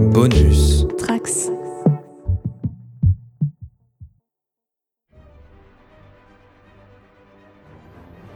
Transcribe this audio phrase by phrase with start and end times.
[0.00, 0.86] Bonus.
[0.96, 1.50] Trax.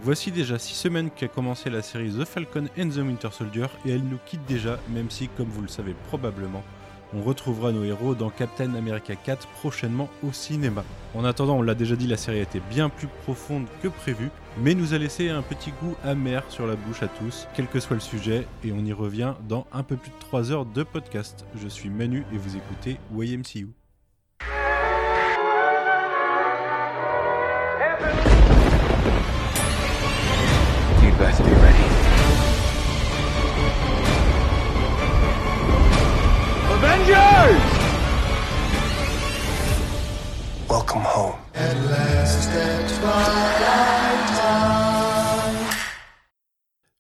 [0.03, 3.93] Voici déjà 6 semaines qu'a commencé la série The Falcon and the Winter Soldier et
[3.93, 6.63] elle nous quitte déjà, même si, comme vous le savez probablement,
[7.15, 10.85] on retrouvera nos héros dans Captain America 4 prochainement au cinéma.
[11.15, 14.75] En attendant, on l'a déjà dit, la série été bien plus profonde que prévu, mais
[14.75, 17.97] nous a laissé un petit goût amer sur la bouche à tous, quel que soit
[17.97, 21.45] le sujet, et on y revient dans un peu plus de 3 heures de podcast.
[21.57, 23.84] Je suis Manu et vous écoutez YMCU.
[37.05, 37.61] Avengers!
[40.71, 41.35] Welcome home.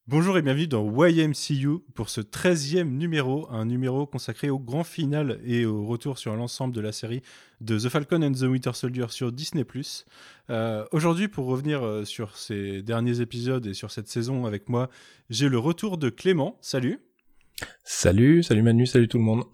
[0.06, 5.40] Bonjour et bienvenue dans YMCU pour ce 13e numéro, un numéro consacré au grand final
[5.44, 7.22] et au retour sur l'ensemble de la série
[7.62, 9.64] de The Falcon and the Winter Soldier sur Disney+.
[10.50, 14.90] Euh, Aujourd'hui, pour revenir euh, sur ces derniers épisodes et sur cette saison avec moi,
[15.30, 17.00] j'ai le retour de Clément, salut,
[17.84, 19.44] Salut, salut Manu, salut tout le monde.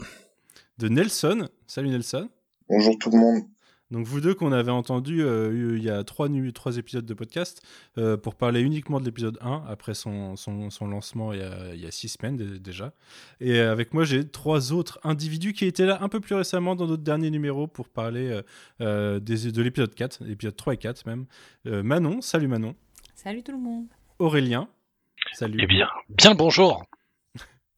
[0.80, 2.30] De Nelson, salut Nelson.
[2.68, 3.42] Bonjour tout le monde.
[3.90, 7.60] Donc vous deux qu'on avait entendu euh, il y a trois, trois épisodes de podcast
[7.98, 11.74] euh, pour parler uniquement de l'épisode 1 après son, son, son lancement il y, a,
[11.74, 12.94] il y a six semaines dé- déjà.
[13.40, 16.86] Et avec moi j'ai trois autres individus qui étaient là un peu plus récemment dans
[16.86, 18.42] notre dernier numéro pour parler euh,
[18.80, 21.26] euh, des, de l'épisode 4, l'épisode 3 et 4 même.
[21.66, 22.74] Euh, Manon, salut Manon.
[23.16, 23.88] Salut tout le monde.
[24.18, 24.66] Aurélien,
[25.34, 25.58] salut.
[25.62, 26.86] Eh bien, bien bonjour.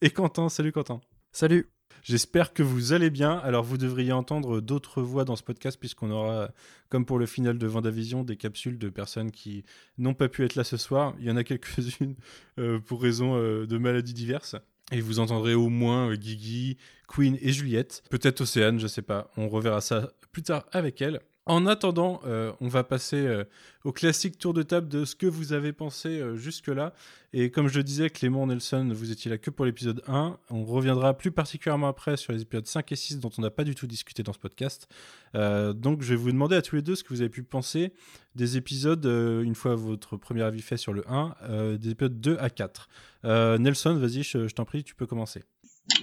[0.03, 1.01] Et Quentin, salut Quentin.
[1.33, 1.69] Salut.
[2.03, 3.39] J'espère que vous allez bien.
[3.39, 6.51] Alors, vous devriez entendre d'autres voix dans ce podcast, puisqu'on aura,
[6.89, 9.65] comme pour le final de Vendavision, des capsules de personnes qui
[9.99, 11.15] n'ont pas pu être là ce soir.
[11.21, 12.17] Il y en a quelques-unes
[12.59, 14.57] euh, pour raison euh, de maladies diverses.
[14.91, 18.03] Et vous entendrez au moins euh, Guigui, Queen et Juliette.
[18.11, 19.31] Peut-être Océane, je sais pas.
[19.37, 21.21] On reverra ça plus tard avec elle.
[21.45, 23.43] En attendant, euh, on va passer euh,
[23.83, 26.95] au classique tour de table de ce que vous avez pensé euh, jusque-là.
[27.33, 30.39] Et comme je le disais, Clément Nelson, vous étiez là que pour l'épisode 1.
[30.51, 33.65] On reviendra plus particulièrement après sur les épisodes 5 et 6 dont on n'a pas
[33.65, 34.87] du tout discuté dans ce podcast.
[35.35, 37.95] Donc je vais vous demander à tous les deux ce que vous avez pu penser
[38.35, 42.37] des épisodes, une fois votre premier avis fait sur le 1, euh, des épisodes 2
[42.39, 42.89] à 4.
[43.25, 45.43] Euh, Nelson, vas-y, je t'en prie, tu peux commencer.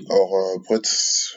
[0.09, 0.90] Alors, euh, pour, être,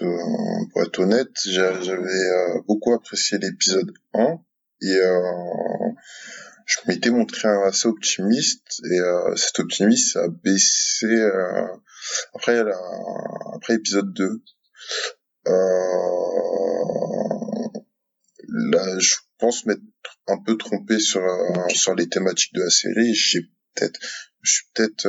[0.02, 4.38] euh, pour être honnête, j'a- j'avais euh, beaucoup apprécié l'épisode 1
[4.82, 4.98] et
[6.66, 8.98] je m'étais montré assez optimiste et
[9.36, 11.06] cet optimisme a baissé
[12.34, 12.76] après, la,
[13.54, 14.42] après l'épisode 2.
[15.46, 15.52] Euh,
[18.48, 19.80] là, je pense m'être
[20.26, 21.22] un peu trompé sur,
[21.68, 23.14] sur les thématiques de la série.
[23.14, 23.42] J'ai
[23.74, 24.00] peut-être,
[24.40, 25.06] je suis peut-être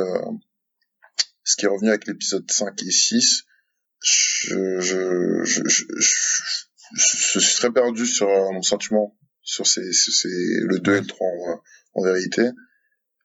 [1.43, 3.43] ce qui est revenu avec l'épisode 5 et 6,
[4.01, 5.61] je, je, je,
[6.95, 10.27] je, suis très perdu sur euh, mon sentiment sur ces, ces, ces-
[10.61, 11.61] le 2 et le 3 en,
[11.95, 12.43] en vérité.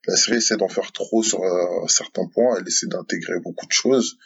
[0.06, 3.72] La série essaie d'en faire trop sur euh, certains points, elle essaie d'intégrer beaucoup de
[3.72, 4.16] choses,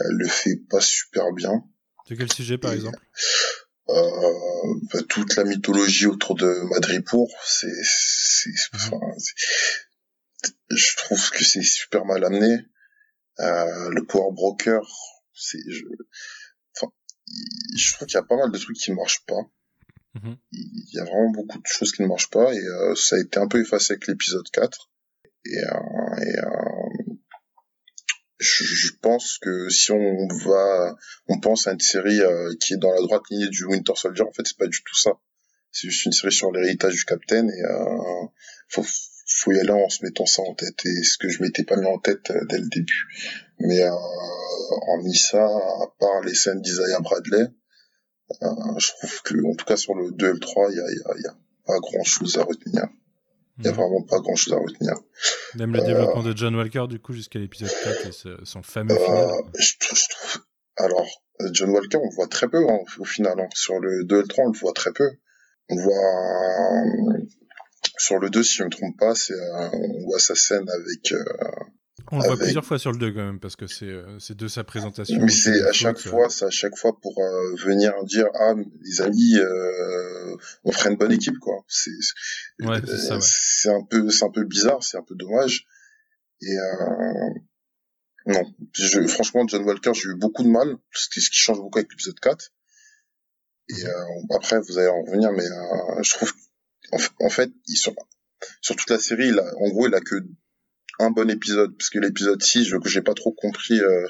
[0.00, 1.64] elle le fait pas super bien.
[2.08, 2.98] De quel sujet, par Et- exemple?
[3.88, 11.44] Euh, bah, toute la mythologie autour de Madripour, c'est, c'est, enfin, c'est- je trouve que
[11.44, 12.64] c'est super mal amené.
[13.40, 14.82] Euh, le Power Broker,
[15.34, 15.84] c'est, je,
[16.76, 16.92] enfin,
[17.76, 19.42] je trouve qu'il y a pas mal de trucs qui ne marchent pas.
[20.14, 20.36] Mhm.
[20.52, 23.18] Il y a vraiment beaucoup de choses qui ne marchent pas et euh, ça a
[23.18, 24.90] été un peu effacé avec l'épisode 4.
[25.44, 27.14] Et, euh, et euh,
[28.38, 30.96] je, je pense que si on va,
[31.28, 32.20] on pense à une série
[32.60, 34.96] qui est dans la droite lignée du Winter Soldier, en fait, c'est pas du tout
[34.96, 35.12] ça.
[35.72, 38.26] C'est juste une série sur l'héritage du Captain et euh,
[38.68, 38.84] faut,
[39.36, 40.84] faut y aller en se mettant ça en tête.
[40.86, 43.04] Et ce que je m'étais pas mis en tête euh, dès le début.
[43.58, 43.90] Mais euh,
[44.88, 47.46] hormis ça, à part les scènes d'Isaiah Bradley,
[48.42, 48.46] euh,
[48.78, 50.82] je trouve que, en tout cas sur le 2 et le 3, il y a,
[50.82, 52.86] y a- y a pas grand chose à retenir.
[53.58, 53.76] Il y a Mhm.
[53.76, 54.94] vraiment pas grand chose à retenir.
[55.56, 58.62] Même le euh, développement de John Walker, du coup, jusqu'à l'épisode 4 et ce- son
[58.62, 59.28] fameux Euh, final.
[59.58, 60.42] je, trou- je trouve.
[60.78, 61.06] Alors,
[61.42, 63.38] euh, John Walker, on le voit très peu hein, au final.
[63.38, 63.48] hein.
[63.54, 65.08] Sur le 2 et le 3, on le voit très peu.
[65.68, 65.92] On voit.
[68.02, 71.12] Sur le 2, si je me trompe pas, c'est euh, on voit sa scène avec.
[71.12, 71.24] euh,
[72.10, 74.36] On le voit plusieurs fois sur le 2 quand même, parce que c'est euh, c'est
[74.36, 75.20] de sa présentation.
[75.20, 77.14] mais c'est à chaque fois, c'est à chaque fois pour
[77.64, 79.36] venir dire ah les amis,
[80.64, 81.64] on ferait une bonne équipe quoi.
[81.68, 81.90] C'est
[82.60, 83.20] Ouais, c'est ça, ouais.
[83.22, 85.66] c'est un peu c'est un peu bizarre, c'est un peu dommage.
[86.40, 86.56] Et
[88.26, 88.42] non,
[88.74, 91.78] je, franchement John Walker, j'ai eu beaucoup de mal, ce qui, ce qui change beaucoup
[91.78, 92.52] avec l'épisode 4.
[93.68, 93.90] Et euh,
[94.36, 96.32] après vous allez en revenir, mais euh, je trouve
[97.20, 97.94] en, fait ils sont
[98.60, 100.16] sur toute la série, il a, en gros il a que
[100.98, 104.06] un bon épisode, parce que l'épisode 6, je j'ai pas trop compris euh,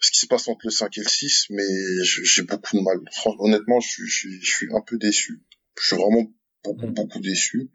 [0.00, 1.64] ce qui se passe entre le 5 et le 6, mais
[2.02, 2.98] j'ai beaucoup de mal.
[3.38, 5.42] honnêtement, je, je, je, suis un peu déçu.
[5.80, 6.32] Je suis vraiment
[6.64, 6.94] beaucoup, mm.
[6.94, 7.70] beaucoup déçu.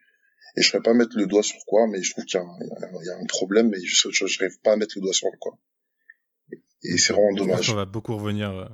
[0.55, 3.05] Et je ne saurais pas mettre le doigt sur quoi, mais je trouve qu'il y,
[3.05, 5.57] y, a un problème, mais je n'arrive pas à mettre le doigt sur le quoi.
[6.83, 7.69] Et c'est vraiment dommage.
[7.69, 8.65] On va beaucoup revenir, euh,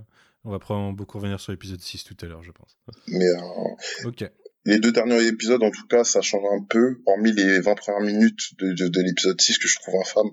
[0.43, 2.77] on va probablement beaucoup revenir sur l'épisode 6 tout à l'heure, je pense.
[3.07, 4.29] Mais euh, ok.
[4.67, 8.01] Les deux derniers épisodes, en tout cas, ça change un peu, hormis les 20 premières
[8.01, 10.29] minutes de, de, de l'épisode 6 que je trouve infâme.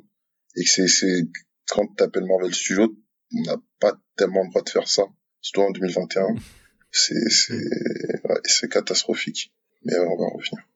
[0.57, 1.23] Et que c'est
[1.71, 2.97] quand t'appelles Marvel Studios,
[3.33, 5.05] on n'a pas tellement le droit de faire ça,
[5.41, 6.35] surtout en 2021.
[6.91, 9.53] c'est c'est ouais, c'est catastrophique.
[9.85, 10.67] Mais on va en revenir.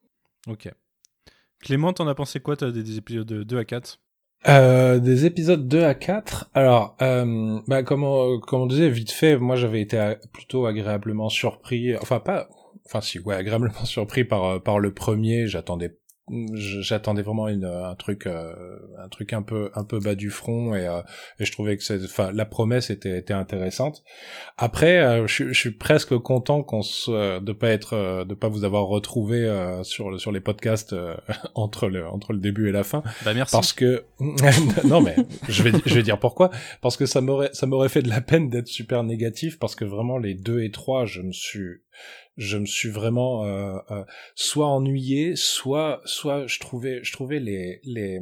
[0.46, 0.68] Ok.
[1.60, 4.00] Clément, t'en as pensé quoi T'as des, des épisodes de 2 à 4
[4.46, 6.48] euh, des épisodes 2 à 4.
[6.54, 11.28] Alors, euh, bah, comme, on, comme on disait, vite fait, moi j'avais été plutôt agréablement
[11.28, 11.96] surpris.
[11.96, 12.48] Enfin, pas.
[12.88, 15.46] Enfin, si, ouais, agréablement surpris par, par le premier.
[15.46, 15.98] J'attendais
[16.52, 18.54] j'attendais vraiment une, un truc euh,
[18.98, 21.00] un truc un peu un peu bas du front et, euh,
[21.38, 24.02] et je trouvais que enfin la promesse était était intéressante.
[24.56, 28.64] Après euh, je, je, suis presque content qu'on se de pas être de pas vous
[28.64, 29.48] avoir retrouvé
[29.82, 30.94] sur sur les podcasts
[31.54, 33.02] entre le entre le début et la fin.
[33.24, 33.52] Bah merci.
[33.52, 34.04] Parce que
[34.84, 35.16] non mais
[35.48, 36.50] je vais je vais dire pourquoi.
[36.80, 39.84] Parce que ça m'aurait ça m'aurait fait de la peine d'être super négatif parce que
[39.84, 41.82] vraiment les deux et trois je me suis
[42.38, 44.04] je me suis vraiment euh, euh,
[44.34, 48.20] soit ennuyé, soit soit je trouvais je trouvais les les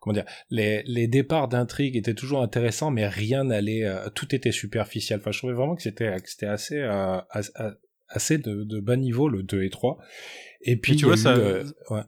[0.00, 4.52] comment dire les les départs d'intrigue étaient toujours intéressants, mais rien n'allait, euh, tout était
[4.52, 5.18] superficiel.
[5.18, 6.80] Enfin, je trouvais vraiment que c'était c'était assez
[8.10, 9.98] assez de, de bas niveau le 2 et 3
[10.60, 11.36] et puis, tu vois, ça,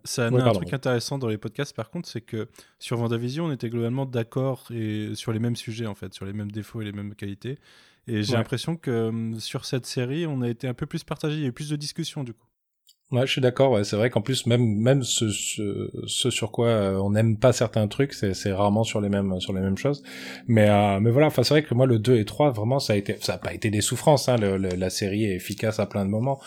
[0.04, 2.48] ça a un truc intéressant dans les podcasts, par contre, c'est que
[2.80, 6.32] sur Vendavision, on était globalement d'accord et sur les mêmes sujets, en fait, sur les
[6.32, 7.58] mêmes défauts et les mêmes qualités.
[8.06, 11.36] Et j'ai l'impression que hum, sur cette série, on a été un peu plus partagé,
[11.36, 12.46] il y a eu plus de discussions du coup.
[13.12, 13.72] Ouais, je suis d'accord.
[13.72, 13.82] Ouais.
[13.82, 17.88] C'est vrai qu'en plus, même même ce, ce, sur quoi euh, on n'aime pas certains
[17.88, 20.04] trucs, c'est rarement sur les mêmes sur les mêmes choses.
[20.46, 21.26] Mais euh, mais voilà.
[21.26, 23.38] Enfin, c'est vrai que moi, le 2 et 3, vraiment, ça a été, ça a
[23.38, 24.28] pas été des souffrances.
[24.28, 24.36] Hein.
[24.38, 26.40] la série est efficace à plein de moments.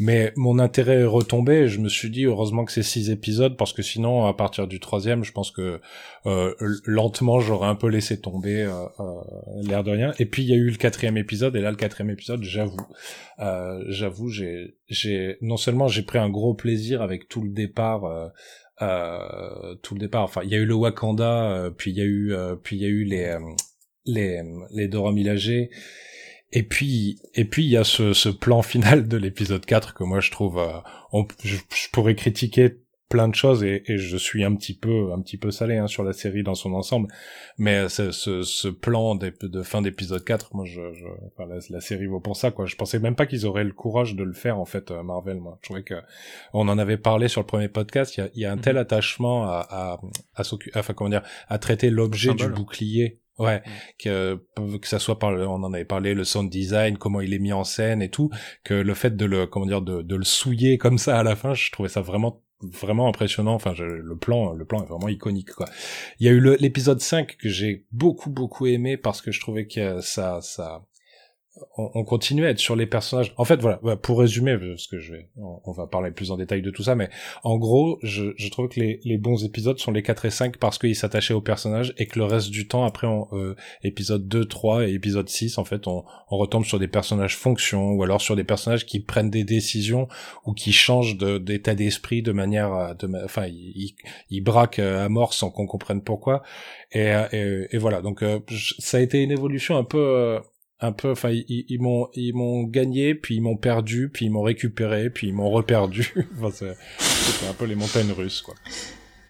[0.00, 1.68] Mais mon intérêt est retombé.
[1.68, 4.80] je me suis dit heureusement que c'est six épisodes parce que sinon, à partir du
[4.80, 5.78] troisième, je pense que
[6.24, 6.54] euh,
[6.86, 9.20] lentement, j'aurais un peu laissé tomber euh, euh,
[9.62, 10.14] l'air de rien.
[10.18, 11.54] Et puis il y a eu le quatrième épisode.
[11.54, 12.80] Et là, le quatrième épisode, j'avoue,
[13.40, 18.32] euh, j'avoue, j'ai, j'ai non seulement j'ai pris un gros plaisir avec tout le départ.
[19.82, 20.22] Tout le départ.
[20.22, 22.86] Enfin, il y a eu le Wakanda, puis il y a eu, puis il y
[22.86, 23.36] a eu les
[24.06, 24.40] les
[24.72, 25.12] les Dora
[26.52, 30.02] et puis, et puis il y a ce, ce plan final de l'épisode 4 que
[30.02, 30.78] moi je trouve, euh,
[31.12, 31.56] on, je,
[31.92, 32.76] pourrais critiquer
[33.08, 35.86] plein de choses et, et, je suis un petit peu, un petit peu salé hein,
[35.86, 37.08] sur la série dans son ensemble.
[37.58, 41.80] Mais ce, ce, ce plan de, de fin d'épisode 4, moi, je, je enfin, la,
[41.80, 42.66] série vaut pour ça quoi.
[42.66, 45.38] Je pensais même pas qu'ils auraient le courage de le faire en fait, euh, Marvel.
[45.38, 45.94] Moi, je trouvais que
[46.52, 48.16] on en avait parlé sur le premier podcast.
[48.16, 48.82] Il y a, y a un tel mhm.
[48.82, 50.00] attachement à, à,
[50.34, 50.42] à,
[50.74, 53.70] enfin comment dire, à traiter l'objet du bouclier Ouais, mm.
[53.98, 54.40] que
[54.78, 57.52] que ça soit par on en avait parlé le sound design, comment il est mis
[57.52, 58.30] en scène et tout,
[58.64, 61.36] que le fait de le comment dire de, de le souiller comme ça à la
[61.36, 65.52] fin, je trouvais ça vraiment vraiment impressionnant enfin le plan le plan est vraiment iconique
[65.52, 65.66] quoi
[66.18, 69.66] il y a eu l'épisode 5 que j'ai beaucoup beaucoup aimé parce que je trouvais
[69.66, 70.84] que ça ça
[71.76, 73.32] on, on continue à être sur les personnages.
[73.36, 76.62] En fait, voilà, pour résumer, parce que je vais, on, va parler plus en détail
[76.62, 77.10] de tout ça, mais
[77.42, 80.56] en gros, je, je trouve que les, les, bons épisodes sont les 4 et 5
[80.58, 84.44] parce qu'ils s'attachaient aux personnages et que le reste du temps, après, euh, épisode 2,
[84.46, 88.20] 3 et épisode 6, en fait, on, on retombe sur des personnages fonction ou alors
[88.20, 90.08] sur des personnages qui prennent des décisions
[90.46, 93.94] ou qui changent d'état d'esprit de manière, de, enfin, ils,
[94.30, 96.42] ils, braquent à mort sans qu'on comprenne pourquoi.
[96.92, 98.40] Et, et, et, voilà, donc euh,
[98.78, 100.40] ça a été une évolution un peu euh,
[100.80, 104.42] un peu enfin ils, m'ont ils m'ont gagné puis ils m'ont perdu puis ils m'ont
[104.42, 108.54] récupéré puis ils m'ont reperdu enfin, c'est un peu les montagnes russes quoi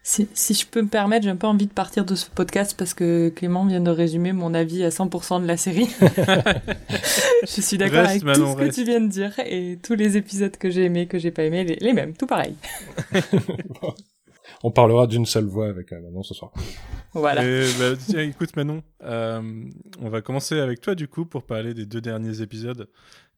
[0.02, 2.74] si, si je peux me permettre, j'ai un peu envie de partir de ce podcast
[2.76, 5.88] parce que Clément vient de résumer mon avis à 100% de la série.
[7.42, 10.56] je suis d'accord avec tout ce que tu viens de dire et tous les épisodes
[10.56, 12.54] que j'ai aimés, que j'ai pas aimés, les, mêmes, tout pareil.
[14.62, 16.52] On parlera d'une seule voix avec Manon ce soir.
[17.12, 17.42] Voilà.
[17.78, 19.64] Bah, tiens, écoute Manon, euh,
[20.00, 22.88] on va commencer avec toi du coup pour parler des deux derniers épisodes.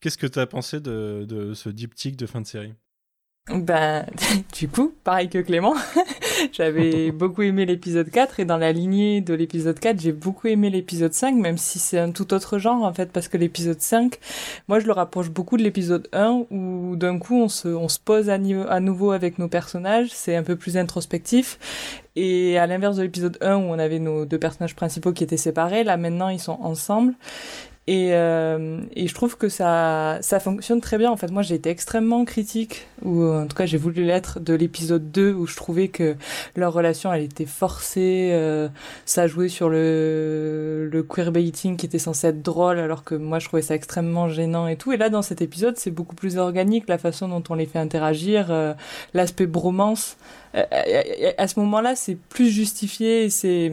[0.01, 2.75] Qu'est-ce que tu as pensé de, de ce diptyque de fin de série?
[3.49, 4.07] Ben,
[4.59, 5.75] du coup, pareil que Clément,
[6.53, 10.71] j'avais beaucoup aimé l'épisode 4 et dans la lignée de l'épisode 4, j'ai beaucoup aimé
[10.71, 14.19] l'épisode 5, même si c'est un tout autre genre en fait, parce que l'épisode 5,
[14.69, 17.99] moi je le rapproche beaucoup de l'épisode 1 où d'un coup on se, on se
[17.99, 21.59] pose à, à nouveau avec nos personnages, c'est un peu plus introspectif.
[22.15, 25.37] Et à l'inverse de l'épisode 1 où on avait nos deux personnages principaux qui étaient
[25.39, 27.15] séparés, là maintenant ils sont ensemble
[27.89, 31.11] Et, euh, et je trouve que ça, ça fonctionne très bien.
[31.11, 34.55] En fait, moi, j'ai été extrêmement critique, ou en tout cas, j'ai voulu l'être, de
[34.55, 36.15] l'épisode 2, où je trouvais que
[36.55, 38.31] leur relation, elle était forcée.
[38.33, 38.69] Euh,
[39.05, 43.49] ça jouait sur le, le queerbaiting qui était censé être drôle, alors que moi, je
[43.49, 44.93] trouvais ça extrêmement gênant et tout.
[44.93, 47.81] Et là, dans cet épisode, c'est beaucoup plus organique, la façon dont on les fait
[47.81, 48.75] interagir, euh,
[49.13, 50.17] l'aspect bromance.
[50.55, 50.63] Euh,
[51.37, 53.73] à ce moment-là, c'est plus justifié, c'est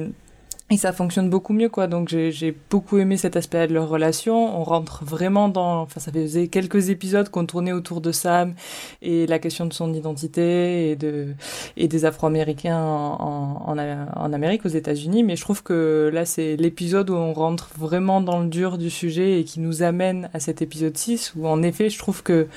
[0.72, 1.88] et ça fonctionne beaucoup mieux, quoi.
[1.88, 4.60] Donc j'ai beaucoup aimé cet aspect de leur relation.
[4.60, 5.82] On rentre vraiment dans.
[5.82, 8.54] Enfin, ça faisait quelques épisodes qu'on tournait autour de Sam
[9.02, 11.34] et la question de son identité et de
[11.76, 15.24] et des Afro-Américains en, en, en, Amérique, aux États-Unis.
[15.24, 18.92] Mais je trouve que là, c'est l'épisode où on rentre vraiment dans le dur du
[18.92, 22.48] sujet et qui nous amène à cet épisode 6 où, en effet, je trouve que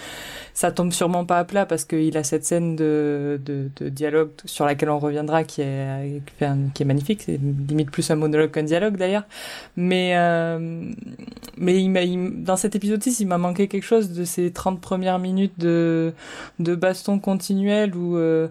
[0.55, 4.31] ça tombe sûrement pas à plat parce qu'il a cette scène de, de, de, dialogue
[4.45, 6.23] sur laquelle on reviendra qui est,
[6.75, 7.23] qui est magnifique.
[7.23, 9.25] C'est limite plus un monologue qu'un dialogue d'ailleurs.
[9.77, 10.91] Mais, euh,
[11.57, 15.19] mais il dans cet épisode 6, il m'a manqué quelque chose de ces 30 premières
[15.19, 16.13] minutes de,
[16.59, 18.49] de baston continuel où, euh,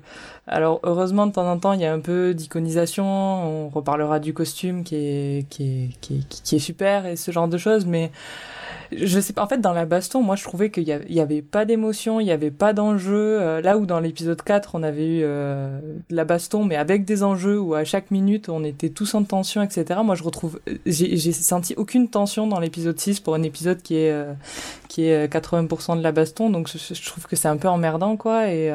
[0.48, 4.34] alors heureusement de temps en temps il y a un peu d'iconisation, on reparlera du
[4.34, 7.86] costume qui est, qui est, qui est, qui est super et ce genre de choses,
[7.86, 8.12] mais
[8.96, 9.44] je sais pas.
[9.44, 12.32] En fait, dans la baston, moi, je trouvais qu'il y, avait, pas d'émotion, il y
[12.32, 13.40] avait pas d'enjeu.
[13.42, 15.80] Euh, là où dans l'épisode 4, on avait eu euh,
[16.10, 19.24] de la baston, mais avec des enjeux où à chaque minute, on était tous en
[19.24, 20.00] tension, etc.
[20.04, 24.12] Moi, je retrouve, j'ai senti aucune tension dans l'épisode 6 pour un épisode qui est
[24.12, 24.34] euh,
[24.88, 26.50] qui est 80% de la baston.
[26.50, 28.50] Donc, je, je trouve que c'est un peu emmerdant, quoi.
[28.50, 28.74] Et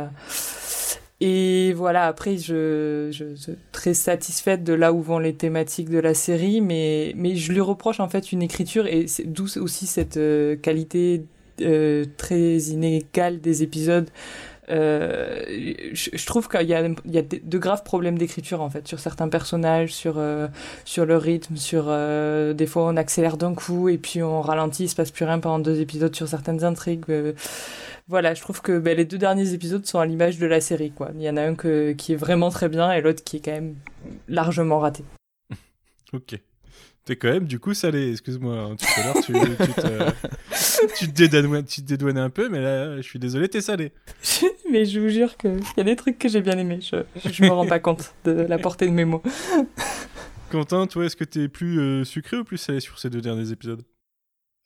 [1.20, 5.99] et voilà, après, je, je, suis très satisfaite de là où vont les thématiques de
[5.99, 10.18] la série, mais, mais je lui reproche en fait une écriture, et d'où aussi cette
[10.18, 11.25] euh, qualité
[11.62, 14.11] euh, très inégale des épisodes.
[14.68, 15.44] Euh,
[15.92, 18.87] je, je, trouve qu'il y a, il y a de, graves problèmes d'écriture en fait
[18.88, 20.49] sur certains personnages, sur euh,
[20.85, 24.85] sur le rythme, sur euh, des fois on accélère d'un coup et puis on ralentit,
[24.85, 27.04] il se passe plus rien pendant deux épisodes sur certaines intrigues
[28.08, 30.92] voilà, je trouve que ben, les deux derniers épisodes sont à l'image de la série.
[30.92, 31.10] Quoi.
[31.14, 33.40] Il y en a un que, qui est vraiment très bien et l'autre qui est
[33.40, 33.75] quand même
[34.28, 35.04] largement raté.
[36.12, 36.38] ok.
[37.04, 38.56] T'es quand même du coup salé, excuse-moi.
[38.56, 40.12] Hein, tout à l'heure, tu, tu, te,
[40.98, 43.92] tu, te dédouanais, un peu, mais là, je suis désolé, t'es salé.
[44.70, 46.80] mais je vous jure qu'il y a des trucs que j'ai bien aimés.
[46.80, 46.96] Je,
[47.30, 49.22] je me rends pas compte de la portée de mes mots.
[50.50, 53.52] Quentin, toi, est-ce que t'es plus euh, sucré ou plus salé sur ces deux derniers
[53.52, 53.82] épisodes?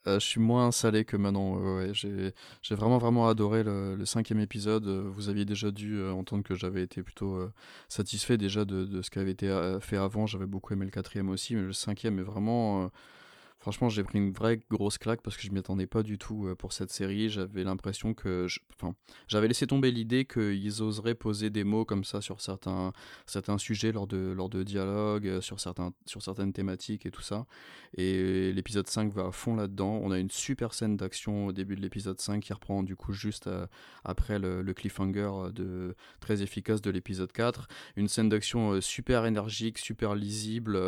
[0.07, 1.16] Euh, je suis moins salé que.
[1.16, 4.87] Ouais, j'ai, vraiment vraiment adoré le, cinquième épisode.
[4.88, 7.52] Vous aviez déjà dû euh, entendre que j'avais été plutôt euh,
[7.88, 10.26] satisfait déjà de, ce qui avait été fait avant.
[10.26, 12.90] J'avais beaucoup aimé le quatrième aussi, mais le cinquième est vraiment
[13.61, 16.47] Franchement, j'ai pris une vraie grosse claque parce que je m'y attendais pas du tout
[16.47, 17.29] euh, pour cette série.
[17.29, 18.47] J'avais l'impression que,
[19.29, 22.95] j'avais laissé tomber l'idée qu'ils oseraient poser des mots comme ça sur certains,
[23.26, 27.45] certains sujets lors de, dialogues, euh, sur, certaines thématiques et tout ça.
[27.99, 30.00] Et l'épisode 5 va à fond là-dedans.
[30.02, 33.12] On a une super scène d'action au début de l'épisode 5 qui reprend du coup
[33.12, 33.67] juste euh,
[34.05, 35.50] après le, cliffhanger
[36.21, 37.69] très efficace de l'épisode 4.
[37.97, 40.79] Une scène d'action super énergique, super lisible.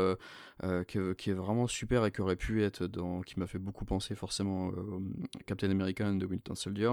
[0.87, 4.15] Qui, est vraiment super et qui aurait pu être dans, qui m'a fait beaucoup penser
[4.15, 5.01] forcément euh,
[5.47, 6.93] Captain America and the Winter Soldier.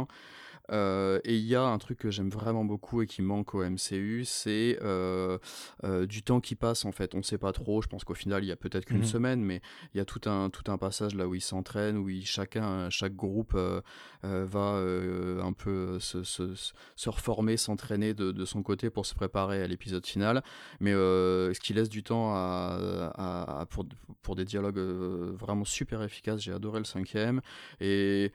[0.72, 3.64] Euh, et il y a un truc que j'aime vraiment beaucoup et qui manque au
[3.64, 5.38] MCU, c'est euh,
[5.84, 7.16] euh, du temps qui passe en fait.
[7.16, 7.82] On sait pas trop.
[7.82, 9.06] Je pense qu'au final, il y a peut-être qu'une mhm.
[9.06, 9.62] semaine, mais
[9.94, 13.16] il y a tout un tout un passage là où ils s'entraînent, où chacun, chaque
[13.16, 13.58] groupe
[14.24, 14.84] va
[15.42, 16.54] un peu se, se,
[16.96, 20.44] se reformer, s'entraîner de, de, son côté pour se préparer à l'épisode final.
[20.80, 23.86] Mais ce qui laisse du temps à, à, pour
[24.22, 26.42] pour des dialogues vraiment super efficaces.
[26.42, 27.42] J'ai adoré le cinquième
[27.80, 28.32] et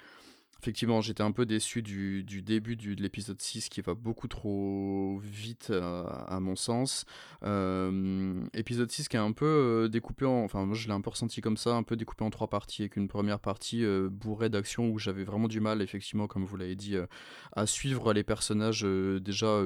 [0.64, 5.68] Effectivement, j'étais un peu déçu du, début de l'épisode 6 qui va beaucoup trop vite
[5.68, 7.04] euh, à, mon sens.
[7.42, 10.42] Euh, épisode 6 qui est un peu euh, découpé en...
[10.42, 12.80] Enfin, moi je l'ai un peu ressenti comme ça, un peu découpé en trois parties,
[12.80, 16.76] avec une première partie bourrée d'action où j'avais vraiment du mal, effectivement, comme vous l'avez
[16.76, 16.96] dit,
[17.52, 18.86] à suivre les personnages
[19.20, 19.60] déjà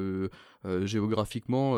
[0.82, 1.76] géographiquement.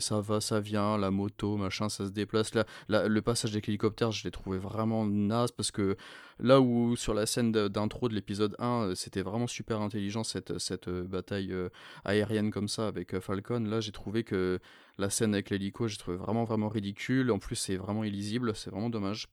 [0.00, 2.52] ça va, ça vient, la moto, machin, ça se déplace.
[2.54, 5.96] Là, le passage avec l'hélicoptère, je l'ai trouvé vraiment naze parce que
[6.38, 10.58] Là où sur la scène d'intro de l'épisode 1, euh, c'était vraiment super intelligent cette,
[10.58, 11.70] cette euh, bataille euh,
[12.04, 14.58] aérienne comme ça avec Falcon, là j'ai trouvé que
[14.98, 17.30] la scène avec l'hélico, j'ai trouvé vraiment vraiment ridicule.
[17.30, 19.28] En plus c'est vraiment illisible, c'est vraiment dommage.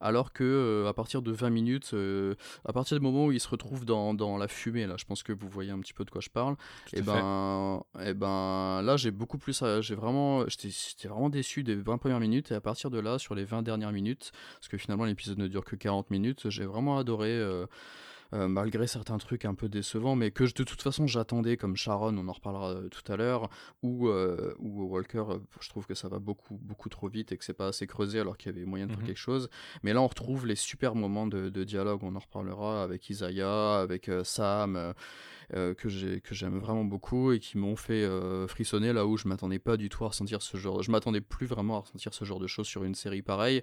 [0.00, 3.40] Alors que euh, à partir de 20 minutes, euh, à partir du moment où il
[3.40, 6.04] se retrouve dans, dans, la fumée, là, je pense que vous voyez un petit peu
[6.04, 6.54] de quoi je parle.
[6.92, 11.30] et eh ben, et eh ben, là, j'ai beaucoup plus, euh, j'ai vraiment, j'étais vraiment
[11.30, 14.32] déçu des 20 premières minutes et à partir de là, sur les 20 dernières minutes,
[14.54, 17.30] parce que finalement l'épisode ne dure que 40 minutes, j'ai vraiment adoré.
[17.30, 17.66] euh,
[18.32, 22.16] malgré certains trucs un peu décevants, mais que je- de toute façon j'attendais, comme Sharon,
[22.16, 23.50] on en reparlera euh, tout à l'heure,
[23.82, 27.36] ou, euh, ou Walker, euh, je trouve que ça va beaucoup, beaucoup trop vite et
[27.36, 29.06] que c'est pas assez creusé alors qu'il y avait moyen de faire Mhm.
[29.06, 29.48] quelque chose.
[29.82, 33.80] Mais là, on retrouve les super moments de, de dialogue, on en reparlera avec Isaiah,
[33.80, 34.94] avec euh, Sam.
[35.54, 39.16] Euh, que j'ai que j'aime vraiment beaucoup et qui m'ont fait euh, frissonner là où
[39.16, 42.14] je m'attendais pas du tout à ressentir ce genre je m'attendais plus vraiment à ressentir
[42.14, 43.62] ce genre de choses sur une série pareille.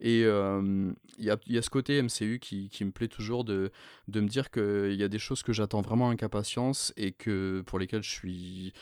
[0.00, 3.08] Et euh, il y, a, il y a ce côté MCU qui, qui me plaît
[3.08, 3.70] toujours de,
[4.08, 7.62] de me dire qu'il y a des choses que j'attends vraiment avec impatience et que
[7.66, 8.72] pour lesquelles je suis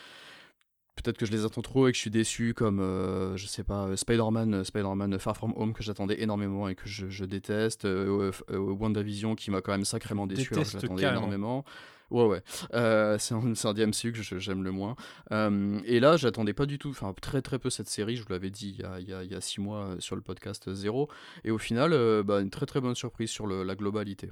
[0.97, 3.63] peut-être que je les attends trop et que je suis déçu comme euh, je sais
[3.63, 8.33] pas Spider-Man Spider-Man Far From Home que j'attendais énormément et que je, je déteste euh,
[8.51, 11.65] euh, WandaVision qui m'a quand même sacrément déçu alors que je l'attendais énormément
[12.11, 12.43] ouais ouais.
[12.75, 14.97] Euh, c'est un, un des MCU que j'aime le moins.
[15.33, 18.31] Euh, et là j'attendais pas du tout enfin très très peu cette série je vous
[18.31, 21.09] l'avais dit il y a, six mois euh, sur le podcast Zéro.
[21.45, 21.91] Et au final
[22.23, 24.31] bah, une très très bonne surprise sur la globalité.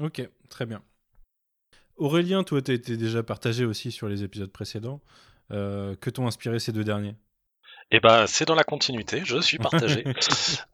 [0.00, 0.82] Ok, très bien.
[1.96, 5.00] Aurélien, toi, tu as été déjà partagé aussi sur les épisodes précédents.
[5.50, 7.14] Que t'ont inspiré ces deux derniers?
[7.94, 10.04] Eh ben, c'est dans la continuité, je suis partagé.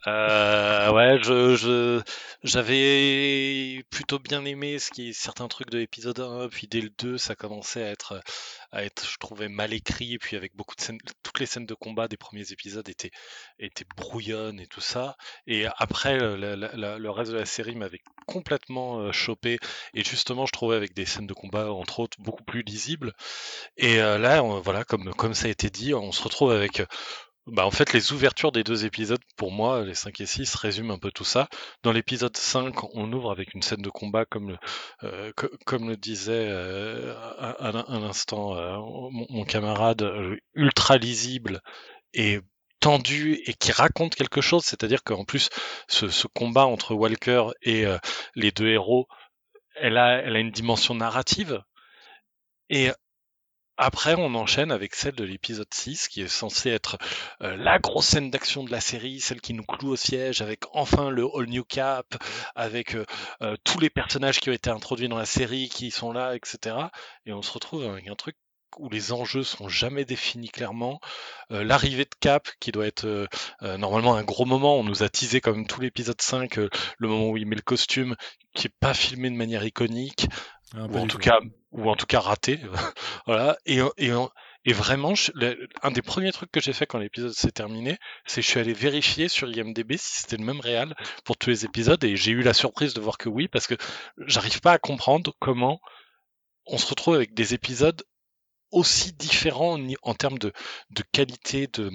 [0.06, 2.00] Euh, ouais, je, je,
[2.42, 7.18] j'avais plutôt bien aimé ce qui certains trucs de l'épisode 1, puis dès le 2,
[7.18, 8.22] ça commençait à être,
[8.72, 11.66] à être, je trouvais, mal écrit, et puis avec beaucoup de scènes, toutes les scènes
[11.66, 13.10] de combat des premiers épisodes étaient,
[13.58, 15.16] étaient brouillonnes et tout ça.
[15.46, 19.58] Et après, le, reste de la série m'avait complètement euh, chopé,
[19.94, 23.14] et justement, je trouvais avec des scènes de combat, entre autres, beaucoup plus lisibles.
[23.76, 26.82] Et euh, là, voilà, comme, comme ça a été dit, on se retrouve avec
[27.52, 30.94] bah, en fait, les ouvertures des deux épisodes, pour moi, les 5 et 6, résument
[30.94, 31.48] un peu tout ça.
[31.82, 34.58] Dans l'épisode 5, on ouvre avec une scène de combat, comme le,
[35.04, 38.76] euh, co- comme le disait euh, à, l'instant euh,
[39.30, 41.60] mon, camarade, euh, ultra lisible
[42.14, 42.40] et
[42.80, 44.64] tendu et qui raconte quelque chose.
[44.64, 45.48] C'est-à-dire qu'en plus,
[45.88, 47.84] ce, ce combat entre Walker et
[48.34, 49.08] les deux héros,
[49.76, 51.62] elle a, elle a une dimension narrative.
[52.70, 52.90] Et
[53.78, 56.98] après, on enchaîne avec celle de l'épisode 6, qui est censée être
[57.42, 60.64] euh, la grosse scène d'action de la série, celle qui nous cloue au siège, avec
[60.72, 62.06] enfin le All New Cap,
[62.54, 63.06] avec euh,
[63.42, 66.76] euh, tous les personnages qui ont été introduits dans la série, qui sont là, etc.
[67.24, 68.36] Et on se retrouve avec un truc
[68.76, 71.00] où les enjeux sont jamais définis clairement.
[71.52, 73.26] Euh, L'arrivée de Cap, qui doit être euh,
[73.62, 76.68] euh, normalement un gros moment, on nous a teasé comme tout l'épisode 5, euh,
[76.98, 78.14] le moment où il met le costume,
[78.54, 80.26] qui est pas filmé de manière iconique
[80.74, 81.18] Ah, ou en tout.
[81.18, 81.38] cas
[81.72, 82.60] ou en tout cas raté
[83.26, 83.56] voilà.
[83.66, 84.10] Et et
[84.64, 87.98] et vraiment je- le- un des premiers trucs que j'ai fait quand l'épisode s'est terminé
[88.26, 91.50] c'est que je suis allé vérifier sur IMDb si c'était le même réal pour tous
[91.50, 93.74] les épisodes et j'ai eu la surprise de voir que oui parce que
[94.26, 95.80] j'arrive pas à comprendre comment
[96.66, 98.02] on se retrouve avec des épisodes
[98.70, 100.52] aussi différents en termes de,
[100.90, 101.90] de qualité de,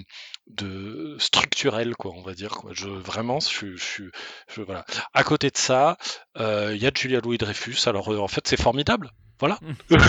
[0.48, 2.72] de structurel quoi on va dire quoi.
[2.74, 4.06] Je vraiment je, je,
[4.50, 4.86] je voilà.
[5.14, 5.98] À côté de ça
[6.40, 9.12] euh, il y a Julia Louis Dreyfus alors euh, en fait c'est formidable
[9.44, 9.60] voilà
[9.92, 10.00] Ok.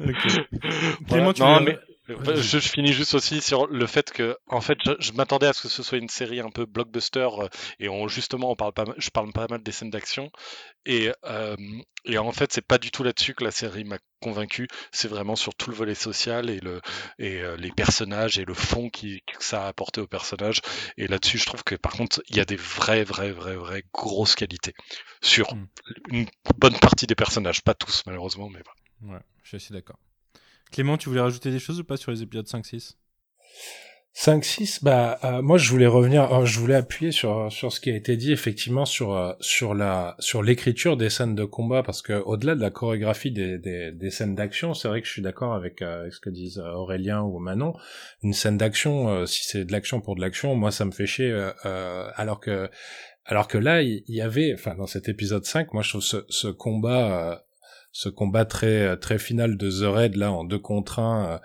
[0.00, 1.08] Voilà.
[1.08, 4.60] Clément, tu Non, veux- mais je, je finis juste aussi sur le fait que, en
[4.60, 7.48] fait, je, je m'attendais à ce que ce soit une série un peu blockbuster euh,
[7.78, 10.30] et on justement, on parle pas, je parle pas mal des scènes d'action
[10.86, 11.56] et euh,
[12.04, 14.68] et en fait, c'est pas du tout là-dessus que la série m'a convaincu.
[14.92, 16.80] C'est vraiment sur tout le volet social et le
[17.18, 20.62] et euh, les personnages et le fond qui que ça a apporté aux personnages.
[20.96, 23.84] Et là-dessus, je trouve que par contre, il y a des vraies, vraies, vraies, vraies
[23.92, 24.74] grosses qualités
[25.20, 25.66] sur Mm.
[26.10, 26.26] une
[26.58, 29.18] bonne partie des personnages, pas tous malheureusement, mais voilà.
[29.18, 29.98] Ouais, je suis d'accord.
[30.70, 32.96] Clément, tu voulais rajouter des choses ou pas sur les épisodes 5-6
[34.20, 37.80] 5, 6, bah, euh, moi je voulais revenir, euh, je voulais appuyer sur, sur ce
[37.80, 41.84] qui a été dit effectivement sur, euh, sur la, sur l'écriture des scènes de combat
[41.84, 45.22] parce que au-delà de la chorégraphie des, des, scènes d'action, c'est vrai que je suis
[45.22, 47.74] d'accord avec, euh, ce que disent euh, Aurélien ou Manon.
[48.24, 51.06] Une scène d'action, euh, si c'est de l'action pour de l'action, moi ça me fait
[51.06, 52.68] chier, euh, euh, alors que,
[53.24, 56.24] alors que là, il y, avait, enfin dans cet épisode 5, moi je trouve ce,
[56.28, 57.36] ce combat, euh,
[57.92, 61.38] ce combat très très final de The Raid là en deux contre un, euh,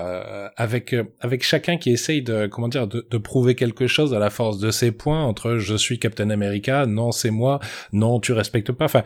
[0.00, 4.12] euh, avec euh, avec chacun qui essaye de comment dire de, de prouver quelque chose
[4.12, 7.60] à la force de ses points entre je suis Captain America, non c'est moi,
[7.92, 8.86] non tu respectes pas.
[8.86, 9.04] Enfin,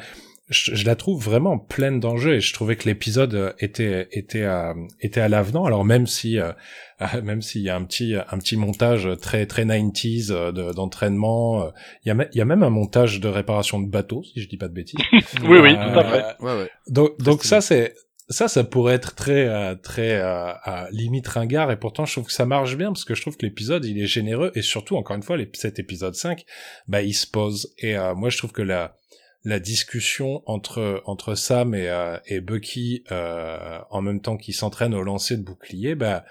[0.48, 4.44] je, je la trouve vraiment pleine d'enjeux et je trouvais que l'épisode euh, était était
[4.44, 5.64] à était à l'avenant.
[5.64, 6.52] Alors même si euh,
[7.22, 11.64] même s'il y a un petit un petit montage très très 90s euh, de- d'entraînement,
[11.64, 11.70] euh,
[12.04, 14.48] il y a il y a même un montage de réparation de bateaux si je
[14.48, 15.00] dis pas de bêtises.
[15.42, 16.42] Oui, oui, Euh, tout à fait.
[16.44, 17.94] ouais ouais donc, donc ça c'est
[18.30, 22.26] ça ça pourrait être très euh, très euh, à limite ringard et pourtant je trouve
[22.26, 24.96] que ça marche bien parce que je trouve que l'épisode il est généreux et surtout
[24.96, 26.44] encore une fois cet épisode 5
[26.88, 28.97] bah il se pose et euh, moi je trouve que la
[29.44, 34.94] la discussion entre entre Sam et euh, et Bucky euh, en même temps qu'ils s'entraînent
[34.94, 36.24] au lancer de bouclier bah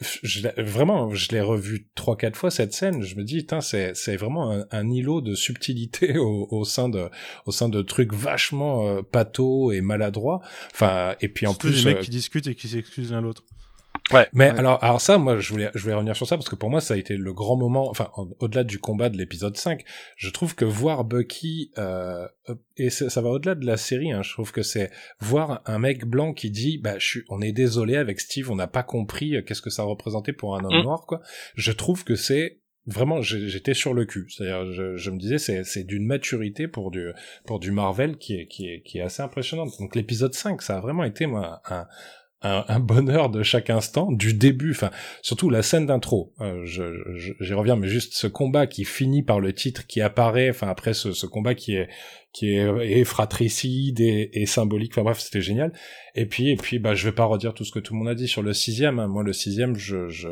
[0.00, 3.02] je vraiment, je l'ai revu trois quatre fois cette scène.
[3.02, 7.08] Je me dis, c'est c'est vraiment un, un, îlot de subtilité au, au, sein de
[7.46, 9.02] au sein de trucs vachement euh,
[9.72, 10.40] et maladroits.
[10.72, 13.44] Enfin, et puis en plus, des mecs qui discutent et qui s'excusent l'un l'autre.
[14.12, 14.28] Ouais.
[14.34, 16.68] Mais alors, alors ça, moi, je voulais, je voulais revenir sur ça parce que pour
[16.68, 17.88] moi, ça a été le grand moment.
[17.88, 19.82] Enfin, au-delà du combat de l'épisode 5,
[20.16, 22.28] je trouve que voir Bucky euh,
[22.76, 24.12] et ça, va au-delà de la série.
[24.12, 24.90] Hein, je trouve que c'est
[25.20, 28.56] voir un mec blanc qui dit, bah, je suis, on est désolé avec Steve, on
[28.56, 30.82] n'a pas compris euh, qu'est-ce que ça représentait pour un homme mm.
[30.82, 31.22] noir, quoi.
[31.54, 35.64] Je trouve que c'est vraiment j'étais sur le cul c'est-à-dire je, je, me disais c'est
[35.64, 37.12] c'est d'une maturité pour du
[37.46, 40.76] pour du Marvel qui est qui est qui est assez impressionnante donc l'épisode 5 ça
[40.76, 41.86] a vraiment été moi un
[42.44, 44.90] un, bonheur de chaque instant, du début, enfin
[45.22, 46.32] surtout la scène d'intro.
[46.40, 46.82] Euh, je,
[47.40, 50.94] j'y reviens, mais juste ce combat qui finit par le titre qui apparaît, enfin après
[50.94, 51.88] ce, ce combat qui est
[52.32, 54.92] qui est, fratricide et, symbolique.
[54.92, 55.72] Enfin bref, c'était génial.
[56.16, 58.08] Et puis et puis bah je vais pas redire tout ce que tout le monde
[58.08, 58.98] a dit sur le sixième.
[58.98, 59.06] Hein.
[59.06, 60.28] Moi le sixième, je, je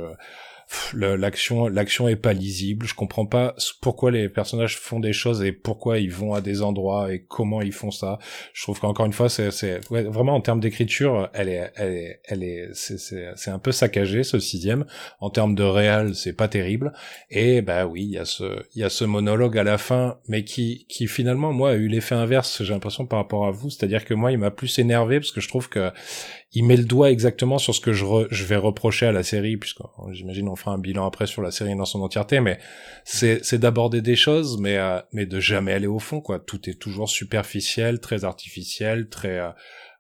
[0.94, 2.87] l'action l'action est pas lisible.
[2.87, 6.62] Je comprends pas pourquoi les personnages font des choses et pourquoi ils vont à des
[6.62, 8.18] endroits et comment ils font ça.
[8.53, 12.20] Je trouve qu'encore une fois c'est c'est vraiment en termes d'écriture elle est elle est
[12.25, 14.85] elle est c'est c'est un peu saccagé ce sixième.
[15.20, 16.92] En termes de réel c'est pas terrible.
[17.31, 20.18] Et bah oui il y a ce il y a ce monologue à la fin
[20.29, 23.70] mais qui qui finalement moi a eu l'effet inverse j'ai l'impression par rapport à vous.
[23.70, 25.90] C'est-à-dire que moi il m'a plus énervé parce que je trouve que
[26.54, 29.56] il met le doigt exactement sur ce que je, je vais reprocher à la série,
[29.56, 32.58] puisque j'imagine on fera un bilan après sur la série dans son entièreté, mais
[33.04, 36.38] c'est d'aborder des choses, mais euh, mais de jamais aller au fond, quoi.
[36.38, 39.48] Tout est toujours superficiel, très artificiel, très euh,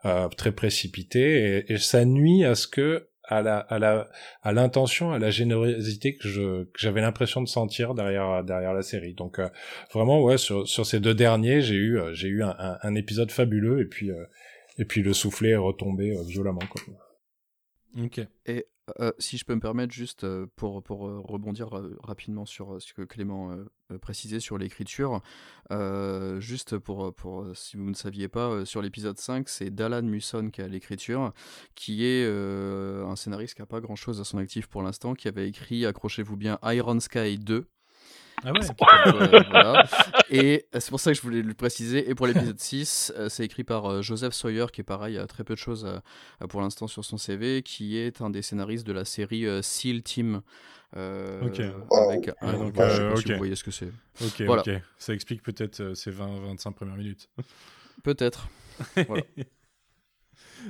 [0.04, 4.10] euh très précipité, et, et, ça nuit à ce que à la à la
[4.42, 8.82] à l'intention, à la générosité que je que j'avais l'impression de sentir derrière derrière la
[8.82, 9.14] série.
[9.14, 9.48] Donc euh,
[9.94, 13.30] vraiment ouais sur sur ces deux derniers, j'ai eu j'ai eu un, un, un, épisode
[13.30, 14.10] fabuleux et puis
[14.78, 16.62] et puis le soufflet est retombé euh, violemment.
[16.70, 16.82] Quoi.
[18.02, 18.20] Ok.
[18.46, 18.66] Et
[19.00, 21.68] euh, si je peux me permettre, juste euh, pour, pour rebondir
[22.02, 23.56] rapidement sur ce que Clément
[24.00, 25.20] précisait sur l'écriture,
[26.38, 30.62] juste pour, pour si vous ne saviez pas, sur l'épisode 5, c'est Dalan Musson qui
[30.62, 31.32] a l'écriture,
[31.74, 35.28] qui est un scénariste qui n'a pas grand chose à son actif pour l'instant, qui
[35.28, 37.66] avait écrit, accrochez-vous bien, Iron Sky 2.
[38.44, 38.60] Ah ouais.
[39.50, 39.84] voilà.
[40.30, 42.08] Et euh, c'est pour ça que je voulais le préciser.
[42.08, 45.26] Et pour l'épisode 6, euh, c'est écrit par euh, Joseph Sawyer, qui est pareil, a
[45.26, 45.86] très peu de choses
[46.48, 50.42] pour l'instant sur son CV, qui est un des scénaristes de la série SEAL Team.
[50.94, 51.00] ok.
[51.00, 53.92] Avec un, donc, je sais pas si vous voyez ce que c'est.
[54.20, 54.62] Ok, voilà.
[54.62, 54.70] ok.
[54.98, 57.28] Ça explique peut-être ces 20-25 premières minutes.
[58.02, 58.48] Peut-être.
[59.06, 59.22] Voilà.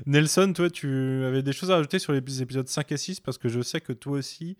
[0.06, 3.38] Nelson, toi, tu avais des choses à rajouter sur les épisodes 5 et 6 parce
[3.38, 4.56] que je sais que toi aussi,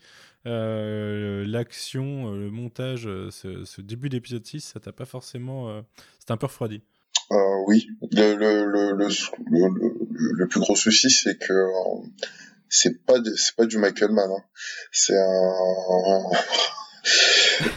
[0.47, 5.83] euh, l'action, euh, le montage, euh, ce, début d'épisode 6, ça t'a pas forcément.
[6.19, 6.83] c'est un peu refroidi.
[7.67, 9.09] oui, le, le, le,
[10.39, 11.55] le, plus gros souci, c'est que
[12.69, 14.43] c'est pas c'est pas du Michael Mann, hein.
[14.91, 16.31] c'est un.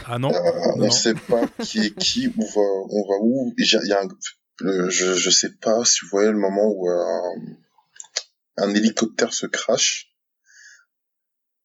[0.06, 0.30] Ah non,
[0.76, 3.54] On sait pas qui est qui, où va, on va où.
[3.58, 4.08] Il y a un,
[4.60, 6.88] je, je sais pas si vous voyez le moment où
[8.58, 10.16] un hélicoptère se crache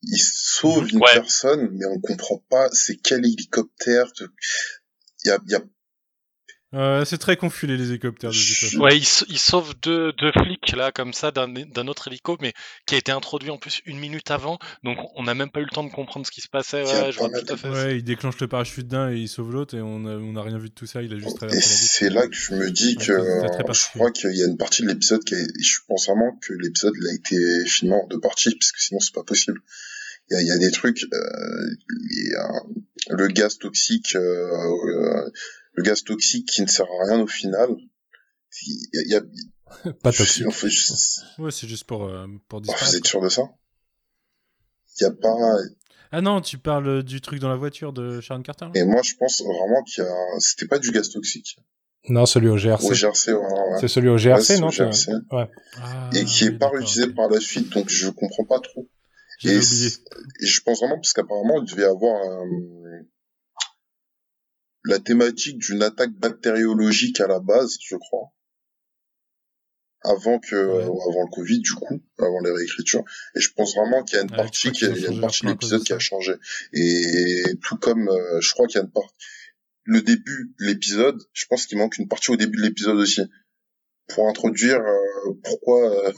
[0.04, 4.12] il sauve une personne, mais on comprend pas c'est quel hélicoptère.
[5.24, 5.62] Il y a, y a
[6.74, 8.32] euh, c'est très confus les hélicoptères.
[8.80, 12.54] Ouais, il, sauve deux, deux flics là comme ça d'un autre hélico, mais
[12.86, 15.66] qui a été introduit en plus une minute avant, donc on n'a même pas eu
[15.66, 16.84] le temps de comprendre ce qui se passait.
[16.84, 17.70] Ouais, je vois tout à fait.
[17.70, 20.58] Ouais, il déclenche le parachute d'un et il sauve l'autre et on n'a a rien
[20.58, 21.02] vu de tout ça.
[21.02, 24.34] Il a juste traversé la C'est là que je me dis que je crois qu'il
[24.34, 25.48] y a une partie de l'épisode qui est...
[25.62, 29.14] je pense vraiment que l'épisode a été filmé en deux parties parce que sinon c'est
[29.14, 29.60] pas possible.
[30.30, 31.76] Il y a, y a, des trucs, euh,
[33.10, 34.16] le gaz toxique.
[34.16, 35.30] Euh, euh
[35.74, 37.70] le gaz toxique qui ne sert à rien au final.
[38.66, 39.22] Il y a,
[40.04, 40.46] pas toxique.
[41.40, 42.92] Ouais, c'est juste pour euh, pour ah, disparaître.
[42.92, 43.44] vous êtes sûr de ça?
[45.00, 45.36] Il y a pas.
[46.12, 48.68] Ah non, tu parles du truc dans la voiture de Sharon Carter.
[48.76, 50.14] Et moi, je pense vraiment qu'il y a.
[50.40, 51.58] C'était pas du gaz toxique.
[52.10, 52.86] Non, celui au GRC.
[52.86, 53.48] Au GRC, ouais.
[53.80, 55.12] C'est celui au GRC, non GRC.
[55.32, 55.50] Ouais.
[55.78, 58.90] Ah, et qui est pas réutilisé par la suite, donc je comprends pas trop.
[59.44, 59.88] Et, oublié.
[59.88, 62.46] et je pense vraiment parce qu'apparemment il devait avoir un,
[64.86, 68.32] la thématique d'une attaque bactériologique à la base, je crois.
[70.04, 73.04] Avant que, avant le Covid, du coup, avant les réécritures.
[73.36, 75.52] Et je pense vraiment qu'il y a une partie, qui, y a une partie de
[75.52, 76.34] l'épisode qui a changé.
[76.74, 79.14] Et tout comme, euh, je crois qu'il y a une partie,
[79.84, 83.22] le début de l'épisode, je pense qu'il manque une partie au début de l'épisode aussi.
[84.08, 86.12] Pour introduire euh, pourquoi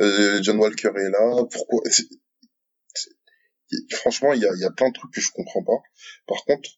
[0.00, 1.82] euh, John Walker est là, pourquoi.
[3.90, 5.82] franchement, il y a, y a plein de trucs que je comprends pas.
[6.26, 6.70] Par contre,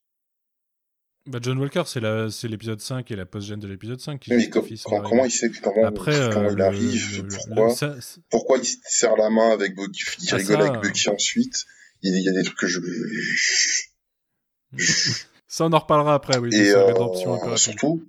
[1.28, 4.82] Bah, John Walker, c'est l'épisode 5 et la post-gène de l'épisode 5 qui Mais justifie
[4.82, 8.00] com- son comment, il sait comment, Après, comment euh, il arrive, le- pourquoi, le- ça-
[8.00, 11.08] ça- pourquoi il se serre la main avec Bucky, il Ah, rigole ça, avec Bucky
[11.10, 11.64] ensuite?
[12.02, 12.78] Il, il y a des trucs que je.
[15.50, 18.06] Ça, on en reparlera après, oui, Et sa euh, un peu surtout,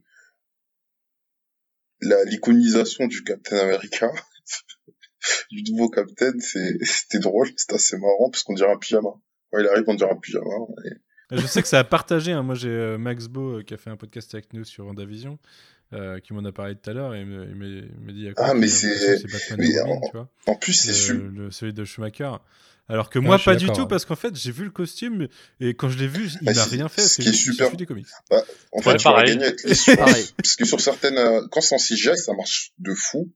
[2.01, 4.11] la l'iconisation du Captain America,
[5.51, 9.09] du nouveau Captain, c'était drôle, c'était assez marrant parce qu'on dirait un pyjama.
[9.51, 10.45] Quand il arrive, on dirait un pyjama.
[10.85, 10.97] et-
[11.31, 12.31] Je sais que ça a partagé.
[12.31, 12.43] hein.
[12.43, 15.37] Moi, j'ai euh, Max Beau euh, qui a fait un podcast avec nous sur WandaVision,
[15.93, 18.11] euh, qui m'en a parlé tout à l'heure et il me- il m'a il m'a
[18.11, 20.29] dit à quoi Ah, mais c'est- c'est en- tu vois.
[20.47, 21.21] En plus, c'est super.
[21.31, 22.31] le- celui de Schumacher.
[22.91, 23.87] Alors que Ouais, moi, pas du tout, ouais.
[23.87, 25.27] parce qu'en fait, j'ai vu le costume
[25.59, 27.01] et quand je l'ai vu, il Bah, n'a c'est- rien fait.
[27.01, 27.75] ce parce qui que est je- je super.
[27.77, 28.07] des comics.
[28.31, 29.27] En fait, Ouais, tu vas pareil.
[29.33, 29.95] gagner avec les sur-.
[30.37, 33.31] Parce que sur certaines, euh, quand c'est en CGI, ça marche de fou.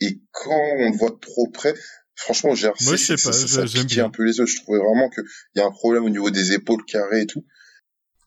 [0.00, 1.74] Et quand on le voit de trop près,
[2.16, 4.04] franchement, GRC, Moi, je sais c'est- pas, ça, ça bien.
[4.06, 4.46] un peu les yeux.
[4.46, 5.24] Je trouvais vraiment qu'il
[5.56, 7.44] y a un problème au niveau des épaules carrées et tout.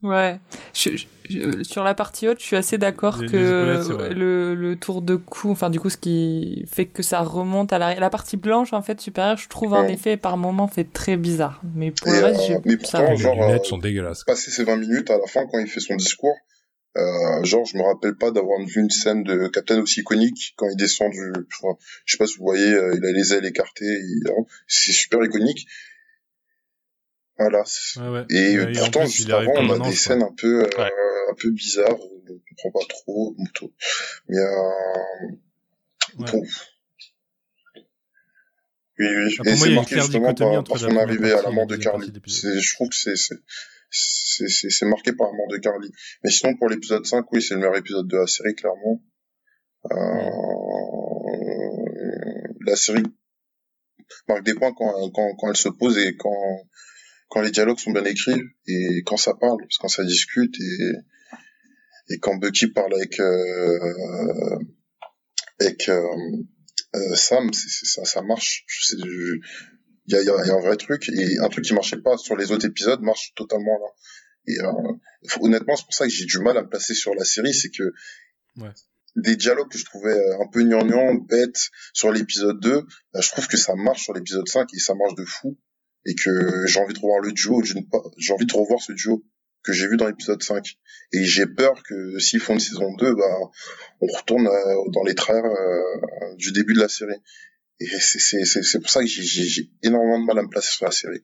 [0.02, 0.38] Ouais.
[0.74, 5.02] Je- je- je- sur la partie haute, je suis assez d'accord que le, le tour
[5.02, 8.02] de cou, enfin du coup ce qui fait que ça remonte à l'arrière.
[8.02, 11.62] La partie blanche en fait supérieure, je trouve en effet par moment fait très bizarre.
[11.74, 13.14] Mais pour Et, le reste, euh, j'ai mais ça pourtant, va.
[13.14, 14.26] Les lunettes euh, sont dégueulasses.
[14.26, 16.36] Passer ces 20 minutes à la fin, quand il fait son discours,
[16.98, 20.70] euh, genre, je me rappelle pas d'avoir vu une scène de Captain aussi iconique quand
[20.70, 23.46] il descend du, enfin, je sais pas si vous voyez, euh, il a les ailes
[23.46, 24.30] écartées, il-
[24.68, 25.68] c'est super iconique.
[27.40, 27.64] Voilà.
[27.98, 28.26] Ouais, ouais.
[28.30, 29.92] Et Ouais, en pourtant, plus, juste avant, on un a des quoi.
[29.92, 30.92] scènes un peu, euh, Ouais.
[31.32, 33.36] un peu bizarres, on comprend pas trop.
[34.30, 34.70] Mais, euh,
[36.20, 36.32] Ouais.
[36.32, 36.44] bon.
[39.00, 39.36] Oui, oui.
[39.40, 40.80] Ah, pour Et moi, il y c'est a une marqué justement par, entre par la
[40.80, 42.12] son première arrivée à la mort de Carly.
[42.26, 43.16] je trouve que c'est,
[43.94, 45.92] c'est, marqué par la mort de Carly.
[46.24, 49.02] Mais sinon, pour l'épisode 5, oui, c'est le meilleur épisode de la série, clairement.
[49.92, 49.96] Euh,
[52.66, 53.04] la série
[54.28, 56.68] marque des points quand, quand, quand elle se pose et quand,
[57.30, 60.94] quand les dialogues sont bien écrits et quand ça parle, parce quand ça discute et,
[62.10, 64.60] et quand Bucky parle avec, euh,
[65.60, 66.02] avec, euh,
[66.96, 68.66] euh, Sam, ça, ça marche.
[70.08, 71.98] Il y a, y, a, y a un vrai truc et un truc qui marchait
[72.02, 73.88] pas sur les autres épisodes marche totalement là.
[74.48, 74.94] Et euh,
[75.28, 77.54] faut- honnêtement, c'est pour ça que j'ai du mal à me placer sur la série,
[77.54, 77.84] c'est que
[78.58, 78.70] Ouais.
[79.16, 82.82] des dialogues que je trouvais euh, un peu gnangnan, bêtes sur l'épisode 2,
[83.14, 85.58] bah, je trouve que ça marche sur l'épisode 5 et ça marche de fou
[86.06, 89.24] et que j'ai envie de revoir le duo, j'ai envie de revoir ce duo
[89.64, 90.78] que j'ai vu dans l'épisode 5
[91.14, 93.24] et j'ai peur que s'ils font une saison 2, bah
[94.02, 97.16] on retourne euh, dans les traits euh, du début de la série.
[97.84, 101.24] Et c'est pour ça que j'ai énormément de mal à me placer sur la série.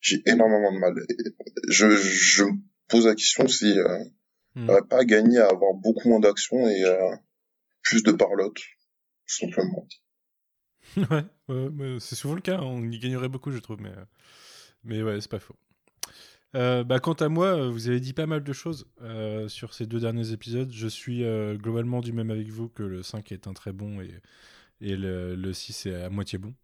[0.00, 0.94] J'ai énormément de mal.
[1.68, 2.52] Je je me
[2.88, 4.04] pose la question si euh,
[4.56, 7.14] on n'aurait pas gagné à avoir beaucoup moins d'action et euh,
[7.82, 9.86] plus de parlotte, tout simplement.
[11.48, 12.58] ouais, c'est souvent le cas.
[12.58, 12.64] hein.
[12.64, 13.80] On y gagnerait beaucoup, je trouve.
[13.80, 14.04] Mais, euh,
[14.84, 15.56] mais ouais, c'est pas faux.
[16.56, 19.86] Euh, bah, quant à moi, vous avez dit pas mal de choses euh, sur ces
[19.86, 20.72] deux derniers épisodes.
[20.72, 24.00] Je suis euh, globalement du même avec vous que le 5 est un très bon
[24.00, 24.10] et,
[24.80, 26.54] et le, le 6 est à moitié bon.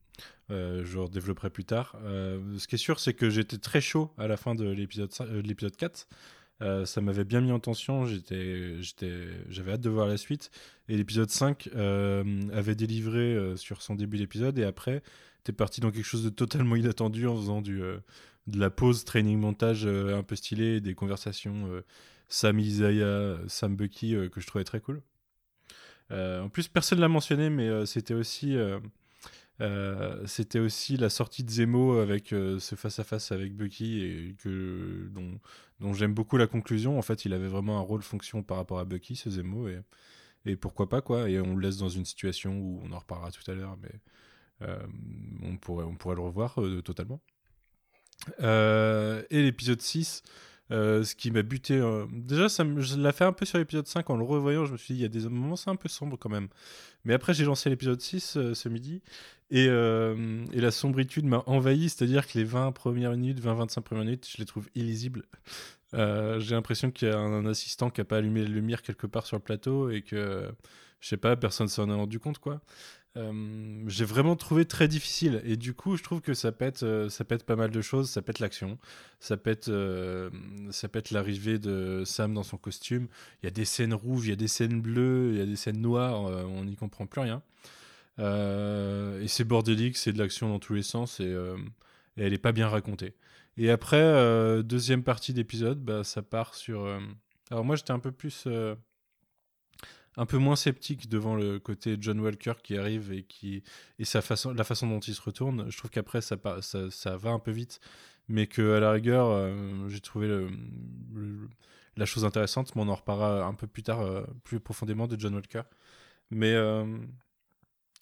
[0.50, 1.96] Euh, je redévelopperai plus tard.
[2.04, 5.10] Euh, ce qui est sûr, c'est que j'étais très chaud à la fin de l'épisode
[5.20, 6.08] euh, de l'épisode 4.
[6.62, 10.50] Euh, ça m'avait bien mis en tension, j'avais hâte de voir la suite.
[10.88, 15.02] Et l'épisode 5 euh, avait délivré sur son début d'épisode, et après,
[15.44, 17.82] t'es parti dans quelque chose de totalement inattendu en faisant du,
[18.46, 21.68] de la pause training montage euh, un peu stylé, des conversations
[22.28, 25.02] Sam Isaiah, Sam Bucky que je trouvais très cool.
[26.10, 28.56] Euh, en plus, personne l'a mentionné, mais euh, c'était aussi.
[28.56, 35.08] euh, c'était aussi la sortie de Zemo avec ce face-à-face avec Bucky et que,
[35.80, 36.98] dont, j'aime beaucoup la conclusion.
[36.98, 39.80] En fait, il avait vraiment un rôle-fonction par rapport à Bucky, ce Zemo, et,
[40.44, 41.30] et pourquoi pas, quoi.
[41.30, 44.68] Et on le laisse dans une situation où on en reparlera tout à l'heure, mais
[45.42, 47.20] on, pourrait, on pourrait le revoir totalement.
[48.38, 50.22] Et l'épisode 6,
[50.72, 51.74] euh, ce qui m'a buté.
[51.74, 54.64] euh, Déjà, je l'ai fait un peu sur l'épisode 5 en le revoyant.
[54.64, 56.48] Je me suis dit, il y a des moments, c'est un peu sombre quand même.
[57.04, 59.02] Mais après, j'ai lancé l'épisode 6 euh, ce midi.
[59.50, 64.38] Et, la sombritude m'a envahi, c'est-à-dire que les 20 premières minutes, 20-25 premières minutes, je
[64.38, 65.24] les trouve illisibles.
[65.92, 69.24] J'ai l'impression qu'il y a un, assistant qui a pas allumé les lumières quelque part
[69.24, 70.50] sur le plateau et que,
[71.00, 72.60] je sais pas, personne s'en est rendu compte, quoi.
[73.16, 75.40] Euh, j'ai vraiment trouvé très difficile.
[75.44, 78.10] Et du coup je trouve que ça pète euh, ça pète pas mal de choses.
[78.10, 78.78] Ça pète l'action.
[79.20, 80.30] Ça pète euh,
[80.92, 83.08] pète l'arrivée de Sam dans son costume.
[83.42, 85.46] Il y a des scènes rouges il y a des scènes bleues il y a
[85.46, 86.20] des scènes noires.
[86.22, 87.42] On n'y comprend plus rien.
[88.18, 91.34] Et c'est bordélique c'est de l'action dans tous les sens et,
[92.16, 93.14] elle est pas bien racontée.
[93.58, 96.86] Et après deuxième partie d'épisode bah, ça part sur
[97.50, 98.46] alors moi j'étais un peu plus
[100.16, 103.62] un peu moins sceptique devant le côté John Walker qui arrive et qui
[103.98, 107.16] et sa façon la façon dont il se retourne je trouve qu'après ça, ça ça
[107.16, 107.80] va un peu vite
[108.28, 110.28] mais que à la rigueur euh, j'ai trouvé
[111.96, 115.34] la chose intéressante, mais on en reparlera un peu plus tard, plus profondément de John
[115.34, 115.62] Walker.
[116.30, 116.54] Mais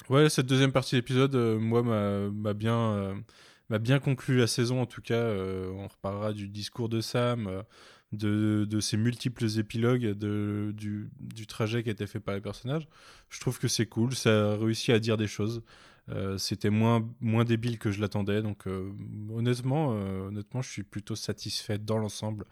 [0.09, 3.25] ouais, cette deuxième partie de l'épisode, moi, m'a bien
[3.71, 5.23] m'a bien conclu la saison en tout cas.
[5.23, 7.63] on reparlera du discours de Sam,
[8.13, 12.41] de, de ces multiples épilogues de, du, du, trajet qui a été fait par les
[12.41, 12.87] personnages.
[13.29, 15.63] Je trouve que c'est cool, ça a réussi à dire des choses.
[16.11, 18.93] Euh, c'était moins, moins débile que je l'attendais, donc euh,
[19.33, 22.45] honnêtement, euh, honnêtement, je suis plutôt satisfait dans l'ensemble.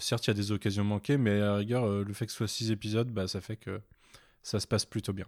[0.00, 2.48] certes, il y a des occasions manquées, mais à rigueur, le fait que ce soit
[2.48, 3.80] 6 épisodes, bah, ça fait que
[4.42, 5.26] ça se passe plutôt bien.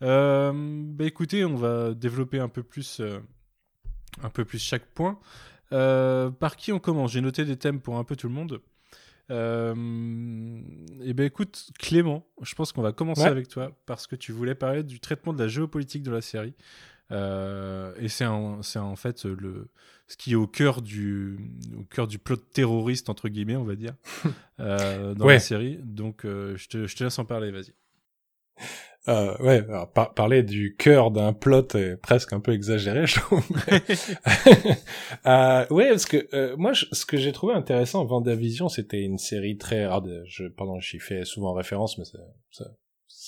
[0.00, 3.00] bah écoutez, on va développer un peu plus,
[4.22, 5.18] un peu plus chaque point.
[5.72, 7.12] Euh, par qui on commence?
[7.12, 8.60] J'ai noté des thèmes pour un peu tout le monde.
[9.30, 9.74] Euh,
[11.02, 14.54] eh ben écoute, Clément, je pense qu'on va commencer avec toi parce que tu voulais
[14.54, 16.54] parler du traitement de la géopolitique de la série.
[17.10, 19.68] Euh, et c'est en, en fait le,
[20.06, 21.38] ce qui est au cœur du,
[21.78, 23.94] au cœur du plot terroriste, entre guillemets, on va dire,
[24.58, 25.78] dans la série.
[25.82, 27.74] Donc je, te, je te laisse en parler, vas-y.
[29.08, 33.46] Euh, ouais, alors, parler du cœur d'un plot est presque un peu exagéré, je trouve.
[35.26, 39.18] euh, ouais, parce que euh, moi, ce que j'ai trouvé intéressant en Vendavision, c'était une
[39.18, 39.84] série très...
[39.84, 42.18] Alors, je, pardon, j'y fais souvent référence, mais ça,
[42.50, 42.66] ça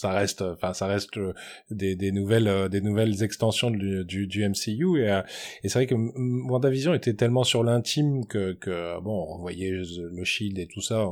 [0.09, 1.33] reste enfin ça reste euh,
[1.71, 5.23] des, des nouvelles euh, des nouvelles extensions du, du, MCU et, euh,
[5.63, 10.25] et c'est vrai que WandaVision était tellement sur l'intime que, que bon on voyait le
[10.25, 11.07] shield et tout ça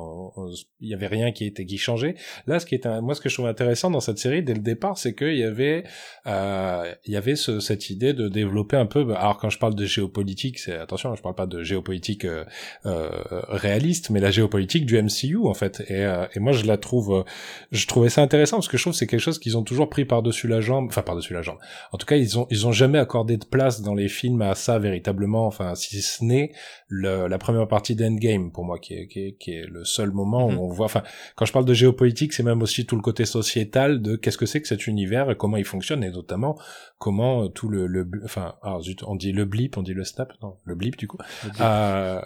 [0.81, 2.14] il y avait rien qui était qui changeait.
[2.46, 4.61] Là ce qui est moi ce que je trouve intéressant dans cette série dès le
[4.61, 5.85] départ c'est qu'il y avait
[6.27, 9.74] euh, il y avait ce, cette idée de développer un peu alors quand je parle
[9.74, 12.44] de géopolitique c'est attention je parle pas de géopolitique euh,
[13.48, 15.83] réaliste mais la géopolitique du MCU en fait.
[15.88, 17.24] Et, et moi je la trouve
[17.70, 19.91] je trouvais ça intéressant parce que je trouve que c'est quelque chose qu'ils ont toujours
[19.91, 21.59] pris par-dessus la jambe, enfin par-dessus la jambe.
[21.93, 24.55] En tout cas, ils ont ils ont jamais accordé de place dans les films à
[24.55, 26.53] ça véritablement, enfin si ce n'est
[26.91, 30.47] la première partie d'Endgame pour moi qui est, qui est, qui est le seul moment
[30.47, 30.59] où mhm.
[30.59, 31.03] on voit enfin
[31.37, 34.47] quand je parle de géopolitique, c'est même aussi tout le côté sociétal de qu'est-ce que
[34.47, 36.59] c'est que cet univers et comment il fonctionne et notamment
[36.99, 40.05] comment euh, tout le, le enfin ah, zut, on dit le blip, on dit le
[40.05, 41.19] snap, non, le blip du coup.
[41.61, 42.21] Euh,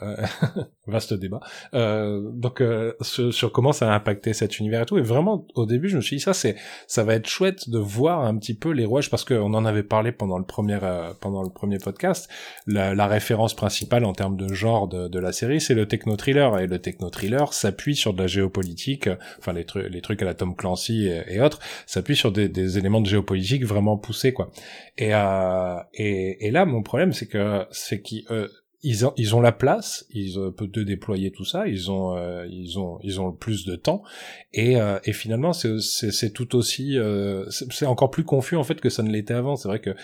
[0.86, 1.40] vaste débat.
[1.74, 5.46] Euh, donc euh, sur, sur, comment ça a impacté cet univers et tout et vraiment
[5.54, 8.36] au début, je me suis dit ça c'est ça va être chouette de voir un
[8.36, 11.50] petit peu les rouages parce qu'on en avait parlé pendant le premier euh, pendant le
[11.50, 12.28] premier podcast.
[12.66, 16.16] La, la, référence principale en termes de genre de, de la série, c'est le techno
[16.16, 20.22] thriller et le techno thriller s'appuie sur de la géopolitique, enfin les trucs les trucs
[20.22, 24.32] à la Tom Clancy et, autres, s'appuie sur des, des, éléments de géopolitique vraiment poussés
[24.32, 24.50] quoi.
[24.98, 28.48] Et euh, et, et là mon problème c'est que c'est qui euh,
[28.84, 32.80] ils ont, ils ont la place, ils peuvent déployer tout ça, ils ont, euh, ils
[32.80, 34.02] ont, ils ont le plus de temps,
[34.52, 38.88] et, euh, et finalement c'est, tout aussi, euh, c'est encore plus confus en fait que
[38.88, 39.54] ça ne l'était avant.
[39.54, 39.94] C'est vrai que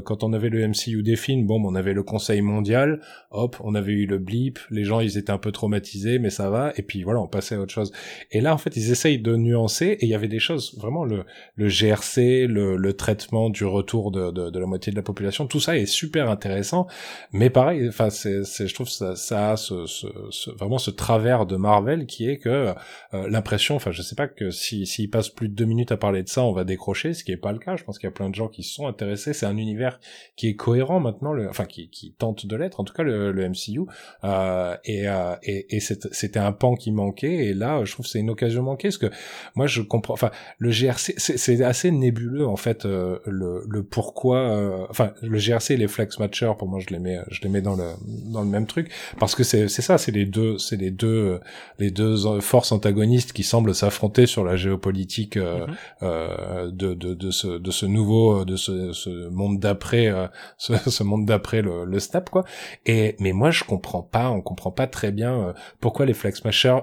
[0.00, 3.00] quand on avait le MCU des films, bon, on avait le Conseil mondial,
[3.32, 6.48] hop, on avait eu le blip, les gens ils étaient un peu traumatisés, mais ça
[6.48, 7.92] va, et puis voilà, on passait à autre chose.
[8.30, 11.04] Et là en fait ils essayent de nuancer, et il y avait des choses vraiment
[11.04, 11.24] le,
[11.56, 15.48] le GRC, le, le traitement du retour de, de, de la moitié de la population,
[15.48, 16.86] tout ça est super intéressant,
[17.32, 21.46] mais pareil, enfin c'est c'est, je trouve ça, ça a ce, ce, vraiment ce travers
[21.46, 22.74] de Marvel qui est que
[23.14, 25.96] euh, l'impression, enfin, je sais pas que si s'il passe plus de deux minutes à
[25.96, 27.76] parler de ça, on va décrocher, ce qui est pas le cas.
[27.76, 29.32] Je pense qu'il y a plein de gens qui sont intéressés.
[29.32, 30.00] C'est un univers
[30.36, 33.32] qui est cohérent maintenant, le, enfin, qui, qui tente de l'être, en tout cas le,
[33.32, 33.82] le MCU.
[34.24, 37.46] Euh, et, euh, et, et c'était un pan qui manquait.
[37.46, 39.10] Et là, je trouve que c'est une occasion manquée, parce que
[39.54, 40.14] moi, je comprends.
[40.14, 44.38] Enfin, le GRC, c'est assez nébuleux en fait euh, le, le pourquoi.
[44.38, 47.62] Euh, enfin, le GRC les flex matchers, pour moi, je les mets, je les mets
[47.62, 47.92] dans le
[48.26, 51.40] dans le même truc parce que c'est c'est ça c'est les deux c'est les deux
[51.78, 55.74] les deux forces antagonistes qui semblent s'affronter sur la géopolitique euh, mhm.
[56.02, 60.26] euh, de, de de ce de ce nouveau de ce, ce monde d'après euh,
[60.58, 62.44] ce, ce, monde d'après le, le snap quoi
[62.86, 66.78] et mais moi je comprends pas on comprend pas très bien pourquoi les flex mashers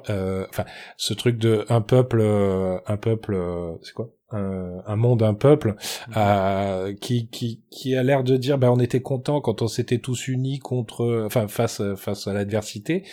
[0.49, 0.65] enfin
[0.97, 3.37] ce truc de un peuple un peuple
[3.81, 4.09] c'est quoi?
[4.31, 5.75] Un, un, monde, un peuple,
[6.07, 6.13] mhm.
[6.17, 9.99] euh, qui, qui, qui a l'air de dire, ben, on était content quand on s'était
[9.99, 13.03] tous unis contre, enfin, face, face à l'adversité.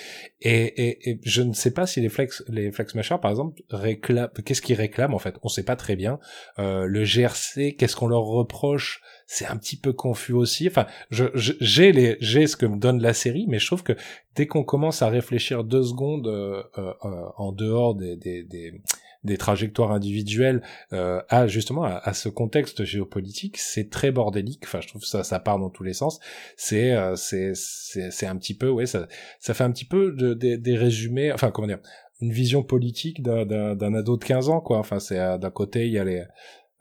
[0.40, 3.62] Et, et, et, je ne sais pas si les flex, les flex machers, par exemple,
[3.70, 5.36] réclament, qu'est-ce qu'ils réclament, en fait?
[5.42, 6.18] On sait pas très bien.
[6.58, 9.00] Euh, le GRC, qu'est-ce qu'on leur reproche?
[9.32, 10.68] c'est un petit peu confus aussi.
[10.68, 13.94] Enfin, je, j'ai les, j'ai ce que me donne la série, mais je trouve que
[14.36, 16.92] dès qu'on commence à réfléchir deux secondes euh, euh,
[17.38, 18.74] en dehors des, des, des,
[19.24, 24.62] des trajectoires individuelles euh, à justement à, ce contexte géopolitique, c'est très bordélique.
[24.64, 26.20] Enfin, je trouve ça ça part dans tous les sens.
[26.56, 29.06] C'est euh, c'est c'est un petit peu ouais ça
[29.38, 31.32] ça fait un petit peu de, des résumés.
[31.32, 31.80] Enfin comment dire
[32.20, 34.78] une vision politique d'un d'un ado de 15 ans quoi.
[34.78, 36.24] Enfin c'est euh, d'un côté il y a les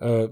[0.01, 0.27] euh,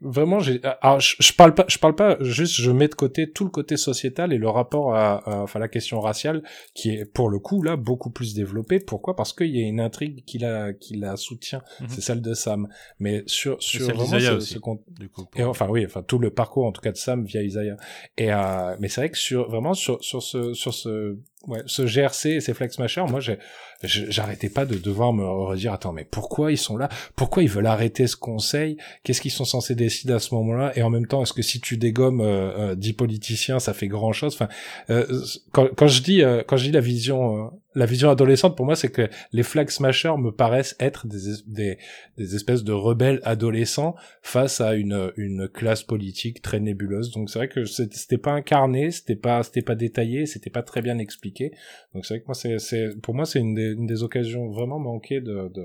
[0.00, 3.30] vraiment, j'ai, alors je, je, parle pas, je parle pas juste, je mets de côté
[3.30, 6.42] tout le côté sociétal et le rapport à, enfin la question raciale
[6.74, 8.80] qui est pour le coup là beaucoup plus développé.
[8.80, 9.16] Pourquoi?
[9.16, 11.88] Parce qu'il y a une intrigue qui la, qui la soutient, Mhm.
[11.88, 12.68] c'est celle de Sam.
[12.98, 15.84] Mais sur sur celle vraiment d'Isaiah ce- aussi, ce con- Du coup, et enfin oui,
[15.86, 17.76] enfin tout le parcours en tout cas de Sam via Isaiah.
[18.16, 21.16] Et euh, mais c'est vrai que sur vraiment sur sur ce sur ce
[21.48, 23.38] ouais ce GRC et ces flex machers, moi j'ai
[23.82, 26.88] j'arrêtais pas de devoir me redire attends mais pourquoi ils sont là?
[27.14, 28.78] Pourquoi ils veulent arrêter ce conseil?
[29.04, 31.60] Qu'est-ce qu'ils sont censés décider à ce moment-là Et en même temps, est-ce que si
[31.60, 34.48] tu dégommes euh, euh, 10 politiciens, ça fait grand chose Enfin,
[34.90, 35.06] euh,
[35.52, 38.90] quand, quand je dis quand je dis la vision la vision adolescente pour moi, c'est
[38.90, 41.78] que les flag smashers me paraissent être des, es- des
[42.16, 47.12] des espèces de rebelles adolescents face à une classe politique très nébuleuse.
[47.12, 50.98] Donc c'est vrai que c'était pas incarné, c'était pas pas détaillé, c'était pas très bien
[50.98, 51.52] expliqué.
[51.94, 54.78] Donc c'est vrai que moi c'est pour moi c'est une des, une des occasions vraiment
[54.78, 55.64] manquées de de,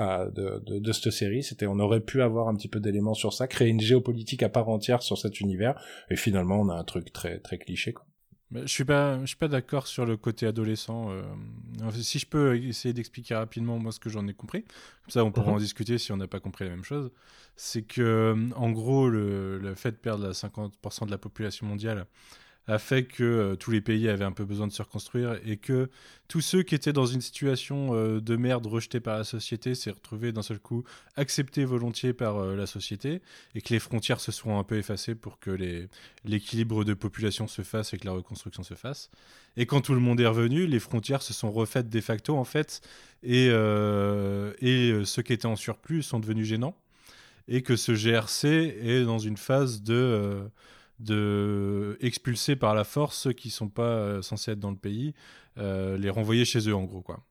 [0.00, 1.42] euh, de de de cette série.
[1.42, 4.48] C'était on aurait pu avoir un petit peu d'éléments sur ça, créer une géopolitique à
[4.48, 5.74] part entière sur cet univers
[6.10, 8.04] et finalement on a un truc très très cliché quoi.
[8.50, 11.10] Mais je suis pas, je suis pas d'accord sur le côté adolescent.
[11.10, 11.22] euh.
[11.92, 15.30] Si je peux essayer d'expliquer rapidement moi ce que j'en ai compris, comme ça on
[15.32, 15.54] pourra Mhm.
[15.56, 17.10] en discuter si on n'a pas compris la même chose.
[17.56, 21.66] C'est que, euh, en gros, le, le fait de perdre la 50% de la population
[21.66, 22.06] mondiale
[22.68, 25.56] a fait que euh, tous les pays avaient un peu besoin de se reconstruire et
[25.56, 25.88] que
[26.28, 29.90] tous ceux qui étaient dans une situation euh, de merde rejetée par la société s'est
[29.90, 30.84] retrouvés d'un seul coup
[31.16, 33.22] acceptés volontiers par euh, la société
[33.54, 35.50] et que les frontières se sont un peu effacées pour que
[36.24, 39.10] l'équilibre de population se fasse et que la reconstruction se fasse.
[39.56, 42.44] Et quand tout le monde est revenu, les frontières se sont refaites de facto en
[42.44, 42.82] fait,
[43.22, 46.76] et, et ceux qui étaient en surplus sont devenus gênants,
[47.48, 50.48] et que ce GRC est dans une phase de,
[50.98, 55.14] de expulser par la force ceux qui sont pas euh, censés être dans le pays,
[55.58, 57.24] euh, les renvoyer chez eux en gros quoi.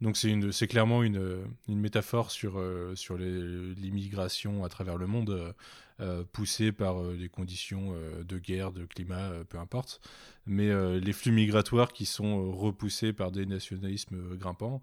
[0.00, 5.30] Donc c'est clairement une, une métaphore sur, euh, sur l'immigration à travers le monde.
[5.30, 5.52] euh,
[6.00, 10.00] euh, poussée par euh, des conditions euh, de guerre, de climat, euh, peu importe,
[10.46, 14.80] mais euh, les flux migratoires qui sont euh, repoussés par des nationalismes euh, grimpants.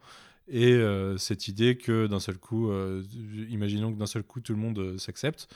[0.50, 3.02] Et euh, cette idée que d'un seul coup, euh,
[3.50, 5.48] imaginons que d'un seul coup tout le monde euh, s'accepte,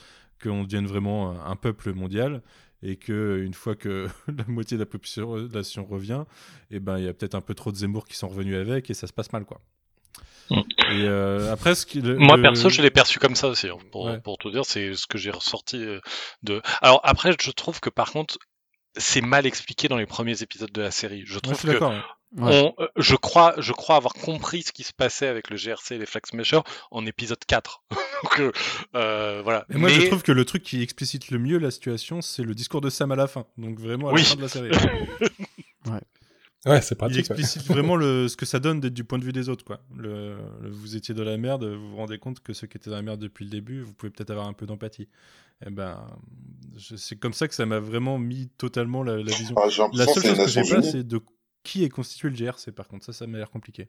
[0.42, 2.40] qu'on devienne vraiment un peuple mondial,
[2.82, 6.24] et que une fois que la moitié de la population revient,
[6.70, 8.90] et ben il y a peut-être un peu trop de Zemmour qui sont revenus avec,
[8.90, 9.60] et ça se passe mal quoi.
[10.50, 10.60] Mm.
[10.92, 13.68] Et euh, après, ce qui, le- Moi le- perso, je l'ai perçu comme ça aussi.
[13.68, 14.18] hein, pour, Ouais.
[14.20, 16.00] pour tout dire, c'est ce que j'ai ressorti euh,
[16.42, 16.60] de.
[16.82, 18.36] Alors après, je trouve que par contre,
[18.96, 21.22] c'est mal expliqué dans les premiers épisodes de la série.
[21.24, 21.84] Je Ouais, trouve je que.
[21.84, 22.00] Ouais.
[22.38, 25.94] on- euh, je crois, je crois avoir compris ce qui se passait avec le GRC
[25.94, 27.84] et les Flag Smashers en épisode 4.
[28.22, 28.52] Donc euh,
[28.94, 29.64] euh, voilà.
[29.70, 32.54] Et moi, je trouve que le truc qui explicite le mieux la situation, c'est le
[32.54, 33.46] discours de Sam à la fin.
[33.58, 34.20] Donc vraiment à Oui.
[34.22, 34.70] la fin de la série.
[36.66, 37.14] Ouais, c'est Il pratique.
[37.30, 37.40] ouais.
[37.40, 39.64] explicite vraiment le, ce que ça donne d'être du point de vue des autres.
[39.64, 39.80] Quoi.
[39.96, 42.90] Le, le- vous étiez dans la merde, vous vous rendez compte que ceux qui étaient
[42.90, 45.08] dans la merde depuis le début, vous pouvez peut-être avoir un peu d'empathie.
[45.66, 46.06] Et ben,
[46.76, 49.54] je- c'est comme ça que ça m'a vraiment mis totalement la, la vision.
[49.56, 51.18] Ah, La seule c'est chose que j'ai pas, c'est de
[51.62, 52.72] qui est constitué le GRC.
[52.72, 53.88] Par contre, ça, ça m'a l'air compliqué.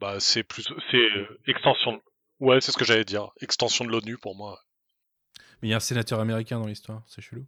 [0.00, 2.00] Bah, c'est plus, c'est euh, extension.
[2.40, 3.30] Ouais, c'est ce que j'allais dire.
[3.40, 4.60] Extension de l'ONU pour moi.
[5.60, 7.46] Mais il y a un sénateur américain dans l'histoire, c'est chelou.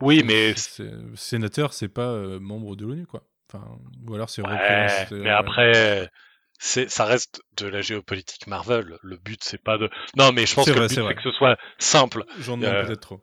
[0.00, 0.54] Oui, mais
[1.14, 3.22] sénateur, c'est pas euh, membre de l'ONU, quoi.
[3.52, 3.66] Enfin,
[4.06, 6.08] ou alors c'est Ouais, représente- mais après,
[6.58, 8.96] c'est, ça reste de la géopolitique Marvel.
[9.02, 9.90] Le but, c'est pas de.
[10.16, 12.24] Non, mais je pense C'est que vrai, le but, c'est que ce soit simple.
[12.40, 13.20] J'en demande Euh, peut-être trop.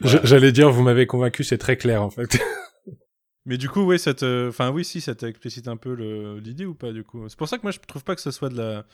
[0.00, 2.38] Je- J'allais dire, vous m'avez convaincu, c'est très clair en fait.
[3.46, 4.48] Mais du coup, ouais, ça te...
[4.50, 7.26] Enfin, oui, si, ça t'explicite un peu le- l'idée ou pas, du coup?
[7.28, 8.84] C'est pour ça que moi, je trouve pas que ce soit de la,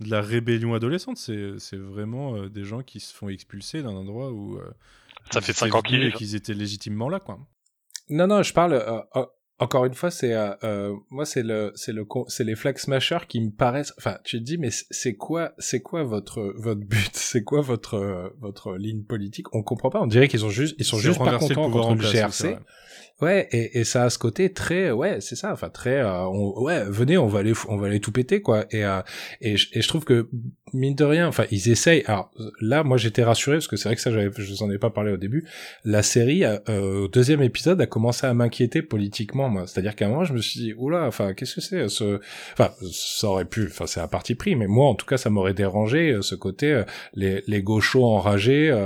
[0.00, 1.16] de la rébellion adolescente.
[1.16, 4.56] C'est c'est vraiment euh, des gens qui se font expulser d'un endroit où...
[4.56, 4.64] euh,
[5.30, 7.38] Ça ils fait étaient 5 ans qu'ils étaient légitimement là, quoi.
[8.08, 8.72] Non, non, je parle.
[8.74, 9.24] euh, euh,
[9.58, 12.78] encore une fois, c'est euh, euh, moi, c'est le, c'est le, con- c'est les flag
[12.78, 13.94] smashers qui me paraissent.
[13.96, 17.10] Enfin, tu te dis, mais c'est- quoi, c'est quoi votre votre but?
[17.14, 19.54] C'est quoi votre votre ligne politique?
[19.54, 20.00] On comprend pas.
[20.00, 22.56] On dirait qu'ils ont juste, ils sont C'est juste pas contents contre le GRC.
[23.22, 26.84] Ouais, et, et ça a ce côté très, ouais, c'est ça, enfin très, euh, ouais,
[26.88, 28.64] venez, on va aller, on va aller tout péter, quoi.
[28.72, 29.00] Et euh,
[29.40, 30.28] et, je- et je trouve que
[30.74, 32.02] mine de rien, enfin ils essayent.
[32.06, 34.78] Alors là, moi j'étais rassuré parce que c'est vrai que ça, je vous en ai
[34.78, 35.44] pas parlé au début.
[35.84, 39.66] La série, euh, au deuxième épisode, a commencé à m'inquiéter politiquement, moi.
[39.66, 42.18] C'est-à-dire qu'à un moment, je me suis dit, oula, enfin qu'est-ce que c'est ce,
[42.54, 45.30] enfin ça aurait pu, enfin c'est un parti pris, mais moi en tout cas ça
[45.30, 46.82] m'aurait dérangé euh, ce côté euh,
[47.14, 48.76] les les gauchos enragés euh,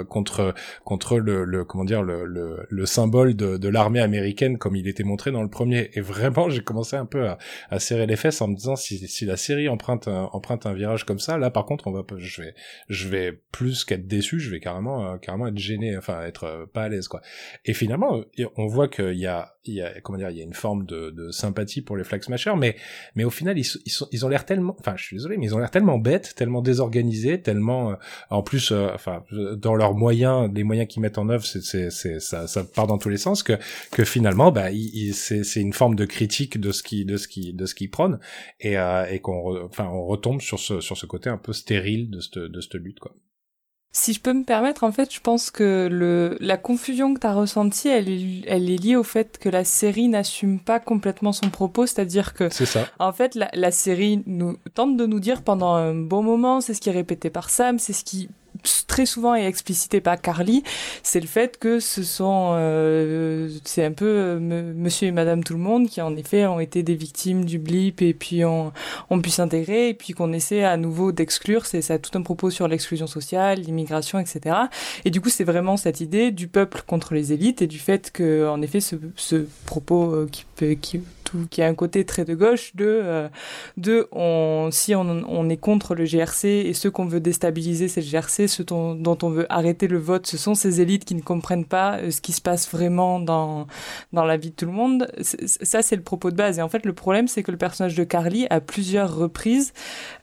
[0.00, 4.58] euh, contre contre le, le comment dire le, le, le symbole de, de l'armée américaine
[4.58, 5.90] comme il était montré dans le premier.
[5.94, 7.38] Et vraiment j'ai commencé un peu à,
[7.70, 10.74] à serrer les fesses en me disant si, si la série emprunte un, emprunte un
[10.74, 12.54] virage comme ça là par contre on va je vais
[12.88, 16.66] je vais plus qu'être déçu je vais carrément euh, carrément être gêné enfin être euh,
[16.66, 17.20] pas à l'aise quoi.
[17.64, 20.40] Et finalement euh, on voit qu'il y a il y a comment dire, il y
[20.40, 22.22] a une forme de, de sympathie pour les Flag
[22.56, 22.76] mais
[23.14, 25.46] mais au final ils, ils, sont, ils ont l'air tellement, enfin je suis désolé, mais
[25.46, 27.94] ils ont l'air tellement bêtes, tellement désorganisés, tellement, euh,
[28.30, 32.46] en plus, euh, enfin dans leurs moyens, les moyens qu'ils mettent en œuvre, c'est ça,
[32.46, 33.58] ça part dans tous les sens que
[33.90, 34.68] que finalement bah
[35.12, 37.90] c'est c'est une forme de critique de ce qui de ce qui de ce qu'ils
[37.90, 38.18] prônent
[38.60, 42.10] et euh, et qu'on enfin on retombe sur ce sur ce côté un peu stérile
[42.10, 43.14] de cette de cette lutte quoi.
[43.92, 47.26] Si je peux me permettre, en fait, je pense que le, la confusion que tu
[47.26, 51.32] as ressentie, elle est, elle est liée au fait que la série n'assume pas complètement
[51.32, 52.90] son propos, c'est-à-dire que, ça.
[52.98, 56.74] en fait, la, la série nous tente de nous dire pendant un bon moment, c'est
[56.74, 58.28] ce qui est répété par Sam, c'est ce qui
[58.86, 60.62] très souvent est explicité par Carly,
[61.02, 64.38] c'est le fait que ce sont, euh, c'est un peu euh,
[64.74, 68.02] Monsieur et Madame tout le monde qui en effet ont été des victimes du blip
[68.02, 68.72] et puis ont,
[69.10, 71.66] ont pu s'intégrer et puis qu'on essaie à nouveau d'exclure.
[71.66, 74.56] C'est ça tout un propos sur l'exclusion sociale, l'immigration, etc.
[75.04, 78.10] Et du coup, c'est vraiment cette idée du peuple contre les élites et du fait
[78.10, 78.96] que, en effet, ce,
[79.66, 80.44] propos euh, qui
[80.80, 83.28] qui, tout, qui a un côté très de gauche de, euh,
[83.76, 84.08] de
[84.70, 88.64] si on, est contre le GRC et ceux qu'on veut déstabiliser, c'est le GRC, ceux
[88.64, 92.10] dont, on veut arrêter le vote, ce sont ces élites qui ne comprennent pas euh,
[92.10, 93.66] ce qui se passe vraiment dans,
[94.12, 95.08] dans la vie de tout le monde.
[95.20, 96.58] Ça, c'est le propos de base.
[96.58, 99.72] Et en fait, le problème, c'est que le personnage de Carly, à plusieurs reprises,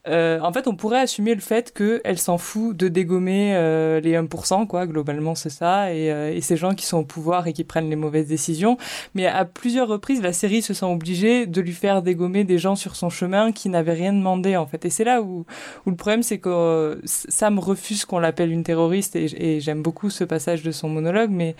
[0.07, 3.53] euh, en fait, on pourrait assumer le fait qu'elle s'en fout de dégommer
[4.01, 7.53] les 1%, quoi, globalement, c'est ça, et, et ces gens qui sont au pouvoir et
[7.53, 8.77] qui prennent les mauvaises décisions.
[9.13, 12.75] Mais à plusieurs reprises, la série se sent obligée de lui faire dégommer des gens
[12.75, 14.85] sur son chemin qui n'avaient rien demandé, en fait.
[14.85, 15.45] Et c'est là où,
[15.85, 19.81] où le problème, c'est que euh, Sam refuse qu'on l'appelle une terroriste, et, et j'aime
[19.81, 21.55] beaucoup ce passage de son monologue, mais,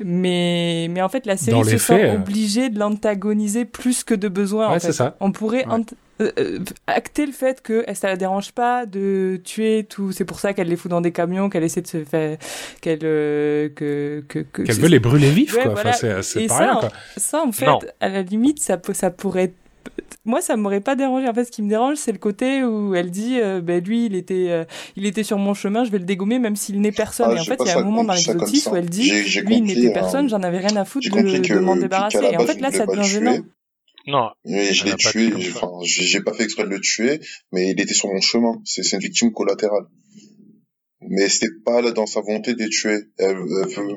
[0.00, 4.28] mais, mais en fait, la série se sent euh, obligée de l'antagoniser plus que de
[4.28, 4.92] besoin, en fait.
[4.92, 5.16] ça.
[5.20, 5.84] On pourrait Ouais.
[6.20, 10.38] Euh, euh, acter le fait que ça la dérange pas de tuer tout c'est pour
[10.38, 12.38] ça qu'elle les fout dans des camions qu'elle essaie de se faire
[12.80, 15.72] qu'elle euh, que que, que Qu'elle veut les brûler vifs Ouais, quoi.
[15.74, 15.90] voilà.
[15.90, 16.88] Enfin, c'est pas ça, rien en- quoi.
[17.16, 17.78] ça en fait Non.
[18.00, 19.52] à la limite ça ça pourrait
[20.24, 22.94] moi ça m'aurait pas dérangé en fait ce qui me dérange c'est le côté où
[22.94, 24.64] elle dit euh, ben lui il était euh,
[24.96, 27.40] il était sur mon chemin je vais le dégommer même s'il n'est personne Ah, et
[27.40, 28.70] en fait il y a un moment dans compris ça l'épisode comme 6 ça.
[28.72, 29.10] où elle dit
[29.42, 32.18] lui il n'était euh, personne j'en avais rien à foutre de, que, de m'en débarrasser
[32.32, 33.44] et en fait là ça devient gênant tuer.
[34.06, 37.20] Non, Mais je l'ai tué, enfin, j'ai pas fait exprès de le tuer,
[37.52, 38.60] mais il était sur mon chemin.
[38.64, 39.86] C'est une victime collatérale.
[41.00, 43.00] Mais c'était pas là dans sa volonté de les tuer.
[43.18, 43.94] Elle, elle veut-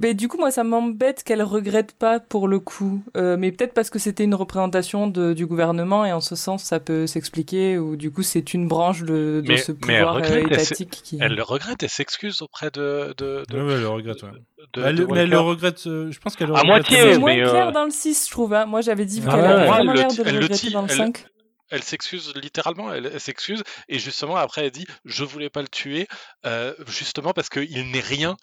[0.00, 3.02] Mais du coup, moi, ça m'embête qu'elle regrette pas pour le coup.
[3.16, 6.62] Euh, mais peut-être parce que c'était une représentation de, du gouvernement et en ce sens,
[6.62, 7.78] ça peut s'expliquer.
[7.78, 10.52] Ou du coup, c'est une branche de, de Mais- ce mais elle pouvoir euh, elle
[10.52, 11.18] étatique qui.
[11.20, 13.12] elle le regrette et s'excuse auprès de.
[13.18, 14.28] de, de, Ouais, ouais, elle le regrette, ouais.
[14.74, 16.76] de- Elle- de mais elle le regrette, euh, je pense qu'elle le À regrette.
[16.88, 17.20] moitié, C'est vraiment.
[17.20, 18.54] moins mais, euh, clair dans le 6, je trouve.
[18.54, 18.66] hein.
[18.66, 20.96] Moi, j'avais dit Ah qu'elle avait vraiment l'air le de regretter dit, dans le elle-
[20.96, 21.26] 5.
[21.70, 26.08] Elle s'excuse littéralement, elle, s'excuse, et justement après elle dit Je voulais pas le tuer,
[26.46, 28.36] euh, justement parce qu'il n'est rien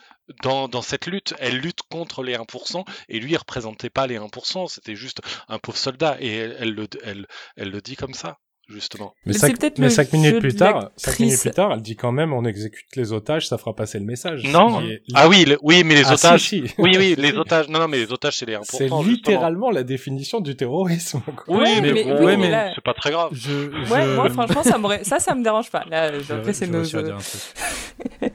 [0.43, 1.33] dans, dans cette lutte.
[1.39, 5.59] Elle lutte contre les 1%, et lui il représentait pas les 1%, c'était juste un
[5.59, 8.37] pauvre soldat, et elle le, elle, elle le dit comme ça,
[8.67, 9.13] justement.
[9.25, 11.81] Mais Mais cinq, c'est peut-être mais cinq minutes plus tard, cinq minutes plus tard, elle
[11.81, 14.43] dit quand même on exécute les otages, ça fera passer le message.
[14.51, 14.81] Non.
[14.81, 16.49] Est- Ah oui, le- oui, mais les Ah, otages.
[16.49, 16.63] si.
[16.77, 17.69] Oui, oui, les otages.
[17.69, 18.63] Non, non, mais les otages, c'est les 1%.
[18.77, 19.03] C'est justement.
[19.03, 21.21] littéralement la définition du terrorisme.
[21.21, 21.57] quoi.
[21.59, 23.29] Oui, mais, mais- bon, oui, mais mais là- c'est pas très grave.
[23.33, 23.51] Je,
[23.91, 25.85] Ouais, je- moi, franchement, ça, m'aurait- ça, ça me dérange pas.
[25.89, 26.79] Là, je- après, c'est nos.
[26.79, 28.31] réussis à dire un truc.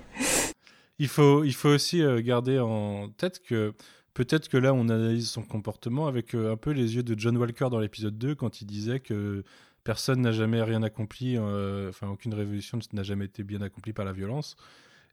[0.98, 3.72] il faut, il faut aussi euh, garder en tête que
[4.14, 7.36] peut-être que là, on analyse son comportement avec euh, un peu les yeux de John
[7.36, 9.42] Walker dans l'épisode 2 quand il disait que
[9.84, 14.04] personne n'a jamais rien accompli, euh, enfin aucune révolution n'a jamais été bien accomplie par
[14.04, 14.56] la violence.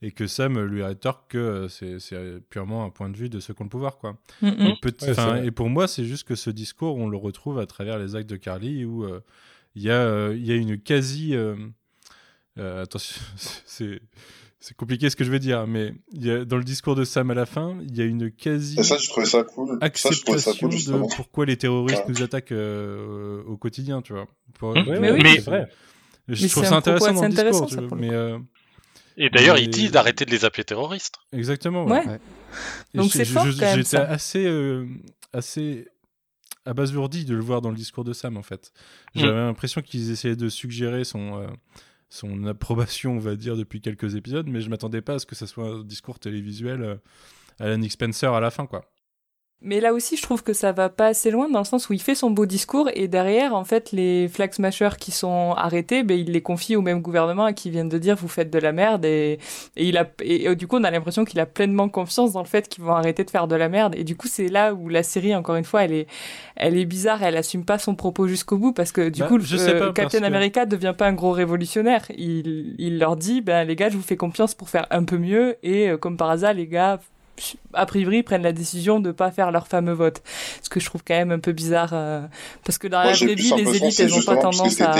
[0.04, 3.40] Et que Sam lui rétorque que euh, c'est c'est purement un point de vue de
[3.40, 4.18] ceux qui ont le pouvoir, quoi.
[4.44, 4.48] Mm.
[4.48, 4.76] Et,
[5.32, 8.30] Ouais, pour moi, c'est juste que ce discours, on le retrouve à travers les actes
[8.30, 9.22] de Carly où euh,
[9.76, 11.36] il y, a, euh, il y a une quasi.
[11.36, 11.56] euh,
[12.58, 13.22] euh, attention,
[13.66, 14.02] c'est.
[14.60, 17.04] C'est compliqué ce que je veux dire, mais il y a, dans le discours de
[17.04, 19.78] Sam à la fin, il y a une quasi Et ça, je trouvais ça cool.
[19.94, 22.12] Ça, je trouvais ça acceptation cool, de pourquoi les terroristes Ouais.
[22.14, 24.26] nous attaquent euh, au quotidien, tu vois.
[24.58, 24.74] Pour-.
[24.74, 25.22] Ouais, Mais oui.
[25.36, 25.68] c'est vrai.
[26.28, 27.98] Je Mais trouve c'est ça intéressant dans le assez intéressant, discours, tu ça, vois, pour
[27.98, 28.40] le mais euh,
[29.16, 31.16] Et d'ailleurs, ils Mais- disent d'arrêter de les appeler terroristes.
[31.32, 31.86] exactement.
[31.86, 32.06] Ouais.
[32.06, 32.20] Ouais.
[32.96, 34.04] Et Donc c'est fort, je- quand même, J'étais ça.
[34.06, 34.88] assez, euh,
[35.34, 35.88] assez
[36.66, 38.72] abasourdi de le voir dans le discours de Sam, en fait.
[39.16, 39.20] Mm.
[39.20, 41.48] J'avais l'impression qu'ils essayaient de suggérer son, euh,
[42.10, 45.36] son approbation, on va dire, depuis quelques épisodes, mais je m'attendais pas à ce que
[45.36, 46.96] ça soit un discours télévisuel euh,
[47.60, 48.86] à la Nick Spencer à la fin, quoi.
[49.64, 51.94] Mais là aussi, je trouve que ça va pas assez loin dans le sens où
[51.94, 56.04] il fait son beau discours et derrière, en fait, les flag smashers qui sont arrêtés,
[56.04, 58.72] ben, il les confie au même gouvernement qui viennent de dire vous faites de la
[58.72, 59.40] merde et,
[59.76, 62.48] et il a et, du coup on a l'impression qu'il a pleinement confiance dans le
[62.48, 63.96] fait qu'ils vont arrêter de faire de la merde.
[63.98, 66.08] Et du coup c'est là où la série encore une fois elle est
[66.56, 69.40] elle est bizarre, elle assume pas son propos jusqu'au bout parce que du Bah, coup
[69.40, 73.00] je euh, sais pas, parce Captain que- America devient pas un gros révolutionnaire, il il
[73.00, 75.90] leur dit ben les gars je vous fais confiance pour faire un peu mieux et
[75.90, 77.00] euh, comme par hasard les gars
[77.74, 80.22] a priori, prennent la décision de pas faire leur fameux vote.
[80.62, 82.26] Ce que je trouve quand même un peu bizarre, euh,
[82.66, 84.94] parce que dans Moi, la vraie vie, les peu élites, elles ont pas tendance à,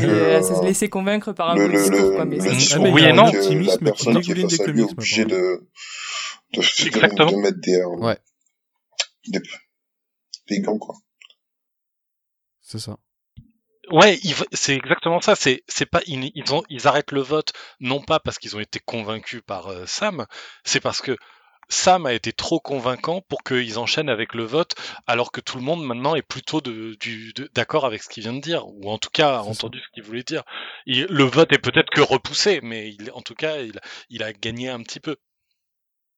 [0.00, 2.14] se euh, laisser convaincre par un le, le, discours.
[2.14, 3.26] Quoi, mais le discours oui et un non.
[3.28, 5.30] optimisme qui personne qui est dégouline face à lui est obligée de,
[6.54, 7.32] de, de, Exactement.
[7.32, 8.18] de mettre des, euh, Ouais.
[9.28, 9.40] des,
[10.48, 10.94] des gants, quoi.
[12.60, 12.96] C'est ça.
[13.90, 14.18] Ouais,
[14.52, 15.34] c'est exactement ça.
[15.34, 18.60] C'est, c'est pas, ils, ils ont, ils arrêtent le vote non pas parce qu'ils ont
[18.60, 20.26] été convaincus par euh, Sam,
[20.64, 21.16] c'est parce que
[21.68, 24.74] Sam a été trop convaincant pour qu'ils enchaînent avec le vote,
[25.06, 28.22] alors que tout le monde maintenant est plutôt de, du, de- d'accord avec ce qu'il
[28.22, 29.50] vient de dire, ou en tout cas a ça.
[29.50, 30.42] entendu ce qu'il voulait dire.
[30.86, 34.32] Il- le vote est peut-être que repoussé, mais il, en tout cas, il, il a
[34.32, 35.16] gagné un petit peu.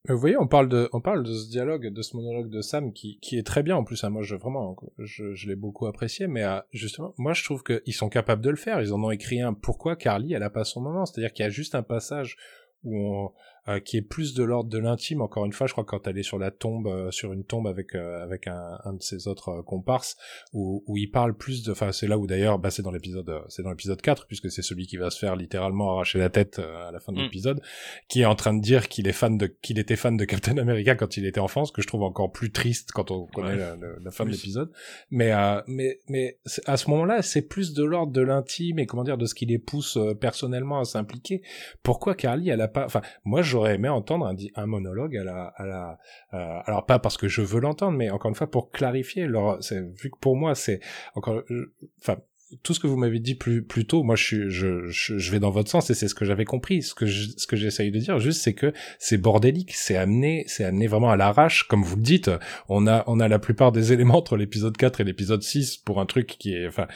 [0.08, 2.92] Vous voyez, on parle de, on parle de ce dialogue, de ce monologue de Sam
[2.92, 4.04] qui, qui est très bien en plus.
[4.04, 4.10] hein.
[4.10, 6.28] moi, je vraiment, je, je l'ai beaucoup apprécié.
[6.28, 8.80] Mais euh, justement, moi, je trouve qu'ils sont capables de le faire.
[8.80, 9.52] Ils en ont écrit un.
[9.52, 11.06] Pourquoi Carly, elle a pas son moment?
[11.06, 12.36] C'est-à-dire qu'il y a juste un passage
[12.84, 13.32] où on,
[13.68, 15.20] euh, qui est plus de l'ordre de l'intime.
[15.22, 17.66] Encore une fois, je crois quand elle est sur la tombe, euh, sur une tombe
[17.66, 20.16] avec euh, avec un, un de ses autres euh, comparses,
[20.52, 21.72] où, où il parle plus de.
[21.72, 24.50] Enfin, c'est là où d'ailleurs, bah, c'est dans l'épisode, euh, c'est dans l'épisode 4 puisque
[24.50, 27.18] c'est celui qui va se faire littéralement arracher la tête euh, à la fin de
[27.18, 27.22] Mm.
[27.22, 27.60] l'épisode
[28.08, 30.56] qui est en train de dire qu'il est fan de qu'il était fan de Captain
[30.58, 33.50] America quand il était enfant, ce que je trouve encore plus triste quand on connaît
[33.50, 33.56] Ouais.
[33.56, 34.70] la, la- la fin de l'épisode.
[35.10, 39.04] Mais euh, mais mais à ce moment-là, c'est plus de l'ordre de l'intime et comment
[39.04, 41.42] dire de ce qui les pousse euh, personnellement à s'impliquer.
[41.82, 45.64] Pourquoi Carly elle a pas enfin moi j'aurais aimé entendre un, monologue à la à
[45.64, 45.98] la
[46.34, 49.62] euh, alors pas parce que je veux l'entendre mais encore une fois pour clarifier leur
[49.62, 50.80] c'est vu que pour moi c'est
[51.14, 52.18] encore euh, enfin
[52.62, 55.30] tout ce que vous m'avez dit plus plus tôt, moi je suis je, je, je
[55.32, 56.82] vais dans votre sens et c'est ce que j'avais compris.
[56.82, 60.44] Ce que je, ce que j'essaye de dire juste c'est que c'est bordélique, c'est amené
[60.46, 62.30] c'est amené vraiment à l'arrache comme vous le dites.
[62.68, 66.00] On a on a la plupart des éléments entre l'épisode 4 et l'épisode 6 pour
[66.00, 66.86] un truc qui est enfin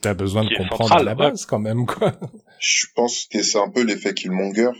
[0.00, 1.30] t'as besoin de comprendre central, à la ouais.
[1.30, 2.18] base quand même quoi.
[2.58, 4.70] Je pense que c'est un peu l'effet Killmonger.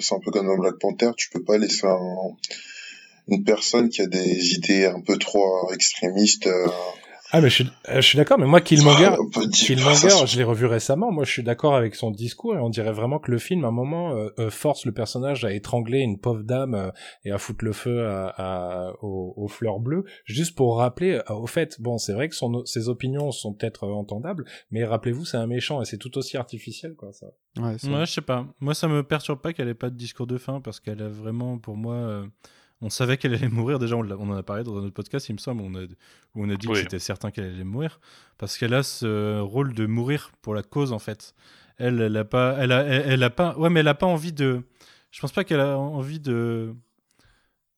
[0.00, 1.10] C'est un peu comme dans Black Panther.
[1.16, 2.36] Tu peux pas laisser un-
[3.28, 6.46] une personne qui a des idées un peu trop extrémistes.
[6.46, 6.66] euh,
[7.36, 10.44] Ah mais je suis, euh, je suis d'accord mais moi Killmonger dire- Killmonger, je l'ai
[10.44, 11.10] revu récemment.
[11.10, 13.68] Moi, je suis d'accord avec son discours et on dirait vraiment que le film, à
[13.68, 16.90] un moment, euh, euh, force le personnage à étrangler une pauvre dame euh,
[17.24, 21.14] et à foutre le feu à, à- aux, aux fleurs bleues, juste pour rappeler.
[21.28, 24.84] euh, au fait, bon, c'est vrai que son, ses opinions sont peut-être euh, entendables, mais
[24.84, 27.12] rappelez-vous, c'est un méchant et c'est tout aussi artificiel, quoi.
[27.12, 27.26] Ça.
[27.58, 28.46] Ouais, c'est- Ouais, je sais pas.
[28.60, 31.08] Moi, ça me perturbe pas qu'elle ait pas de discours de fin parce qu'elle a
[31.08, 32.26] vraiment, pour moi, euh,
[32.80, 33.78] on savait qu'elle allait mourir.
[33.78, 36.44] Déjà, on, en a parlé dans un autre podcast, il me semble, on a, où
[36.44, 36.80] on a dit que Oui.
[36.80, 38.00] c'était certain qu'elle allait mourir
[38.38, 41.34] parce qu'elle a ce rôle de mourir pour la cause, en fait.
[41.78, 44.06] Elle, elle a pas, elle a, elle, elle a pas, ouais, mais elle a pas
[44.06, 44.62] envie de.
[45.10, 46.74] Je pense pas qu'elle a envie de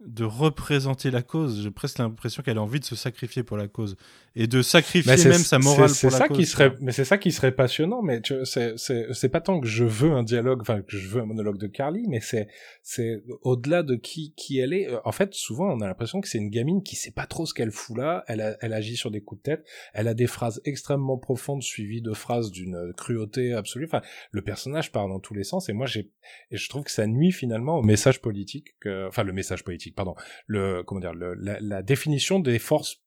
[0.00, 1.62] de représenter la cause.
[1.62, 3.96] J'ai presque l'impression qu'elle a envie de se sacrifier pour la cause
[4.36, 6.36] et de sacrifier même sa morale pour la ça cause.
[6.36, 8.02] qui serait, mais c'est ça qui serait passionnant.
[8.02, 11.58] Mais c'est, pas tant que je veux un dialogue, enfin que je veux un monologue
[11.58, 12.46] de Carly, mais c'est,
[12.82, 14.88] c'est au-delà de qui, qui elle est.
[14.88, 17.46] euh, En fait, souvent, on a l'impression que c'est une gamine qui sait pas trop
[17.46, 18.24] ce qu'elle fout là.
[18.28, 19.64] Elle, a- elle agit sur des coups de tête.
[19.94, 23.86] Elle a des phrases extrêmement profondes suivies de phrases d'une cruauté absolue.
[23.86, 25.68] Enfin, le personnage part dans tous les sens.
[25.68, 26.10] Et moi, j'ai,
[26.50, 29.94] et je trouve que ça nuit finalement au message politique, que, enfin le message politique,
[29.94, 30.14] pardon,
[30.46, 33.02] le, comment dire, le, la, la définition des forces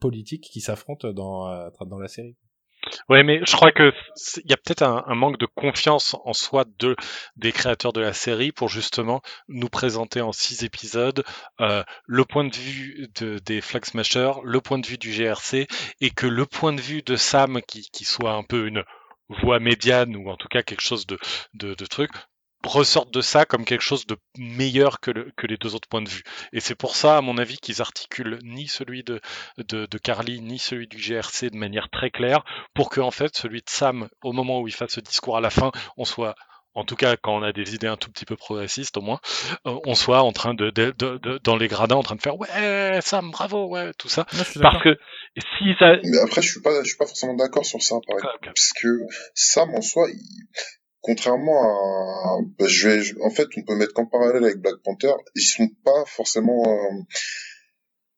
[0.00, 2.36] politiques qui s'affrontent dans, euh, dans la série.
[3.08, 6.14] Ouais, mais je crois que c'est- il y a peut-être un, un manque de confiance
[6.24, 6.94] en soi de
[7.34, 11.24] des créateurs de la série pour justement nous présenter en six épisodes
[11.60, 15.66] euh, le point de vue de, des Flag Smashers, le point de vue du GRC,
[16.00, 18.84] et que le point de vue de Sam, qui, qui soit un peu une
[19.42, 21.18] voix médiane ou en tout cas quelque chose de,
[21.54, 22.12] de, de truc,
[22.66, 26.02] ressortent de ça comme quelque chose de meilleur que, le- que les deux autres points
[26.02, 26.22] de vue.
[26.52, 29.20] Et c'est pour ça, à mon avis, qu'ils articulent ni celui de,
[29.58, 32.44] de, de Carly, ni celui du GRC de manière très claire,
[32.74, 35.40] pour que en fait celui de Sam, au moment où il fasse ce discours à
[35.40, 36.34] la fin, on soit
[36.74, 39.18] en tout cas quand on a des idées un tout petit peu progressistes au moins,
[39.66, 42.20] euh, on soit en train de, de, de- de- dans les gradins en train de
[42.20, 44.26] faire ouais Sam bravo ouais tout ça
[44.58, 44.98] Ouais, parce que
[45.58, 48.16] si ça Mais après, je suis pas, je suis pas forcément d'accord sur ça, par
[48.18, 48.38] exemple.
[48.54, 48.88] Parce que
[49.34, 50.46] Sam, en soi, il-
[51.06, 54.76] contrairement à, bah, je vais, je- en fait, on peut mettre qu'en parallèle avec Black
[54.84, 57.02] Panther, ils sont pas forcément, euh,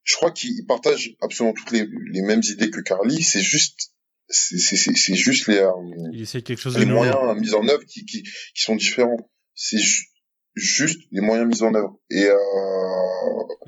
[0.04, 3.92] je crois qu'ils partagent absolument toutes les, les mêmes idées que Carly, c'est juste,
[4.28, 5.70] c'est, c'est, c'est c'est juste les, euh,
[6.12, 7.04] Il essaie quelque chose de les nouveau.
[7.04, 9.16] moyens mis en œuvre qui, qui, qui sont différents.
[9.54, 10.06] C'est ju-
[10.54, 11.98] juste les moyens mis en œuvre.
[12.10, 12.36] Et, euh,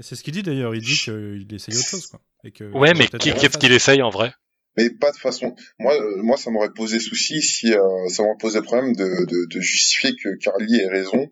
[0.00, 0.74] C'est ce qu'il dit d'ailleurs.
[0.74, 2.20] Il dit qu'il essaye autre chose, quoi.
[2.44, 4.32] Et que ouais mais qui- qu'est-ce qu'il essaye en vrai?
[4.80, 5.54] Mais pas de façon.
[5.78, 9.46] Moi, euh, moi, ça m'aurait posé souci si euh, ça m'aurait posé problème de, de,
[9.46, 11.30] de justifier que Carly ait raison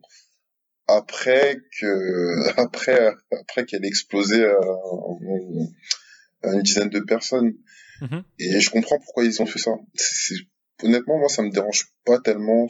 [0.88, 4.56] après que après après qu'elle ait explosé euh,
[6.44, 7.54] une dizaine de personnes.
[8.00, 8.22] Mhm.
[8.38, 9.72] Et je comprends pourquoi ils ont fait ça.
[10.82, 12.68] Honnêtement, moi, ça me dérange pas tellement.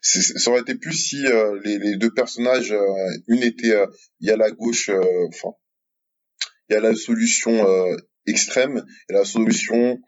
[0.00, 3.76] ça aurait été plus si euh, les, les deux personnages, euh, une était,
[4.20, 4.90] il y a la gauche,
[5.28, 5.50] enfin,
[6.68, 7.64] il y a la solution
[8.30, 9.98] extrême et la solution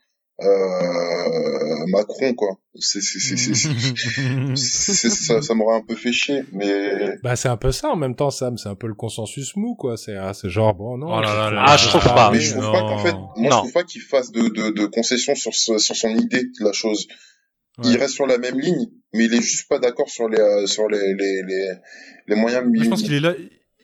[0.42, 2.58] euh, Macron, quoi.
[2.78, 7.36] C'est, c'est, c'est, c'est, c'est- c'est- ça, ça m'aurait un peu fait chier, mais Bah,
[7.36, 8.56] c'est un peu ça en même temps, Sam.
[8.56, 9.96] C'est un peu le consensus mou, quoi.
[9.96, 11.08] C'est ah, c'est genre, bon, non.
[11.08, 12.30] Oh là là là Ah, je trouve pas.
[12.30, 13.18] mais je trouve pas qu'en fait, non.
[13.18, 13.56] moi je Non.
[13.58, 16.72] trouve pas qu'il fasse de, de, de concessions sur, ce- sur son idée de la
[16.72, 17.06] chose.
[17.82, 17.96] Il Ouais.
[17.98, 20.88] reste sur la même ligne, mais il est juste pas d'accord sur les, euh, sur
[20.88, 21.68] les, les, les,
[22.28, 22.64] les moyens.
[22.74, 23.34] Je pense qu'il est là.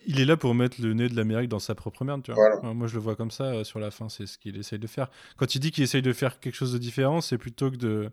[0.06, 2.40] Il est là pour mettre le nez de l'Amérique dans sa propre merde, tu vois.
[2.60, 2.74] Voilà.
[2.74, 4.86] Moi, je le vois comme ça euh, sur la fin, c'est ce qu'il essaye de
[4.86, 5.08] faire.
[5.36, 8.10] Quand il dit qu'il essaye de faire quelque chose de différent, c'est plutôt que de,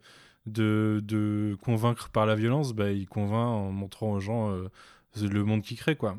[0.47, 4.69] de, de convaincre par la violence, bah, il convainc en montrant aux gens euh,
[5.21, 6.17] le monde qu'il crée, quoi.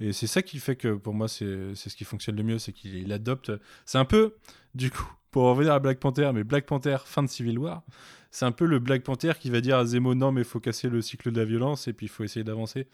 [0.00, 2.72] Et c'est ça qui fait que pour moi, c'est ce qui fonctionne le mieux, c'est
[2.72, 3.50] qu'il il adopte.
[3.84, 4.36] C'est un peu,
[4.74, 7.82] du coup, pour revenir à Black Panther, mais Black Panther, fin de Civil War,
[8.30, 10.60] c'est un peu le Black Panther qui va dire à Zemo non, mais il faut
[10.60, 12.86] casser le cycle de la violence et puis il faut essayer d'avancer.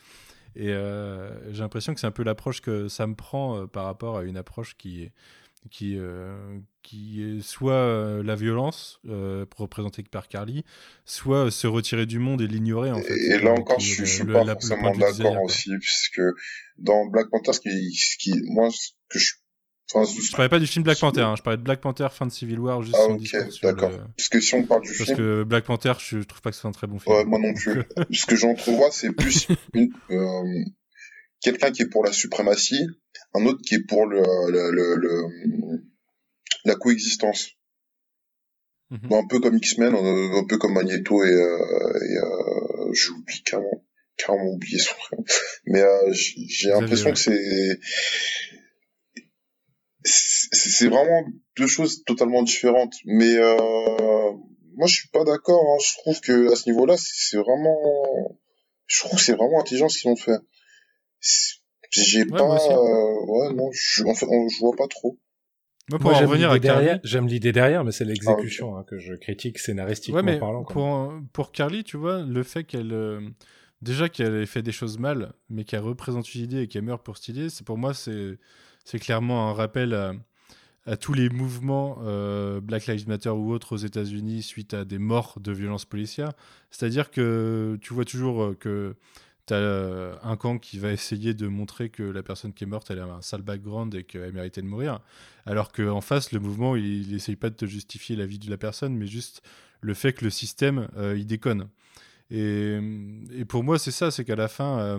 [0.56, 3.84] Et euh, j'ai l'impression que c'est un peu l'approche que ça me prend euh, par
[3.84, 5.12] rapport à une approche qui est,
[5.70, 9.00] qui, euh, qui est soit la violence,
[9.56, 10.64] représentée par Carly,
[11.04, 13.16] soit se retirer du monde et l'ignorer en fait.
[13.16, 16.20] Et là encore, qui je, suis le- pas la- forcément d'accord aussi, puisque
[16.78, 19.32] dans Black Panther, ce qui, ce qui, moi, ce que je,
[19.92, 22.26] enfin, Je parlais pas du film Black Panther, hein, je parlais de Black Panther fin
[22.26, 23.90] de Civil War, juste ah ok, d'accord.
[23.90, 26.50] le- Parce que si on parle du Parce film, que Black Panther, je trouve pas
[26.50, 27.14] que c'est un très bon film.
[27.14, 27.82] ouais, moi non plus.
[28.12, 30.64] ce que j'entrevois, c'est plus une, euh,
[31.40, 32.86] quelqu'un qui est pour la suprématie,
[33.34, 34.20] un autre qui est pour le,
[34.50, 35.84] le, le, le-
[36.64, 37.50] la coexistence.
[38.90, 39.12] Mhm.
[39.12, 41.58] Un peu comme X-Men, un peu comme Magneto et, euh,
[42.08, 43.84] et euh, j'oublie carrément,
[44.16, 45.24] carrément oublié son prénom.
[45.66, 47.78] Mais euh, j'ai l'impression que c'est
[50.04, 51.24] c'est vraiment
[51.56, 52.94] deux choses totalement différentes.
[53.06, 54.32] Mais euh,
[54.76, 55.62] moi, je suis pas d'accord.
[55.72, 55.78] hein.
[55.84, 58.38] Je trouve que à ce niveau-là, c'est vraiment,
[58.86, 60.38] je trouve que c'est vraiment intelligent ce qu'ils ont fait.
[61.90, 62.72] J'ai Ouais, pas, aussi.
[62.72, 65.18] euh, ouais, non, je, en fait, on- je vois pas trop.
[65.90, 68.04] Moi, pour Moi, en j'aime revenir à l'idée Carly, derrière, j'aime l'idée derrière, mais c'est
[68.04, 70.64] l'exécution hein, que je critique scénaristiquement Ouais, mais parlant.
[70.64, 72.92] pour, pour Carly, tu vois, le fait qu'elle.
[72.92, 73.20] euh,
[73.82, 77.04] déjà qu'elle ait fait des choses mal, mais qu'elle représente une idée et qu'elle meurt
[77.04, 78.38] pour cette idée, c'est pour moi, c'est
[78.84, 79.94] c'est clairement un rappel
[80.86, 84.98] à, tous les mouvements euh, Black Lives Matter ou autres aux États-Unis suite à des
[84.98, 86.32] morts de violences policières.
[86.70, 88.94] C'est-à-dire que tu vois toujours euh, que
[89.46, 92.90] tu as un camp qui va essayer de montrer que la personne qui est morte,
[92.90, 95.00] elle a un sale background et qu'elle méritait de mourir.
[95.46, 98.56] Alors qu'en face, le mouvement, il n'essaye pas de te justifier la vie de la
[98.56, 99.42] personne, mais juste
[99.80, 101.68] le fait que le système, euh, il déconne.
[102.30, 102.78] Et,
[103.36, 104.98] et pour moi, c'est ça, c'est qu'à la fin, euh,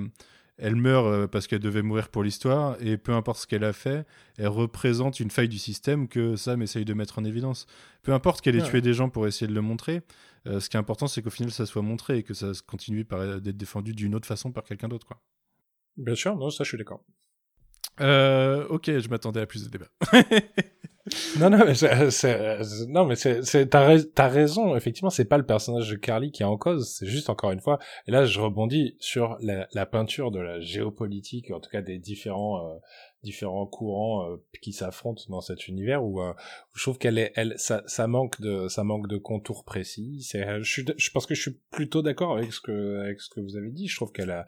[0.57, 3.73] elle meurt euh, parce qu'elle devait mourir pour l'histoire, et peu importe ce qu'elle a
[3.73, 4.05] fait,
[4.37, 7.65] elle représente une faille du système que Sam essaye de mettre en évidence.
[8.03, 8.69] Peu importe qu'elle ait Ouais.
[8.69, 10.01] tué des gens pour essayer de le montrer,
[10.47, 13.03] euh, ce qui est important, c'est qu'au final, ça soit montré et que ça continue
[13.05, 15.05] par d'être défendu d'une autre façon par quelqu'un d'autre.
[15.07, 15.21] quoi.
[15.97, 17.03] Bien sûr, non, ça je suis d'accord.
[18.01, 19.89] Euh, ok, je m'attendais à plus de débats.
[21.39, 24.75] Non, non, mais c'est, non, mais c'est, t'as raison.
[24.75, 26.95] Effectivement, c'est pas le personnage de Carly qui est en cause.
[26.97, 27.77] C'est juste encore une fois.
[28.07, 31.99] Et là, je rebondis sur la, la peinture de la géopolitique, en tout cas des
[31.99, 32.77] différents, euh,
[33.25, 36.33] différents courants euh, qui s'affrontent dans cet univers où, euh,
[36.73, 40.21] je trouve qu'elle est, elle, ça, ça manque de, ça manque de contours précis.
[40.21, 43.29] C'est, euh, je je pense que je suis plutôt d'accord avec ce que, avec ce
[43.29, 43.87] que vous avez dit.
[43.87, 44.45] Je trouve qu'elle a,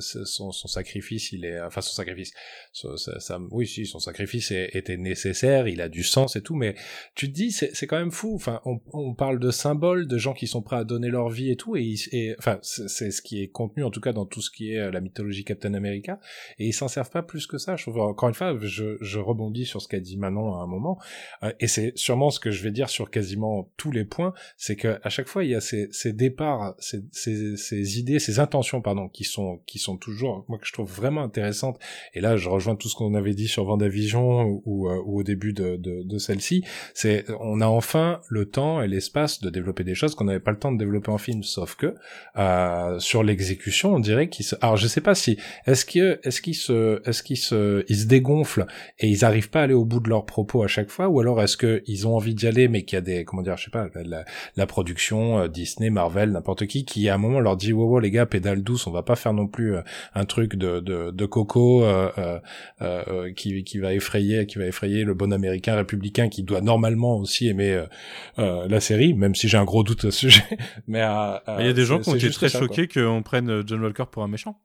[0.00, 2.32] son, son sacrifice, il est, enfin son sacrifice,
[2.72, 6.74] ça, oui, si, son sacrifice était nécessaire, il a du sens et tout, mais
[7.14, 8.34] tu te dis, c'est quand même fou.
[8.34, 11.56] Enfin, on, parle de symboles, de gens qui sont prêts à donner leur vie et
[11.56, 14.72] tout, et, enfin, c'est ce qui est contenu en tout cas dans tout ce qui
[14.72, 16.18] est la mythologie Captain America,
[16.58, 17.76] et ils s'en servent pas plus que ça.
[17.88, 20.98] Encore une fois, je, je rebondis sur ce qu'a dit Manon à un moment,
[21.42, 24.76] euh, et c'est sûrement ce que je vais dire sur quasiment tous les points, c'est
[24.76, 28.40] que à chaque fois il y a ces, ces départs, ces, ces, ces idées, ces
[28.40, 31.78] intentions, pardon, qui sont qui sont toujours, moi que je trouve vraiment intéressantes.
[32.14, 35.52] Et là, je rejoins tout ce qu'on avait dit sur Vendavision ou, euh, au début
[35.52, 36.64] de, de, de celle-ci.
[36.94, 40.50] C'est, on a enfin le temps et l'espace de développer des choses qu'on n'avait pas
[40.50, 41.42] le temps de développer en film.
[41.42, 41.94] Sauf que
[42.36, 46.40] euh, sur l'exécution, on dirait qu'ils se, alors je sais pas si est-ce que est-ce
[46.40, 48.66] qu'ils se, est-ce qu'ils se, ils se dégonflent
[48.98, 51.20] et ils arrivent pas à aller au bout de leurs propos à chaque fois, ou
[51.20, 53.56] alors est-ce que ils ont envie d'y aller, mais qu'il y a des, comment dire,
[53.56, 54.24] je sais pas, la,
[54.56, 58.00] la, production euh, Disney, Marvel, n'importe qui, qui à un moment leur dit wow, wow
[58.00, 59.82] les gars, pédale douce, on va pas faire non plus euh,
[60.14, 62.38] un truc de de, de coco euh, euh,
[62.80, 67.18] euh, qui qui va effrayer, qui va effrayer le bon américain républicain qui doit normalement
[67.18, 67.84] aussi aimer
[68.36, 70.44] la série, même si j'ai un gros doute à ce sujet.
[70.88, 73.82] Mais euh, Il y a des gens qui ont été très choqués qu'on prenne John
[73.82, 74.60] Walker pour un méchant.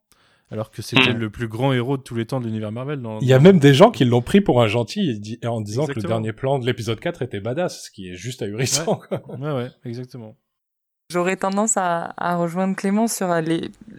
[0.52, 1.18] Alors que c'était Mm.
[1.18, 3.00] le plus grand héros de tous les temps de l'univers Marvel.
[3.00, 3.18] Dans...
[3.20, 5.92] Il y a même des gens qui l'ont pris pour un gentil en disant que
[5.92, 8.96] le dernier plan de l'épisode 4 était badass, ce qui est juste ahurissant.
[9.08, 9.22] quoi.
[9.38, 10.36] Ouais, ouais, exactement.
[11.10, 13.34] J'aurais tendance à, rejoindre Clément sur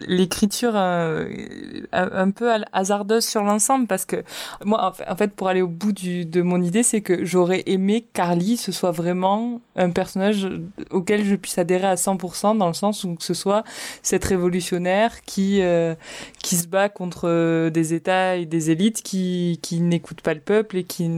[0.08, 1.28] l'écriture euh,
[1.92, 4.24] un peu hasardeuse sur l'ensemble parce que
[4.64, 8.56] moi, en fait, pour aller au bout de mon idée, c'est que j'aurais aimé Carly
[8.56, 10.48] ce soit vraiment un personnage
[10.90, 13.62] auquel je puisse adhérer à 100% dans le sens où ce soit
[14.02, 15.94] cette révolutionnaire qui euh,
[16.42, 20.78] qui se bat contre des États et des élites qui qui n'écoutent pas le peuple
[20.78, 21.10] et qui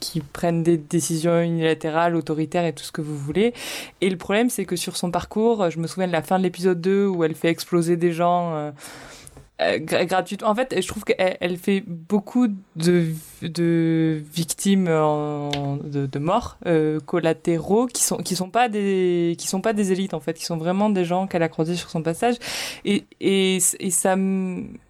[0.00, 3.54] qui prennent des décisions unilatérales, autoritaires et tout ce que vous voulez.
[4.02, 6.80] Et problème, c'est que sur son parcours, je me souviens de la fin de l'épisode
[6.80, 8.70] 2 où elle fait exploser des gens euh,
[9.60, 10.48] euh, gratuitement.
[10.48, 18.02] En fait, je trouve qu'elle elle fait beaucoup de, victimes de, morts euh, collatéraux qui
[18.02, 20.90] sont qui sont pas des qui sont pas des élites en fait, qui sont vraiment
[20.90, 22.36] des gens qu'elle a croisés sur son passage.
[22.84, 24.16] Et, et ça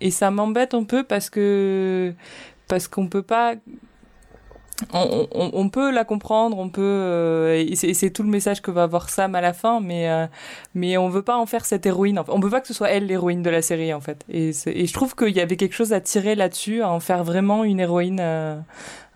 [0.01, 2.13] et ça m'embête un peu parce que
[2.67, 3.55] parce qu'on peut pas
[4.93, 8.71] on, on, on, peut la comprendre, on peut, euh, et c'est tout le message que
[8.71, 10.27] va avoir Sam à la fin, mais euh,
[10.75, 12.21] mais on veut pas en faire cette héroïne.
[12.29, 14.25] On veut pas que ce soit elle l'héroïne de la série en fait.
[14.29, 17.25] Et, et je trouve qu'il y avait quelque chose à tirer là-dessus, à en faire
[17.25, 18.57] vraiment une héroïne euh,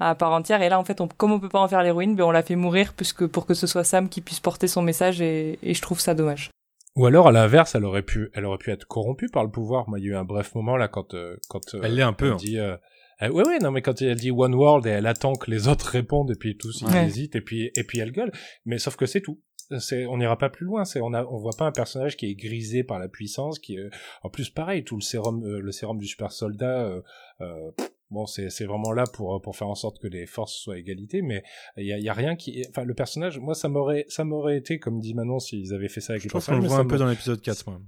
[0.01, 0.63] à part entière.
[0.63, 2.43] Et là en fait, on, comme on peut pas en faire l'héroïne, ben on la
[2.43, 5.75] fait mourir puisque pour que ce soit Sam qui puisse porter son message, et, et
[5.75, 6.51] je trouve ça dommage.
[6.97, 9.89] Ou alors à l'inverse, elle aurait pu, elle aurait pu être corrompue par le pouvoir.
[9.89, 11.15] Moi, il y a eu un bref moment là quand
[11.49, 12.35] quand elle l'est un peu.
[12.45, 12.79] Elle hein.
[13.23, 15.69] Euh, ouais, ouais, non, mais quand elle dit One World et elle attend que les
[15.69, 18.33] autres répondent et puis tous ils hésitent et puis et puis elle gueule.
[18.65, 19.41] Mais sauf que c'est tout.
[19.79, 20.85] C'est, on n'ira pas plus loin.
[20.85, 23.79] C'est, on a, on voit pas un personnage qui est grisé par la puissance, qui,
[23.79, 23.89] euh,
[24.23, 27.01] en plus, pareil, tout le sérum, euh, le sérum du super soldat.
[27.41, 27.71] Euh,
[28.11, 31.23] bon, c'est, c'est vraiment là pour pour faire en sorte que les forces soient égalité,
[31.23, 31.43] mais
[31.77, 34.59] il y a, y a rien qui, enfin, le personnage, moi, ça m'aurait, ça m'aurait
[34.59, 36.79] été, comme dit Manon, s'ils avaient fait ça avec Je les pense qu'on le voit
[36.79, 37.81] un peu dans l'épisode 4, moi.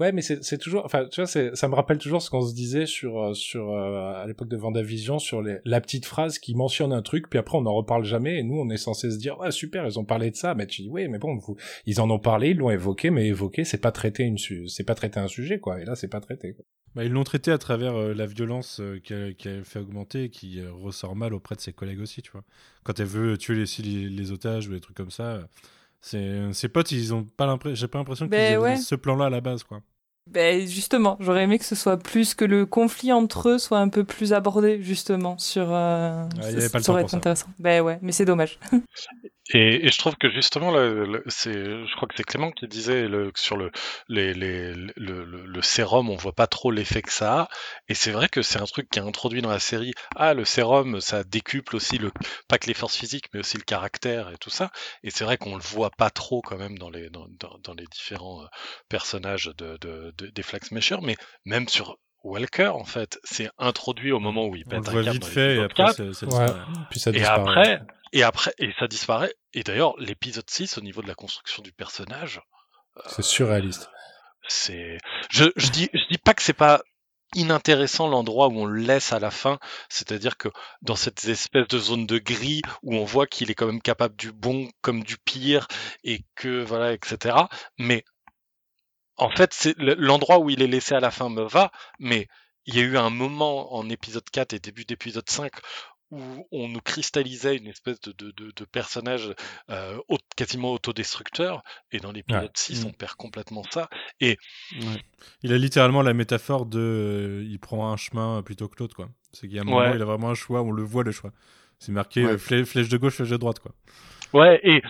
[0.00, 2.84] Ouais, mais c'est toujours, enfin, tu vois, ça me rappelle toujours ce qu'on se disait
[2.84, 6.92] sur euh, sur euh, à l'époque de Vendavision sur les, la petite phrase qui mentionne
[6.92, 9.38] un truc, puis après on n'en reparle jamais, et nous on est censé se dire,
[9.38, 12.00] ouais super, ils ont parlé de ça, mais tu dis, oui, mais bon, vous, ils
[12.00, 14.36] en ont parlé, ils l'ont évoqué, mais évoqué, c'est pas traiter une,
[14.66, 16.54] c'est pas traiter un sujet, quoi, et là c'est pas traité.
[16.54, 16.64] Quoi.
[16.96, 21.14] Bah, ils l'ont traité à travers euh, la violence qui a fait augmenter qui ressort
[21.14, 22.42] mal auprès de ses collègues aussi, tu vois.
[22.82, 25.46] Quand elle veut tuer les, les, les otages ou des trucs comme ça
[26.04, 28.76] ses potes, ils ont pas l'impression, j'ai pas l'impression qu'ils ben ouais.
[28.76, 29.80] ce plan-là à la base, quoi.
[30.30, 33.90] Ben justement, j'aurais aimé que ce soit plus que le conflit entre eux soit un
[33.90, 35.66] peu plus abordé justement sur.
[35.70, 37.46] Euh, ouais, il y avait pas le ça aurait temps été intéressant.
[37.58, 38.58] Ben ouais, mais c'est dommage.
[39.52, 42.66] Et, et, je trouve que justement, le, le, c'est, je crois que c'est Clément qui
[42.66, 43.70] disait le, sur le,
[44.08, 47.48] les, les, le, le, le, sérum, on voit pas trop l'effet que ça a.
[47.88, 49.92] Et c'est vrai que c'est un truc qui est introduit dans la série.
[50.16, 52.10] Ah, le sérum, ça décuple aussi le,
[52.48, 54.70] pas que les forces physiques, mais aussi le caractère et tout ça.
[55.02, 57.74] Et c'est vrai qu'on le voit pas trop quand même dans les, dans, dans, dans
[57.74, 58.46] les différents euh,
[58.88, 64.10] personnages de, de, de des Flax Meshers, mais même sur Walker, en fait, c'est introduit
[64.12, 65.92] au moment où il pète on un le voit câble vite fait et après 4.
[65.92, 66.46] c'est, c'est Ouais.
[66.90, 67.40] Puis ça Et disparaît.
[67.40, 67.82] après,
[68.14, 69.34] et après, et ça disparaît.
[69.52, 72.40] Et d'ailleurs, l'épisode 6, au niveau de la construction du personnage,
[73.06, 73.90] C'est surréaliste.
[74.48, 74.96] c'est,
[75.30, 76.80] je, je dis, je dis pas que c'est pas
[77.34, 79.58] inintéressant l'endroit où on le laisse à la fin,
[79.88, 80.48] c'est-à-dire que
[80.82, 84.14] dans cette espèce de zone de gris où on voit qu'il est quand même capable
[84.16, 85.66] du bon comme du pire
[86.04, 87.36] et que voilà, etc.
[87.76, 88.04] Mais
[89.16, 92.28] en fait, c'est le- l'endroit où il est laissé à la fin me va, mais
[92.66, 95.52] il y a eu un moment en épisode 4 et début d'épisode 5
[96.14, 99.34] où on nous cristallisait une espèce de, de, de, de personnage
[99.70, 101.62] euh, au- quasiment autodestructeur,
[101.92, 102.50] et dans l'épisode Ouais.
[102.54, 102.88] 6, Mm.
[102.88, 103.88] on perd complètement ça.
[104.20, 104.36] Et
[105.42, 109.08] Il a littéralement la métaphore de euh, il prend un chemin plutôt que l'autre quoi.
[109.32, 109.92] C'est qu'il y a un moment Ouais.
[109.94, 111.32] il a vraiment un choix, on le voit le choix.
[111.78, 112.32] C'est marqué Ouais.
[112.32, 113.72] euh, flè- flèche de gauche, flèche de droite quoi.
[114.32, 114.80] ouais, et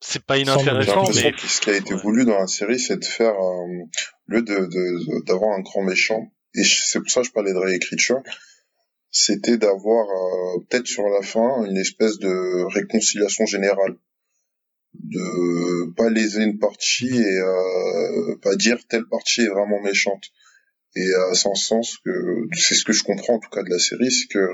[0.00, 2.96] c'est pas inintéressant, l'impression mais que ce qui a été voulu dans la série, c'est
[2.98, 3.88] de faire, euh, au
[4.26, 7.58] lieu de, de- d'avoir un grand méchant, et c'est pour ça que je parlais de
[7.58, 8.18] réécriture,
[9.12, 13.96] c'était d'avoir euh, peut-être sur la fin une espèce de réconciliation générale,
[14.94, 20.32] de pas léser une partie et euh, pas dire telle partie est vraiment méchante.
[20.96, 23.78] Et à sans sens que c'est ce que je comprends en tout cas de la
[23.78, 24.46] série, c'est que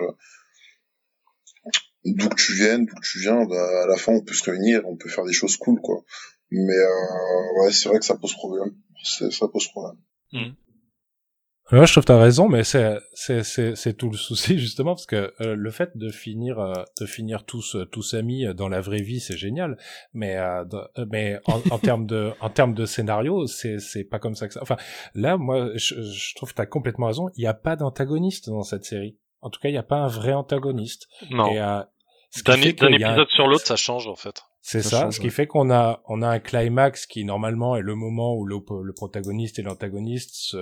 [2.05, 4.49] d'où que tu viennes, d'où que tu viens, bah, à la fin on peut se
[4.51, 6.05] réunir, on peut faire des choses cool quoi.
[6.51, 8.75] Mais euh, ouais, c'est vrai que ça pose problème.
[9.05, 9.99] Ça pose problème.
[11.71, 14.95] Ouais, je trouve que t'as raison, mais c'est c'est c'est c'est tout le souci justement
[14.95, 18.55] parce que euh, le fait de finir euh, de finir tous euh, tous amis euh,
[18.55, 19.77] dans la vraie vie c'est génial,
[20.15, 20.65] mais euh,
[20.97, 24.49] euh, mais en, en termes de en termes de scénario c'est c'est pas comme ça
[24.49, 24.61] que ça.
[24.63, 24.77] Enfin
[25.15, 27.29] là moi je, je trouve que t'as complètement raison.
[27.37, 29.19] Il y a pas d'antagoniste dans cette série.
[29.43, 31.07] En tout cas il y a pas un vrai antagoniste.
[31.31, 31.53] non.
[31.53, 31.83] Et, euh,
[32.45, 34.43] D'un un- épisode sur l'autre, ça change en fait.
[34.71, 37.95] C'est Ça ce qui fait qu'on a on a un climax qui normalement est le
[37.95, 40.55] moment où le, le protagoniste et l'antagoniste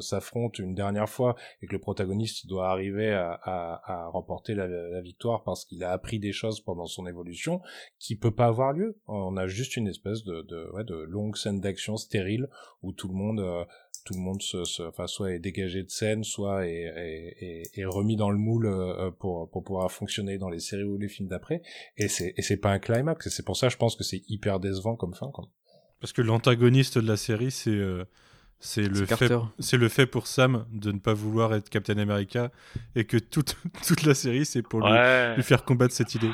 [0.00, 4.66] s'affrontent une dernière fois et que le protagoniste doit arriver à, à, à remporter la,
[4.66, 7.60] la victoire parce qu'il a appris des choses pendant son évolution
[7.98, 8.96] qui peut pas avoir lieu.
[9.08, 12.48] On a juste une espèce de de, ouais, de longue scène d'action stérile
[12.82, 13.64] où tout le monde euh,
[14.04, 17.78] tout le monde se, se- enfin, soit est dégagé de scène, soit est, est, est-
[17.78, 21.08] est remis dans le moule euh, pour, pour pouvoir fonctionner dans les séries ou les
[21.08, 21.62] films d'après.
[21.96, 23.26] Et c'est, et c'est pas un climax.
[23.26, 25.30] Et c'est pour ça, je pense que c'est hyper décevant comme fin.
[25.32, 25.48] Quoi.
[26.00, 28.04] Parce que l'antagoniste de la série, c'est euh,
[28.58, 29.28] c'est le fait
[29.58, 32.50] c'est le fait pour Sam de ne pas vouloir être Captain America
[32.94, 34.88] et que toute toute la série c'est pour lui,
[35.36, 36.30] lui faire combattre cette idée.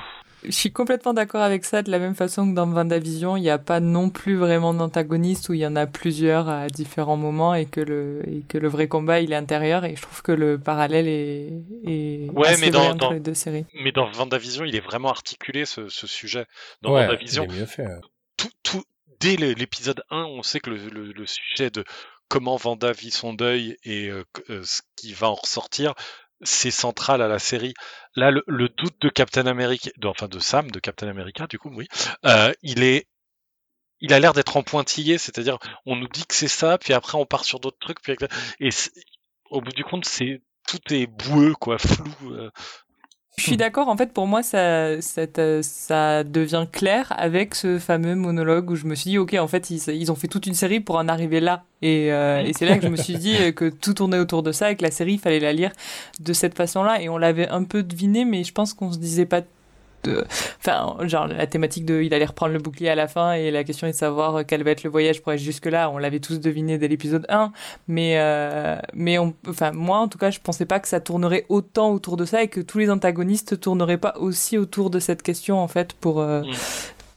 [0.47, 3.51] Je suis complètement d'accord avec ça, de la même façon que dans WandaVision, il n'y
[3.51, 7.55] a pas non plus vraiment d'antagoniste où il y en a plusieurs à différents moments
[7.55, 10.32] et que le, et que le vrai combat il est intérieur et je trouve que
[10.32, 11.53] le parallèle est,
[11.84, 13.66] est Ouais, assez mais dans- vrai entre dans- les deux séries.
[13.74, 16.47] Mais dans Vendavision, il est vraiment articulé ce, ce sujet.
[16.82, 17.86] Dans ouais, Vendavision, il est mieux fait.
[18.36, 18.82] tout, tout,
[19.20, 21.84] dès l'épisode 1, on sait que le, le- le sujet de
[22.28, 25.94] comment Vanda vit son deuil et euh, que- euh, ce qui va en ressortir,
[26.43, 27.74] c'est central à la série.
[28.14, 31.70] Là, le, le doute de Captain America, enfin de Sam, de Captain America, du coup,
[31.74, 31.89] oui,
[32.24, 33.07] euh, il est,
[34.01, 37.18] il a l'air d'être en pointillé, c'est-à-dire, on nous dit que c'est ça, puis après
[37.18, 38.14] on part sur d'autres trucs, puis
[38.61, 38.70] et
[39.51, 42.32] au bout du compte, c'est tout est boueux, quoi, flou.
[42.32, 42.51] euh.
[43.39, 47.78] Je suis d'accord, en fait, pour moi, ça, ça, te- ça devient clair avec ce
[47.78, 50.55] fameux monologue où je me suis dit, ok, en fait, ils, ont fait toute une
[50.55, 51.64] série pour en arriver là.
[51.82, 54.53] Et, euh, c'est là que je me suis dit euh, que tout tournait autour de
[54.53, 55.70] ça et que la série, il fallait la lire
[56.18, 57.03] de cette façon-là.
[57.03, 59.43] Et on l'avait un peu deviné, mais je pense qu'on se disait pas.
[60.05, 60.24] De...
[60.59, 63.64] Enfin, genre la thématique de il allait reprendre le bouclier à la fin et la
[63.64, 65.90] question est de savoir quel va être le voyage pour aller jusque-là.
[65.90, 67.53] On l'avait tous deviné dès l'épisode 1,
[67.88, 71.47] mais, euh, mais on, enfin, moi en tout cas, je pensais pas que ça tournerait
[71.49, 75.22] autant autour de ça et que tous les antagonistes tourneraient pas aussi autour de cette
[75.22, 76.53] question en fait pour, euh, Mm.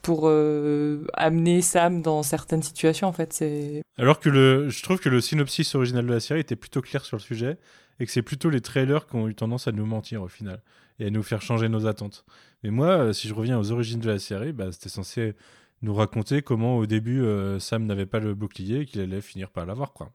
[0.01, 3.33] pour euh, amener Sam dans certaines situations en fait.
[3.33, 6.81] C'est Alors que le, je trouve que le synopsis original de la série était plutôt
[6.81, 7.57] clair sur le sujet
[7.99, 10.61] et que c'est plutôt les trailers qui ont eu tendance à nous mentir au final
[10.99, 12.25] et à nous faire changer nos attentes.
[12.63, 15.35] Mais moi, euh, si je reviens aux origines de la série, bah, c'était censé
[15.81, 19.49] nous raconter comment au début euh, Sam n'avait pas le bouclier et qu'il allait finir
[19.49, 20.11] par l'avoir, quoi.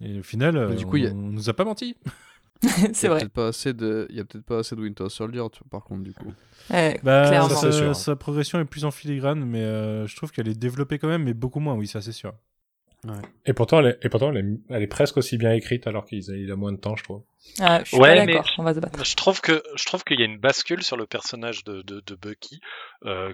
[0.00, 1.96] Et au final, euh, du coup, on, a- on nous a pas menti.
[2.62, 2.68] c'est
[3.02, 3.20] Il y a vrai.
[3.20, 5.84] peut-être pas assez de, il y a peut-être pas assez de Winter Soldier, tu- par
[5.84, 6.32] contre, du coup.
[6.70, 7.48] Ouais, Bah, clairement.
[7.48, 10.98] ça, c'est sa, progression est plus en filigrane, mais euh, je trouve qu'elle est développée
[10.98, 12.34] quand même, mais beaucoup moins, oui, ça c'est sûr.
[13.46, 16.04] Et pourtant, elle est, et pourtant elle, est, elle est presque aussi bien écrite alors
[16.06, 17.22] qu'il a, il a moins de temps, je trouve.
[17.60, 18.50] Ah, je suis Ouais, pas mais- d'accord.
[18.58, 19.04] On va se battre.
[19.04, 22.00] Je trouve que je trouve qu'il y a une bascule sur le personnage de, de,
[22.00, 22.60] de Bucky
[23.04, 23.32] euh,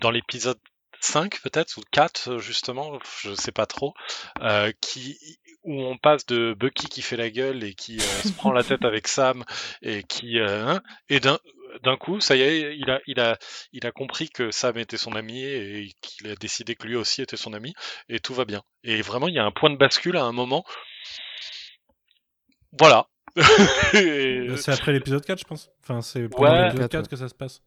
[0.00, 0.58] dans l'épisode
[1.00, 3.92] 5 peut-être ou 4 justement, je sais pas trop,
[4.40, 5.18] euh, qui
[5.64, 8.62] où on passe de Bucky qui fait la gueule et qui euh, se prend la
[8.64, 9.44] tête avec Sam
[9.82, 11.38] et qui euh, hein, et d'un
[11.82, 13.38] d'un coup, ça y est, il a, il a,
[13.72, 17.22] il a compris que Sam était son ami et qu'il a décidé que lui aussi
[17.22, 17.72] était son ami
[18.08, 18.62] et tout va bien.
[18.84, 20.64] Et vraiment, il y a un point de bascule à un moment.
[22.78, 23.06] Voilà.
[23.94, 25.70] Et- Euh, C'est après l'épisode 4, je pense.
[25.82, 26.64] Enfin, c'est pendant Ouais.
[26.66, 27.62] l'épisode 4 4, que ça se passe.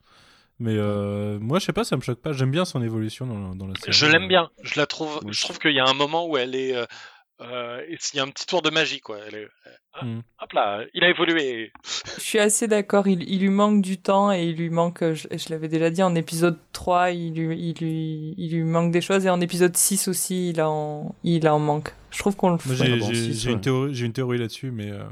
[0.57, 2.31] Mais euh, moi, je sais pas, ça me choque pas.
[2.31, 3.91] J'aime bien son évolution dans, dans la série.
[3.91, 4.49] Je l'aime bien.
[4.63, 5.19] Je la trouve.
[5.29, 6.73] Je trouve qu'il y a un moment où elle est.
[7.41, 7.81] Euh, euh,
[8.13, 9.17] il y a un petit tour de magie, quoi.
[9.27, 9.47] Elle est,
[10.01, 10.19] Mm.
[10.41, 11.71] hop là, il a évolué.
[12.17, 15.25] Je suis assez d'accord, il, il lui manque du temps et il lui manque, je,
[15.31, 18.99] je l'avais déjà dit, en épisode 3, il lui, il, lui, il lui manque des
[18.99, 21.93] choses et en épisode 6 aussi, il en, il en manque.
[22.11, 22.75] Je trouve qu'on le fait.
[22.75, 25.03] j'ai bon, une, théorie- j'ai une théorie là-dessus, mais euh,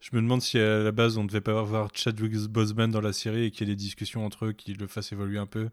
[0.00, 3.12] je me demande si à la base on devait pas avoir Chadwick Boseman dans la
[3.12, 5.68] série et qu'il y ait des discussions entre eux qui le fassent évoluer un peu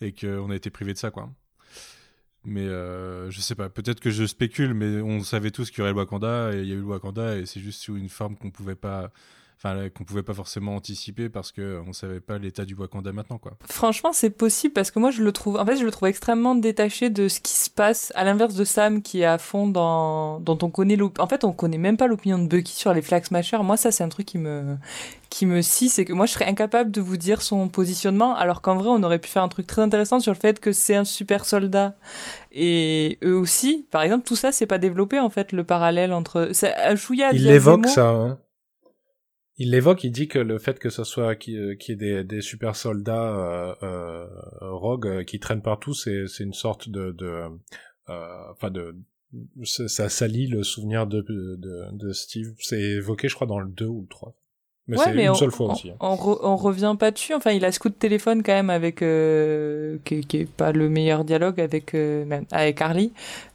[0.00, 1.28] et qu'on a été privé de ça, quoi.
[2.44, 5.82] Mais euh, je sais pas, peut-être que je spécule, mais on savait tous qu'il y
[5.82, 8.10] aurait le Wakanda et il y a eu le Wakanda et c'est juste sous une
[8.10, 9.10] forme qu'on pouvait pas,
[9.56, 13.38] enfin qu'on pouvait pas forcément anticiper parce que on savait pas l'état du Wakanda maintenant,
[13.38, 13.52] quoi.
[13.68, 16.54] Franchement, c'est possible parce que moi, je le trouve, en fait, je le trouve extrêmement
[16.54, 20.40] détaché de ce qui se passe, à l'inverse de Sam qui est à fond dans,
[20.40, 23.02] dont on connaît l'op- en fait, on connaît même pas l'opinion de Bucky sur les
[23.02, 23.62] Flag Smashers.
[23.62, 24.76] Moi, ça, c'est un truc qui me,
[25.30, 28.60] qui me scie, c'est que moi, je serais incapable de vous dire son positionnement, alors
[28.60, 30.94] qu'en vrai, on aurait pu faire un truc très intéressant sur le fait que c'est
[30.96, 31.94] un super soldat.
[32.52, 36.50] Et eux aussi, par exemple, tout ça, c'est pas développé, en fait, le parallèle entre,
[36.52, 38.08] c'est un chouïa Il l'évoque ça.
[38.08, 38.38] Hein.
[39.56, 42.24] Il l'évoque, il dit que le fait que ce soit qu'il euh, y ait des,
[42.24, 44.26] des super soldats euh, euh,
[44.60, 47.48] rogues euh, qui traînent partout, c'est une sorte de de
[48.08, 48.96] euh, enfin de
[49.64, 52.54] ça salit le souvenir de de, de Steve.
[52.58, 54.34] C'est évoqué, je crois, dans le 2 ou le 3.
[54.86, 55.88] Mais Ouais, c'est mais une on, seule fois on- aussi.
[55.88, 55.94] hein.
[56.00, 57.32] on, re- on revient pas dessus.
[57.32, 60.72] Enfin, il a ce coup de téléphone quand même avec euh, qui, qui est pas
[60.72, 63.10] le meilleur dialogue avec euh, même avec Harley,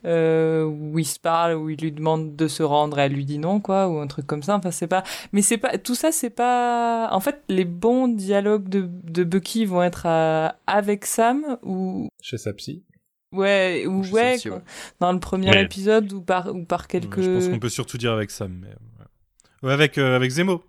[0.05, 3.25] euh, où il se parle, où il lui demande de se rendre, et elle lui
[3.25, 4.55] dit non, quoi, ou un truc comme ça.
[4.55, 5.03] Enfin, c'est pas.
[5.31, 7.09] Mais c'est pas tout ça, c'est pas.
[7.11, 12.39] En fait, les bons dialogues de, de Bucky vont être à- avec Sam ou Chez
[12.39, 12.81] sa psy.
[13.33, 14.37] ouais ou ouais,
[14.99, 15.61] dans le premier Ouais.
[15.63, 17.21] épisode ou par ou par quelques.
[17.21, 18.51] Je pense qu'on peut surtout dire avec Sam.
[18.61, 18.67] Mais...
[18.69, 18.73] ouais.
[19.61, 20.63] Ouais, avec, euh, avec Zemo.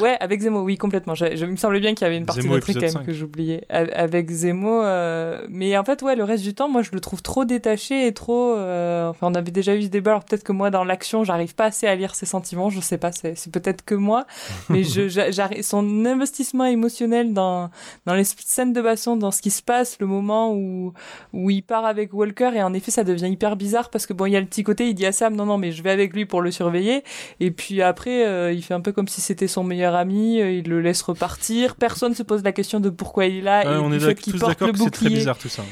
[0.00, 1.14] Ouais, avec Zemo, oui, complètement.
[1.14, 2.82] Je, je- il me semblait bien qu'il y avait une partie Zemo, de truc quand
[2.82, 3.04] même 5.
[3.06, 3.64] que j'oubliais.
[3.68, 7.20] Avec Zemo, euh, mais en fait, ouais, le reste du temps, moi, je le trouve
[7.22, 8.54] trop détaché et trop.
[8.56, 10.12] euh, Enfin, on avait déjà eu ce débat.
[10.12, 12.70] Alors peut-être que moi, dans l'action, j'arrive pas assez à lire ses sentiments.
[12.70, 14.26] Je sais pas, c'est peut-être que moi,
[14.70, 17.70] mais je, j'a- j'arrive- son investissement émotionnel dans
[18.06, 20.92] dans les scènes de baston, dans ce qui se passe, le moment où
[21.32, 24.26] où il part avec Walker et en effet, ça devient hyper bizarre parce que bon,
[24.26, 25.90] il y a le petit côté, il dit à Sam, non, non, mais je vais
[25.90, 27.02] avec lui pour le surveiller.
[27.40, 30.50] Et puis après, euh, il fait un peu comme si c'était son meilleur ami, euh,
[30.52, 31.76] il le laisse repartir.
[31.76, 34.38] Personne se pose la question de pourquoi il est là Ouais, et on est tous
[34.38, 35.62] d'accord que c'est très bizarre tout ça.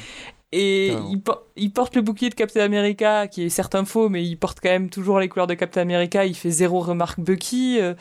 [0.57, 4.09] Et il, por- il porte le bouclier de Captain America, qui est certes un faux,
[4.09, 6.25] mais il porte quand même toujours les couleurs de Captain America.
[6.25, 7.79] Il fait zéro remarque Bucky.
[7.81, 7.95] euh,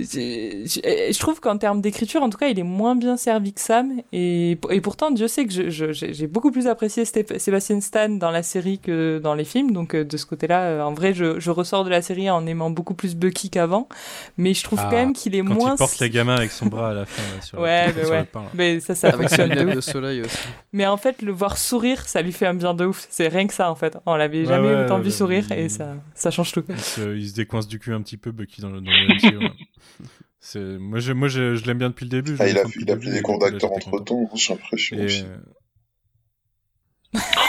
[0.00, 3.60] Je je trouve qu'en termes d'écriture, en tout cas, il est moins bien servi que
[3.60, 3.92] Sam.
[4.12, 8.08] Et, et pourtant, Dieu sait que je- je- j'ai beaucoup plus apprécié Stéph- Sébastien Stan
[8.08, 9.72] dans la série que dans les films.
[9.72, 12.46] Donc euh, de ce côté-là, euh, en vrai, je, je ressors de la série en
[12.46, 13.88] aimant beaucoup plus Bucky qu'avant.
[14.36, 15.74] Mais je trouve Ah, quand même qu'il est Quand moins...
[15.74, 17.22] il porte les gamins avec son bras à la fin.
[17.22, 18.18] là, sur Ouais, le, mais sur ouais.
[18.20, 18.48] le pain, là.
[18.54, 20.36] Mais ça, ça Avec ses fonctionne de de soleil aussi.
[20.72, 23.06] Mais en fait, le voir sourire, ça lui fait un bien de ouf.
[23.10, 23.96] C'est rien que ça, en fait.
[24.06, 26.64] On l'avait Ouais, jamais ouais, autant vu sourire il- et ça, ça change tout.
[26.68, 29.14] Il se, il se décoince du cul un petit peu, Bucky, dans le, dans le
[29.14, 29.36] MCU.
[29.38, 29.52] ouais.
[30.40, 32.36] C'est- Moi, je, moi je, je l'aime bien depuis le début.
[32.36, 34.96] je Ah, il, a, il a pris des cours d'acteur entre temps, j'ai l'impression.
[34.98, 35.08] Et,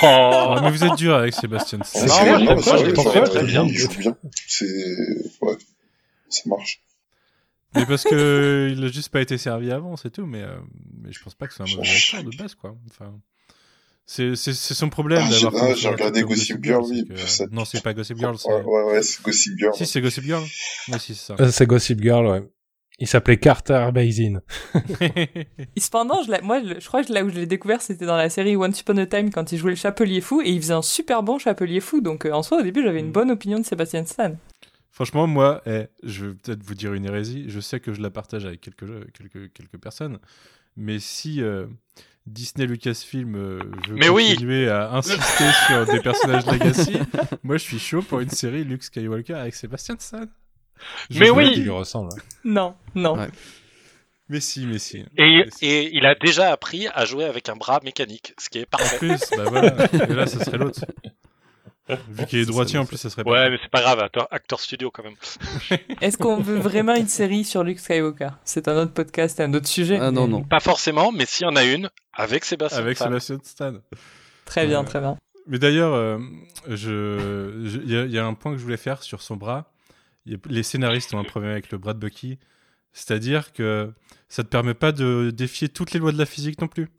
[0.01, 1.79] Oh, ouais, mais vous êtes dur avec Sébastien.
[1.83, 3.65] C'est Non, vrai, non, je le ça, trouve très bien.
[3.65, 4.15] Il joue bien.
[4.47, 4.65] C'est.
[5.41, 5.57] Ouais.
[6.29, 6.81] Ça marche.
[7.75, 10.25] Mais parce que il a juste pas été servi avant, c'est tout.
[10.25, 10.55] Mais, euh,
[11.01, 12.75] mais je pense pas que c'est un mauvais acteur de base, quoi.
[12.89, 13.19] Enfin,
[14.35, 15.63] c'est son problème Ah, j'ai- d'avoir.
[15.65, 18.37] ah, j'ai à regardé Gossip Girl, oui, que- ça- Non, c'est pas Gossip Girl.
[18.37, 19.73] c'est- Ouais, ouais, ouais, c'est Gossip Girl.
[19.75, 20.43] Si, c'est Gossip Girl.
[20.87, 21.35] Oui, si, c'est ça.
[21.39, 22.43] Euh, C'est Gossip Girl, ouais.
[23.01, 24.41] Il s'appelait Carter Bazin.
[25.01, 28.17] Et cependant, je moi, je, je crois que là où je l'ai découvert, c'était dans
[28.17, 30.73] la série Once Upon a Time quand il jouait le Chapelier Fou et il faisait
[30.73, 32.01] un super bon Chapelier Fou.
[32.01, 33.13] Donc euh, en soi, au début, j'avais une Mm.
[33.13, 34.33] bonne opinion de Sébastien Stan.
[34.91, 37.45] Franchement, moi, eh, je vais peut-être vous dire une hérésie.
[37.47, 40.19] Je sais que je la partage avec quelques, quelques, quelques personnes.
[40.75, 41.67] Mais si euh,
[42.29, 46.97] Disney Lucasfilm euh, veut Mais oui continuer à insister sur des personnages legacy,
[47.43, 50.25] moi je suis chaud pour une série Luke Skywalker avec Sébastien Stan.
[51.11, 52.13] Mais oui Qui lui ressemble.
[52.13, 52.21] ouais.
[52.45, 53.17] Non, non.
[53.17, 53.27] Ouais.
[54.29, 54.99] Mais si, mais si.
[54.99, 55.65] Et, Mais si.
[55.65, 58.77] et il a déjà appris à jouer avec un bras mécanique, ce qui est En
[58.77, 58.97] parfait.
[58.99, 59.87] plus, bah voilà.
[59.91, 60.85] Et là, ça serait l'autre.
[62.09, 63.31] Vu qu'il est droitier, en plus, ça serait pas.
[63.31, 63.99] Ouais, mais c'est pas grave,
[64.31, 65.15] acteur, studio quand même.
[66.01, 68.29] Est-ce qu'on veut vraiment une série sur Luke Skywalker?
[68.43, 69.97] C'est un autre podcast un autre sujet.
[69.99, 70.43] Ah non, non.
[70.43, 72.79] Pas forcément, mais s'il y en a une, avec Sébastien.
[72.79, 73.05] Avec Stan.
[73.05, 73.73] Sébastien Stan.
[74.45, 75.17] Très bien, Euh, très bien.
[75.47, 76.19] Mais d'ailleurs, euh,
[76.67, 76.75] je-
[77.65, 79.35] je- il y, a- il y a un point que je voulais faire sur son
[79.35, 79.71] bras.
[80.29, 82.37] A- Les scénaristes ont un problème avec le bras de Bucky.
[82.93, 83.91] C'est-à-dire que
[84.27, 86.89] ça te permet pas de défier toutes les lois de la physique non plus.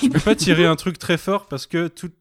[0.00, 2.14] tu peux pas tirer un truc très fort parce que toute,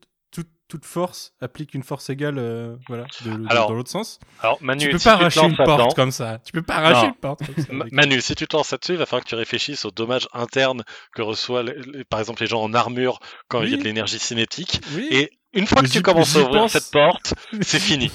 [0.69, 4.19] toute, force applique une force égale euh, voilà, de- de- Alors, dans l'autre sens.
[4.41, 6.39] Alors, Manu, tu peux si pas arracher une porte comme ça.
[6.45, 7.07] Tu peux pas arracher Non.
[7.09, 7.71] une porte comme ça.
[7.81, 10.27] Avec- Manu, si tu te lances là-dessus, il va falloir que tu réfléchisses aux dommages
[10.33, 13.83] internes que reçoivent, les- par exemple, les gens en armure quand il y a de
[13.83, 14.79] l'énergie cinétique.
[14.95, 15.07] Oui.
[15.11, 16.71] Et une fois Mais que tu commences à ouvrir pense.
[16.73, 18.11] cette porte, c'est fini.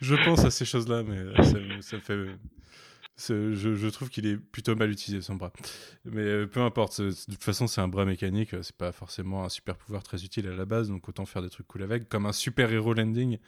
[0.00, 2.26] Je pense à ces choses-là, mais euh, ça, ça me fait.
[3.18, 5.52] Je, je trouve qu'il est plutôt mal utilisé son bras.
[6.04, 9.44] Mais euh, peu importe, de toute façon, c'est un bras mécanique, euh, c'est pas forcément
[9.44, 12.08] un super pouvoir très utile à la base, donc autant faire des trucs cool avec,
[12.08, 13.38] comme un super héros landing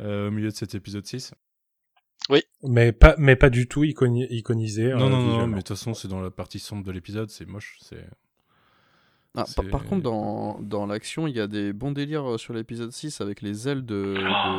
[0.00, 1.32] euh, au milieu de cet épisode 6.
[2.62, 4.90] Mais pas, mais pas du tout iconi- iconisé.
[4.90, 7.30] non, euh, non, non, mais de toute façon, c'est dans la partie sombre de l'épisode,
[7.30, 7.78] c'est moche.
[7.82, 8.04] c'est
[9.36, 12.90] Ah, par, contre, dans, dans l'action, il y a des bons délires euh, sur l'épisode
[12.90, 14.16] 6 avec les ailes de,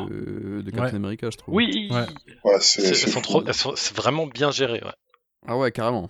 [0.09, 0.95] de, de Captain Ouais.
[0.95, 1.55] America, je trouve.
[1.55, 2.05] Oui, Ouais.
[2.45, 2.87] Ouais, c'est- c'est.
[2.87, 3.23] elles c'est sont fou.
[3.23, 4.81] trop, elles sont- c'est vraiment bien géré.
[4.83, 4.93] ouais.
[5.45, 6.09] Ah ouais, carrément.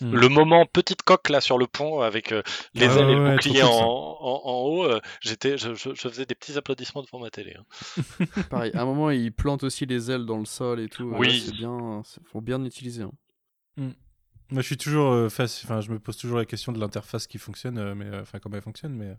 [0.00, 0.14] Mm.
[0.14, 2.42] Le moment petite coque là sur le pont avec euh,
[2.74, 6.08] les Ah ailes et le bouclier en, en, en haut, euh, j'étais, je, je- je
[6.08, 7.54] faisais des petits applaudissements devant ma télé.
[7.58, 8.24] hein.
[8.50, 11.04] Pareil, à un moment, il plante aussi les ailes dans le sol et tout.
[11.18, 11.28] Oui.
[11.28, 13.02] Ouais, c'est bien, c'est- faut bien l'utiliser.
[13.02, 13.90] hein.
[14.52, 15.62] Moi, je suis toujours euh, face.
[15.64, 18.38] Enfin, je me pose toujours la question de l'interface qui fonctionne, euh, mais euh, enfin
[18.38, 19.14] comment elle fonctionne, mais euh,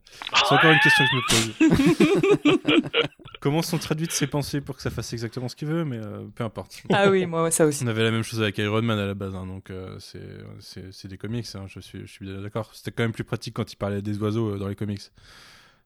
[0.47, 2.81] c'est encore une question que je me pose.
[3.41, 6.25] comment sont traduites ses pensées pour que ça fasse exactement ce qu'il veut, mais euh,
[6.35, 6.83] peu importe.
[6.93, 7.83] Ah oui, moi, ouais, ça aussi.
[7.83, 11.07] On avait la même chose avec Iron Man à la base, hein, donc euh, c'est-
[11.07, 12.69] des comics, hein, je suis, je suis d'accord.
[12.73, 15.01] C'était quand même plus pratique quand il parlait des oiseaux euh, dans les comics.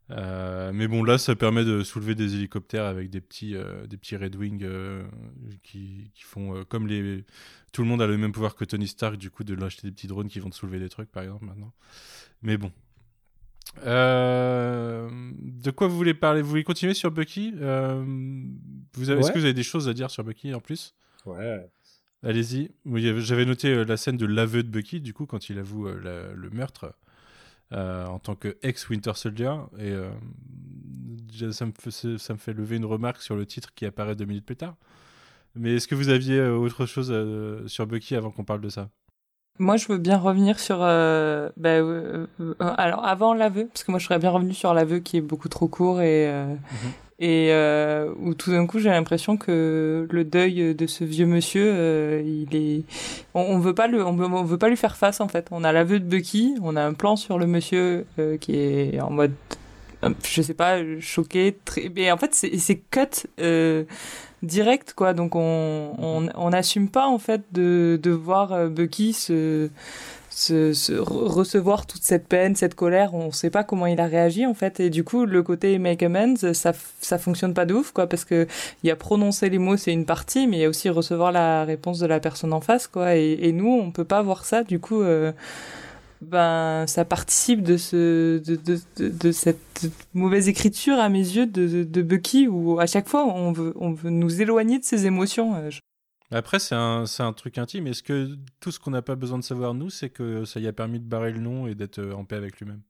[0.10, 3.98] Euh, mais bon, là, ça permet de soulever des hélicoptères avec des petits, euh, des
[3.98, 5.04] petits Red Wing euh,
[5.64, 7.26] qui, qui font euh, comme les.
[7.74, 9.86] Tout le monde a le même pouvoir que Tony Stark, du coup, de lui acheter
[9.88, 11.74] des petits drones qui vont te soulever des trucs, par exemple, maintenant.
[12.42, 12.72] Mais bon.
[13.86, 16.42] De quoi vous voulez parler?
[16.42, 17.52] Vous voulez continuer sur Bucky?
[17.52, 17.60] Vous
[19.10, 20.96] avez, Est-ce que vous avez des choses à dire sur Bucky en plus?
[21.26, 21.68] Ouais.
[22.24, 22.72] Allez-y.
[22.86, 26.32] Oui, J'avais noté la scène de l'aveu de Bucky, du coup, quand il avoue la-
[26.34, 26.94] le meurtre
[27.74, 29.54] euh, en tant que ex-Winter Soldier.
[29.78, 30.10] Et euh,
[31.52, 34.26] ça, me fait, ça me fait lever une remarque sur le titre qui apparaît deux
[34.26, 34.76] minutes plus tard.
[35.56, 38.70] Mais est-ce que vous aviez euh, autre chose euh, sur Bucky avant qu'on parle de
[38.70, 38.90] ça?
[39.60, 40.78] Moi, je veux bien revenir sur.
[40.82, 44.72] euh, bah, euh, euh, alors, avant l'aveu, parce que moi, je serais bien revenu sur
[44.74, 46.30] l'aveu qui est beaucoup trop court et.
[46.30, 46.56] euh,
[47.20, 51.66] Et euh, où tout d'un coup j'ai l'impression que le deuil de ce vieux monsieur,
[51.74, 52.84] euh, il est,
[53.34, 55.48] on, on veut pas le, on veut, on pas lui faire face en fait.
[55.50, 59.02] On a l'aveu de Bucky, on a un plan sur le monsieur euh, qui est
[59.02, 59.34] en mode,
[60.04, 63.86] euh, je sais pas, choqué, très, mais en fait c'est cut euh,
[64.44, 65.14] direct quoi.
[65.16, 69.72] Donc on on on n'assume pas en fait de de voir euh, Bucky se
[70.38, 74.06] se, se re- recevoir toute cette peine, cette colère, on sait pas comment il a
[74.06, 74.80] réagi en fait.
[74.80, 78.24] Et du coup le côté make amends ça ça fonctionne pas de ouf quoi parce
[78.24, 78.48] que
[78.84, 81.32] il y a prononcer les mots c'est une partie mais il y a aussi recevoir
[81.32, 83.16] la réponse de la personne en face quoi.
[83.16, 84.64] Et, et nous on peut pas voir ça.
[84.64, 85.32] Du coup euh,
[86.22, 92.02] ben ça participe de ce de, de, de, cette mauvaise écriture à mes yeux de,
[92.04, 95.70] Bucky où à chaque fois on veut on veut nous éloigner de ses émotions euh,
[96.32, 97.88] Après, c'est un, un truc intime.
[97.88, 100.68] Est-ce que tout ce qu'on n'a pas besoin de savoir, nous, c'est que ça lui
[100.68, 102.82] a permis de barrer le nom et d'être euh, en paix avec lui-même?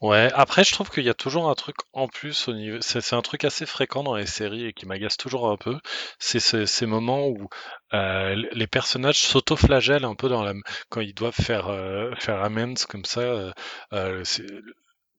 [0.00, 2.78] Ouais, après, je trouve qu'il y a toujours un truc en plus au niveau.
[2.80, 5.78] C'est un truc assez fréquent dans les séries et qui m'agace toujours un peu.
[6.18, 7.48] C'est ce- ces moments où
[7.94, 10.54] euh, les personnages s'auto-flagellent un peu dans la...
[10.90, 13.52] quand ils doivent faire, euh, faire amends comme ça.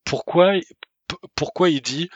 [0.06, 0.53] pourquoi,
[1.36, 2.10] pourquoi il dit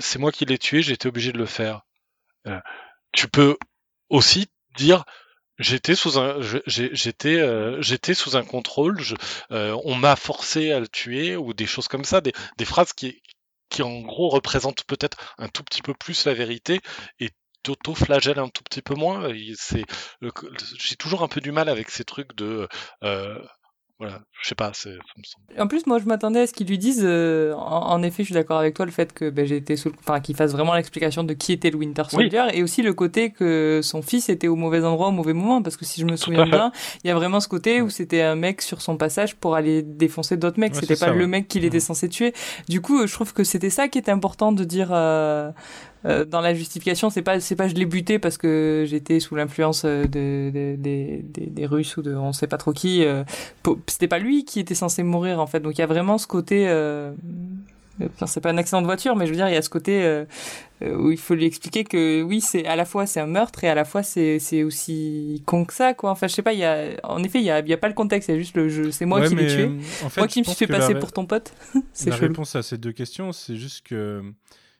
[0.00, 1.82] c'est moi qui l'ai tué, j'étais obligé de le faire.
[2.46, 2.60] Euh,
[3.12, 3.56] tu peux
[4.08, 4.46] aussi
[4.76, 5.04] dire
[5.58, 9.00] J'étais sous un, j'étais, euh, j'étais sous un contrôle.
[9.52, 12.92] euh, on m'a forcé à le tuer ou des choses comme ça, des, des phrases
[12.92, 13.22] qui,
[13.70, 16.80] qui en gros représentent peut-être un tout petit peu plus la vérité
[17.20, 17.30] et
[17.62, 19.32] t'auto-flagellent un tout petit peu moins.
[19.32, 22.68] J'ai toujours un peu du mal avec ces trucs de,
[23.98, 24.94] voilà, je sais pas, ça me
[25.24, 25.60] semble.
[25.60, 27.02] En plus, moi, je m'attendais à ce qu'ils lui disent.
[27.02, 29.76] euh, en, en effet, je suis d'accord avec toi, le fait que ben, j'ai été
[29.76, 32.82] sous, le- enfin, qu'il fasse vraiment l'explication de qui était le Winter Soldier, et aussi
[32.82, 36.00] le côté que son fils était au mauvais endroit au mauvais moment, parce que si
[36.00, 36.72] je me souviens bien,
[37.04, 39.82] il y a vraiment ce côté où c'était un mec sur son passage pour aller
[39.82, 40.74] défoncer d'autres mecs.
[40.74, 41.26] Ouais, c'était pas ça, le ouais.
[41.26, 42.34] mec qu'il était censé tuer.
[42.68, 44.90] Du coup, je trouve que c'était ça qui était important de dire.
[44.92, 45.50] euh,
[46.06, 49.34] euh, dans la justification, c'est pas c'est pas je l'ai buté parce que j'étais sous
[49.34, 53.04] l'influence euh, de, de- des- Russes ou de on sait pas trop qui.
[53.04, 53.24] euh,
[53.88, 55.60] C'était pas lui qui était censé mourir en fait.
[55.60, 56.66] Donc il y a vraiment ce côté.
[56.68, 57.12] euh,
[57.98, 59.70] Enfin, c'est pas un accident de voiture, mais je veux dire, il y a ce
[59.70, 60.24] côté
[60.82, 63.70] où il faut lui expliquer que oui, c'est à la fois c'est un meurtre et
[63.70, 66.10] à la fois c'est c'est aussi con que ça, quoi.
[66.10, 67.78] Enfin, je sais pas, il y a, en effet, il y a, il y a
[67.78, 68.90] pas le contexte, il y a juste le jeu.
[68.90, 69.70] C'est moi Ouais, qui l'ai tué.
[70.04, 71.54] en fait, moi qui me suis fait la passer pour ton pote.
[71.94, 72.28] c'est La chelou.
[72.28, 74.20] réponse à ces deux questions, c'est juste que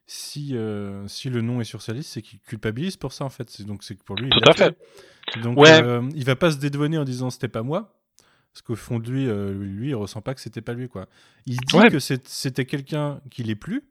[0.07, 3.29] si, euh, si le nom est sur sa liste, c'est qu'il culpabilise pour ça en
[3.31, 3.51] fait.
[3.51, 4.79] C'est- Donc c'est que pour lui, il Tout à fait.
[5.43, 5.83] Donc Ouais.
[5.83, 7.93] euh, il va pas se dédouaner en disant c'était pas moi.
[8.53, 11.09] Parce qu'au fond de lui, euh, lui, il ressent pas que c'était pas lui quoi.
[11.45, 11.91] Il dit Ouais.
[11.91, 13.83] que c'était quelqu'un qui l'est plus.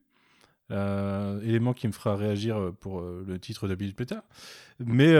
[0.71, 4.17] Euh, élément qui me fera réagir pour le titre Bill Peter.
[4.79, 5.13] Mais,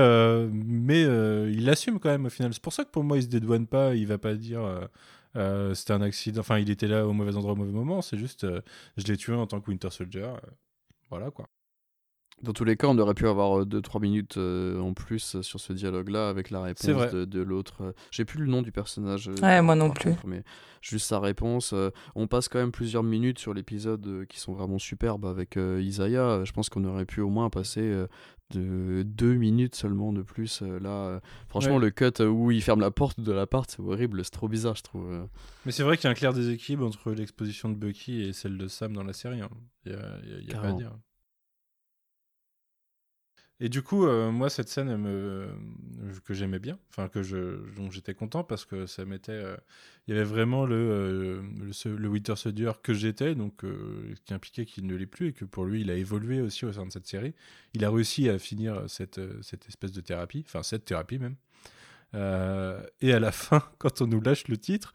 [0.54, 2.54] mais il l'assume quand même au final.
[2.54, 3.94] C'est pour ça que pour moi, il se dédouane pas.
[3.94, 4.88] Il va pas dire
[5.36, 6.40] euh, c'était un accident.
[6.40, 8.02] Enfin, il était là au mauvais endroit au mauvais moment.
[8.02, 8.62] C'est juste euh,
[8.98, 10.30] je l'ai tué en tant que Winter Soldier.
[11.10, 11.48] Voilà quoi.
[12.46, 15.74] Dans tous les cas, on aurait pu avoir 2-3 minutes euh, en plus sur ce
[15.74, 17.82] dialogue-là avec la réponse de, de l'autre.
[17.82, 19.30] euh, J'ai plus le nom du personnage.
[19.30, 20.12] euh, Ouais, moi non plus.
[20.12, 20.44] contre, mais
[20.82, 21.74] juste sa réponse.
[21.74, 25.58] euh, on passe quand même plusieurs minutes sur l'épisode euh, qui sont vraiment superbes avec
[25.58, 26.44] euh, Isaiah.
[26.46, 28.08] Je pense qu'on aurait pu au moins passer euh,
[28.54, 30.62] de deux minutes seulement de plus.
[30.62, 31.20] euh, là, euh,
[31.50, 31.82] franchement, Ouais.
[31.82, 34.24] le cut euh, où il ferme la porte de l'appart, c'est horrible.
[34.24, 35.12] C'est trop bizarre, je trouve.
[35.12, 35.26] euh.
[35.66, 38.58] Mais c'est vrai qu'il y a un clair déséquilibre entre l'exposition de Bucky et celle
[38.60, 39.42] de Sam dans la série.
[39.42, 39.50] hein.
[39.86, 40.92] Il y a, y a- y a pas à dire.
[43.62, 45.48] Et du coup, euh, moi, cette scène me...
[46.26, 47.58] que j'aimais bien, enfin que je...
[47.76, 49.56] dont j'étais content parce que ça mettait, euh,
[50.08, 51.42] il y avait vraiment le, euh,
[51.86, 55.46] le, Winter Soldier que j'étais, donc euh, qui impliquait qu'il ne l'est plus et que
[55.46, 57.34] pour lui, il a évolué aussi au sein de cette série.
[57.74, 61.36] Il a réussi à finir cette, euh, cette espèce de thérapie, enfin cette thérapie même.
[62.14, 64.94] Euh, et à la fin, quand on nous lâche le titre,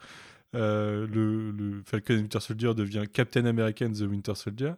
[0.55, 4.73] euh, le, le Falcon Winter Soldier devient Captain American The Winter Soldier.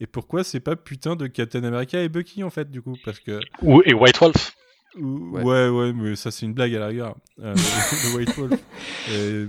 [0.00, 2.96] Et pourquoi c'est pas putain de Captain America et Bucky en fait du coup?
[3.04, 4.54] Parce que Ou, et White Wolf.
[4.98, 5.42] ou- Ouais.
[5.42, 5.68] ouais.
[5.68, 7.16] ouais mais ça c'est une blague à la rigueur.
[7.40, 7.54] Euh,
[8.12, 8.60] le White Wolf.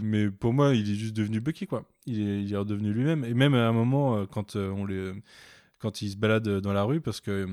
[0.03, 1.83] Mais pour moi, il est juste devenu Bucky, quoi.
[2.05, 3.23] Il est, il est redevenu lui-même.
[3.25, 5.11] Et même à un moment, euh, quand, euh, on les,
[5.79, 7.47] quand il se balade dans la rue, parce que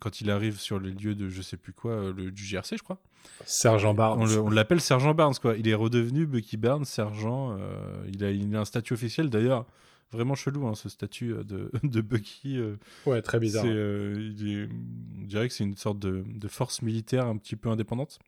[0.00, 2.82] quand il arrive sur les lieux de je sais plus quoi, le, du GRC, je
[2.82, 3.00] crois,
[3.44, 4.20] Sergent Barnes.
[4.22, 5.56] on le- on l'appelle Sergent Barnes, quoi.
[5.56, 7.56] Il est redevenu Bucky Barnes, sergent.
[7.58, 9.66] euh, il, a, il a un statut officiel, d'ailleurs.
[10.12, 12.56] Vraiment chelou, hein, ce statut euh, de, de Bucky.
[12.58, 12.76] euh,
[13.06, 13.64] Ouais, très bizarre.
[13.64, 14.68] c'est, euh, est-
[15.20, 18.18] on dirait que c'est une sorte de, de force militaire un petit peu indépendante.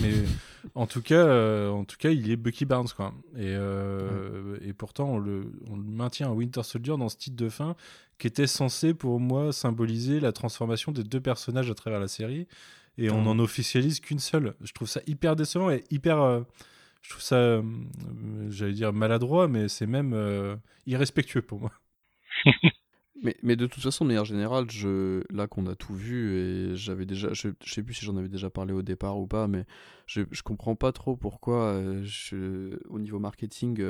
[0.00, 0.12] Mais
[0.74, 3.12] en tout cas, euh, en tout cas, il est Bucky Barnes quoi.
[3.36, 3.54] Et,
[4.62, 7.76] et pourtant, on le, on le maintient à Winter Soldier dans ce titre de fin
[8.18, 12.46] qui était censé pour moi symboliser la transformation des deux personnages à travers la série.
[12.96, 13.26] Et on Mhm.
[13.26, 14.54] en officialise qu'une seule.
[14.62, 16.44] Je trouve ça hyper décevant et hyper.
[17.04, 17.62] Je trouve ça, euh,
[18.48, 20.56] j'allais dire maladroit, mais c'est même euh,
[20.86, 21.72] irrespectueux pour moi.
[23.22, 26.76] Mais, mais de toute façon, de manière générale, je, là qu'on a tout vu, et
[26.76, 29.46] j'avais déjà, je, je sais plus si j'en avais déjà parlé au départ ou pas,
[29.48, 29.64] mais
[30.04, 33.82] je, je comprends pas trop pourquoi, euh, au niveau marketing,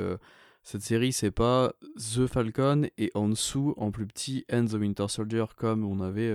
[0.63, 5.07] cette série, c'est pas The Falcon et en dessous, en plus petit, And the Winter
[5.09, 6.31] Soldier, comme on avait.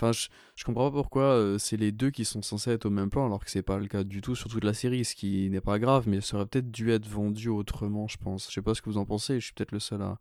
[0.00, 2.90] Enfin, je, je comprends pas pourquoi euh, c'est les deux qui sont censés être au
[2.90, 5.14] même plan, alors que c'est pas le cas du tout sur toute la série, ce
[5.14, 8.48] qui n'est pas grave, mais ça aurait peut-être dû être vendu autrement, je pense.
[8.48, 10.18] Je sais pas ce que vous en pensez, je suis peut-être le seul à,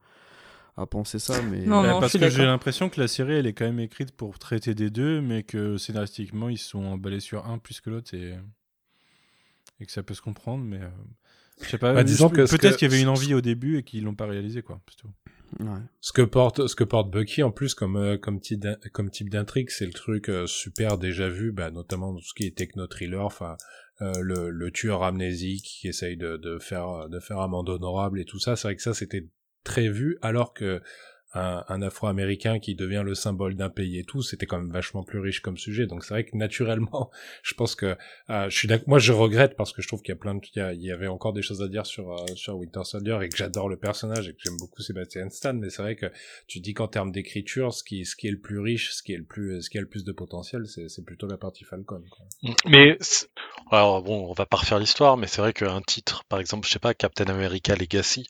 [0.77, 1.59] à penser ça, mais.
[1.59, 4.11] Non, Bah, non, parce que j'ai l'impression que la série, elle est quand même écrite
[4.11, 7.89] pour traiter des deux, mais que scénaristiquement, ils se sont emballés sur un plus que
[7.91, 8.35] l'autre et...
[9.79, 10.89] et que ça peut se comprendre, mais euh,
[11.61, 11.93] je sais pas.
[11.93, 14.25] Bah, disons que peut-être qu'il y avait une envie au début et qu'ils l'ont pas
[14.25, 14.79] réalisé, quoi.
[14.89, 15.11] c'est tout.
[16.01, 19.85] Ce que porte, ce que porte Bucky en plus comme euh, comme type d'intrigue, c'est
[19.85, 23.29] le truc euh, super déjà vu, bah, notamment tout ce qui est techno thriller,
[24.01, 28.25] euh, le, le tueur amnésique qui essaye de, de faire de faire amende honorable et
[28.25, 28.55] tout ça.
[28.55, 29.27] C'est vrai que ça c'était
[29.63, 30.81] très vu, alors que
[31.33, 35.03] un, un Afro-américain qui devient le symbole d'un pays et tout, c'était quand même vachement
[35.03, 35.85] plus riche comme sujet.
[35.87, 37.11] Donc c'est vrai que naturellement,
[37.43, 37.97] je pense que
[38.29, 40.41] euh, je suis moi je regrette parce que je trouve qu'il y a plein de
[40.55, 43.29] il y, a- avait encore des choses à dire sur euh, sur Winter Soldier et
[43.29, 46.07] que j'adore le personnage et que j'aime beaucoup Sébastien Stan, mais c'est vrai que
[46.47, 49.13] tu dis qu'en termes d'écriture, ce qui ce qui est le plus riche, ce qui
[49.13, 52.01] est le plus ce qui a le plus de potentiel, c'est plutôt la partie Falcon.
[52.09, 52.25] Quoi.
[52.65, 52.97] Mais
[53.71, 56.71] alors bon, on va pas refaire l'histoire, mais c'est vrai qu'un titre, par exemple, je
[56.73, 58.27] sais pas, Captain America Legacy,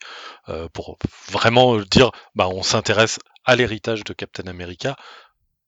[0.49, 0.97] euh, pour
[1.31, 2.87] vraiment dire, bah on s'intéresse
[3.45, 4.95] à l'héritage de Captain America.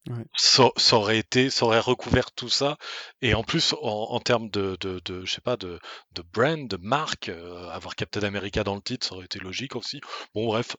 [0.08, 0.26] Ouais.
[0.36, 2.78] Ça, ça aurait été, ça aurait recouvert tout ça,
[3.22, 5.80] et en plus en, en termes de, de, de, je sais pas, de,
[6.14, 9.76] de brand, de marque, euh, avoir Captain America dans le titre, ça aurait été logique
[9.76, 10.02] aussi.
[10.34, 10.78] Bon bref,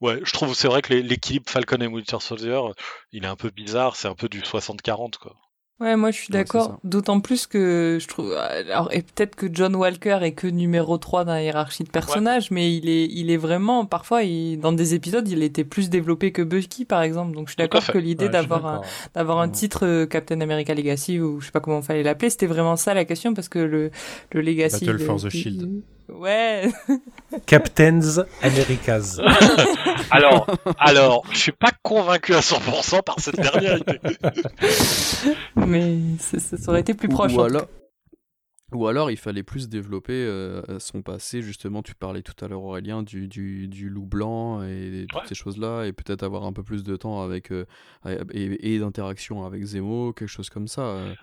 [0.00, 2.60] ouais, je trouve c'est vrai que l'équilibre Falcon et Winter Soldier,
[3.12, 5.36] il est un peu bizarre, c'est un peu du 60-40 quoi.
[5.80, 6.78] Ouais, moi je suis d'accord.
[6.84, 8.34] D'autant plus que je trouve.
[8.34, 12.50] Alors, et peut-être que John Walker est que numéro 3 dans la hiérarchie de personnages,
[12.50, 13.86] mais il est, il est vraiment.
[13.86, 17.34] Parfois, il- dans des épisodes, il était plus développé que Bucky, par exemple.
[17.34, 18.80] Donc je suis d'accord que l'idée Ouais, d'avoir un,
[19.14, 22.46] d'avoir un titre euh, Captain America Legacy, ou je sais pas comment fallait l'appeler, c'était
[22.46, 23.90] vraiment ça la question, parce que le,
[24.32, 24.84] le Legacy.
[24.84, 25.82] Battle de- for the de- Shield.
[26.12, 26.68] Ouais.
[27.46, 29.18] Captains Americas.
[30.10, 30.46] Alors,
[30.78, 34.00] alors, je suis pas convaincu à 100% par cette dernière idée.
[35.56, 37.32] mais ça, ça aurait été plus proche.
[37.34, 37.66] Ou, alors,
[38.72, 42.62] ou alors il fallait plus développer euh, son passé, justement, tu parlais tout à l'heure
[42.62, 45.26] Aurélien du, du, du loup blanc et toutes Ouais.
[45.28, 47.66] ces choses-là, et peut-être avoir un peu plus de temps avec euh,
[48.32, 50.82] et, et d'interaction avec Zemo, quelque chose comme ça.
[50.82, 51.14] euh.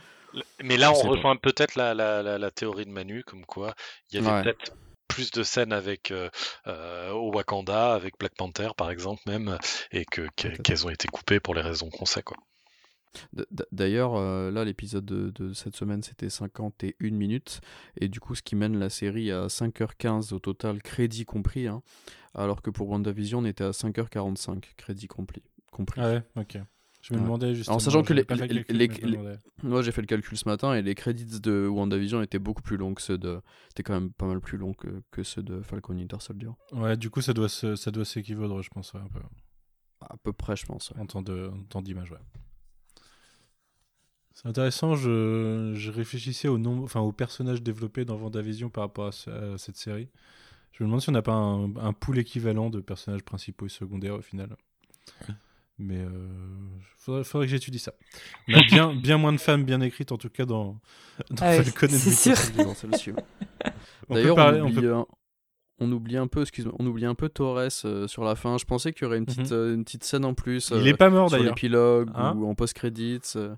[0.63, 3.73] Mais là, on rejoint peut-être la, la, la, la théorie de Manu, comme quoi
[4.11, 4.43] il y avait Ouais.
[4.43, 4.71] peut-être
[5.07, 6.29] plus de scènes avec euh,
[6.67, 9.57] euh, au Wakanda, avec Black Panther par exemple même,
[9.91, 12.37] et que qu'elles ont été coupées pour les raisons qu'on sait quoi.
[13.71, 17.61] D'ailleurs, euh, là, l'épisode de, de cette semaine, c'était 51 minutes.
[17.99, 21.67] Et du coup, ce qui mène la série à 5h15 au total, crédit compris.
[21.67, 21.81] hein,
[22.35, 25.41] alors que pour WandaVision, on était à 5h45, crédit compris.
[25.71, 25.99] compris.
[25.99, 26.57] Ah ouais, ok.
[27.09, 27.23] Je me Ouais.
[27.25, 27.79] demandais justement.
[27.79, 28.25] sachant que les-.
[29.63, 32.75] Moi, j'ai fait le calcul ce matin et les crédits de WandaVision étaient beaucoup plus
[32.75, 33.39] longs que ceux de.
[33.69, 36.49] C'était quand même pas mal plus long que, que ceux de Falcon Winter Soldier.
[36.73, 39.19] Ouais, du coup, ça doit se- ça doit s'équivaudre, je pense, ouais, un peu,
[40.01, 40.91] À peu près, je pense.
[40.91, 40.99] ouais.
[40.99, 42.17] en temps de- en temps d'image, ouais.
[44.33, 49.07] C'est intéressant, je, je réfléchissais au nombre, enfin aux personnages développés dans Vendavision par rapport
[49.07, 50.09] à, ce- à cette série.
[50.73, 53.69] Je me demande si on n'a pas un, un pool équivalent de personnages principaux et
[53.69, 54.55] secondaires au final.
[55.79, 56.09] Mais euh,
[56.97, 57.93] faudrait, faudrait que j'étudie ça.
[58.47, 60.79] On a bien, bien moins de femmes bien écrites en tout cas dans,
[61.29, 62.35] dans Ah oui, c'est sûr.
[63.15, 63.71] Ouais.
[64.09, 65.05] On peut D'ailleurs, on, on oublie, peut- un-
[65.79, 68.57] on oublie un peu, excuse-moi, on oublie un peu Torres euh, sur la fin.
[68.57, 69.57] Je pensais qu'il y aurait une petite, Mhm.
[69.57, 70.71] euh, une petite scène en plus.
[70.75, 71.53] Il est pas mort sur d'ailleurs.
[71.53, 73.19] l'épilogue Hein ou en post-credits.
[73.35, 73.55] euh.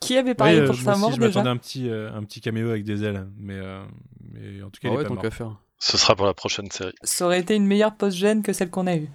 [0.00, 2.12] Qui avait parlé euh, pour sa aussi, mort je déjà m'attendais à un petit, euh,
[2.12, 3.82] un petit caméo avec des ailes, mais, euh,
[4.30, 5.22] mais en tout cas, Ah il est ouais, pas tant mort.
[5.22, 5.56] qu'à faire.
[5.78, 6.92] Ce sera pour la prochaine série.
[7.02, 9.08] Ça aurait été une meilleure post-gène que celle qu'on a eue.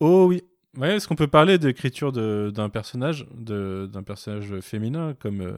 [0.00, 0.42] Oh oui.
[0.76, 5.56] Ouais, est-ce qu'on peut parler d'écriture d'un personnage, de- d'un personnage féminin, comme euh,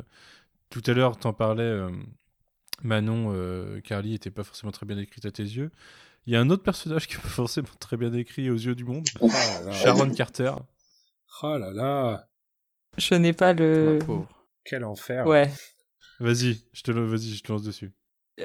[0.70, 1.90] tout à l'heure t'en parlais, euh,
[2.82, 5.70] Manon, euh, Carly était pas forcément très bien écrite à tes yeux.
[6.26, 8.74] Il y a un autre personnage qui est pas forcément très bien écrit aux yeux
[8.74, 9.06] du monde.
[9.20, 9.72] Ah là là.
[9.72, 10.52] Sharon Carter.
[11.42, 12.28] Oh là là,
[12.98, 13.98] Je n'ai pas le.
[14.04, 14.28] Pauvre.
[14.64, 15.26] quel enfer.
[15.26, 15.50] Ouais.
[16.20, 17.92] Vas-y, je te le, vas-y, je te lance dessus.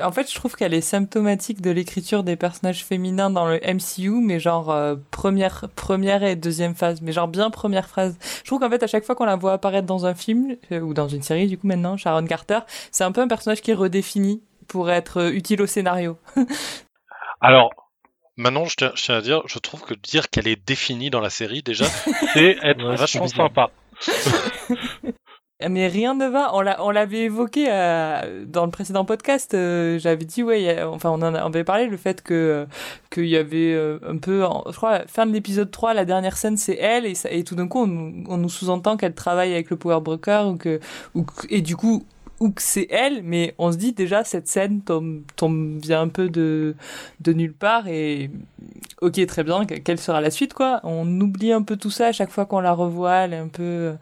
[0.01, 4.09] En fait, je trouve qu'elle est symptomatique de l'écriture des personnages féminins dans le MCU,
[4.22, 8.18] mais genre euh, première, première et deuxième phase, mais genre bien première phrase.
[8.39, 10.81] Je trouve qu'en fait, à chaque fois qu'on la voit apparaître dans un film euh,
[10.81, 12.59] ou dans une série, du coup maintenant, Sharon Carter,
[12.91, 16.18] c'est un peu un personnage qui est redéfini pour être euh, utile au scénario.
[17.41, 17.69] Alors,
[18.35, 21.22] maintenant, je tiens, je tiens à dire, je trouve que dire qu'elle est définie dans
[21.22, 21.85] la série, déjà,
[22.34, 23.69] c'est être Ouais, vachement sympa.
[25.67, 26.51] Mais rien ne va.
[26.53, 29.55] On l'a, on l'avait évoqué euh, dans le précédent podcast.
[29.55, 32.65] euh, j'avais dit ouais, enfin on en avait parlé le fait que euh,
[33.09, 33.75] qu'il y avait
[34.07, 37.55] un peu, je crois, fin de l'épisode 3, la dernière scène c'est elle et, tout
[37.55, 40.79] d'un coup on, nous- sous-entend qu'elle travaille avec le Power Broker ou que,
[41.49, 42.05] et du coup
[42.39, 46.07] ou que c'est elle, mais on se dit déjà cette scène tombe, tombe vient un
[46.07, 46.75] peu de
[47.19, 48.29] de nulle part et
[49.01, 50.81] ok très bien que- quelle sera la suite quoi.
[50.84, 53.47] On oublie un peu tout ça à chaque fois qu'on la revoit, elle est un
[53.47, 53.95] peu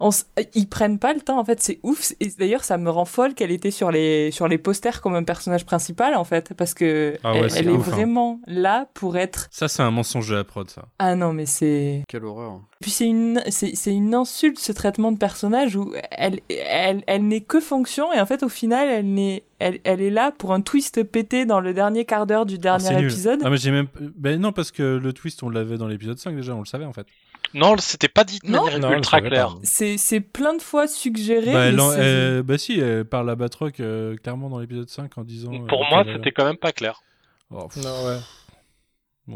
[0.00, 2.90] on s- ils prennent pas le temps en fait c'est ouf et d'ailleurs ça me
[2.90, 6.52] rend folle qu'elle était sur les sur les posters comme un personnage principal en fait
[6.54, 7.76] parce que Ah ouais, elle, est hein.
[7.78, 10.86] vraiment là pour être Ça, c'est un mensonge de la prod, ça.
[10.98, 12.60] ah non mais c'est Quelle horreur.
[12.80, 17.26] puis c'est une c'est c'est une insulte ce traitement de personnage où elle elle elle
[17.26, 20.52] n'est que fonction et en fait au final elle n'est elle, elle est là pour
[20.52, 23.04] un twist pété dans le dernier quart d'heure du Ah, dernier c'est nul.
[23.10, 23.86] épisode Ah, mais j'ai même.
[24.14, 26.84] Ben non, parce que le twist, on l'avait dans l'épisode 5 déjà, on le savait
[26.84, 27.06] en fait.
[27.56, 28.64] Non, c'était pas dit de Non.
[28.64, 29.56] manière Non, ultra claire.
[29.62, 34.16] c'est c'est plein de fois suggéré Bah, mais bah si, elle parle à Batroc euh,
[34.16, 35.52] clairement dans l'épisode 5 en disant.
[35.54, 37.02] euh, Pour moi, c'était quand même pas clair.
[37.50, 38.18] Oh, Non, ouais.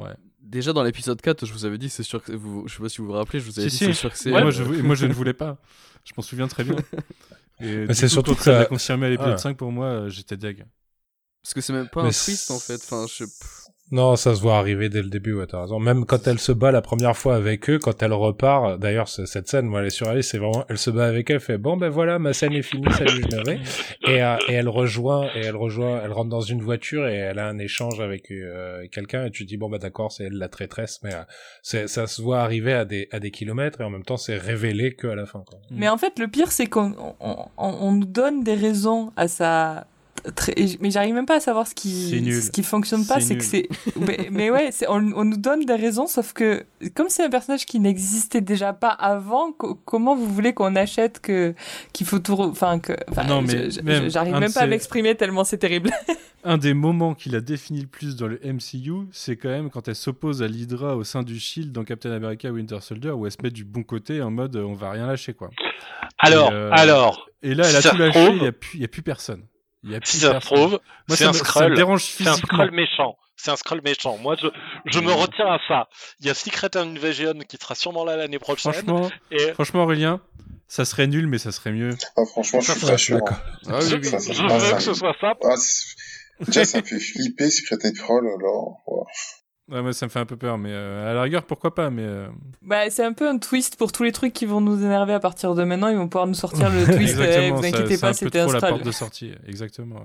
[0.02, 0.14] ouais.
[0.42, 2.88] Déjà dans l'épisode 4, je vous avais dit, c'est sûr que vous, je sais pas
[2.88, 3.84] si vous vous rappelez, je vous avais Si, dit, si.
[3.86, 4.30] c'est sûr que c'est.
[4.32, 4.42] Ouais.
[4.42, 5.58] moi, je, moi, je ne voulais pas.
[6.04, 6.76] Je m'en souviens très bien.
[7.60, 9.38] Et du c'est coup, surtout que ça- elle l'a confirmé à l'épisode Ouais.
[9.38, 10.64] 5 pour moi, euh, j'étais deg.
[11.42, 12.76] Parce que c'est même pas Mais un twist en fait.
[12.76, 13.24] Enfin, je...
[13.92, 15.80] Non, ça se voit arriver dès le début, ouais, t'as raison.
[15.80, 19.48] Même quand elle se bat la première fois avec eux, quand elle repart, d'ailleurs, cette
[19.48, 21.88] scène, moi, elle est surréaliste, c'est vraiment, elle se bat avec elle, fait, bon, ben
[21.88, 23.58] voilà, ma scène est finie, salut, je m'en vais.
[24.06, 27.40] Et, euh, et elle rejoint, et elle rejoint, elle rentre dans une voiture et elle
[27.40, 30.48] a un échange avec euh, quelqu'un et tu dis, bon, bah d'accord, c'est elle la
[30.48, 34.04] traîtresse, mais euh, ça se voit arriver à des, à des kilomètres et en même
[34.04, 35.58] temps, c'est révélé que à la fin, quoi.
[35.72, 39.26] Mais en fait, le pire, c'est qu'on on, on- on nous donne des raisons à
[39.26, 39.86] sa.
[40.36, 42.42] Très- Mais j'arrive même pas à savoir ce qui, C'est nul.
[42.42, 43.20] ce qui fonctionne pas.
[43.20, 43.68] C'est C'est que c'est.
[43.98, 46.64] mais, mais ouais, c'est- on, on nous donne des raisons, sauf que
[46.94, 51.20] comme c'est un personnage qui n'existait déjà pas avant, co- comment vous voulez qu'on achète
[51.20, 51.54] que
[51.92, 52.34] qu'il faut tout.
[52.40, 52.92] Enfin, que.
[53.28, 55.90] Non, mais même j'arrive même pas à m'exprimer tellement c'est terrible.
[56.42, 59.88] Un des moments qui l'a défini le plus dans le MCU, c'est quand même quand
[59.88, 63.32] elle s'oppose à l'Hydra au sein du Shield dans Captain America Winter Soldier, où elle
[63.32, 65.50] se met du bon côté en mode on va rien lâcher quoi.
[66.18, 68.80] Alors, Et, euh, alors, Et là, elle a tout lâché, il n'y a, plus- il
[68.80, 69.42] y a plus personne.
[69.82, 70.78] Il y a si ça se trouve,
[71.08, 71.74] c'est un scroll.
[71.98, 73.16] C'est un scroll méchant.
[73.36, 74.18] C'est un scroll méchant.
[74.18, 74.48] Moi, je,
[74.84, 75.88] je me retire à ça.
[76.20, 78.72] Il y a Secret Invasion qui sera sûrement là l'année prochaine.
[78.72, 80.20] Franchement, Et franchement, Aurélien,
[80.68, 81.96] ça serait nul, mais ça serait mieux.
[82.18, 83.16] Ah, franchement, je suis pas sûr.
[83.16, 83.38] D'accord.
[83.68, 84.04] Ah oui, oui.
[84.04, 85.32] Ça, ça, je veux que ce soit ça.
[85.42, 85.54] ah,
[86.40, 88.82] Déjà, ça me fait flipper, Secret Troll, alors.
[88.86, 89.04] ouais.
[89.70, 91.90] Ouais, moi, ça me fait un peu peur, mais euh, à la rigueur, pourquoi pas,
[91.90, 92.02] mais.
[92.04, 92.28] euh,
[92.62, 95.20] bah, c'est un peu un twist pour tous les trucs qui vont nous énerver à
[95.20, 95.88] partir de maintenant.
[95.88, 97.16] Ils vont pouvoir nous sortir le twist.
[97.20, 99.32] eh, vous inquiétez c'est pas, un peu c'était un trop la porte de sortie.
[99.46, 100.04] Exactement.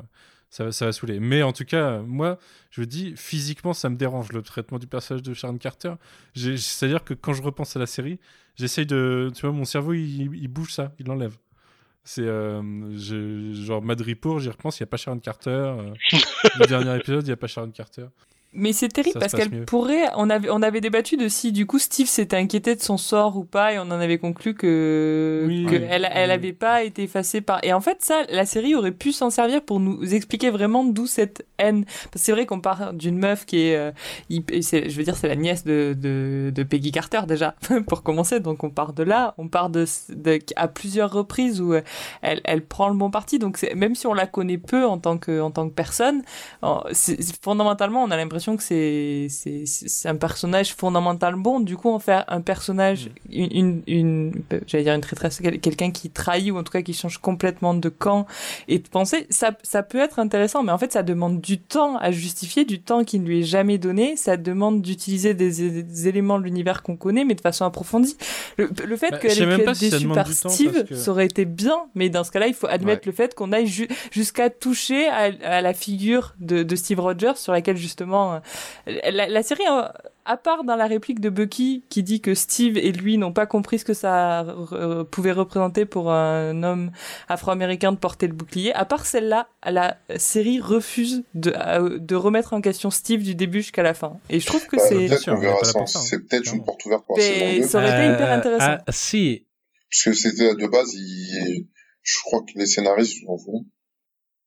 [0.52, 1.20] Ça va, ça va saouler.
[1.20, 2.38] Mais en tout cas, moi,
[2.70, 5.94] je dis, physiquement, ça me dérange le traitement du personnage de Sharon Carter.
[6.36, 8.20] C'est-à-dire que quand je repense à la série,
[8.56, 9.32] j'essaye de.
[9.36, 11.36] Tu vois, mon cerveau, il, il bouge ça, il l'enlève.
[12.04, 12.62] C'est euh,
[13.56, 15.50] genre Madripour, j'y repense, il n'y a pas Sharon Carter.
[15.50, 15.94] euh,
[16.60, 18.06] le dernier épisode, il n'y a pas Sharon Carter.
[18.56, 20.06] Mais c'est terrible parce qu'elle pourrait.
[20.16, 23.38] On avait, on avait débattu de si du coup Steve s'était inquiété de son sort
[23.38, 26.84] ou pas, et on en avait conclu que, Oui, que oui, elle, elle avait pas
[26.84, 27.60] été effacée par.
[27.64, 31.06] Et en fait, ça, la série aurait pu s'en servir pour nous expliquer vraiment d'où
[31.06, 31.86] cette haine.
[31.86, 33.92] Parce que c'est vrai qu'on part d'une meuf qui est, euh,
[34.30, 37.56] je veux dire, c'est la nièce de, de, de Peggy Carter déjà,
[37.88, 38.40] pour commencer.
[38.40, 41.82] Donc on part de là, on part de, de à plusieurs reprises où euh,
[42.22, 43.40] elle, elle prend le bon parti.
[43.40, 46.22] Donc même si on la connaît peu en tant que, en tant que personne,
[47.42, 51.60] fondamentalement, on a l'impression que c'est c'est un personnage fondamental bon.
[51.60, 54.32] Du coup, en faire un personnage, une, une, une-
[54.68, 57.74] j'allais dire une traîtresse, quel- quelqu'un qui trahit ou en tout cas qui change complètement
[57.74, 58.28] de camp
[58.68, 61.98] et de penser, ça, ça peut être intéressant, mais en fait, ça demande du temps
[61.98, 64.16] à justifier, du temps qui ne lui est jamais donné.
[64.18, 68.18] Ça demande d'utiliser des, des éléments de l'univers qu'on connaît, mais de façon approfondie.
[68.58, 71.26] Le, le fait Bah, qu'elle ait pu être si déçue par Steve, que- ça aurait
[71.26, 73.06] été bien, mais dans ce cas-là, il faut admettre Ouais.
[73.08, 77.36] le fait qu'on aille ju- jusqu'à toucher à, à la figure de, de Steve Rogers,
[77.36, 79.12] sur laquelle justement vraiment.
[79.12, 79.84] La, la série, euh,
[80.26, 83.46] à part dans la réplique de Bucky qui dit que Steve et lui n'ont pas
[83.46, 84.42] compris ce que ça
[84.72, 86.92] euh, pouvait représenter pour un homme
[87.28, 92.54] afro-américain de porter le bouclier, à part celle-là, la série refuse de, euh, de remettre
[92.54, 94.20] en question Steve du début jusqu'à la fin.
[94.30, 95.08] Et je trouve que Bah, c'est.
[96.00, 96.02] hein.
[96.04, 97.68] C'est peut-être une porte ouverte pour la Mais saison 2.
[97.68, 98.78] ça aurait été hyper intéressant.
[98.86, 99.46] ah, si,
[99.92, 101.68] Parce que c'était de base, il...
[102.02, 103.68] je crois que les scénaristes s'en foutent.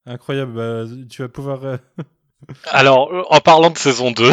[0.07, 0.55] Incroyable.
[0.55, 1.79] bah, tu vas pouvoir.
[2.51, 4.31] Euh, Alors, euh, en parlant de saison 2,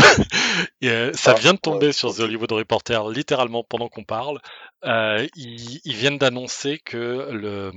[0.83, 2.13] euh, ça Ah, vient de tomber sur.
[2.15, 4.39] The Hollywood Reporter littéralement pendant qu'on parle.
[4.83, 7.71] Euh, ils, ils viennent d'annoncer que le,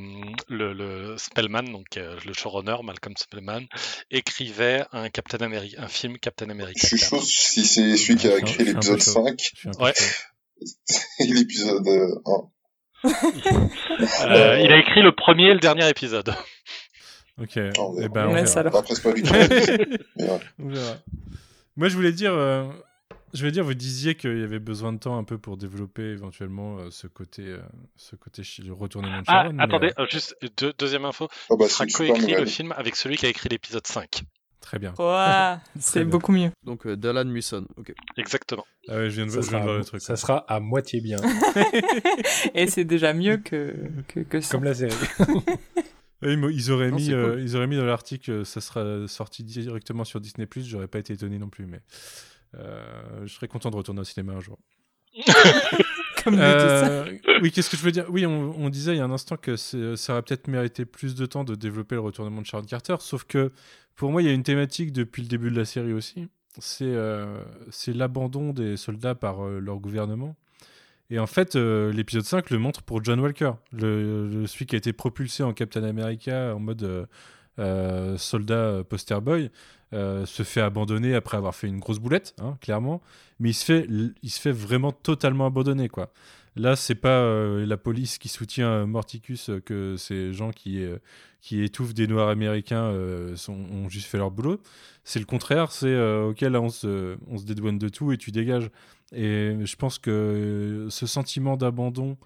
[0.48, 3.62] le, le Spellman, donc euh, le showrunner Malcolm Spellman,
[4.10, 7.08] écrivait un Captain America, un film Captain Je America suis 4.
[7.08, 9.24] chaud si c'est celui qui a Je suis écrit je suis l'épisode chaud.
[9.26, 9.94] 5 je suis un peu Ouais.
[11.20, 13.08] et l'épisode euh, 1.
[14.26, 16.34] Euh, il a écrit le premier et le dernier épisode.
[17.40, 17.58] Ok.
[17.78, 18.08] on Eh verra.
[18.08, 18.76] ben, on Laisse alors.
[18.76, 19.98] Après, c'est pas ouais.
[20.58, 20.96] On verra.
[21.76, 22.64] Moi, je voulais dire, euh,
[23.34, 26.02] je voulais dire, vous disiez qu'il y avait besoin de temps un peu pour développer
[26.02, 27.58] éventuellement euh, ce côté, euh,
[27.96, 29.58] ce côté le retournement de Ah, Sharon.
[29.60, 31.28] attendez, euh, juste deux- deuxième info.
[31.50, 34.22] Ah bah, il sera coécrit le film avec celui qui a écrit l'épisode 5.
[34.60, 34.92] très bien.
[34.98, 36.50] Ouah, c'est beaucoup mieux.
[36.64, 37.64] Donc euh, Dallan Musson.
[37.76, 37.94] Ok.
[38.16, 38.66] Exactement.
[38.88, 40.00] Ah ouais, je viens de, ça, je viens de sera, voir le truc.
[40.02, 41.18] ça sera à moitié bien,
[42.54, 43.74] Et c'est déjà mieux que,
[44.08, 44.50] que, que ça.
[44.56, 44.92] comme la série.
[46.22, 50.04] Ils auraient Non, mis, euh, ils auraient mis dans l'article, euh, ça sera sorti directement
[50.04, 50.48] sur Disney+.
[50.56, 51.80] J'aurais pas été étonné non plus, mais
[52.56, 54.58] euh, je serais content de retourner au cinéma un jour.
[56.24, 56.36] Comme.
[56.38, 58.06] Euh, oui, qu'est-ce que je veux dire?
[58.08, 61.14] Oui, on, on disait il y a un instant que ça aurait peut-être mérité plus
[61.14, 63.52] de temps de développer le retournement de Sharon Carter, sauf que
[63.98, 66.28] pour moi, il y a une thématique depuis le début de la série aussi.
[66.60, 67.42] C'est euh,
[67.88, 70.36] l'abandon des soldats par euh, leur gouvernement.
[71.10, 74.78] Et en fait, euh, l'épisode 5 le montre pour John Walker, le, celui qui a
[74.78, 77.06] été propulsé en Captain America en mode euh,
[77.58, 79.50] euh, soldat poster boy,
[79.92, 83.00] se fait abandonner après avoir fait une grosse boulette, hein, clairement.
[83.40, 83.86] Mais il se fait,
[84.22, 86.12] il se fait vraiment totalement abandonner, quoi.
[86.56, 90.84] Là, c'est pas la police qui soutient Morticus que ces gens qui,
[91.52, 92.92] étouffent des Noirs américains
[93.48, 94.60] ont juste fait leur boulot.
[95.04, 97.16] C'est le contraire, c'est ok, là on se
[97.46, 98.70] dédouane de tout et tu dégages.
[99.12, 102.16] Et je pense que euh, ce sentiment d'abandon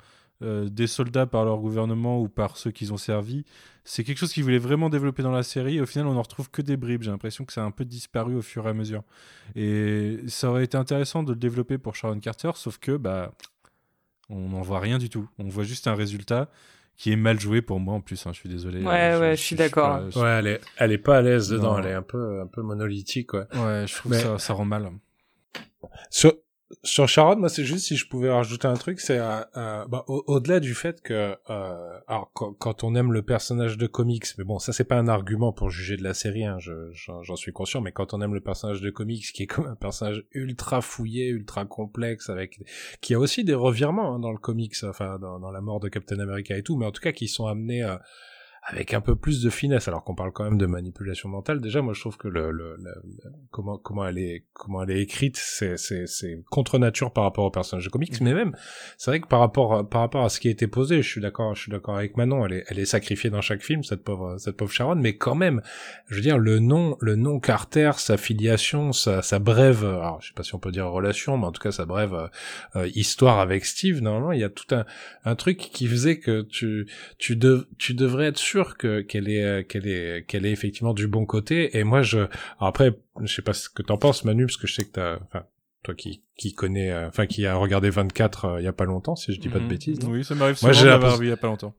[0.42, 3.44] euh, des soldats par leur gouvernement ou par ceux qu'ils ont servi,
[3.84, 5.80] c'est quelque chose qu'ils voulaient vraiment développer dans la série.
[5.80, 7.02] Au final, on en retrouve que des bribes.
[7.02, 9.04] J'ai l'impression que ça a un peu disparu au fur et à mesure.
[9.54, 13.32] Et ça aurait été intéressant de le développer pour Sharon Carter, sauf que bah
[14.28, 15.28] on n'en voit rien du tout.
[15.38, 16.48] On voit juste un résultat
[16.96, 18.26] qui est mal joué pour moi en plus.
[18.26, 18.82] hein, je suis désolé.
[18.82, 20.10] Ouais, ouais, je suis d'accord.
[20.10, 21.78] je- Ouais, elle est, elle est pas à l'aise dedans, Non.
[21.78, 23.46] elle est un peu, un peu monolithique, ouais.
[23.54, 24.90] Ouais, je trouve Mais- que ça, ça rend mal.
[26.10, 26.32] Sur,
[26.82, 30.04] sur Sharon, moi, c'est juste si je pouvais rajouter un truc, c'est euh, euh, bah,
[30.08, 34.44] au- au-delà du fait que, euh, alors quand, on aime le personnage de comics, mais
[34.44, 37.52] bon, ça c'est pas un argument pour juger de la série, hein, je- j'en suis
[37.52, 40.80] conscient, mais quand on aime le personnage de comics, qui est comme un personnage ultra
[40.80, 42.60] fouillé, ultra complexe, avec
[43.00, 45.88] qui a aussi des revirements hein, dans le comics, enfin dans, dans la mort de
[45.88, 47.96] Captain America et tout, mais en tout cas qui sont amenés euh,
[48.64, 51.60] avec un peu plus de finesse, alors qu'on parle quand même de manipulation mentale.
[51.60, 54.90] Déjà, moi, je trouve que le, le, le- le- comment comment elle est comment elle
[54.92, 58.54] est écrite, c'est c'est c'est contre nature par rapport au personnage de comics, mais même
[58.98, 61.20] c'est vrai que par rapport par rapport à ce qui a été posé, je suis
[61.20, 62.46] d'accord, je suis d'accord avec Manon.
[62.46, 65.34] Elle est elle est sacrifiée dans chaque film, cette pauvre cette pauvre Sharon, mais quand
[65.34, 65.60] même,
[66.06, 70.28] je veux dire le nom le nom Carter, sa filiation, sa sa brève, alors je
[70.28, 72.30] sais pas si on peut dire relation, mais en tout cas sa brève
[72.76, 74.00] euh, histoire avec Steve.
[74.02, 74.84] Normalement, il y a tout un
[75.24, 76.86] un truc qui faisait que tu
[77.18, 80.94] tu, dev- tu devrais être sûr que qu'elle est euh, qu'elle est qu'elle est effectivement
[80.94, 82.28] du bon côté et moi je alors
[82.68, 85.16] après je sais pas ce que t'en penses Manu parce que je sais que t'as
[85.22, 85.44] enfin
[85.82, 88.84] toi qui qui connais euh, enfin qui a regardé 24 euh, il y a pas
[88.84, 89.68] longtemps si je dis pas de Mhm.
[89.68, 91.48] bêtises Oui, ça m'arrive Moi, souvent j'ai de la l'avoir vu il y a pas
[91.48, 91.74] longtemps.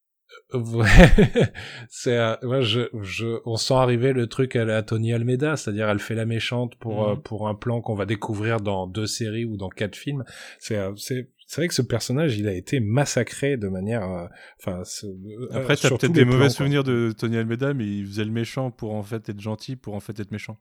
[0.53, 0.87] Ouais,
[1.89, 5.89] c'est euh, moi je je on sent arriver le truc à la Tony Almeida, c'est-à-dire
[5.89, 7.21] elle fait la méchante pour euh, Mhm.
[7.23, 10.23] pour un plan qu'on va découvrir dans deux séries ou dans quatre films.
[10.59, 14.25] C'est euh, c'est c'est vrai que ce personnage, il a été massacré de manière euh,
[14.59, 16.49] enfin euh, Après, t'as peut-être des mauvais quoi.
[16.49, 19.93] souvenirs de Tony Almeida, mais il faisait le méchant pour en fait être gentil, pour
[19.95, 20.57] en fait être méchant.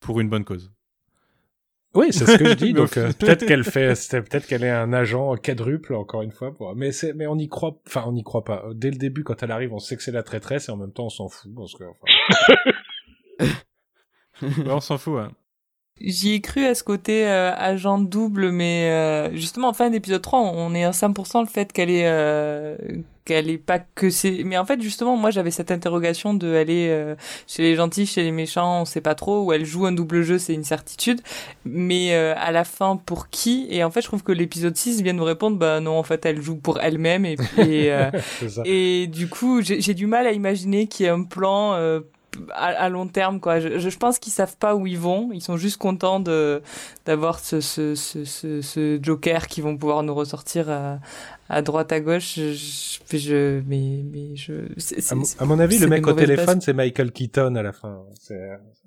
[0.00, 0.72] Pour une bonne cause.
[1.94, 2.72] Oui, c'est ce que je dis.
[2.74, 6.54] Donc euh, peut-être qu'elle fait, c'était- peut-être qu'elle est un agent quadruple encore une fois.
[6.54, 6.74] Pour...
[6.76, 7.80] Mais c'est, mais on y croit.
[7.86, 8.64] Enfin, on n'y croit pas.
[8.74, 10.92] Dès le début, quand elle arrive, on sait que c'est la traîtresse et en même
[10.92, 11.84] temps, on s'en fout parce que.
[11.84, 13.44] Enfin...
[14.42, 15.18] Ouais, on s'en fout.
[15.18, 15.32] Hein.
[16.00, 20.22] J'y ai cru à ce côté euh, agent double, mais euh, justement en fin d'épisode
[20.22, 22.74] 3, on est à 100% le fait qu'elle est euh,
[23.30, 24.42] qu'elle est pas que c'est.
[24.44, 27.14] Mais en fait justement, moi j'avais cette interrogation de aller euh,
[27.46, 29.44] chez les gentils, chez les méchants, on sait pas trop.
[29.44, 31.20] Où elle joue un double jeu, c'est une certitude.
[31.64, 33.68] Mais euh, à la fin, pour qui?
[33.70, 36.26] Et en fait, je trouve que l'épisode 6 vient nous répondre, bah non, en fait,
[36.26, 37.88] elle joue pour elle-même et puis.
[37.88, 38.10] euh,
[38.64, 42.00] et du coup, j'ai du mal à imaginer qu'il y ait un plan euh,
[42.52, 43.60] à, à long terme, quoi.
[43.60, 45.30] Je, je pense qu'ils savent pas où ils vont.
[45.32, 46.62] Ils sont juste contents de
[47.06, 50.98] d'avoir ce, ce, ce, ce, ce Joker qui vont pouvoir nous ressortir à,
[51.50, 52.36] à droite à gauche.
[52.36, 52.52] Je,
[53.18, 54.52] je, mais mais je.
[55.10, 58.04] À, mon- à mon avis, le mec au téléphone, c'est Michael Keaton à la fin.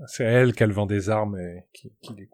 [0.08, 2.28] C'est elle qu'elle vend des armes et qui, qui les.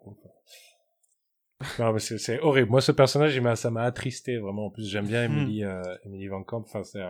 [1.78, 2.70] Non, mais c'est horrible.
[2.70, 4.66] Moi, ce personnage, ça m'a attristé vraiment.
[4.66, 5.32] En plus, j'aime bien Hmm.
[5.38, 6.60] Emily, euh, Emily Van Camp.
[6.66, 7.00] Enfin, c'est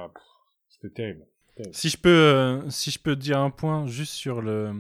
[0.68, 1.24] c'était terrible.
[1.72, 4.72] Si je peux, euh, si je peux dire un point juste sur le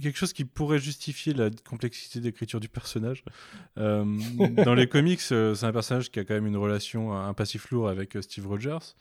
[0.00, 3.24] quelque chose qui pourrait justifier la complexité d'écriture du personnage.
[3.78, 4.04] Euh,
[4.64, 7.70] dans les comics, euh, c'est un personnage qui a quand même une relation, un passif
[7.70, 8.94] lourd avec euh, Steve Rogers.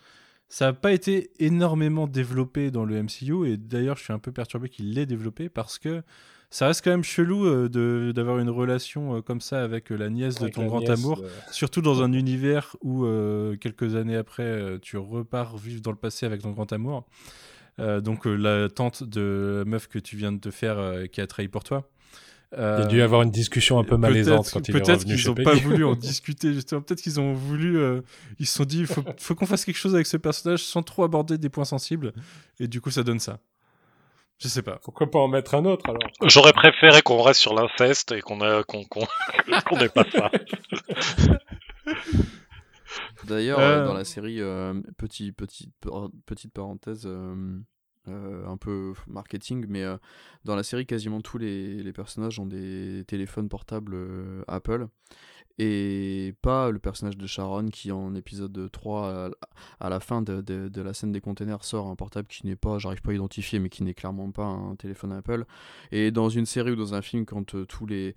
[0.47, 4.31] Ça n'a pas été énormément développé dans le MCU et d'ailleurs je suis un peu
[4.31, 6.03] perturbé qu'il l'ait développé parce que
[6.51, 10.09] ça reste quand même chelou euh, d'avoir une relation euh, comme ça avec euh, la
[10.09, 11.23] nièce de ton grand nièce amour.
[11.49, 15.97] Surtout dans un univers où euh, quelques années après, euh, tu repars vivre dans le
[15.97, 17.05] passé avec ton grand amour.
[17.79, 21.05] Euh, donc euh, la tante de la meuf que tu viens de te faire euh,
[21.07, 21.89] qui a trahi pour toi.
[22.53, 25.03] Il y a dû y avoir une discussion un peu malaisante quand il est Peut-être
[25.03, 26.81] revenu qu'ils n'ont pas voulu en discuter justement.
[26.81, 27.77] Peut-être qu'ils ont voulu.
[27.77, 28.01] euh,
[28.39, 30.83] ils se sont dit, il faut, faut qu'on fasse quelque chose avec ce personnage sans
[30.83, 32.11] trop aborder des points sensibles.
[32.59, 33.39] Et du coup, ça donne ça.
[34.37, 34.79] Je sais pas.
[34.83, 36.01] Pourquoi pas en mettre un autre alors?
[36.23, 39.07] J'aurais préféré qu'on reste sur l'inceste et qu'on qu'on qu'on
[39.65, 40.29] qu'on n'ait pas ça.
[43.27, 43.83] D'ailleurs, Euh.
[43.83, 47.59] euh, dans la série, euh, petit, petite parenthèse, euh,
[48.07, 49.97] euh, un peu marketing, mais euh,
[50.43, 54.87] dans la série, quasiment tous les, les personnages ont des téléphones portables euh, Apple.
[55.59, 59.29] Et pas le personnage de Sharon qui, en épisode 3, à,
[59.85, 62.55] à la fin de, de- de la scène des containers, sort un portable qui n'est
[62.55, 65.45] pas, j'arrive pas à identifier, mais qui n'est clairement pas un téléphone Apple.
[65.91, 68.15] Et dans une série ou dans un film, quand euh, tous les,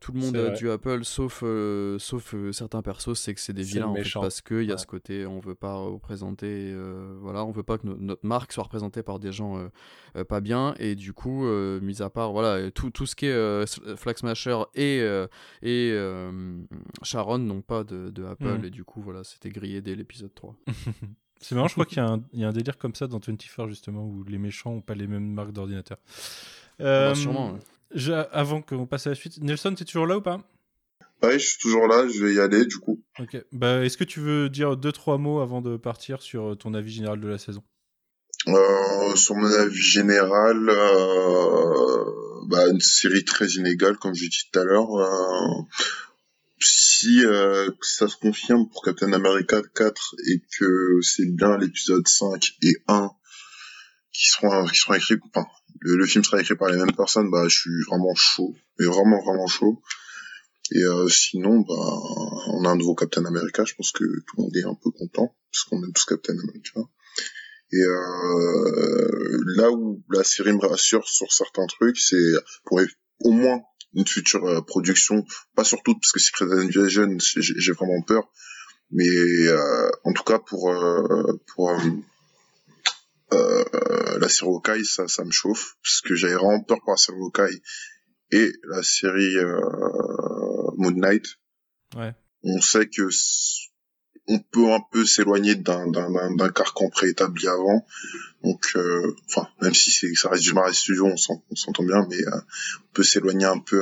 [0.00, 3.52] tout le monde a du Apple, sauf, euh, sauf euh, certains persos, c'est que c'est
[3.52, 4.78] des vilains en fait, parce qu'il y a Ouais.
[4.78, 8.52] ce côté, on veut pas représenter, euh, voilà, on veut pas que no- notre marque
[8.52, 9.68] soit représentée par des gens
[10.28, 11.44] pas bien, et du coup,
[11.80, 14.98] mis à part, voilà, tout, tout ce qui est Flag Smasher et,
[15.62, 15.98] et
[17.02, 18.64] Sharon n'ont pas de, de Apple, Mhm.
[18.66, 20.54] et du coup, voilà, c'était grillé dès l'épisode 3.
[21.40, 23.06] C'est marrant, je crois qu'il y, a un- il y a un délire comme ça
[23.06, 25.98] dans 24 justement où les méchants ont pas les mêmes marques d'ordinateur.
[26.78, 27.52] Ah Euh, bah, sûrement.
[27.52, 27.58] ouais.
[27.94, 30.40] Je- avant qu'on passe à la suite, Nelson, t'es toujours là ou pas?
[31.22, 33.02] Ouais, je suis toujours là, je vais y aller du coup.
[33.18, 33.36] Ok.
[33.52, 36.74] Bah, est-ce que tu veux dire deux trois mots avant de partir sur euh, ton
[36.74, 37.62] avis général de la saison?
[38.48, 42.04] Euh, sur mon avis général, euh,
[42.48, 44.94] bah, une série très inégale, comme je dit tout à l'heure.
[44.94, 45.62] Euh,
[46.60, 47.22] si
[47.82, 53.10] ça se confirme pour Captain America 4 et que c'est bien l'épisode 5 et 1
[54.12, 55.46] qui seront, qui seront écrits, enfin,
[55.80, 58.86] le, le film sera écrit par les mêmes personnes, bah, je suis vraiment chaud, mais
[58.86, 59.82] vraiment, vraiment chaud.
[60.72, 61.74] Et euh, sinon, bah,
[62.48, 64.90] on a un nouveau Captain America, je pense que tout le monde est un peu
[64.90, 66.80] content, parce qu'on aime tous Captain America.
[67.72, 72.16] Et euh, là où la série me rassure sur certains trucs, c'est
[72.64, 72.80] pour
[73.20, 73.60] au moins
[73.94, 75.24] une future euh, production,
[75.54, 78.30] pas sur toutes, parce que Secret Invasion, j'ai vraiment peur,
[78.90, 81.72] mais euh, en tout cas pour euh, pour
[83.36, 86.96] euh, la série Hawkeye, ça, ça me chauffe, parce que j'avais vraiment peur pour la
[86.96, 87.60] série Hawkeye
[88.32, 89.60] et la série euh,
[90.76, 91.24] Moon Knight.
[91.96, 92.14] Ouais.
[92.42, 93.08] On sait que
[94.28, 97.86] on peut un peu s'éloigner d'un d'un carcan préétabli avant.
[98.42, 101.84] Donc, euh, enfin, même si c'est ça reste du Marvel Studio, on s'en- on s'entend
[101.84, 103.80] bien, mais on peut s'éloigner un peu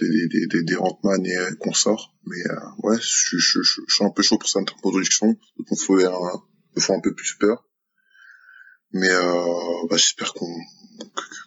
[0.00, 2.14] des des des, des Ant-Man et euh, consorts.
[2.26, 5.26] Mais euh, ouais, je, je, je, je suis un peu chaud pour cette introduction.
[5.26, 6.42] Donc, on faut un,
[6.80, 7.64] faut un peu plus peur.
[8.94, 10.56] Mais euh, bah, j'espère qu'on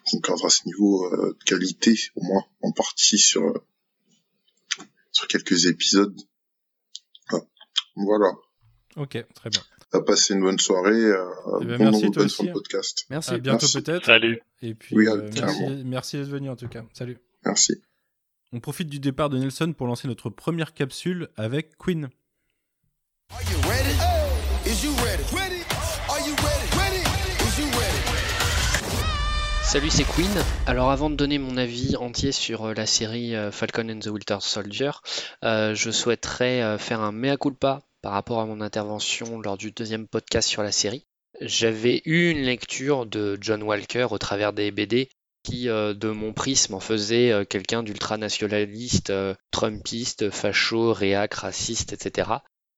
[0.05, 3.53] qu'on gardera ce niveau euh, de qualité, au moins en partie sur euh,
[5.11, 6.15] sur quelques épisodes.
[7.31, 7.37] Ah,
[7.95, 8.33] Voilà.
[8.97, 9.61] Ok, très bien.
[9.93, 10.91] À passer une bonne soirée.
[10.91, 11.25] Euh,
[11.61, 12.35] Eh ben, bon merci, nombre toi de aussi.
[12.35, 13.05] sur le podcast.
[13.09, 13.31] Merci.
[13.31, 14.05] À bientôt peut-être.
[14.05, 14.41] Salut.
[14.61, 16.83] Et puis, Oui, euh, merci, merci d'être venu en tout cas.
[16.93, 17.17] Salut.
[17.45, 17.81] Merci.
[18.51, 22.09] On profite du départ de Nelson pour lancer notre première capsule avec Queen.
[23.29, 23.95] Are you ready?
[24.69, 25.23] Is you ready?
[25.33, 25.63] Ready?
[26.09, 26.86] Are you ready?
[29.67, 30.31] Salut, c'est Queen.
[30.65, 34.07] Alors avant de donner mon avis entier sur euh, la série euh, Falcon and the
[34.07, 34.91] Winter Soldier,
[35.43, 40.07] euh, je souhaiterais faire un mea culpa par rapport à mon intervention lors du deuxième
[40.07, 41.05] podcast sur la série.
[41.41, 45.09] J'avais eu une lecture de John Walker au travers des BD
[45.43, 49.11] qui, de mon prisme, en faisait quelqu'un d'ultranationaliste,
[49.51, 52.29] trumpiste, facho, réac, raciste, etc.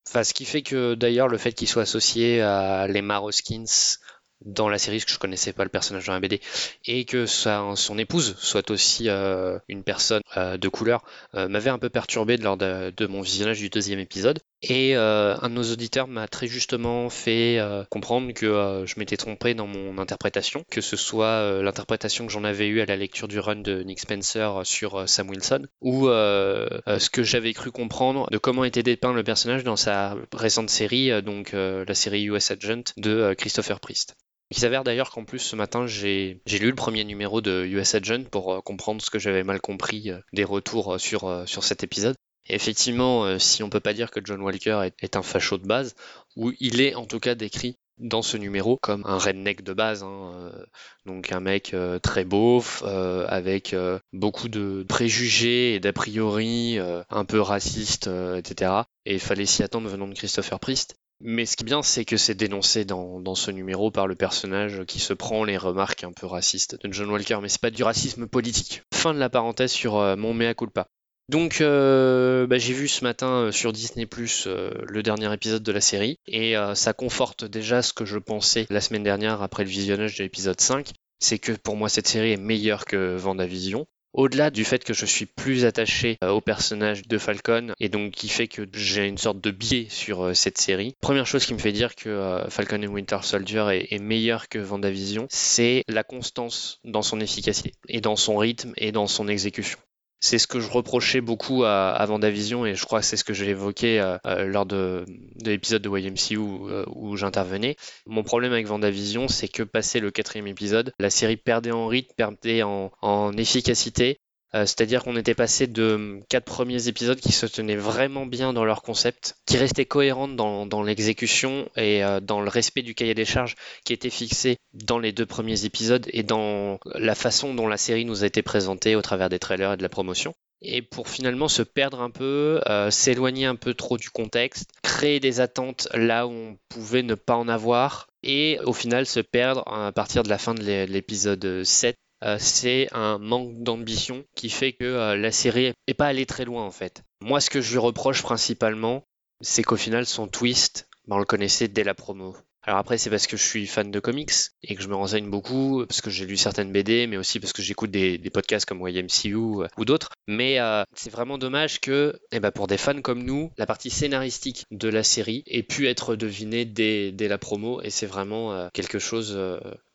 [0.06, 3.96] Ce qui fait que d'ailleurs le fait qu'il soit associé à les Maroskins
[4.44, 6.40] dans la série, parce que je connaissais pas le personnage dans la BD,
[6.86, 11.04] et que son épouse soit aussi euh, une personne euh, de couleur,
[11.34, 14.38] euh, m'avait un peu perturbé lors de, de mon visionnage du deuxième épisode.
[14.62, 17.58] Et un de nos auditeurs m'a très justement fait
[17.88, 22.66] comprendre que je m'étais trompé dans mon interprétation, que ce soit l'interprétation que j'en avais
[22.66, 27.22] eue à la lecture du run de Nick Spencer sur Sam Wilson, ou ce que
[27.22, 31.94] j'avais cru comprendre de comment était dépeint le personnage dans sa récente série, donc la
[31.94, 34.14] série US Agent de Christopher Priest.
[34.50, 38.24] Il s'avère d'ailleurs qu'en plus ce matin j'ai lu le premier numéro de US Agent
[38.30, 42.16] pour comprendre ce que j'avais mal compris des retours sur, sur cet épisode
[42.50, 45.94] effectivement, euh, si on peut pas dire que John Walker est, un facho de base,
[46.36, 50.02] ou il est en tout cas décrit dans ce numéro comme un redneck de base,
[50.02, 50.64] hein, euh,
[51.04, 53.74] donc un mec euh, très beauf, avec
[54.12, 56.78] beaucoup de préjugés et d'a priori
[57.10, 58.72] un peu raciste, etc.
[59.06, 60.96] Et il fallait s'y attendre venant de Christopher Priest.
[61.20, 64.84] Mais ce qui est bien, c'est que c'est dénoncé dans, ce numéro par le personnage
[64.86, 67.82] qui se prend les remarques un peu racistes de John Walker, mais c'est pas du
[67.82, 68.82] racisme politique.
[68.94, 70.86] Fin de la parenthèse sur mon mea culpa.
[71.30, 75.62] Donc euh, bah, j'ai vu ce matin euh, sur Disney Plus euh, le dernier épisode
[75.62, 79.62] de la série et ça conforte déjà ce que je pensais la semaine dernière après
[79.62, 80.90] le visionnage de l'épisode 5,
[81.20, 83.86] c'est que pour moi cette série est meilleure que Vendavision.
[84.12, 88.28] Au-delà du fait que je suis plus attaché au personnage de Falcon et donc qui
[88.28, 91.72] fait que j'ai une sorte de biais sur cette série, première chose qui me fait
[91.72, 97.02] dire que Falcon et Winter Soldier est, est meilleur que Vendavision, c'est la constance dans
[97.02, 99.78] son efficacité et dans son rythme et dans son exécution.
[100.20, 103.24] C'est ce que je reprochais beaucoup à, à Vendavision et je crois que c'est ce
[103.24, 105.04] que j'ai évoqué euh, euh, lors de,
[105.44, 107.76] l'épisode de YMCU où, euh, où j'intervenais.
[108.06, 112.12] Mon problème avec Vendavision, c'est que passé le quatrième épisode, la série perdait en rythme,
[112.16, 114.20] perdait en efficacité
[114.54, 118.52] euh, c'est-à-dire qu'on était passé de hum, quatre premiers épisodes qui se tenaient vraiment bien
[118.52, 123.14] dans leur concept, qui restaient cohérentes dans, l'exécution et euh, dans le respect du cahier
[123.14, 123.54] des charges
[123.84, 128.04] qui était fixé dans les deux premiers épisodes et dans la façon dont la série
[128.04, 130.34] nous a été présentée au travers des trailers et de la promotion.
[130.62, 135.18] Et pour finalement se perdre un peu, euh, s'éloigner un peu trop du contexte, créer
[135.18, 139.66] des attentes là où on pouvait ne pas en avoir, et au final se perdre
[139.72, 144.72] à partir de la fin de l'épisode 7 euh, c'est un manque d'ambition qui fait
[144.72, 147.02] que euh, la série n'est pas allée très loin en fait.
[147.20, 149.04] Moi, ce que je lui reproche principalement,
[149.40, 152.36] c'est qu'au final, son twist, ben, on le connaissait dès la promo.
[152.70, 154.30] Alors après, c'est parce que je suis fan de comics
[154.62, 157.52] et que je me renseigne beaucoup, parce que j'ai lu certaines BD, mais aussi parce
[157.52, 160.10] que j'écoute des, podcasts comme YMCU euh, ou d'autres.
[160.28, 163.90] Mais euh, c'est vraiment dommage que, eh ben, pour des fans comme nous, la partie
[163.90, 168.68] scénaristique de la série ait pu être devinée dès, la promo, et c'est vraiment euh,
[168.72, 169.36] quelque chose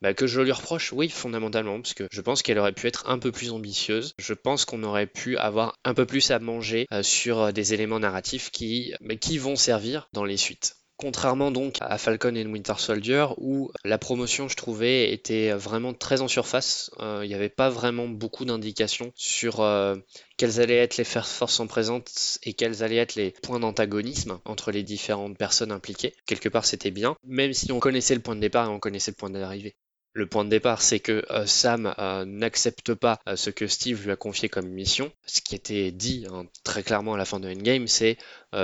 [0.02, 3.08] bah, que je lui reproche, oui, fondamentalement, parce que je pense qu'elle aurait pu être
[3.08, 4.12] un peu plus ambitieuse.
[4.18, 8.50] Je pense qu'on aurait pu avoir un peu plus à manger sur des éléments narratifs
[8.50, 8.92] qui
[9.38, 10.76] vont servir dans les suites.
[10.98, 16.22] Contrairement donc à Falcon et Winter Soldier, où la promotion, je trouvais, était vraiment très
[16.22, 16.90] en surface.
[17.00, 19.96] Euh, il n'y avait pas vraiment beaucoup d'indications sur euh,
[20.38, 24.70] quelles allaient être les forces en présence et quels allaient être les points d'antagonisme entre
[24.70, 26.14] les différentes personnes impliquées.
[26.24, 29.10] Quelque part, c'était bien, même si on connaissait le point de départ et on connaissait
[29.10, 29.76] le point d'arrivée.
[30.16, 34.02] Le point de départ, c'est que euh, Sam euh, n'accepte pas euh, ce que Steve
[34.02, 35.12] lui a confié comme mission.
[35.26, 38.16] Ce qui était dit hein, très clairement à la fin de Endgame, c'est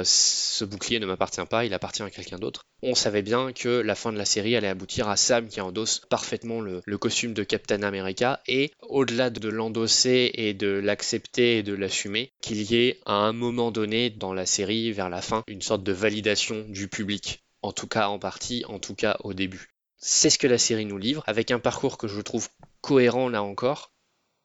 [0.03, 2.63] ce bouclier ne m'appartient pas, il appartient à quelqu'un d'autre.
[2.83, 6.01] On savait bien que la fin de la série allait aboutir à Sam qui endosse
[6.09, 11.63] parfaitement le, le costume de Captain America et au-delà de l'endosser et de l'accepter et
[11.63, 15.45] de l'assumer, qu'il y ait à un moment donné dans la série, vers la fin,
[15.47, 17.45] une sorte de validation du public.
[17.61, 19.72] En tout cas en partie, en tout cas au début
[20.03, 22.49] c'est ce que la série nous livre, avec un parcours que je trouve
[22.81, 23.93] cohérent là encore.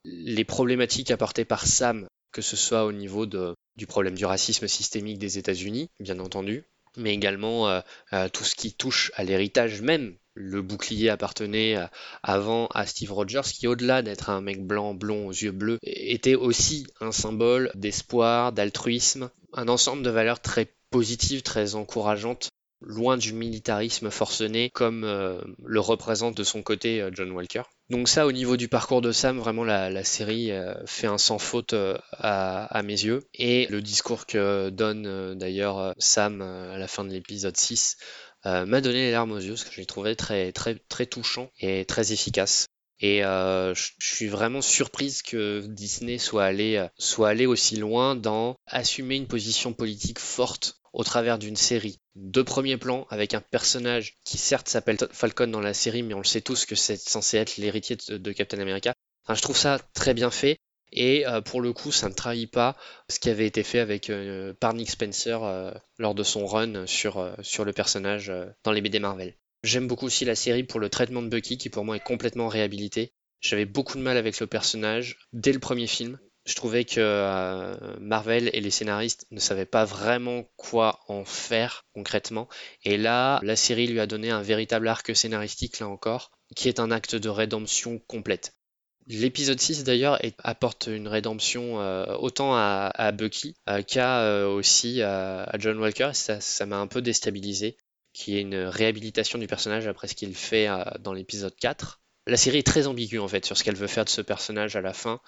[0.06, 5.18] Les problématiques apportées par Sam, que ce soit au niveau du problème du racisme systémique
[5.18, 6.64] des États-Unis, bien entendu,
[6.96, 7.82] mais également euh,
[8.14, 10.16] euh, tout ce qui touche à l'héritage même.
[10.36, 11.88] Le bouclier appartenait euh,
[12.22, 16.36] avant à Steve Rogers, qui au-delà d'être un mec blanc, blond aux yeux bleus, était
[16.36, 22.50] aussi un symbole d'espoir, d'altruisme, un ensemble de valeurs très positives, très encourageantes
[22.82, 27.64] loin du militarisme forcené comme euh, le représente de son côté euh, John Walker.
[27.90, 31.40] Donc ça, au niveau du parcours de Sam, vraiment la, série euh, fait un sans
[31.40, 31.74] faute
[32.12, 33.24] à, mes yeux.
[33.34, 37.98] Et le discours que donne d'ailleurs Sam à la fin de l'épisode 6
[38.44, 40.54] m'a donné les larmes aux yeux, parce que je l'ai trouvé très,
[41.10, 42.68] touchant et très efficace.
[42.99, 49.16] Et je suis vraiment surprise que Disney soit allé, soit allé aussi loin dans assumer
[49.16, 54.38] une position politique forte au travers d'une série de premier plan avec un personnage qui
[54.38, 57.57] certes s'appelle Falcon dans la série, mais on le sait tous que c'est censé être
[57.57, 58.93] l'héritier de, Captain America.
[59.30, 60.57] je trouve ça très bien fait.
[60.93, 62.77] Et euh, pour le coup, ça ne trahit pas
[63.09, 66.88] ce qui avait été fait avec euh, par Nick Spencer euh, lors de son run
[66.88, 68.31] sur, sur le personnage
[68.64, 69.35] dans les BD Marvel.
[69.64, 72.47] J'aime beaucoup aussi la série pour le traitement de Bucky qui pour moi est complètement
[72.47, 73.11] réhabilité.
[73.41, 77.76] J'avais beaucoup de mal avec le personnage dès le premier film Je trouvais que euh,
[77.99, 82.48] Marvel et les scénaristes ne savaient pas vraiment quoi en faire concrètement.
[82.86, 86.80] Et là, la série lui a donné un véritable arc scénaristique, là encore, qui est
[86.80, 88.53] un acte de rédemption complète.
[89.07, 95.78] L'épisode 6 d'ailleurs apporte une rédemption euh, autant à, Bucky euh, qu'à aussi à, John
[95.80, 96.11] Walker.
[96.14, 97.76] Ça m'a un peu déstabilisé,
[98.14, 100.69] qui est une réhabilitation du personnage après ce qu'il fait
[101.02, 101.99] dans l'épisode 4.
[102.28, 104.76] La série est très ambiguë en fait sur ce qu'elle veut faire de ce personnage
[104.76, 105.22] à la fin.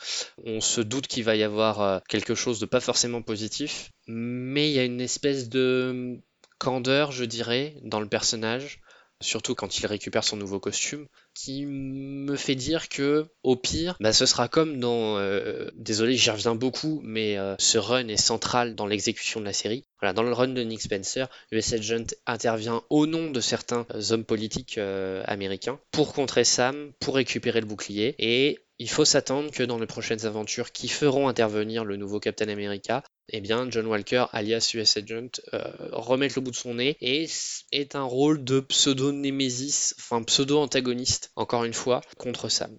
[0.44, 4.74] On se doute qu'il va y avoir quelque chose de pas forcément positif, mais il
[4.74, 6.20] y a une espèce de
[6.58, 8.82] candeur, je dirais, dans le personnage
[9.22, 14.14] surtout quand il récupère son nouveau costume, qui me fait dire que au pire, bah,
[14.14, 18.76] ce sera comme dans, euh, désolé, j'y reviens beaucoup, mais euh, ce run est central
[18.76, 19.86] dans l'exécution de la série.
[20.02, 24.24] Dans le run de Nick Spencer, US Agent intervient au nom de certains euh, hommes
[24.24, 24.80] politiques
[25.26, 29.86] américains pour contrer Sam, pour récupérer le bouclier, et il faut s'attendre que dans les
[29.86, 34.98] prochaines aventures qui feront intervenir le nouveau Captain America, eh bien, John Walker, alias US
[34.98, 35.62] Agent, euh,
[35.92, 37.28] remet le bout de son nez et
[37.74, 42.78] est un rôle de pseudo-némésis, enfin pseudo-antagoniste, encore une fois, contre Sam.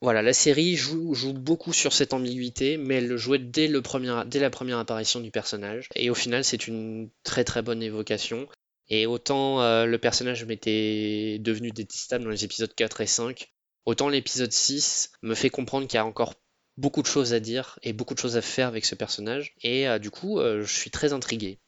[0.00, 4.78] Voilà, la série joue, beaucoup sur cette ambiguïté, mais elle le jouait dès la première
[4.78, 5.88] apparition du personnage.
[5.94, 8.48] Et au final, c'est une très très bonne évocation.
[8.88, 13.52] Et autant euh, le personnage m'était devenu détestable dans les épisodes 4 et 5,
[13.84, 16.34] Autant l'épisode 6 me fait comprendre qu'il y a encore
[16.76, 19.88] beaucoup de choses à dire et beaucoup de choses à faire avec ce personnage, et
[19.88, 21.58] euh, du coup, euh, je suis très intrigué.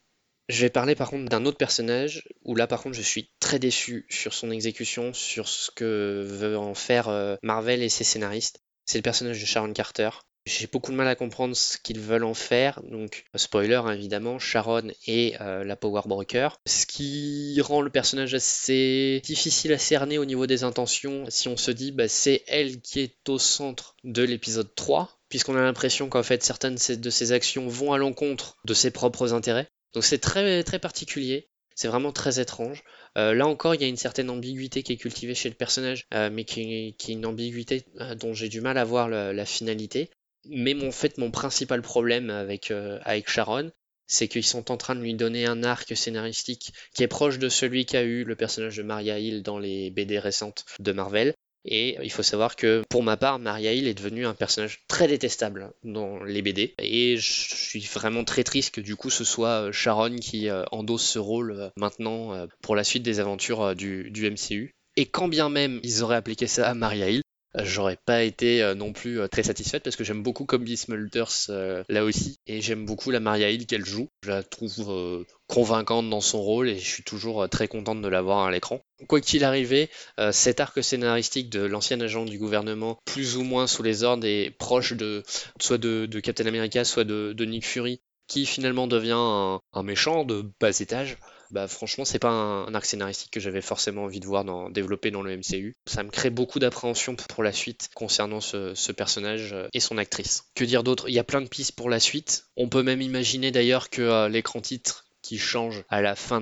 [0.48, 3.58] Je vais parler par contre d'un autre personnage, où là par contre je suis très
[3.58, 8.60] déçu sur son exécution, sur ce que veut en faire euh, Marvel et ses scénaristes.
[8.84, 10.10] C'est le personnage de Sharon Carter.
[10.46, 12.82] J'ai beaucoup de mal à comprendre ce qu'ils veulent en faire.
[12.82, 16.60] Donc, spoiler hein, évidemment, Sharon est euh, la Power Broker.
[16.66, 21.24] Ce qui rend le personnage assez difficile à cerner au niveau des intentions.
[21.30, 25.56] Si on se dit, bah, c'est elle qui est au centre de l'épisode 3, puisqu'on
[25.56, 29.68] a l'impression qu'en fait certaines de ses actions vont à l'encontre de ses propres intérêts.
[29.94, 31.48] Donc c'est très très particulier.
[31.74, 32.84] C'est vraiment très étrange.
[33.16, 36.06] Euh, là encore, il y a une certaine ambiguïté qui est cultivée chez le personnage,
[36.12, 37.86] euh, mais qui, est une ambiguïté
[38.20, 40.10] dont j'ai du mal à voir la finalité.
[40.46, 43.70] Mais en fait, mon principal problème avec, euh, avec Sharon,
[44.06, 47.48] c'est qu'ils sont en train de lui donner un arc scénaristique qui est proche de
[47.48, 51.34] celui qu'a eu le personnage de Maria Hill dans les BD récentes de Marvel.
[51.66, 55.08] Et il faut savoir que pour ma part, Maria Hill est devenue un personnage très
[55.08, 56.74] détestable dans les BD.
[56.78, 60.64] Et je suis vraiment très triste que du coup ce soit euh, Sharon qui euh,
[60.72, 64.74] endosse ce rôle maintenant pour la suite des aventures du, du MCU.
[64.96, 67.23] Et quand bien même ils auraient appliqué ça à Maria Hill,
[67.62, 71.50] j'aurais pas été euh, non plus euh, très satisfaite parce que j'aime beaucoup Combi Smulders
[71.50, 74.08] euh, là aussi et j'aime beaucoup la Maria Hill qu'elle joue.
[74.22, 78.22] Je la trouve convaincante dans son rôle et je suis toujours très contente de la
[78.22, 78.80] voir à l'écran.
[79.08, 79.88] Quoi qu'il arrive,
[80.32, 84.50] cet arc scénaristique de l'ancien agent du gouvernement, plus ou moins sous les ordres et
[84.50, 85.22] proche de
[85.60, 90.78] soit de, Captain America, soit de, Nick Fury, qui finalement devient un méchant de bas
[90.80, 91.18] étage,
[91.54, 95.12] bah franchement c'est pas un, arc scénaristique que j'avais forcément envie de voir dans, développer
[95.12, 95.72] dans le MCU.
[95.86, 100.46] Ça me crée beaucoup d'appréhension pour la suite concernant ce, personnage euh, et son actrice.
[100.56, 101.08] Que dire d'autre?
[101.08, 102.46] Il y a plein de pistes pour la suite.
[102.56, 106.40] On peut même imaginer d'ailleurs que euh, l'écran titre qui change à la fin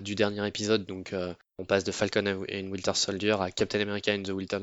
[0.00, 4.12] du dernier épisode, donc euh, on passe de Falcon and Winter Soldier à Captain America
[4.12, 4.58] and the Winter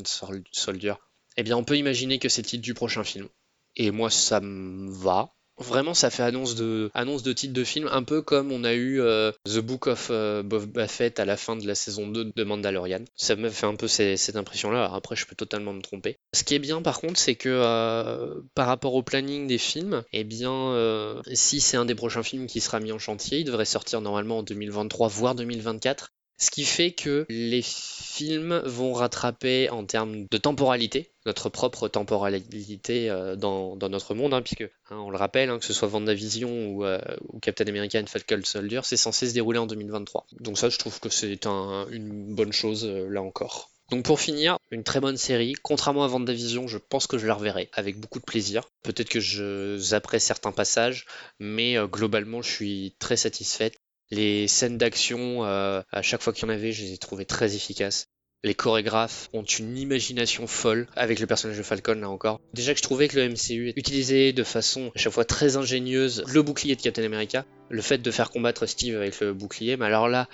[0.51, 0.95] Soldier,
[1.37, 3.29] eh bien on peut imaginer que c'est le titre du prochain film.
[3.77, 5.31] Et moi ça me va,
[5.61, 9.31] Vraiment, ça fait annonce de, titre de film, un peu comme on a eu euh,
[9.45, 13.03] The Book of euh, Boba Fett à la fin de la saison 2 de Mandalorian.
[13.15, 14.91] Ça me fait un peu cette impression-là.
[14.93, 16.17] Après, je peux totalement me tromper.
[16.33, 20.03] Ce qui est bien, par contre, c'est que euh, par rapport au planning des films,
[20.13, 23.65] eh bien, si c'est un des prochains films qui sera mis en chantier, il devrait
[23.65, 26.11] sortir normalement en 2023, voire 2024.
[26.41, 33.11] Ce qui fait que les films vont rattraper en termes de temporalité, notre propre temporalité
[33.11, 36.49] euh, dans, notre monde, hein, puisque hein, on le rappelle, hein, que ce soit WandaVision
[36.69, 36.99] ou, euh,
[37.29, 40.25] ou Captain America and Falcon Soldier, c'est censé se dérouler en 2023.
[40.39, 43.69] Donc ça, je trouve que c'est une bonne chose euh, là encore.
[43.91, 45.53] Donc pour finir, une très bonne série.
[45.61, 48.63] Contrairement à WandaVision, je pense que je la reverrai avec beaucoup de plaisir.
[48.81, 49.77] Peut-être que je
[50.17, 51.05] certains passages,
[51.39, 53.80] mais globalement, je suis très satisfaite.
[54.11, 57.25] Les scènes d'action, euh, à chaque fois qu'il y en avait, je les ai trouvées
[57.25, 58.07] très efficaces.
[58.43, 62.41] Les chorégraphes ont une imagination folle avec le personnage de Falcon là encore.
[62.53, 66.23] Déjà que je trouvais que le MCU utilisait de façon à chaque fois très ingénieuse
[66.27, 69.85] le bouclier de Captain America, le fait de faire combattre Steve avec le bouclier, mais
[69.85, 70.27] alors là,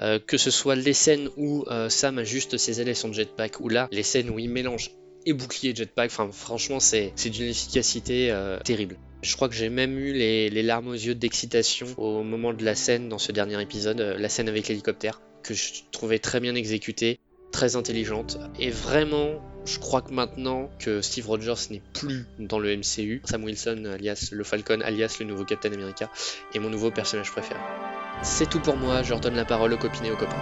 [0.00, 3.60] euh, que ce soit les scènes où euh, Sam ajuste ses ailes et son jetpack,
[3.60, 4.92] ou là, les scènes où il mélange
[5.26, 8.34] et bouclier et jetpack, enfin franchement c'est d'une efficacité
[8.64, 8.96] terrible.
[9.22, 12.74] Je crois que j'ai même eu les, larmes aux yeux d'excitation au moment de la
[12.74, 16.54] scène dans ce dernier épisode, euh, la scène avec l'hélicoptère, que je trouvais très bien
[16.54, 17.18] exécutée.
[17.52, 18.38] très intelligente.
[18.60, 23.42] Et vraiment, je crois que maintenant que Steve Rogers n'est plus dans le MCU, Sam
[23.42, 26.08] Wilson, alias le Falcon, alias le nouveau Captain America,
[26.54, 27.58] est mon nouveau personnage préféré.
[28.22, 30.36] C'est tout pour moi, je redonne la parole aux copines et aux copains.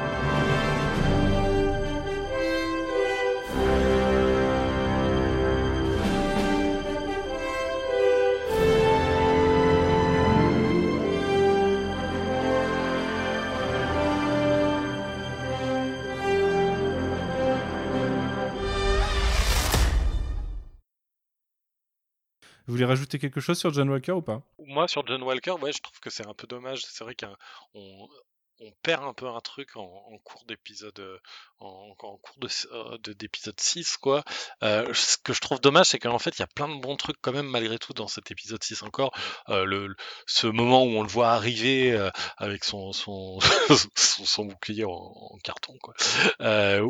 [22.68, 24.42] Vous voulez rajouter quelque chose sur John Walker ou pas?
[24.58, 26.82] Moi, sur John Walker, ouais, je trouve que c'est un peu dommage.
[26.84, 28.08] C'est vrai qu'on
[28.60, 31.18] on perd un peu un truc en, cours d'épisode euh,
[31.60, 34.24] en, cours de euh, d'épisode 6 quoi.
[34.62, 36.96] Euh, ce que je trouve dommage c'est qu'en fait il y a plein de bons
[36.96, 39.12] trucs quand même malgré tout dans cet épisode 6 encore.
[39.48, 39.94] Euh, le,
[40.26, 43.38] ce moment où on le voit arriver euh, avec son son,
[43.94, 45.94] son, bouclier en, carton quoi.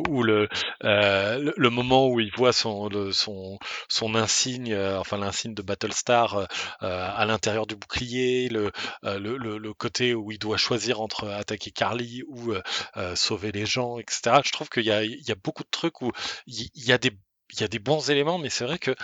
[0.08, 0.48] Ou le,
[0.80, 3.58] le, moment où il voit son son
[3.88, 6.46] son insigne enfin l'insigne de Battlestar
[6.80, 8.72] à l'intérieur du bouclier le,
[9.02, 12.62] le, le, côté où il doit choisir entre attaquer attaquer Carly ou euh,
[12.96, 14.40] euh, sauver les gens, etc.
[14.44, 16.12] Je trouve qu'il y a, beaucoup de trucs où
[16.46, 18.94] il y, a des, bons éléments, mais c'est vrai que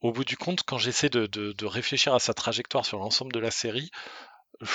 [0.00, 3.50] au bout du compte, quand j'essaie de, réfléchir à sa trajectoire sur l'ensemble de la
[3.50, 3.90] série,
[4.60, 4.68] je,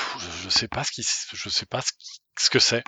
[0.43, 2.83] je sais pas ce qui, je sais pas ce que c'est.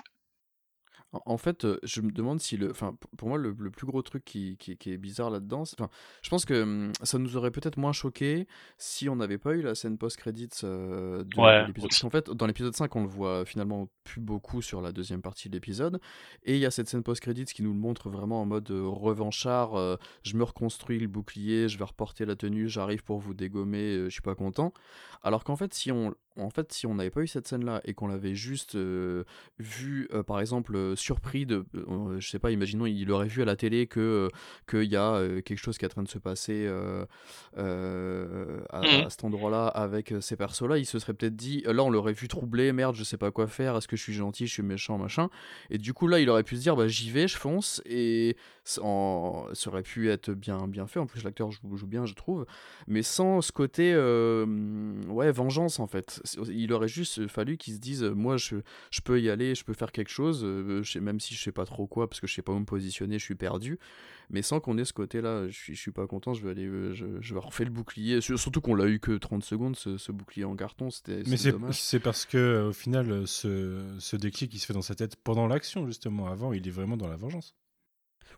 [1.12, 2.70] En fait, je me demande si le.
[2.70, 5.88] Enfin, pour moi, le, le plus gros truc qui, qui, qui est bizarre là-dedans, enfin,
[6.22, 8.46] je pense que hum, ça nous aurait peut-être moins choqué
[8.78, 11.90] si on n'avait pas eu la scène post-credits euh, de, ouais, de l'épisode.
[12.00, 15.48] Qu'en fait, dans l'épisode 5, on le voit finalement plus beaucoup sur la deuxième partie
[15.48, 16.00] de l'épisode.
[16.44, 18.86] Et il y a cette scène post-credits qui nous le montre vraiment en mode euh,
[18.86, 19.74] revanchard.
[19.74, 23.96] Euh, je me reconstruis le bouclier, je vais reporter la tenue, j'arrive pour vous dégommer,
[23.96, 24.72] euh, je suis pas content.
[25.22, 27.94] Alors qu'en fait, si on, en fait, si on n'avait pas eu cette scène-là et
[27.94, 29.24] qu'on l'avait juste euh,
[29.58, 31.64] vu, euh, par exemple, surpris de,
[32.18, 34.28] je sais pas, imaginons, il aurait vu à la télé que
[34.68, 36.68] qu'il y a quelque chose qui est en train de se passer
[37.56, 39.06] à, Mmh.
[39.06, 42.28] à, cet endroit-là avec ces persos-là, il se serait peut-être dit, là, on l'aurait vu
[42.28, 44.98] troublé, merde, je sais pas quoi faire, est-ce que je suis gentil, je suis méchant,
[44.98, 45.28] machin.
[45.70, 48.36] Et du coup, là, il aurait pu se dire, bah, j'y vais, je fonce, et
[48.78, 49.46] en...
[49.52, 51.00] ça aurait pu être bien, bien fait.
[51.00, 52.46] En plus, l'acteur joue, joue, bien, je trouve,
[52.86, 53.94] mais sans ce côté,
[55.08, 56.22] ouais, vengeance en fait.
[56.48, 58.56] Il aurait juste fallu qu'ils se disent moi je,
[58.90, 61.52] je peux y aller, je peux faire quelque chose, euh, je, même si je sais
[61.52, 63.78] pas trop quoi, parce que je sais pas où me positionner, je suis perdu,
[64.30, 66.66] mais sans qu'on ait ce côté-là, je suis, je suis pas content, je vais aller,
[66.66, 69.98] euh, je, je vais refaire le bouclier, surtout qu'on l'a eu que 30 secondes, ce,
[69.98, 71.36] ce bouclier en carton, c'était Mais
[71.72, 75.46] c'est parce que au final, ce, ce déclic, il se fait dans sa tête pendant
[75.46, 77.54] l'action, justement, avant, il est vraiment dans la vengeance.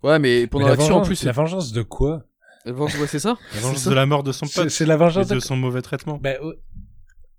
[0.03, 1.25] Ouais, mais pendant l'action, en plus...
[1.25, 2.25] La vengeance de quoi?
[2.67, 4.69] Ouais, c'est ça La vengeance de la mort de son pote.
[4.69, 5.35] C'est la vengeance de...
[5.37, 6.19] de son mauvais traitement.
[6.23, 6.35] Bah,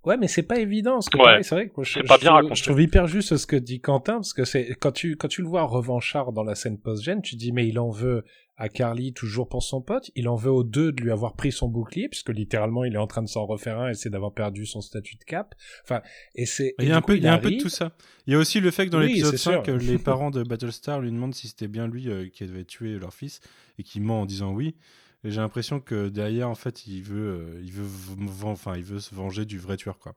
[0.05, 0.99] Ouais, mais c'est pas évident.
[0.99, 1.43] Ce que ouais.
[1.43, 3.55] c'est vrai que moi, je, pas je, bien je, je trouve hyper juste ce que
[3.55, 6.77] dit Quentin, parce que c'est quand tu quand tu le vois revanchard dans la scène
[6.77, 8.25] post-gène, tu dis mais il en veut
[8.57, 11.51] à Carly toujours pour son pote, il en veut aux deux de lui avoir pris
[11.51, 14.33] son bouclier, puisque littéralement il est en train de s'en refaire un et c'est d'avoir
[14.33, 15.55] perdu son statut de cap.
[15.83, 16.01] Enfin,
[16.35, 16.75] et c'est.
[16.79, 17.95] Il y a un peu, il y a un peu de tout ça.
[18.27, 19.77] Il y a aussi le fait que dans oui, l'épisode 5, sûr.
[19.77, 23.13] les parents de Battlestar lui demandent si c'était bien lui euh, qui avait tué leur
[23.13, 23.41] fils
[23.79, 24.75] et qui ment en disant oui.
[25.23, 27.87] Et j'ai l'impression que derrière, en fait, il veut, euh, il veut,
[28.43, 30.15] enfin, il veut se venger du vrai tueur, quoi.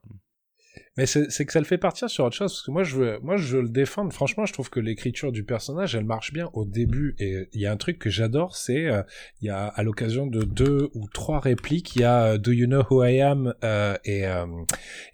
[0.96, 3.18] Mais c'est que ça le fait partir sur autre chose, parce que moi je veux,
[3.22, 4.12] moi je veux le défendre.
[4.14, 7.14] Franchement, je trouve que l'écriture du personnage, elle marche bien au début.
[7.18, 9.02] Et il y a un truc que j'adore, c'est euh,
[9.42, 12.50] il y a à l'occasion de deux ou trois répliques, il y a euh, Do
[12.50, 14.24] you know who I am euh, et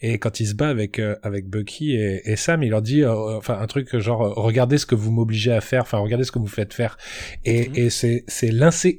[0.00, 3.58] et quand il se bat avec avec Bucky et, et, Sam, il leur dit enfin
[3.58, 6.46] un truc genre regardez ce que vous m'obligez à faire, enfin regardez ce que vous
[6.46, 6.96] faites faire.
[7.44, 7.78] Et, mm -hmm.
[7.80, 8.52] et c'est c'est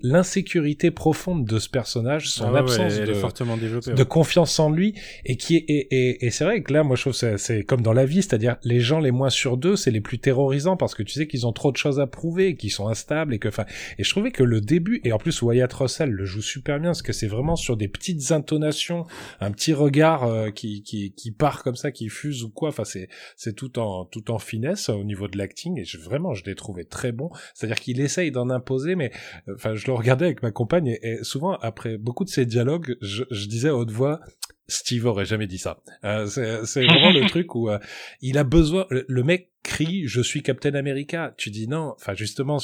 [0.04, 4.06] l'insécurité profonde de ce personnage, son ah ouais, absence ouais, de, fortement de ouais.
[4.06, 4.96] confiance en lui
[5.26, 7.64] et qui est et, et, et c'est vrai que là, moi, je trouve que c'est
[7.64, 10.78] comme dans la vie, c'est-à-dire les gens les moins sur deux, c'est les plus terrorisants
[10.78, 13.40] parce que tu sais qu'ils ont trop de choses à prouver, qu'ils sont instables et
[13.40, 13.66] que, enfin,
[13.98, 16.90] et je trouvais que le début et en plus Wyatt Russell le joue super bien
[16.90, 19.06] parce que c'est vraiment sur des petites intonations,
[19.40, 22.70] un petit regard euh, qui, qui qui part comme ça, qui fuse ou quoi.
[22.70, 26.34] Enfin, c'est c'est tout en tout en finesse au niveau de l'acting et je, vraiment,
[26.34, 27.30] je l'ai trouvé très bon.
[27.54, 29.12] C'est-à-dire qu'il essaye d'en imposer, mais
[29.54, 32.96] enfin, je le regardais avec ma compagne et, et souvent après beaucoup de ces dialogues,
[33.02, 34.20] je, je disais à haute voix
[34.68, 35.82] Steve aurait jamais dit ça.
[36.04, 37.80] Euh, c'est vraiment le truc où euh,
[38.22, 38.86] il a besoin.
[38.90, 41.34] Le, le mec crie je suis Captain America.
[41.38, 41.94] Tu dis non.
[41.96, 42.58] Enfin justement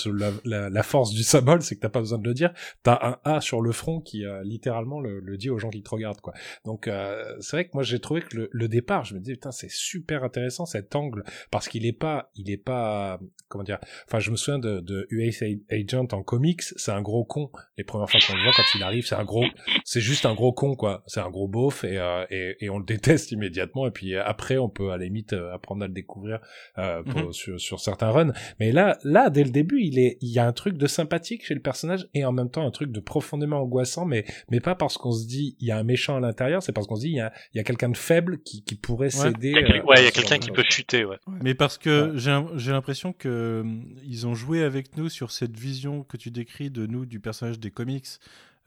[0.46, 2.54] la, force du symbole c'est que t'as pas besoin de le dire.
[2.84, 5.90] T'as un A sur le front qui euh, littéralement le, dit aux gens qui te
[5.90, 6.34] regardent quoi.
[6.66, 9.34] Donc euh, c'est vrai que moi j'ai trouvé que le, le, départ je me disais
[9.34, 11.24] putain c'est super intéressant cet angle.
[11.50, 15.08] Parce qu'il est pas il est pas comment dire enfin je me souviens de, de
[15.10, 17.50] US Agent en comics c'est un gros con.
[17.78, 19.46] Les premières fois qu'on le voit quand il arrive c'est un gros
[19.86, 21.04] c'est juste un gros con quoi.
[21.08, 23.88] C'est un gros beauf et, euh, et, et on le déteste immédiatement.
[23.88, 26.42] Et puis après on peut à la limite apprendre à le découvrir
[26.78, 27.34] euh, euh, pour, Mhm.
[27.34, 28.34] sur, sur certains runs.
[28.60, 31.46] Mais là, là, dès le début, il est, il y a un truc de sympathique
[31.46, 34.76] chez le personnage et en même temps un truc de profondément angoissant, mais, mais pas
[34.76, 37.02] parce qu'on se dit il y a un méchant à l'intérieur, c'est parce qu'on se
[37.02, 39.50] dit il y a, il y a quelqu'un de faible qui, qui pourrait céder.
[39.50, 41.18] Il y a quel- euh, ouais, il y a quelqu'un qui peut chuter, ouais.
[41.42, 46.04] Mais parce que j'ai l'impression que hum, ils ont joué avec nous sur cette vision
[46.04, 48.06] que tu décris de nous du personnage des comics.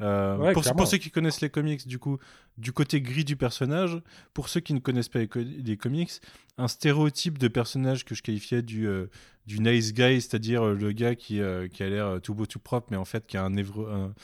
[0.02, 2.18] Euh, Ouais, pour, ceux qui connaissent les comics, du coup,
[2.58, 4.00] du côté gris du personnage,
[4.34, 6.10] pour ceux qui ne connaissent pas les, co- les comics,
[6.58, 9.06] un stéréotype de personnage que je qualifiais du, euh,
[9.46, 11.40] du nice guy, c'est-à-dire euh, le gars qui,
[11.72, 14.14] qui a l'air tout beau tout propre, mais en fait qui a un, un,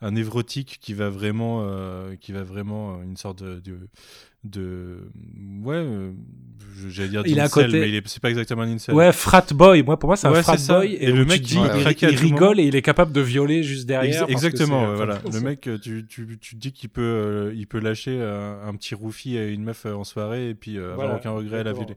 [0.00, 1.64] un névrotique qui va vraiment,
[2.20, 3.88] qui va vraiment une sorte de, de,
[4.44, 5.10] de-
[5.62, 6.12] ouais, euh,
[6.88, 8.94] j'allais dire Il côté- mais il est- c'est pas exactement un incel.
[8.94, 9.82] Ouais, frat boy.
[9.82, 10.94] Moi, pour moi, c'est un Ouais, frat boy.
[10.94, 14.22] Et Et, le mec dis, il, rigole et il est capable de violer juste derrière.
[14.22, 15.20] Ex- exactement, ouais, voilà.
[15.30, 18.66] Le mec, euh, tu, tu, tu te dis qu'il peut, euh, il peut lâcher euh,
[18.66, 21.64] un petit roufi à une meuf en soirée et puis avoir Voilà, aucun regret à
[21.64, 21.96] la violer.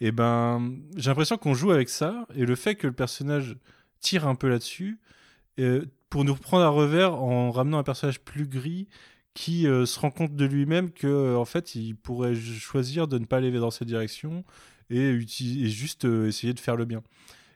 [0.00, 3.56] Et ben, j'ai l'impression qu'on joue avec ça et le fait que le personnage
[4.00, 4.98] tire un peu là-dessus
[6.10, 8.88] pour nous reprendre à revers en ramenant un personnage plus gris
[9.36, 13.18] qui euh, se rend compte de lui-même que euh, en fait il pourrait choisir de
[13.18, 14.44] ne pas aller dans cette direction
[14.88, 17.02] et, juste euh, essayer de faire le bien.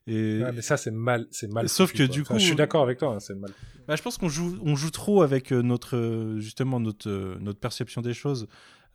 [0.07, 1.69] Et Ouais, mais ça, c'est mal, c'est mal.
[1.69, 2.15] Sauf foutu, que quoi.
[2.15, 3.51] du Enfin, coup- je suis d'accord avec toi, hein, c'est mal.
[3.89, 8.13] bah, je pense qu'on joue, on joue trop avec notre, justement notre, notre perception des
[8.15, 8.47] choses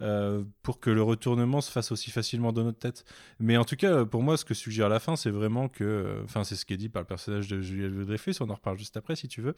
[0.01, 3.05] euh, pour que le retournement se fasse aussi facilement dans notre tête.
[3.39, 6.43] Mais en tout cas, pour moi, ce que suggère la fin, c'est vraiment que, enfin,
[6.43, 8.35] c'est ce qui est dit par le personnage de Julia Dreyfus.
[8.41, 9.55] On en reparle juste après, si tu veux.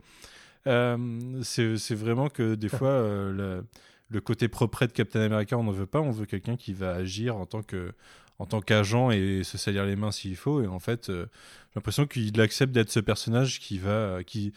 [0.65, 3.65] Euh, c'est vraiment que des fois, euh, le,
[4.09, 6.01] le côté propre de Captain America, on n'en veut pas.
[6.01, 7.93] On veut quelqu'un qui va agir en tant que
[8.39, 10.61] en tant qu'agent et se salir les mains s'il faut.
[10.61, 11.25] Et en fait, euh,
[11.69, 14.53] j'ai l'impression qu'il accepte d'être ce personnage qui va, qui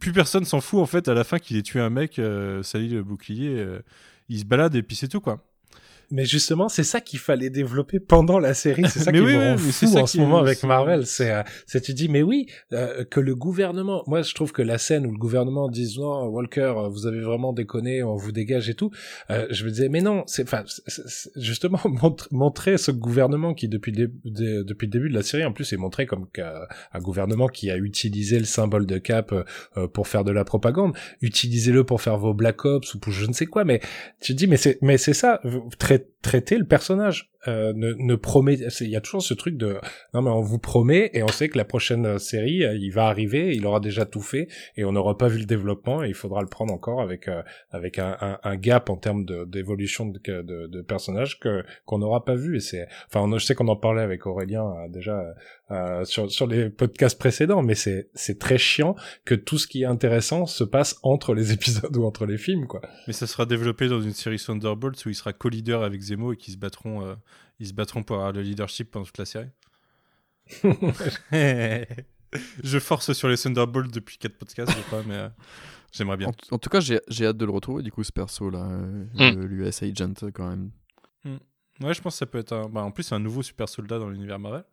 [0.00, 2.20] plus personne s'en fout en fait à la fin qu'il ait tué un mec,
[2.62, 3.64] sali le bouclier,
[4.28, 5.44] il se balade et puis c'est tout quoi.
[6.12, 8.84] Mais justement, c'est ça qu'il fallait développer pendant la série.
[8.88, 11.06] C'est ça qui oui, me rend fou ça en ce moment avec Marvel.
[11.06, 14.04] C'est, euh, c'est tu dis, mais oui, euh, que le gouvernement.
[14.06, 17.20] Moi, je trouve que la scène où le gouvernement dise non, Walker, euh, vous avez
[17.20, 18.90] vraiment déconné, on vous dégage et tout.
[19.30, 20.64] euh, je me disais, mais non, c'est, enfin,
[21.36, 24.10] justement montre- montrer ce gouvernement qui depuis le,
[24.64, 27.70] depuis le début de la série, en plus, est montré comme qu'un- un gouvernement qui
[27.70, 29.44] a utilisé le symbole de Cap euh,
[29.76, 30.94] euh, pour faire de la propagande.
[31.20, 33.64] Utilisez-le pour faire vos Black Ops ou pour je ne sais quoi.
[33.64, 33.80] Mais
[34.20, 35.40] tu dis, mais c'est, mais c'est ça,
[36.22, 37.31] traiter le personnage.
[37.48, 39.76] Euh, ne, ne promet, il y a toujours ce truc de,
[40.14, 42.90] non mais on vous promet et on sait que la prochaine euh, série, euh, il
[42.90, 44.46] va arriver, il aura déjà tout fait
[44.76, 47.28] et on n'aura pas vu le développement et il faudra le prendre encore avec
[47.72, 52.36] avec un, un, gap en termes d'évolution de, de, de personnages que qu'on n'aura pas
[52.36, 55.34] vu et c'est, enfin on, je sais qu'on en parlait avec Aurélien déjà
[56.04, 58.94] sur sur les podcasts précédents, mais c'est c'est très chiant
[59.24, 62.68] que tout ce qui est intéressant se passe entre les épisodes ou entre les films
[62.68, 62.82] quoi.
[63.08, 66.36] Mais ça sera développé dans une série Thunderbolts où il sera co-leader avec Zemo et
[66.36, 67.16] qui se battront,
[67.62, 69.48] ils se battront pour avoir le leadership pendant toute la série.
[72.64, 75.28] Je force sur les Thunderbolts depuis 4 podcasts, je crois, mais euh,
[75.92, 76.28] j'aimerais bien.
[76.28, 79.04] En, en tout cas, j'ai j'ai hâte de le retrouver, du coup, ce perso-là, euh,
[79.34, 80.70] le- l'US Agent, quand même.
[81.82, 82.68] Ouais, je pense que ça peut être un.
[82.68, 84.64] Bah, en plus, c'est un nouveau super soldat dans l'univers Marvel.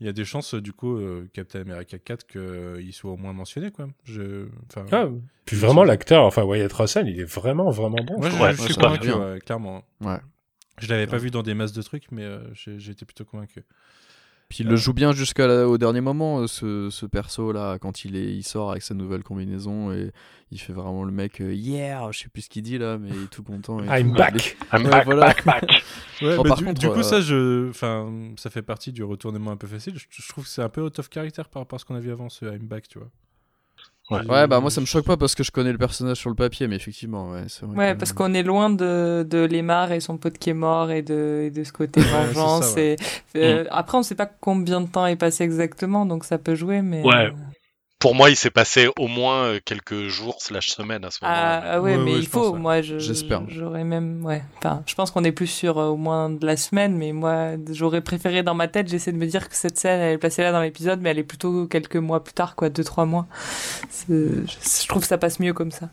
[0.00, 3.16] Il y a des chances, euh, du coup, euh, Captain America 4, qu'il soit au
[3.16, 3.86] moins mentionné, quoi.
[4.04, 4.46] Je...
[4.68, 5.06] Enfin, Ah,
[5.46, 8.18] puis vraiment l'acteur, enfin Wyatt Russell, il est vraiment vraiment bon.
[8.18, 8.56] Moi, je je, trouve.
[8.68, 9.84] je suis convaincu, ouais, clairement.
[10.00, 10.18] Ouais.
[10.80, 13.62] Je l'avais pas vu dans des masses de trucs, mais euh, j'ai été plutôt convaincu.
[14.48, 18.34] Puis il le joue bien jusqu'au dernier moment, euh, ce, ce perso-là, quand il, est,
[18.34, 20.10] il sort avec sa nouvelle combinaison et
[20.50, 23.10] il fait vraiment le mec euh, Yeah, je sais plus ce qu'il dit là, mais
[23.10, 23.78] il est tout content.
[23.80, 24.16] et I'm tout.
[24.18, 24.56] back.
[24.72, 25.26] I'm Ouais, back, voilà.
[25.26, 25.64] back, back.
[26.22, 28.90] Ouais, Bon, bah, par du, contre, du coup, euh, ça, je, enfin, ça fait partie
[28.90, 29.94] du retournement un peu facile.
[29.96, 31.94] Je, je trouve que c'est un peu out of character par rapport à ce qu'on
[31.94, 33.08] a vu avant, ce I'm back, tu vois.
[34.10, 34.26] Ouais.
[34.28, 36.36] Ouais, bah moi ça me choque pas parce que je connais le personnage sur le
[36.36, 37.76] papier, mais effectivement, ouais, c'est vrai.
[37.76, 40.90] Ouais, que- parce qu'on est loin de, de Lemar et son pote qui est mort
[40.90, 42.64] et de, et de ce côté vengeance.
[42.64, 42.96] ça, ouais.
[43.34, 46.54] et, euh, Après, on sait pas combien de temps est passé exactement, donc ça peut
[46.56, 47.02] jouer, mais.
[47.04, 47.32] Ouais.
[48.00, 51.62] Pour moi, il s'est passé au moins euh, quelques jours slash semaines à ce moment-là.
[51.62, 52.52] Ah, ah ouais, Ouais, mais ouais, il pense, faut.
[52.54, 52.58] ouais.
[52.58, 53.42] Moi, je, J'espère.
[53.48, 54.42] J'aurais même, ouais.
[54.56, 57.50] Enfin, je pense qu'on est plus sur euh, au moins de la semaine, mais moi,
[57.70, 58.88] j'aurais préféré dans ma tête.
[58.88, 61.18] J'essaie de me dire que cette scène, elle est placée là dans l'épisode, mais elle
[61.18, 63.26] est plutôt quelques mois plus tard, quoi, deux trois mois.
[64.08, 65.90] Je trouve que ça passe mieux comme ça.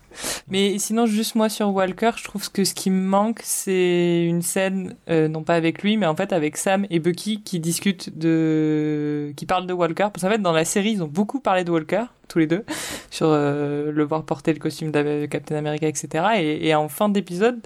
[0.48, 4.42] Mais sinon, juste moi sur Walker, je trouve que ce qui me manque, c'est une
[4.42, 8.16] scène, euh, non pas avec lui, mais en fait avec Sam et Bucky qui discutent
[8.18, 10.08] de, qui parlent de Walker.
[10.12, 11.97] Parce qu'en fait, dans la série, ils ont beaucoup parlé de Walker,
[12.28, 12.64] tous les deux,
[13.10, 16.24] sur euh, le voir porter le costume de Captain America, etc.
[16.38, 17.58] Et, en fin d'épisode,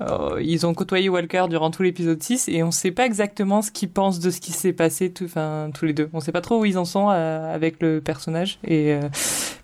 [0.00, 3.70] euh, ils ont côtoyé Walker durant tout l'épisode 6 et on sait pas exactement ce
[3.70, 5.28] qu'ils pensent de ce qui s'est passé tout,
[5.74, 6.08] tous les deux.
[6.12, 8.98] On sait pas trop où ils en sont euh, avec le personnage et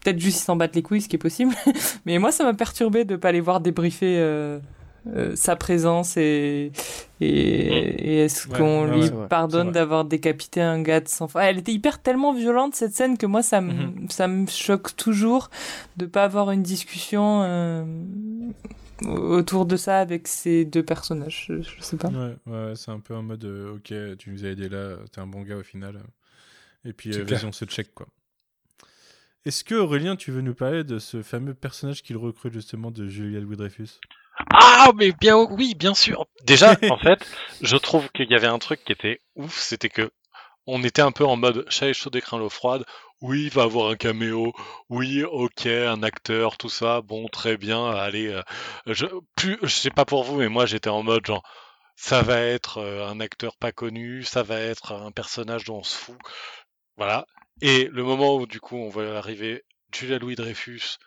[0.02, 1.54] peut-être juste ils s'en battent les couilles, ce qui est possible.
[2.06, 4.18] Mais moi, ça m'a perturbé de pas les voir débriefer
[5.08, 6.70] euh, sa présence et,
[7.20, 11.28] et, et est-ce Ouais, qu'on ouais, lui ouais, pardonne d'avoir décapité un gars de froid.
[11.42, 14.10] Elle était hyper tellement violente cette scène que moi ça me Mhm.
[14.10, 15.50] ça me choque toujours
[15.96, 17.84] de pas avoir une discussion euh,
[19.04, 21.46] autour de ça avec ces deux personnages.
[21.48, 22.08] Je, je sais pas.
[22.08, 25.20] Ouais, ouais, c'est un peu en mode euh, ok, tu nous as aidé là, t'es
[25.20, 26.00] un bon gars au final.
[26.84, 28.06] Et puis euh, vas-y, on se check quoi.
[29.44, 33.08] Est-ce que Aurélien, tu veux nous parler de ce fameux personnage qu'il recrute justement de
[33.08, 33.98] Julia Louis-Dreyfus?
[34.52, 36.26] Ah, mais bien oui, bien sûr.
[36.44, 37.26] Déjà, en fait,
[37.60, 40.10] je trouve qu'il y avait un truc qui était ouf, c'était que
[40.66, 42.84] on était un peu en mode chat chaud d'écran l'eau froide.
[43.20, 44.52] Oui, il va avoir un caméo.
[44.88, 47.00] Oui, ok, un acteur, tout ça.
[47.02, 47.90] Bon, très bien.
[47.90, 48.42] Allez, euh,
[48.86, 49.06] je,
[49.36, 51.42] plus, je sais pas pour vous, mais moi j'étais en mode genre,
[51.96, 55.82] ça va être euh, un acteur pas connu, ça va être un personnage dont on
[55.82, 56.18] se fout.
[56.96, 57.26] Voilà.
[57.60, 60.98] Et le moment où du coup on va arriver, Julia Louis Dreyfus,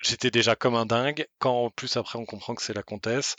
[0.00, 1.26] j'étais déjà comme un dingue.
[1.38, 3.36] Quand en plus après on comprend que c'est la comtesse,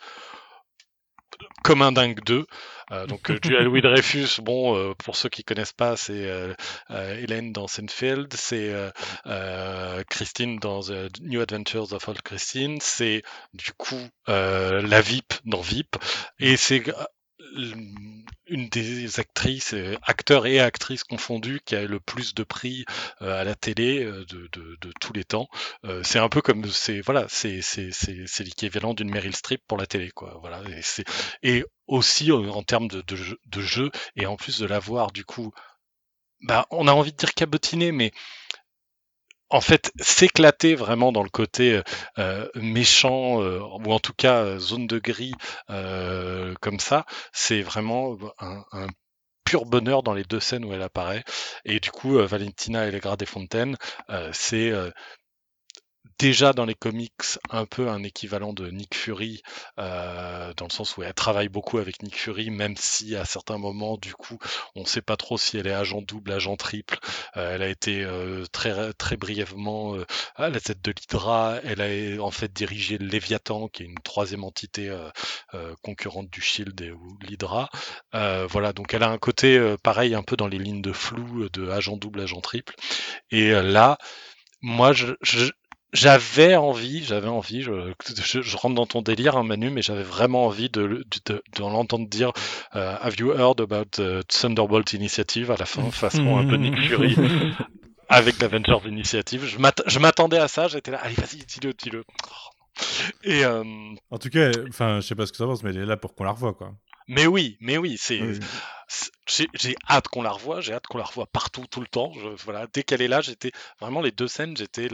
[1.63, 2.45] comme un dingue 2.
[2.91, 6.53] Euh, donc euh, Julia Louis Dreyfus, bon, euh, pour ceux qui connaissent pas, c'est euh,
[6.91, 8.91] euh, Hélène dans Seinfeld, c'est euh,
[9.25, 13.99] euh, Christine dans The New Adventures of Old Christine, c'est du coup
[14.29, 15.95] euh, la VIP dans VIP,
[16.39, 17.03] et c'est euh,
[18.47, 22.85] une des actrices, euh, acteurs et actrices confondus, qui a le plus de prix
[23.21, 25.47] euh, à la télé euh, de, tous les temps.
[26.03, 29.77] C'est un peu comme c'est voilà, c'est c'est c'est c'est l'équivalent d'une Meryl Streep pour
[29.77, 30.37] la télé quoi.
[30.41, 30.61] Voilà,
[31.43, 35.51] et aussi en termes de, de jeu et en plus de l'avoir du coup,
[36.41, 38.11] bah on a envie de dire cabotiner, mais
[39.49, 41.81] en fait, s'éclater vraiment dans le côté
[42.17, 45.33] euh, méchant euh, ou en tout cas euh, zone de gris
[45.69, 48.87] euh, comme ça, c'est vraiment un, un
[49.45, 51.23] pur bonheur dans les deux scènes où elle apparaît.
[51.65, 53.77] Et du coup, euh, Valentina Allegra des Fontaines,
[54.09, 54.91] euh, c'est euh,
[56.19, 57.11] déjà dans les comics
[57.49, 59.41] un peu un équivalent de Nick Fury,
[59.79, 63.57] euh, dans le sens où elle travaille beaucoup avec Nick Fury, même si à certains
[63.57, 64.37] moments, du coup,
[64.75, 66.99] on ne sait pas trop si elle est agent double, agent triple.
[67.37, 69.95] Euh, elle a été euh, très très brièvement
[70.35, 71.59] à la tête de l'Hydra.
[71.63, 74.95] Elle a en fait dirigé Léviathan, qui est une troisième entité
[75.81, 77.69] concurrente du Shield et ou l'Hydra.
[78.13, 81.69] Voilà, donc elle a un côté pareil, un peu dans les lignes de flou de
[81.69, 82.75] agent double, agent triple.
[83.31, 83.97] Et là,
[84.61, 85.13] moi, je
[85.95, 90.03] j'avais envie, j'avais envie, je, je, je, rentre dans ton délire, hein, Manu, mais j'avais
[90.03, 92.33] vraiment envie de, de, de, de l'entendre dire
[92.75, 96.77] euh, Have you heard about the Thunderbolt Initiative à la fin, façon un peu Nick
[96.81, 97.15] Fury,
[98.09, 99.45] avec l'Avengers Initiative.
[99.45, 102.03] Je m'attendais à ça, j'étais là, allez, vas-y, dis-le, dis-le.
[103.23, 103.63] Et euh...
[104.11, 105.97] En tout cas, enfin, je sais pas ce que ça pense, mais elle est là
[105.97, 106.73] pour qu'on la revoie, quoi.
[107.07, 108.21] Mais oui, mais oui, c'est.
[108.21, 108.39] Oui.
[109.27, 112.13] J'ai hâte qu'on la revoie, j'ai hâte qu'on la revoie partout, tout le temps.
[112.13, 114.87] Je, voilà, dès qu'elle est là, j'étais vraiment les deux scènes, j'étais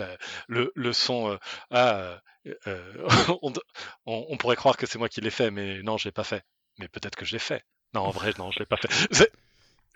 [0.48, 1.32] le, le son.
[1.32, 1.38] Euh,
[1.72, 2.22] ah,
[2.68, 3.08] euh,
[3.42, 3.54] on,
[4.06, 6.24] on, on, pourrait croire que c'est moi qui l'ai fait, mais non, je l'ai pas
[6.24, 6.44] fait.
[6.80, 7.64] Mais peut-être que je l'ai fait.
[7.94, 8.90] Non, en vrai, non, je l'ai pas fait.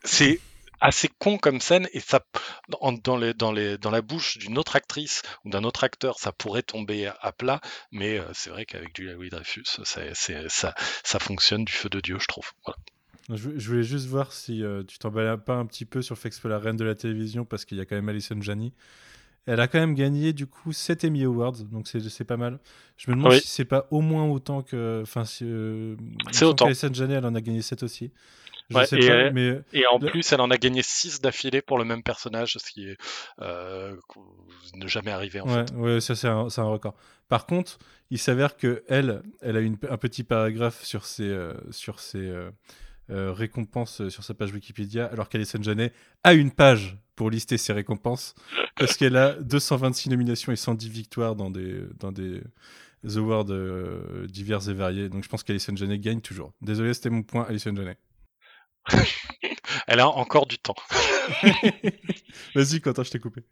[0.03, 0.39] C'est
[0.81, 2.21] assez con comme scène et ça
[2.69, 6.19] dans, dans, les, dans, les, dans la bouche d'une autre actrice ou d'un autre acteur
[6.19, 7.61] ça pourrait tomber à, à plat
[7.91, 11.99] mais euh, c'est vrai qu'avec Julia Louis Dreyfus ça, ça, ça fonctionne du feu de
[11.99, 12.77] Dieu je trouve voilà.
[13.29, 16.19] je, je, voulais juste voir si euh, tu t'emballais pas un petit peu sur le
[16.19, 18.41] fait que c'est la reine de la télévision parce qu'il y a quand même Alison
[18.41, 18.73] Janney
[19.47, 22.59] elle a quand même gagné du coup 7 Emmy Awards, donc c'est pas mal.
[22.97, 23.41] Je me demande oui.
[23.41, 25.01] si c'est pas au moins autant que.
[25.03, 25.95] Enfin, si, euh,
[26.31, 26.65] c'est autant.
[26.65, 28.11] Alison Janney, elle en a gagné 7 aussi.
[28.69, 29.61] Je ouais, sais et, pas, mais...
[29.73, 32.89] et en plus, elle en a gagné 6 d'affilée pour le même personnage, ce qui
[32.89, 32.97] est
[33.41, 33.95] euh,
[34.73, 35.73] ne jamais arrivé en ouais, fait.
[35.75, 36.95] Ouais, ça c'est un, un, record.
[37.27, 37.77] Par contre,
[38.09, 42.33] il s'avère que elle, elle a une, un petit paragraphe sur ses, euh, sur ses
[43.11, 45.91] euh, récompenses sur sa page Wikipédia, alors qu'Alison Janney
[46.23, 48.33] a une page pour lister ses récompenses,
[48.77, 52.41] parce qu'elle a 226 nominations et 110 victoires dans des, dans des
[53.15, 55.09] awards euh, divers et variés.
[55.09, 56.51] Donc je pense qu'Alison Janney gagne toujours.
[56.61, 57.95] Désolé, c'était mon point, Alison Janney.
[59.87, 60.75] Elle a encore du temps.
[62.55, 63.43] Vas-y, Quentin, je t'ai coupé.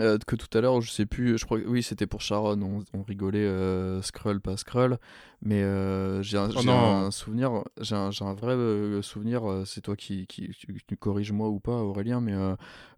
[0.00, 2.60] Euh, que tout à l'heure, je sais plus, je crois que oui, c'était pour Sharon,
[2.62, 4.98] on, on rigolait euh, Skrull, pas Skrull,
[5.42, 9.94] mais euh, j'ai un, oh un, souvenir, j'ai un, un, vrai euh, souvenir, c'est toi
[9.94, 12.34] qui, qui, qui corrige-moi ou pas, Aurélien, mais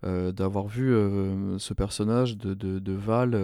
[0.05, 0.95] euh, d'avoir vu
[1.59, 3.35] ce personnage de, de, de Val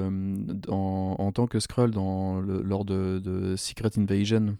[0.68, 4.56] en, en, tant que Skrull dans le, lors de, de Secret Invasion.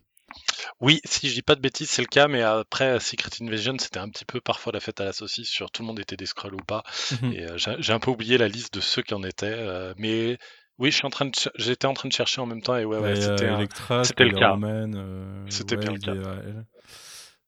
[0.81, 3.99] Oui, si je dis pas de bêtises, c'est le cas, mais après Secret Invasion, c'était
[3.99, 6.27] un petit peu parfois la fête à la saucisse sur tout le monde était des
[6.27, 6.83] Skrulls ou pas.
[7.23, 7.33] Mhm.
[7.33, 10.39] Et euh, j'ai un peu oublié la liste de ceux qui en étaient, euh, mais
[10.79, 12.85] oui, je suis en train de j'étais en train de chercher en même temps et
[12.85, 14.05] ouais, ouais, c'était euh, le cas.
[14.05, 14.25] c'était
[15.77, 16.13] bien le cas.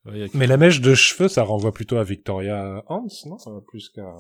[0.05, 3.37] Ouais, mais la mèche de cheveux, ça renvoie plutôt à Victoria Hans, non?
[3.69, 4.17] Plus qu'à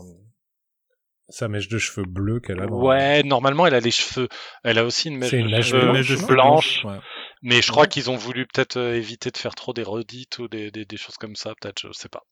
[1.28, 2.66] sa mèche de cheveux bleus qu'elle a.
[2.66, 4.28] Ouais, normalement, elle a les cheveux.
[4.64, 6.84] Elle a aussi une mèche, une de, mèche cheveux blanche.
[6.84, 6.98] Ouais.
[7.42, 10.48] Mais je crois qu'ils ont voulu peut-être euh, éviter de faire trop des redites ou
[10.48, 12.22] des, des, des choses comme ça, peut-être, je sais pas.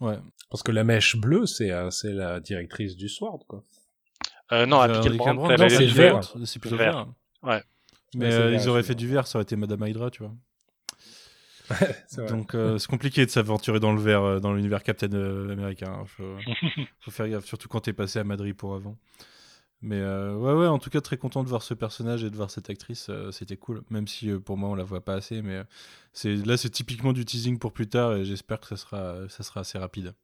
[0.00, 0.18] Ouais.
[0.50, 3.62] Parce que la mèche bleue, c'est euh, c'est la directrice du Sword, quoi.
[4.52, 6.20] Euh, non, Abigail Brandt, Brandt, elle c'est vert.
[6.44, 6.92] C'est plutôt Vert.
[6.92, 7.06] vert.
[7.44, 7.62] Ouais.
[8.14, 10.34] Mais euh, vert, ils auraient fait du vert, ça aurait été Madame Hydra, tu vois.
[12.28, 16.00] Donc euh, c'est compliqué de s'aventurer dans le vert, dans l'univers Captain euh, américain.
[16.00, 16.04] hein.
[16.06, 16.36] Faut,
[17.00, 18.98] faut faire gaffe, surtout quand t'es passé à Madrid pour avant.
[19.86, 22.36] Mais euh, ouais, ouais, en tout cas très content de voir ce personnage et de
[22.36, 23.82] voir cette actrice, euh, c'était cool.
[23.90, 25.64] Même si euh, pour moi on la voit pas assez, mais euh,
[26.14, 29.42] c'est là c'est typiquement du teasing pour plus tard et j'espère que ça sera, ça
[29.42, 30.14] sera assez rapide.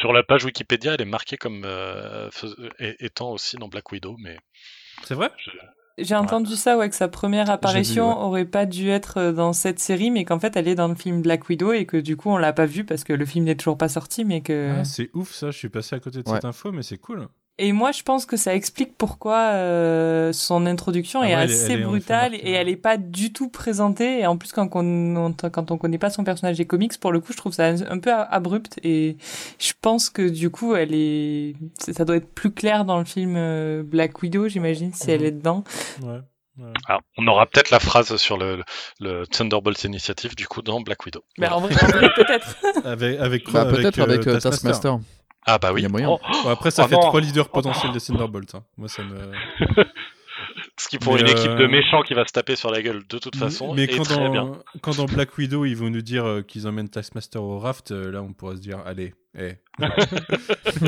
[0.00, 2.30] Sur la page Wikipédia, elle est marquée comme euh,
[2.78, 4.38] étant aussi dans Black Widow, mais
[5.04, 5.30] C'est vrai?
[5.36, 5.50] je-
[6.02, 8.24] J'ai entendu ça, ouais, que sa première apparition ouais.
[8.24, 11.20] aurait pas dû être dans cette série, mais qu'en fait elle est dans le film
[11.20, 13.56] Black Widow et que du coup on l'a pas vu parce que le film n'est
[13.56, 14.76] toujours pas sorti, mais que.
[14.80, 16.36] Ah, c'est ouf ça, je suis passé à côté de Ouais.
[16.36, 17.28] cette info, mais c'est cool.
[17.60, 21.50] Et moi, je pense que ça explique pourquoi euh, son introduction Ah est ouais, elle
[21.50, 24.20] est- assez elle brutale et elle est pas du tout présentée.
[24.20, 27.10] Et en plus, quand on, on- quand on connaît pas son personnage des comics, pour
[27.10, 28.78] le coup, je trouve ça un, un peu abrupt.
[28.84, 29.16] Et
[29.58, 33.34] je pense que du coup, elle est, ça doit être plus clair dans le film
[33.36, 35.26] euh, Black Widow, j'imagine, si elle Mhm.
[35.26, 35.64] est dedans.
[36.02, 36.20] Ouais.
[36.58, 36.72] ouais.
[36.88, 38.62] Ah, on aura peut-être la phrase sur le,
[39.00, 41.22] le Thunderbolt Initiative du coup dans Black Widow.
[41.38, 41.56] Mais Voilà.
[41.56, 42.56] en vrai, en vrai, peut-être.
[42.84, 44.98] Avec, avec, Bah, peut-être euh, avec euh, Taskmaster.
[45.50, 45.80] Ah bah oui.
[45.80, 46.08] Il y a moyen.
[46.10, 47.00] Oh, Bon, après, ça Oh fait non.
[47.00, 48.54] trois leaders potentiels de Thunderbolt.
[48.54, 48.64] hein.
[48.76, 49.16] Moi, ça me.
[50.78, 52.80] ce qui pour Mais, une équipe de euh, méchants qui va se taper sur la
[52.82, 54.52] gueule de toute façon mais est quand très dans, bien.
[54.82, 58.10] quand dans Black Widow, ils vont nous dire euh, qu'ils emmènent Taskmaster au raft, euh,
[58.12, 59.54] là, on pourra se dire, allez, eh.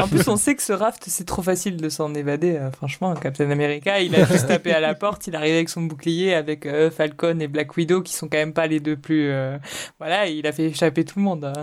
[0.00, 2.56] En plus, on sait que ce raft, c'est trop facile de s'en évader.
[2.56, 5.82] euh, franchement, Captain America, il a juste tapé à la porte, il arrive avec son
[5.82, 9.30] bouclier, avec euh, Falcon et Black Widow, qui sont quand même pas les deux plus.
[9.30, 9.58] euh,
[9.98, 11.44] Voilà, il a fait échapper tout le monde.
[11.44, 11.62] hein.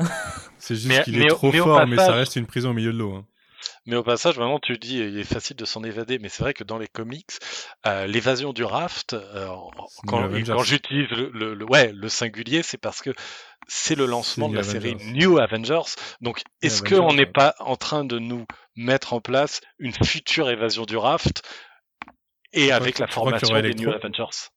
[0.57, 2.97] C'est juste qu'il est trop mais fort, mais ça reste une prison au milieu de
[2.97, 3.13] l'eau.
[3.15, 3.25] hein.
[3.85, 6.53] Mais au passage, vraiment, tu dis, il est facile de s'en évader, mais c'est vrai
[6.53, 7.31] que dans les comics,
[7.85, 9.47] euh, l'évasion du raft, euh,
[10.07, 10.29] quand,
[10.63, 13.11] j'utilise le, le- le- ouais, le singulier, c'est parce que
[13.67, 15.11] c'est le lancement de la New série Avengers.
[15.13, 15.95] New Avengers.
[16.21, 17.31] Donc, est-ce qu'on n'est ouais.
[17.31, 21.41] pas en train de nous mettre en place une future évasion du raft
[22.53, 24.49] et avec que- la formation des New Avengers?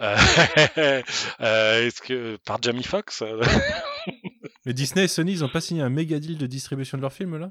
[0.00, 0.16] Euh,
[1.40, 3.22] euh, Est-ce que par Jamie Foxx?
[4.64, 7.12] Mais Disney et Sony, ils ont pas signé un méga deal de distribution de leur
[7.12, 7.50] film, là?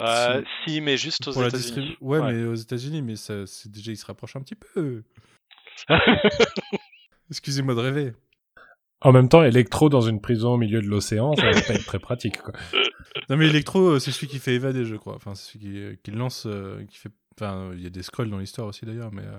[0.00, 1.96] Euh, Si, mais juste aux États-Unis.
[2.00, 2.32] ouais, Ouais.
[2.32, 5.02] mais aux États-Unis, mais ça, c'est déjà, ils se rapprochent un petit peu.
[7.30, 8.12] Excusez-moi de rêver.
[9.00, 11.84] En même temps, Electro dans une prison au milieu de l'océan, ça va pas être
[11.86, 12.52] très pratique, quoi.
[13.30, 15.14] Non, mais Electro, euh, c'est celui qui fait évader, je crois.
[15.14, 17.10] Enfin, c'est celui qui, euh, qui lance, euh, qui fait.
[17.38, 19.38] Enfin, il y a des scrolls dans l'histoire aussi d'ailleurs, mais euh,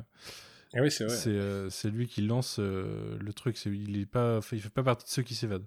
[0.76, 1.14] Ah oui, c'est vrai.
[1.16, 3.58] c'est euh, lui qui lance euh, le truc.
[3.58, 5.66] C'est il est pas, il fait pas partie de ceux qui s'évadent.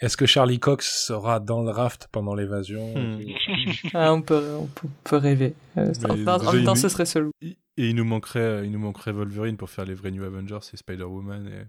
[0.00, 3.20] Est-ce que Charlie Cox sera dans le raft pendant l'évasion Hmm.
[3.94, 4.68] Ah, on, peut, on
[5.04, 5.54] peut, rêver.
[5.76, 7.30] Euh, en même temps, ce serait selon.
[7.40, 10.58] Et il nous manquerait, euh, il nous manquerait Wolverine pour faire les vrais New Avengers
[10.72, 11.48] et Spider-Woman.
[11.48, 11.64] Et...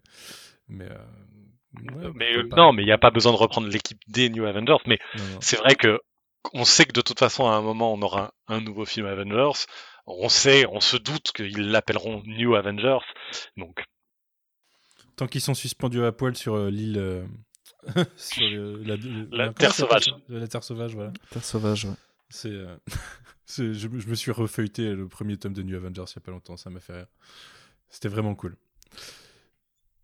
[0.69, 0.97] Mais, euh,
[1.95, 4.29] ouais, Mais pourquoi euh, non, mais il n'y a pas besoin de reprendre l'équipe des
[4.29, 4.77] New Avengers.
[4.85, 4.99] Mais
[5.39, 5.99] c'est vrai que
[6.53, 9.65] on sait que de toute façon, à un moment, on aura un, nouveau film Avengers.
[10.05, 13.03] On sait, on se doute qu'ils l'appelleront New Avengers.
[13.57, 13.83] Donc,
[15.17, 17.27] Tant qu'ils sont suspendus à poil sur euh, l'île.
[18.17, 18.83] sur le-
[19.31, 20.13] la, Terre sauvage.
[20.29, 21.13] La Terre sauvage, voilà.
[21.29, 21.93] Terre sauvage, ouais.
[22.29, 22.75] C'est, euh,
[23.45, 26.21] c'est- je, je me suis refeuilleté le premier tome de New Avengers il y a
[26.21, 27.07] pas longtemps, ça m'a fait rire.
[27.89, 28.57] C'était vraiment cool.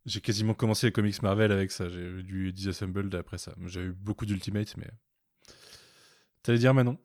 [0.05, 1.87] J'ai quasiment commencé les comics Marvel avec ça.
[1.89, 3.53] J'ai eu du Disassembled après ça.
[3.65, 4.89] J'ai eu beaucoup d'Ultimate, mais.
[6.43, 6.97] T'allais dire Manon?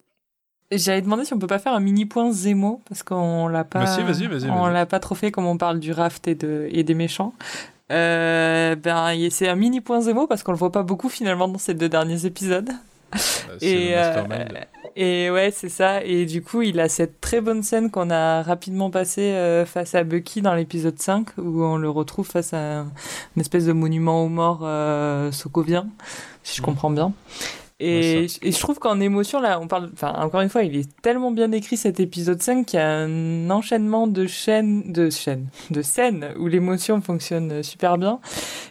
[0.70, 3.80] J'avais demandé si on peut pas faire un mini point Zemo parce qu'on l'a pas.
[3.80, 4.72] Bah si, vas-y, vas-y, On vas-y.
[4.74, 7.32] l'a pas trop fait comme on parle du raft et, de, et des méchants.
[7.90, 11.58] Euh, ben, c'est un mini point Zemo parce qu'on le voit pas beaucoup finalement dans
[11.58, 12.70] ces deux derniers épisodes.
[13.16, 14.44] C'est Et, le euh,
[14.94, 16.04] et ouais, c'est ça.
[16.04, 19.94] Et du coup, il a cette très bonne scène qu'on a rapidement passée euh, face
[19.94, 22.82] à Bucky dans l'épisode 5, où on le retrouve face à un-
[23.36, 25.86] une espèce de monument aux morts euh, sokovien,
[26.42, 26.66] si je Mhm.
[26.66, 27.12] comprends bien.
[27.80, 30.88] Et, et je trouve qu'en émotion, là, on parle, enfin, encore une fois, il est
[31.00, 35.46] tellement bien écrit cet épisode 5 qu'il y a un enchaînement de chaînes, de chaînes,
[35.70, 38.18] de scènes où l'émotion fonctionne super bien.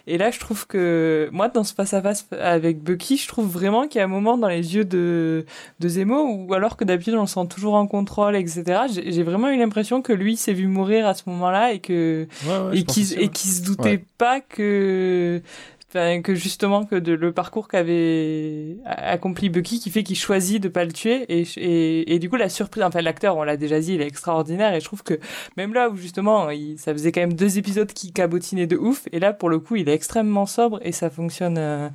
[0.06, 3.98] Et là, je trouve que, moi, dans ce face-à-face avec Bucky, je trouve vraiment qu'il
[3.98, 5.46] y a un moment dans les yeux de,
[5.80, 9.48] de Zemo où, alors que d'habitude, on le sent toujours en contrôle, etc., j'ai vraiment
[9.48, 12.80] eu l'impression que lui s'est vu mourir à ce moment-là et que, Ouais, ouais, je
[12.80, 13.28] et pense qui aussi, et ouais.
[13.28, 15.40] qui se doutait pas que
[15.88, 20.68] enfin, que justement que de, le parcours qu'avait accompli Bucky qui fait qu'il choisit de
[20.68, 23.80] pas le tuer et, et, et du coup la surprise enfin l'acteur on l'a déjà
[23.80, 25.18] dit il est extraordinaire et je trouve que
[25.56, 29.08] même là où justement il, ça faisait quand même deux épisodes qui cabotinaient de ouf
[29.12, 31.88] et là pour le coup il est extrêmement sobre et ça fonctionne euh,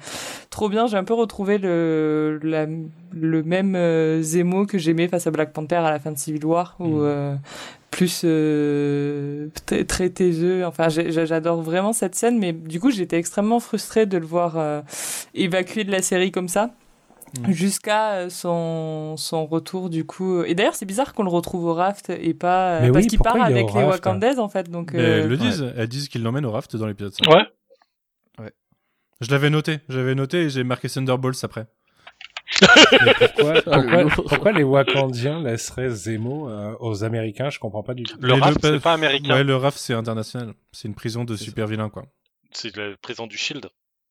[0.49, 2.65] trop bien j'ai un peu retrouvé le la,
[3.13, 6.45] le même euh, Zemo que j'aimais face à Black Panther à la fin de Civil
[6.45, 7.39] War où Mhm.
[7.93, 10.65] Euh, plus euh, très, très taiseux.
[10.65, 14.81] Enfin, j'adore vraiment cette scène, mais du coup, j'étais extrêmement frustrée de le voir euh,
[15.33, 16.71] évacuer de la série comme ça.
[17.39, 17.51] Mm.
[17.51, 20.43] Jusqu'à euh, son, son retour du coup.
[20.43, 22.75] Et d'ailleurs, c'est bizarre qu'on le retrouve au raft et pas.
[22.75, 24.69] euh, Mais parce oui, qu'il part avec les raft, hein Wakandais en fait.
[24.69, 27.27] Donc, Mais euh, elles le disent, elles disent qu'ils l'emmènent au raft dans l'épisode 5.
[27.33, 27.43] Ouais.
[29.21, 31.65] Je l'avais noté, j'avais noté et j'ai marqué Thunderbolts après.
[32.59, 37.49] Pourquoi, Ah, pourquoi, les Wakandiens laisseraient Zemo euh, aux Américains?
[37.49, 38.17] Je comprends pas du tout.
[38.21, 39.33] Le RAF, c'est pas américain.
[39.35, 40.53] Ouais, le RAF c'est international.
[40.71, 42.05] C'est une prison de super vilains quoi.
[42.51, 43.67] C'est le président du Shield.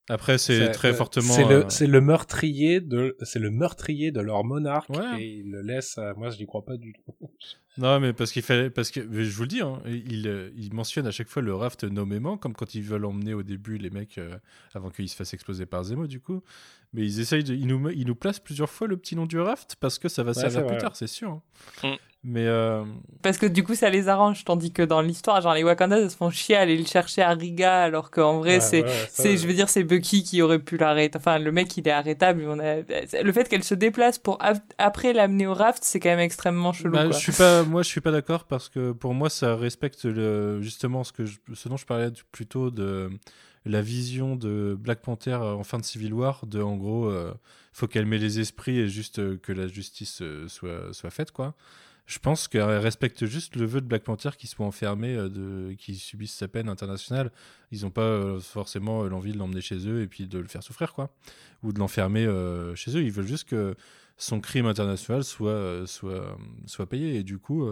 [0.08, 1.32] Après c'est très euh, fortement.
[1.32, 5.22] C'est le, euh, c'est le meurtrier de, c'est le meurtrier de leur monarque Ouais.
[5.22, 5.96] et il le laisse.
[5.96, 7.14] à- moi, je n'y crois pas du tout.
[7.78, 11.06] Non, mais parce qu'il fallait, parce que je vous le dis, hein, il, il mentionne
[11.06, 14.18] à chaque fois le raft nommément, comme quand ils veulent emmener au début les mecs
[14.18, 14.36] euh,
[14.74, 16.42] avant qu'ils se fassent exploser par Zemo, du coup.
[16.94, 19.38] Mais ils essayent, de, ils nous, ils nous placent plusieurs fois le petit nom du
[19.40, 21.30] raft parce que ça va Ouais, servir plus tard, c'est sûr.
[21.30, 21.42] hein.
[21.84, 21.96] Mm.
[22.24, 22.84] Mais euh,
[23.22, 24.44] Parce que du coup, ça les arrange.
[24.44, 27.30] Tandis que dans l'histoire, genre les Wakandais, se font chier à aller le chercher à
[27.30, 28.84] Riga, alors qu'en vrai, Ouais, c'est.
[28.84, 31.16] ouais, C'est, je veux dire, c'est Bucky qui aurait pu l'arrêter.
[31.18, 32.44] Enfin, le mec, il est arrêtable.
[32.46, 32.76] On a...
[33.22, 36.72] Le fait qu'elle se déplace pour ap- après l'amener au raft, c'est quand même extrêmement
[36.72, 36.92] chelou.
[36.92, 37.12] bah, quoi.
[37.12, 40.60] je suis pas, moi, je suis pas d'accord parce que pour moi, ça respecte le,
[40.62, 43.10] justement ce que je- ce dont je parlais du- plutôt de
[43.64, 47.32] la vision de Black Panther euh, en fin de Civil War, de en gros, euh,
[47.72, 51.54] faut calmer les esprits et juste euh, que la justice euh, soit soit faite, quoi.
[52.06, 55.94] Je pense qu'elle respecte juste le vœu de Black Panther qui soit enfermé, de, qui
[55.94, 57.30] subisse sa peine internationale.
[57.70, 60.94] Ils n'ont pas forcément l'envie de l'emmener chez eux et puis de le faire souffrir,
[60.94, 61.14] quoi.
[61.62, 62.26] Ou de l'enfermer
[62.74, 63.02] chez eux.
[63.02, 63.76] Ils veulent juste que
[64.16, 66.36] son crime international soit, soit,
[66.66, 67.14] soit payé.
[67.14, 67.64] Et du coup,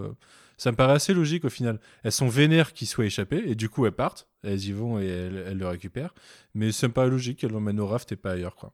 [0.61, 1.81] ça me paraît assez logique au final.
[2.03, 4.28] Elles sont vénères qu'il soit échappé et du coup, elles partent.
[4.43, 6.12] Elles y vont et elles, elles le récupèrent.
[6.53, 8.70] Mais ça me paraît logique qu'elles l'emmènent au raft et pas ailleurs, quoi.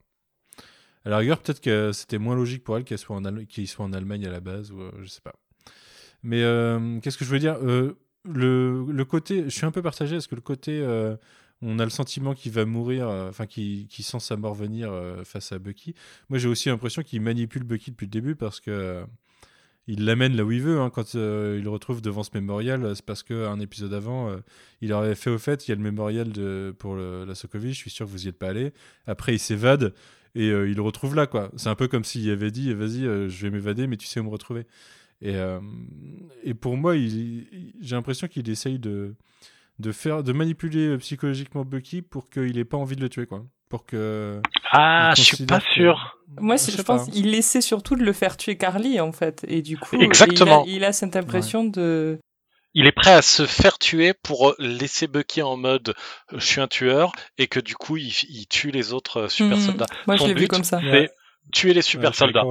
[1.05, 4.41] À la peut-être que c'était moins logique pour elle qu'elle soit en Allemagne à la
[4.41, 5.37] base, ou euh, je sais pas.
[6.25, 7.57] Mais euh, qu'est-ce que je veux dire?
[7.63, 10.83] Euh, le, côté, je suis un peu partagé parce que le côté,
[11.63, 14.93] on a le sentiment qu'il va mourir, enfin qu'il sent sa mort venir
[15.25, 15.95] face à Bucky.
[16.31, 19.07] Moi, j'ai aussi l'impression qu'il manipule Bucky depuis le début parce que
[19.87, 20.81] il l'amène là où il veut.
[20.81, 20.91] hein.
[20.91, 24.39] quand euh, il le retrouve devant ce mémorial, euh, c'est parce qu'un épisode avant, euh,
[24.81, 26.33] il aurait fait au fait, il y a le mémorial
[26.79, 28.73] pour la Sokovie, je suis sûr que vous y êtes pas allé.
[29.07, 29.95] Après, il s'évade
[30.35, 31.51] et il le retrouve là, quoi.
[31.57, 34.25] C'est un peu comme s'il avait dit, vas-y, je vais m'évader, mais tu sais où
[34.25, 34.67] me retrouver.
[35.23, 35.35] Et,
[36.43, 39.15] et pour moi, j'ai l'impression qu'il essaye de,
[39.79, 43.47] de, faire, de manipuler psychologiquement Bucky pour qu'il ait pas envie de le tuer, quoi.
[43.69, 44.41] Pour que.
[44.71, 46.13] Ah, je suis pas que- sûr.
[46.39, 49.45] Moi, Je pense qu'il essaie surtout de le faire tuer Carly, en fait.
[49.49, 50.65] Et du coup, Exactement.
[50.67, 52.19] Il, a, il a cette impression de.
[52.75, 55.95] Il est prêt à se faire tuer pour laisser Bucky en mode
[56.33, 59.29] euh, je suis un tueur et que du coup il, il tue les autres euh,
[59.31, 59.63] super Mhm.
[59.65, 59.87] soldats.
[60.07, 60.79] Moi, je l'ai vu comme ça.
[60.83, 61.11] C'est Ouais.
[61.55, 62.45] tuer les Ouais, super soldats.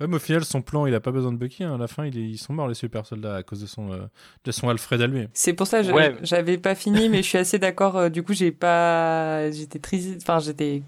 [0.00, 1.62] Mais au final, son plan, il a pas besoin de Bucky.
[1.64, 1.74] hein.
[1.74, 3.92] À la fin, il est- ils sont morts, les super soldats, à cause de son,
[3.92, 3.98] euh,
[4.44, 5.28] de son Alfred à lui.
[5.34, 6.14] C'est pour ça que Ouais.
[6.22, 7.96] j'avais pas fini, mais je suis assez d'accord.
[7.96, 10.82] euh, Du coup, j'ai pas, j'étais triste, enfin, j'étais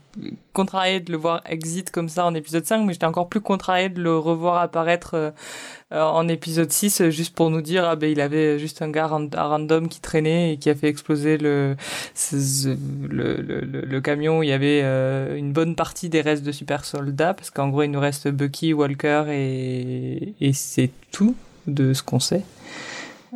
[0.53, 3.89] contrarié de le voir exit comme ça en épisode 5, mais j'étais encore plus contrarié
[3.89, 5.31] de le revoir apparaître euh,
[5.95, 9.07] en épisode 6, euh, juste pour nous dire, ah ben, il avait juste un gars
[9.11, 11.77] un random qui traînait et qui a fait exploser le,
[13.11, 16.53] le, le, le- camion où il y avait euh, une bonne partie des restes de
[16.53, 21.35] super soldats, parce qu'en gros, il nous reste Bucky, Walker et, et c'est tout
[21.67, 22.43] de ce qu'on sait.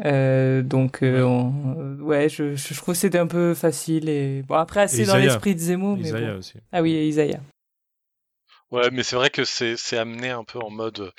[0.05, 4.43] Euh, donc euh, on- euh, ouais, je, je trouve que c'était un peu facile et
[4.47, 6.39] bon après assez Et dans l'esprit de Zemo, mais Isaiah bon.
[6.39, 6.53] aussi.
[6.71, 7.41] Ah oui, et Isaiah.
[8.73, 11.13] Ouais, mais c'est vrai que c'est amené un peu en mode.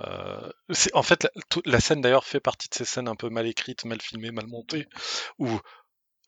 [0.00, 0.50] euh,
[0.94, 1.30] en fait, la,
[1.66, 4.46] la scène d'ailleurs fait partie de ces scènes un peu mal écrites, mal filmées, mal
[4.46, 4.88] montées,
[5.38, 5.48] où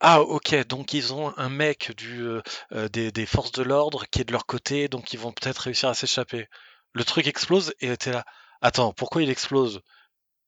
[0.01, 2.43] ah ok, donc ils ont un mec du euh,
[2.73, 5.59] euh, des, des forces de l'ordre qui est de leur côté, donc ils vont peut-être
[5.61, 6.49] réussir à s'échapper.
[6.93, 8.25] Le truc explose et t'es là.
[8.63, 9.83] Attends, pourquoi il explose?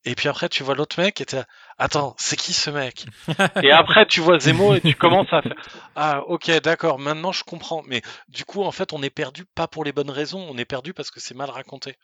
[0.05, 1.43] Et puis après, tu vois l'autre mec et t'es.
[1.77, 3.07] Attends, c'est qui ce mec?
[3.63, 5.55] Et après, tu vois Zemo et tu commences à faire.
[5.97, 7.83] Ah, ok, d'accord, maintenant je comprends.
[7.87, 10.65] Mais du coup, en fait, on est perdu pas pour les bonnes raisons, on est
[10.65, 11.97] perdu parce que c'est mal raconté.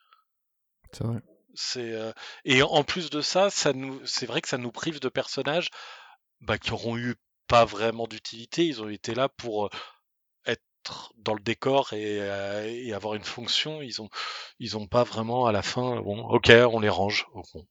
[0.92, 1.20] C'est vrai.
[1.54, 2.12] C'est euh,
[2.44, 5.70] et en plus de ça, ça nous, c'est vrai que ça nous prive de personnages
[6.40, 7.14] bah, qui auront eu
[7.46, 8.66] pas vraiment d'utilité.
[8.66, 9.70] Ils ont été là pour euh,
[10.46, 13.82] être dans le décor et, euh, et avoir une fonction.
[13.82, 14.10] Ils ont,
[14.58, 16.00] ils ont pas vraiment à la fin.
[16.00, 17.26] Bon, ok, on les range.
[17.34, 17.64] Oh, bon.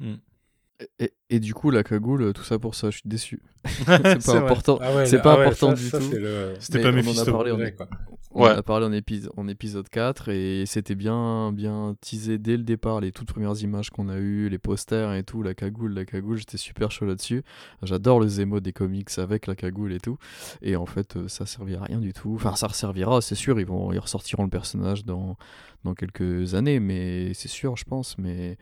[0.00, 3.42] Et, et- et du coup, la cagoule, tout ça pour ça, je suis déçu.
[3.64, 4.36] c'est pas vrai.
[4.38, 4.78] important.
[4.80, 6.10] Ah ouais, c'est pas ah ouais, important ça- du ça, tout.
[6.12, 7.32] le- C'était pas on en a Mephisto.
[7.32, 7.88] parlé quoi.
[8.30, 8.50] on Ouais.
[8.50, 13.00] a parlé en, épis- en épisode 4 et c'était bien, bien teasé dès le départ.
[13.00, 16.38] Les toutes premières images qu'on a eues, les posters et tout, la cagoule, la cagoule,
[16.38, 17.42] j'étais super chaud là-dessus.
[17.82, 20.16] J'adore le Zemo des comics avec la cagoule et tout.
[20.62, 22.34] Et en fait, euh, ça servira à rien du tout.
[22.36, 23.58] Enfin, ça resservira, c'est sûr.
[23.58, 25.36] Ils, vont, ils ressortiront le personnage dans,
[25.82, 28.16] dans quelques années, mais c'est sûr, je pense.
[28.18, 28.56] Mais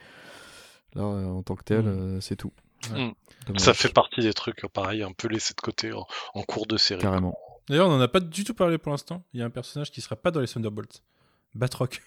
[0.96, 1.88] Là, euh, en tant que tel, Mm.
[2.16, 2.52] euh, c'est tout.
[2.90, 3.10] Mm.
[3.58, 6.66] Ça fait partie des trucs, euh, pareil, un peu laissés de côté en, en cours
[6.66, 7.00] de série.
[7.02, 7.38] Carrément.
[7.68, 9.22] D'ailleurs, on n'en a pas du tout parlé pour l'instant.
[9.34, 11.02] Il y a un personnage qui sera pas dans les Thunderbolts.
[11.54, 12.02] Batroc.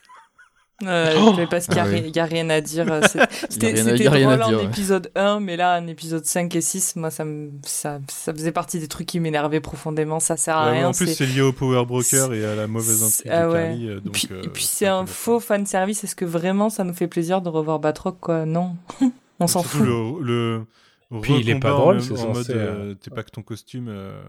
[0.83, 1.79] Euh, Oh mais parce qu'il n'y
[2.19, 2.91] a, Ah rien à dire.
[2.91, 3.01] euh,
[3.49, 4.65] C'était drôle en dire, ouais.
[4.65, 8.51] épisode 1, mais là, en épisode 5 et 6, moi, ça, me, ça, ça faisait
[8.51, 10.19] partie des trucs qui m'énervaient profondément.
[10.19, 10.87] Ça sert à Ouais, rien.
[10.89, 13.53] en plus, c'est- lié au Power Broker et à la mauvaise intrigue ah de.
[13.53, 13.87] Carly.
[13.89, 16.03] euh, Et donc, puis, euh, et puis c'est un faux fan service.
[16.03, 18.45] Est-ce que vraiment ça nous fait plaisir de revoir Batroc, quoi?
[18.45, 18.75] Non.
[19.41, 20.21] On s'en Surtout fout.
[20.21, 20.65] Le,
[21.11, 23.41] le Puis il est pas drôle, c'est en mode euh, euh, t'es pas que ton
[23.41, 24.21] costume, euh,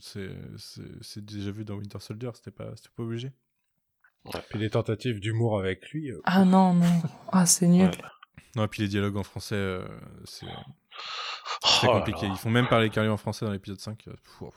[0.00, 0.28] c'est
[0.58, 3.30] c'est- c'est déjà vu dans Winter Soldier, c'était pas, c'était pas obligé.
[4.50, 6.10] Puis les tentatives d'humour avec lui.
[6.10, 7.02] euh, Ah non, non.
[7.32, 7.86] Ah, c'est nul.
[7.86, 7.90] Ouais.
[8.56, 9.86] Non, et puis les dialogues en français, euh,
[10.24, 12.26] c'est Oh très là compliqué.
[12.26, 12.32] là.
[12.32, 14.02] Ils font même parler Carly en français dans l'épisode 5.
[14.08, 14.48] euh, pff,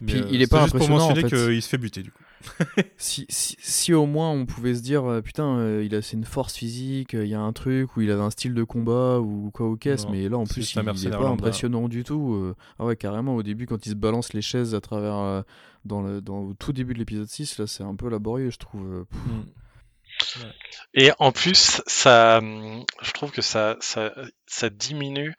[0.00, 1.36] Mais, Puis euh, il est pas juste pour impressionnant, en mentionner fait.
[1.52, 2.22] qu'il se fait buter du coup.
[2.96, 6.16] Si, si, si au moins on pouvait se dire, euh, putain, euh, il a c'est
[6.16, 8.64] une force physique, euh, il y a un truc, où il avait un style de
[8.64, 11.88] combat, ou quoi ou qu'est-ce, mais là en plus il, il est mercenaire pas impressionnant
[11.88, 12.34] du tout.
[12.34, 12.54] euh.
[12.78, 15.44] Ah ouais, carrément, au début, quand il se balance les chaises à travers.
[15.84, 18.58] dans, le, dans au tout début de l'épisode 6, là c'est un peu laborieux, je
[18.58, 19.04] trouve.
[20.94, 24.14] Et en plus, ça, je trouve que ça, ça,
[24.46, 25.34] ça diminue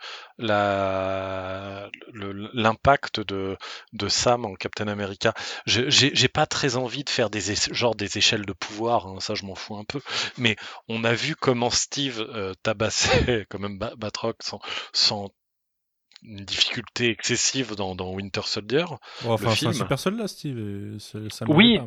[2.53, 3.57] l'impact de,
[3.93, 5.33] de Sam en Captain America.
[5.65, 9.33] J'ai pas très envie de faire des éche- genre des échelles de pouvoir, hein, ça
[9.35, 10.01] je m'en fous un peu.
[10.37, 10.55] Mais
[10.87, 14.59] on a vu comment Steve euh, tabassait quand même Ba- Batroc sans,
[14.93, 15.29] sans
[16.23, 18.85] une difficulté excessive dans, dans Winter Soldier.
[19.21, 20.97] Bon, enfin, c'est un super soldat, Steve.
[20.99, 21.79] ça- ça Oui.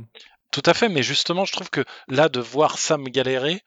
[0.50, 3.60] Tout à fait, mais justement, je trouve que là, de voir Sam galérer,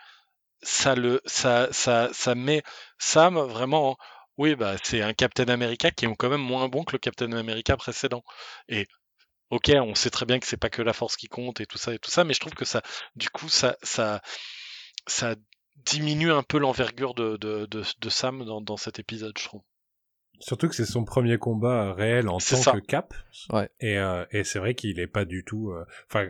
[0.63, 2.63] ça le, ça, ça, ça met
[2.97, 3.91] Sam vraiment.
[3.91, 3.97] en-
[4.37, 7.31] Oui, bah, c'est un Captain America qui est quand même moins bon que le Captain
[7.33, 8.23] America précédent.
[8.67, 8.87] Et
[9.51, 11.77] ok, on sait très bien que c'est pas que la force qui compte et tout
[11.77, 12.81] ça et tout ça, mais je trouve que ça,
[13.15, 14.21] du coup, ça, ça,
[15.07, 15.35] ça
[15.75, 19.61] diminue un peu l'envergure de, de, de, de Sam dans, dans cet épisode, je trouve.
[20.39, 22.71] Surtout que c'est son premier combat euh, réel en tant ça.
[22.71, 23.13] que Cap.
[23.51, 23.69] Ouais.
[23.79, 26.29] Et, euh, et c'est vrai qu'il est pas du tout, euh, enfin,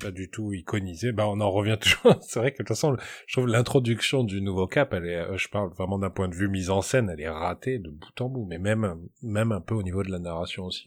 [0.00, 1.12] pas du tout iconisé.
[1.12, 2.16] Bah, on en revient toujours.
[2.22, 2.96] c'est vrai que de toute façon,
[3.26, 6.34] je trouve l'introduction du nouveau Cap, elle est, euh, je parle vraiment d'un point de
[6.34, 9.60] vue mise en scène, elle est ratée de bout en bout, mais même, même un
[9.60, 10.86] peu au niveau de la narration aussi.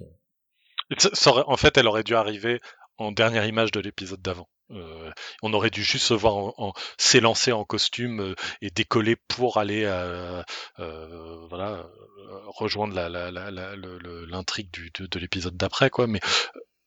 [1.26, 2.60] Aurait- en fait, elle aurait dû arriver
[2.98, 4.48] en dernière image de l'épisode d'avant.
[4.72, 5.12] Euh,
[5.44, 6.54] on aurait dû juste se voir
[6.98, 9.84] s'élancer en costume euh, et décoller pour aller
[11.50, 11.86] voilà
[12.48, 13.76] rejoindre la, la, la, la-
[14.28, 14.70] l'intrigue
[15.00, 16.08] de, de l'épisode d'après quoi.
[16.08, 16.20] Mais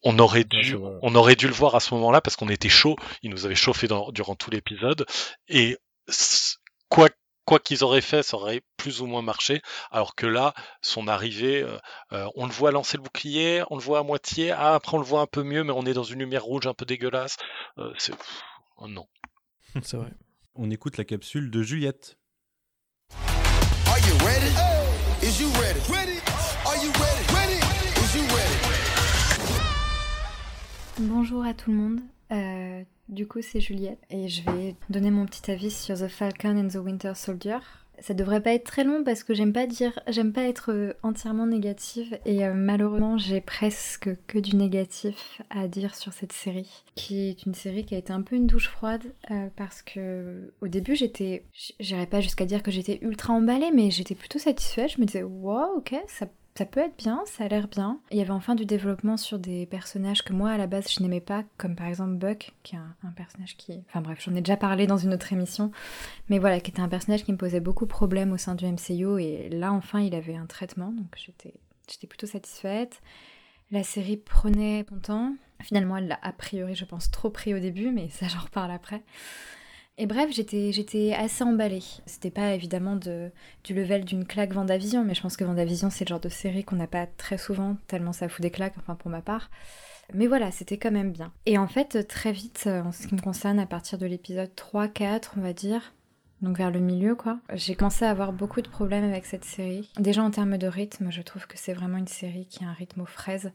[0.04, 0.92] on aurait dû c'est vrai.
[1.02, 2.96] on aurait dû le voir à ce moment-là parce qu'on était chaud.
[3.22, 5.06] Il nous avait chauffé dans- durant tout l'épisode
[5.48, 5.76] et
[6.88, 7.08] quoi
[7.44, 9.62] quoi qu'ils auraient fait, ça aurait plus ou moins marché.
[9.90, 10.52] Alors que là,
[10.82, 11.78] son arrivée, euh,
[12.12, 15.00] euh, on le voit lancer le bouclier, on le voit à moitié, ah, après on
[15.00, 17.38] le voit un peu mieux, mais on est dans une lumière rouge un peu dégueulasse.
[17.78, 18.12] Euh, c'est
[18.76, 19.06] oh non.
[19.82, 20.10] C'est vrai.
[20.56, 22.18] On écoute la capsule de Juliette.
[23.86, 24.52] Are you ready?
[25.22, 25.80] Is you ready?
[25.90, 26.17] Ready?
[31.00, 32.00] Bonjour à tout le monde.
[32.32, 36.58] Euh, du coup, c'est Juliette et je vais donner mon petit avis sur The Falcon
[36.58, 37.58] and the Winter Soldier.
[38.00, 40.94] Ça devrait pas être très long parce que j'aime pas dire, j'aime pas être euh,
[41.04, 46.84] entièrement négative et euh, malheureusement j'ai presque que du négatif à dire sur cette série,
[46.96, 49.04] qui est une série qui a été un peu une douche froide
[49.54, 51.44] parce que au début j'étais,
[51.78, 54.92] j'irais pas jusqu'à dire que j'étais ultra emballée, mais j'étais plutôt satisfaite.
[54.96, 56.26] Je me disais wow, ok, ça
[56.58, 58.00] ça peut être bien, ça a l'air bien.
[58.10, 61.00] Il y avait enfin du développement sur des personnages que moi à la base je
[61.00, 63.80] n'aimais pas, comme par exemple Buck, qui est un, personnage qui...
[63.88, 65.70] Enfin bref, j'en ai déjà parlé dans une autre émission,
[66.28, 68.66] mais voilà, qui était un personnage qui me posait beaucoup de problèmes au sein du
[68.66, 71.54] MCU, et là enfin il avait un traitement, donc j'étais
[71.88, 73.02] j'étais plutôt satisfaite.
[73.70, 75.34] La série prenait son temps.
[75.62, 78.72] Finalement, elle l'a a priori, je pense, trop pris au début, mais ça j'en reparle
[78.72, 79.04] après.
[80.00, 81.82] Et bref, j'étais, assez emballée.
[82.06, 83.30] C'était pas évidemment de,
[83.64, 86.62] du level d'une claque Vendavision, mais je pense que Vendavision, c'est le genre de série
[86.62, 89.50] qu'on n'a pas très souvent, tellement ça fout des claques, enfin pour ma part.
[90.14, 91.32] Mais voilà, c'était quand même bien.
[91.46, 95.32] Et en fait, très vite, en ce qui me concerne, à partir de l'épisode 3-4,
[95.36, 95.92] on va dire,
[96.42, 99.90] donc vers le milieu quoi, j'ai commencé à avoir beaucoup de problèmes avec cette série.
[99.98, 102.72] Déjà en termes de rythme, je trouve que c'est vraiment une série qui a un
[102.72, 103.50] rythme aux fraises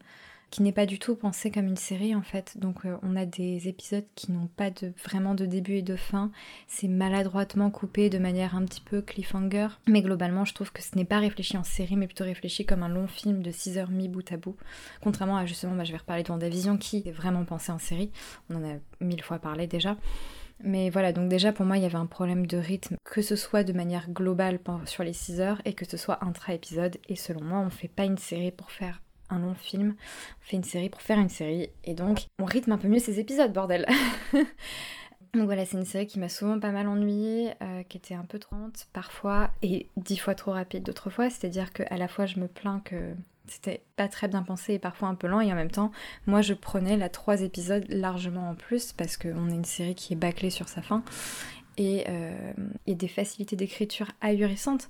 [0.50, 2.58] qui n'est pas du tout pensée comme une série en fait.
[2.58, 4.70] Donc euh, on a des épisodes qui n'ont pas
[5.04, 6.30] vraiment de début et de fin.
[6.68, 9.68] C'est maladroitement coupé de manière un petit peu cliffhanger.
[9.88, 12.82] Mais globalement, je trouve que ce n'est pas réfléchi en série, mais plutôt réfléchi comme
[12.82, 14.56] un long film de 6 heures mis bout à bout.
[15.00, 18.10] Contrairement à justement, bah, je vais reparler de Vendavision qui est vraiment pensé en série.
[18.50, 19.96] On en a mille fois parlé déjà.
[20.62, 23.36] Mais voilà, donc déjà pour moi il y avait un problème de rythme, que ce
[23.36, 26.96] soit de manière globale sur les 6 heures et que ce soit intra-épisode.
[27.08, 29.00] Et selon moi, on fait pas une série pour faire
[29.30, 29.94] un long film,
[30.40, 32.98] on fait une série pour faire une série, et donc on rythme un peu mieux
[32.98, 33.86] ces épisodes, bordel.
[35.34, 38.24] Donc voilà, c'est une série qui m'a souvent pas mal ennuyée, euh, qui était un
[38.24, 41.28] peu trop lente parfois et dix fois trop rapide d'autres fois.
[41.28, 43.14] C'est-à-dire qu'à la fois je me plains que
[43.46, 45.90] c'était pas très bien pensé et parfois un peu lent et en même temps
[46.26, 50.14] moi je prenais la trois épisodes largement en plus parce qu'on est une série qui
[50.14, 51.02] est bâclée sur sa fin
[51.76, 52.52] et euh,
[52.88, 54.88] a des facilités d'écriture ahurissantes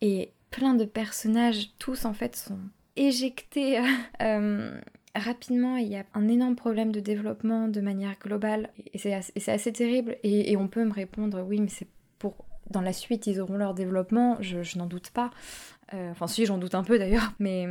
[0.00, 2.60] et plein de personnages tous en fait sont
[3.06, 3.80] éjectés
[4.22, 4.80] euh,
[5.14, 9.72] rapidement il y a un énorme problème de développement de manière globale et c'est assez,
[9.72, 11.88] terrible et, on peut me répondre oui mais c'est
[12.18, 15.30] pour dans la suite ils auront leur développement je, n'en doute pas.
[15.94, 17.66] Euh, enfin, si, j'en doute un peu d'ailleurs, mais,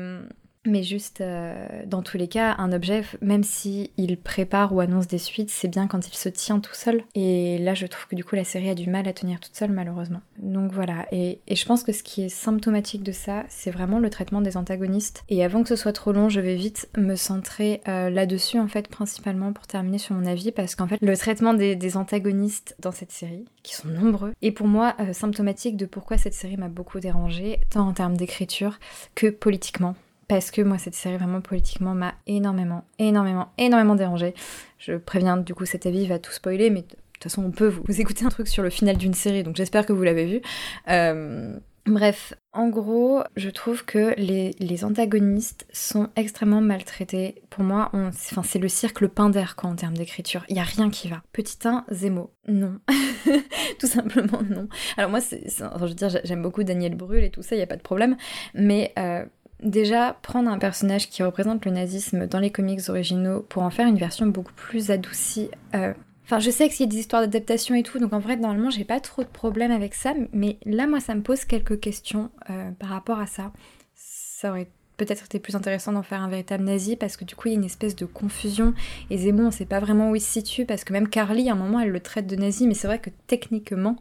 [0.67, 5.07] mais juste euh, dans tous les cas, un objet, même si il prépare ou annonce
[5.07, 7.03] des suites, c'est bien quand il se tient tout seul.
[7.15, 9.55] Et là, je trouve que du coup, la série a du mal à tenir toute
[9.55, 10.21] seule, malheureusement.
[10.37, 14.09] Donc voilà, et, je pense que ce qui est symptomatique de ça, c'est vraiment le
[14.09, 15.23] traitement des antagonistes.
[15.29, 18.67] Et avant que ce soit trop long, je vais vite me centrer euh, là-dessus, en
[18.67, 22.75] fait, principalement pour terminer sur mon avis, parce qu'en fait, le traitement des, des, antagonistes
[22.79, 26.57] dans cette série, qui sont nombreux, est pour moi euh, symptomatique de pourquoi cette série
[26.57, 28.79] m'a beaucoup dérangée, tant en termes d'écriture
[29.15, 29.95] que politiquement
[30.27, 34.33] parce que moi cette série vraiment politiquement m'a énormément, énormément, énormément dérangée.
[34.77, 37.67] Je préviens du coup cet avis va tout spoiler, mais de toute façon on peut
[37.67, 40.41] vous, écouter un truc sur le final d'une série, donc j'espère que vous l'avez vu.
[40.89, 47.35] Euh, bref, en gros, je trouve que les, antagonistes sont extrêmement maltraités.
[47.49, 50.43] Pour moi, c'est le pain d'air quoi en termes d'écriture.
[50.49, 51.21] Il y a rien qui va.
[51.33, 52.31] Petit 1, Zemo.
[52.47, 52.79] Non.
[53.79, 54.67] tout simplement non.
[54.97, 57.67] Alors moi, je veux dire, j'aime beaucoup Daniel Brühl et tout ça, il n'y a
[57.67, 58.17] pas de problème.
[58.53, 59.25] Mais euh,
[59.63, 63.87] Déjà, prendre un personnage qui représente le nazisme dans les comics originaux pour en faire
[63.87, 65.49] une version beaucoup plus adoucie.
[65.75, 65.93] Euh...
[66.25, 68.69] Enfin, je sais qu'il y a des histoires d'adaptation et tout, donc en vrai, normalement,
[68.69, 72.29] j'ai pas trop de problèmes avec ça, mais là, moi, ça me pose quelques questions
[72.49, 73.51] euh, par rapport à ça.
[73.95, 74.67] Ça aurait
[74.97, 77.55] peut-être été plus intéressant d'en faire un véritable nazi parce que du coup il y
[77.55, 78.73] a une espèce de confusion
[79.09, 81.53] et Zemo on sait pas vraiment où il se situe parce que même Carly à
[81.53, 83.97] un moment elle le traite de nazi mais c'est vrai que techniquement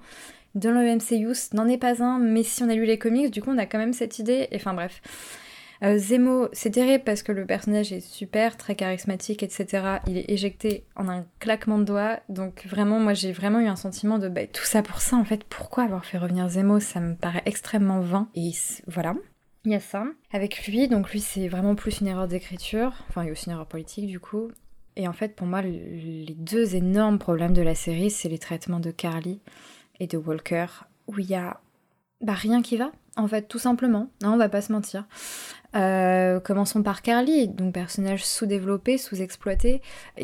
[0.55, 3.43] dans le MCU n'en est pas un mais si on a lu les comics du
[3.43, 5.03] coup on a quand même cette idée et enfin bref
[5.83, 9.99] euh, Zemo, c'est terrible parce que le personnage est super, très charismatique, etc.
[10.07, 12.21] Il est éjecté en un claquement de doigts.
[12.29, 15.25] Donc vraiment, moi j'ai vraiment eu un sentiment de bah, tout ça pour ça en
[15.25, 15.45] fait.
[15.45, 16.81] Pourquoi avoir fait revenir Zemo?
[16.81, 18.29] Ça me paraît extrêmement vain.
[18.35, 18.53] Et
[18.87, 19.15] voilà.
[19.65, 20.05] Il y a ça.
[20.33, 22.93] Avec lui, donc lui c'est vraiment plus une erreur d'écriture.
[23.09, 24.51] Enfin, il y a aussi une erreur politique du coup.
[24.97, 28.81] Et en fait, pour moi, les deux énormes problèmes de la série, c'est les traitements
[28.81, 29.41] de Carly
[30.01, 30.67] et de Walker,
[31.07, 31.61] où il y a
[32.23, 34.09] bah, rien qui va, en fait, tout simplement.
[34.23, 35.05] Non, on va pas se mentir.
[35.77, 39.83] Euh, commençons par Carly, donc personnage sous-développé, sous-exploité,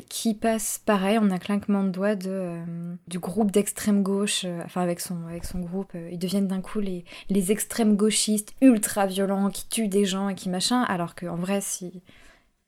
[0.09, 2.65] qui passe pareil en un clinquement de doigts euh,
[3.07, 5.16] du groupe d'extrême gauche, euh, enfin avec son,
[5.61, 10.31] groupe, ils deviennent d'un coup les, les extrêmes gauchistes ultra violents qui tuent des gens
[10.31, 12.03] et qui machin, alors qu'en vrai, si.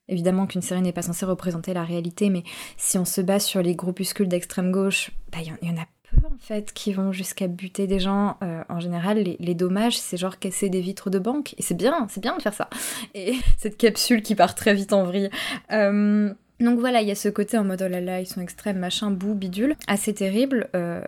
[0.06, 2.44] Évidemment qu'une série n'est pas censée représenter la réalité, mais
[2.76, 5.86] si on se base sur les groupuscules d'extrême gauche, bah, il y, en a
[6.24, 8.36] en fait qui vont jusqu'à buter des gens.
[8.42, 11.54] Euh, en général, les, dommages, c'est genre casser des vitres de banque.
[11.58, 12.68] Et c'est bien, c'est bien de faire ça.
[13.14, 15.30] Et cette capsule qui part très vite en vrille.
[15.72, 18.40] Euh, donc voilà, il y a ce côté en mode oh là là, ils sont
[18.40, 20.68] extrêmes, machin, bout, bidule, assez terrible.
[20.76, 21.02] Euh,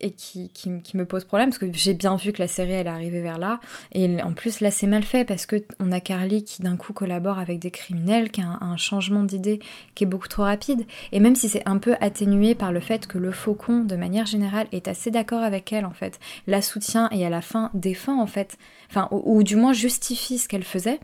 [0.00, 2.86] et qui, qui, me pose problème parce que j'ai bien vu que la série elle
[2.86, 3.60] est arrivée vers là.
[3.92, 6.92] Et en plus là c'est mal fait parce que on a Carly qui d'un coup
[6.92, 9.60] collabore avec des criminels qui a un, changement d'idée
[9.94, 10.86] qui est beaucoup trop rapide.
[11.12, 14.26] Et même si c'est un peu atténué par le fait que le faucon de manière
[14.26, 18.20] générale est assez d'accord avec elle en fait la soutient et à la fin défend
[18.20, 18.58] en fait
[18.90, 21.00] enfin ou, ou du moins justifie ce qu'elle faisait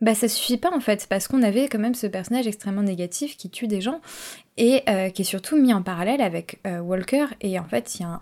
[0.00, 3.36] bah ça suffit pas en fait, parce qu'on avait quand même ce personnage extrêmement négatif
[3.36, 4.00] qui tue des gens
[4.56, 7.26] et euh, qui est surtout mis en parallèle avec euh, Walker.
[7.40, 8.20] Et en fait, il y a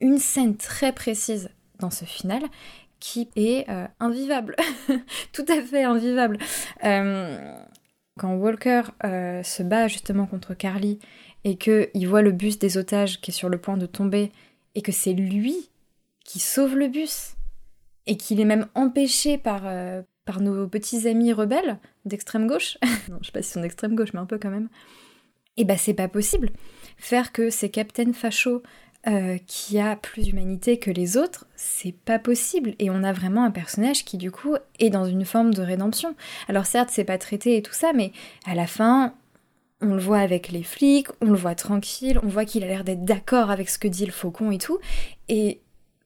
[0.00, 2.42] une scène très précise dans ce final
[2.98, 4.56] qui est euh, invivable,
[5.32, 6.38] tout à fait invivable.
[6.82, 10.98] quand Walker se bat justement contre Carly
[11.44, 14.30] et qu'il voit le bus des otages qui est sur le point de tomber
[14.74, 15.70] et que c'est lui
[16.26, 17.36] qui sauve le bus
[18.06, 19.62] et qu'il est même empêché par,
[20.26, 22.76] par nos petits amis rebelles d'extrême gauche.
[23.08, 24.68] non, je sais pas si sont d'extrême gauche, mais un peu quand même.
[25.56, 26.50] Et bah c'est pas possible.
[26.96, 28.62] Faire que ces captains fachos
[29.06, 32.74] euh, qui a plus d'humanité que les autres, c'est pas possible.
[32.78, 36.14] Et on a vraiment un personnage qui du coup est dans une forme de rédemption.
[36.48, 38.12] Alors certes, c'est pas traité et tout ça, mais
[38.44, 39.14] à la fin,
[39.80, 42.84] on le voit avec les flics, on le voit tranquille, on voit qu'il a l'air
[42.84, 44.78] d'être d'accord avec ce que dit le faucon et tout.
[45.28, 45.60] Et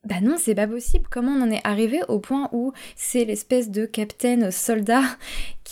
[0.04, 1.06] bah non, c'est pas possible.
[1.10, 5.02] Comment on en est arrivé au point où c'est l'espèce de capitaine soldat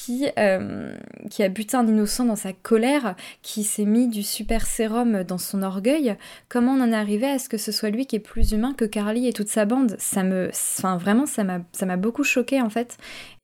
[0.05, 0.97] qui, euh,
[1.31, 5.39] qui a buté un innocent dans sa colère, qui s'est mis du super sérum dans
[5.39, 6.17] son orgueil
[6.49, 8.75] Comment on en est arrivé à ce que ce soit lui qui est plus humain
[8.77, 9.95] que Carly et toute sa bande?
[9.99, 10.49] Ça me...
[10.49, 12.97] Enfin, vraiment, ça m'a beaucoup choqué en fait.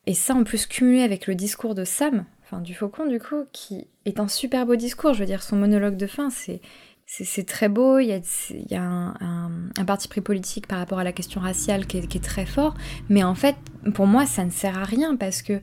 [0.07, 3.45] Et ça, en plus, cumulé avec le discours de Sam, enfin du faucon du coup,
[3.53, 5.15] qui est un super beau discours.
[5.15, 6.61] Je veux dire, son monologue de fin, c'est
[7.11, 11.41] c'est très beau, il y a, un, parti pris politique par rapport à la question
[11.41, 12.75] raciale qui est, très fort,
[13.09, 13.57] mais en fait,
[13.95, 15.61] pour moi, ça ne sert à rien parce que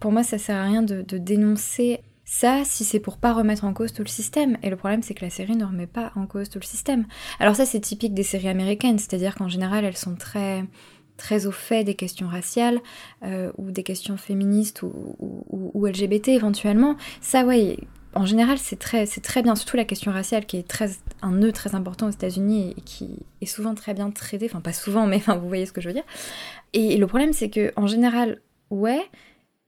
[0.00, 3.72] pour moi, ça sert à rien de, dénoncer ça si c'est pour pas remettre en
[3.72, 4.58] cause tout le système.
[4.62, 7.06] Et le problème, c'est que la série ne remet pas en cause tout le système.
[7.38, 10.66] Alors ça, c'est typique des séries américaines, c'est-à-dire qu'en général, elles sont très
[11.46, 12.80] au fait des questions raciales
[13.24, 16.96] euh, ou des questions féministes ou, LGBT éventuellement.
[17.22, 17.78] Ça, ouais,
[18.14, 20.90] en général, c'est très, très bien, surtout la question raciale qui est très,
[21.22, 24.72] un nœud très important aux États-Unis et qui est souvent très bien traité, enfin pas
[24.72, 26.04] souvent, mais enfin, vous voyez ce que je veux dire.
[26.72, 28.40] Et le problème, c'est que en général,
[28.70, 29.02] ouais,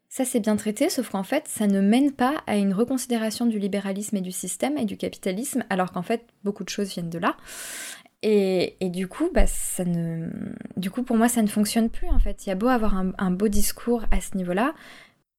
[0.09, 3.59] ça c'est bien traité, sauf qu'en fait, ça ne mène pas à une reconsidération du
[3.59, 7.19] libéralisme et du système et du capitalisme, alors qu'en fait, beaucoup de choses viennent de
[7.19, 7.37] là.
[8.25, 10.29] Et, du coup, bah, ça ne,
[10.77, 12.47] du coup, pour moi, ça ne fonctionne plus en fait.
[12.47, 14.75] Il y a beau avoir un beau discours à ce niveau-là,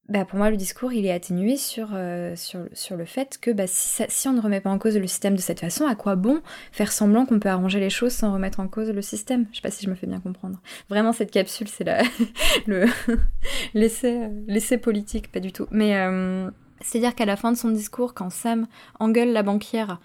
[0.09, 3.51] bah pour moi, le discours, il est atténué sur, euh, sur, sur, le fait que
[3.51, 5.95] bah, si, si, on ne remet pas en cause le système de cette façon, à
[5.95, 6.41] quoi bon
[6.73, 9.45] faire semblant qu'on peut arranger les choses sans remettre en cause le système?
[9.51, 10.59] Je sais pas si je me fais bien comprendre.
[10.90, 11.85] Vraiment, cette capsule, c'est
[12.67, 12.85] le
[13.73, 15.67] l'essai politique, pas du tout.
[15.72, 16.51] Mais euh,
[16.82, 18.67] c'est-à-dire qu'à la fin de son discours, quand Sam
[18.99, 20.01] engueule la banquière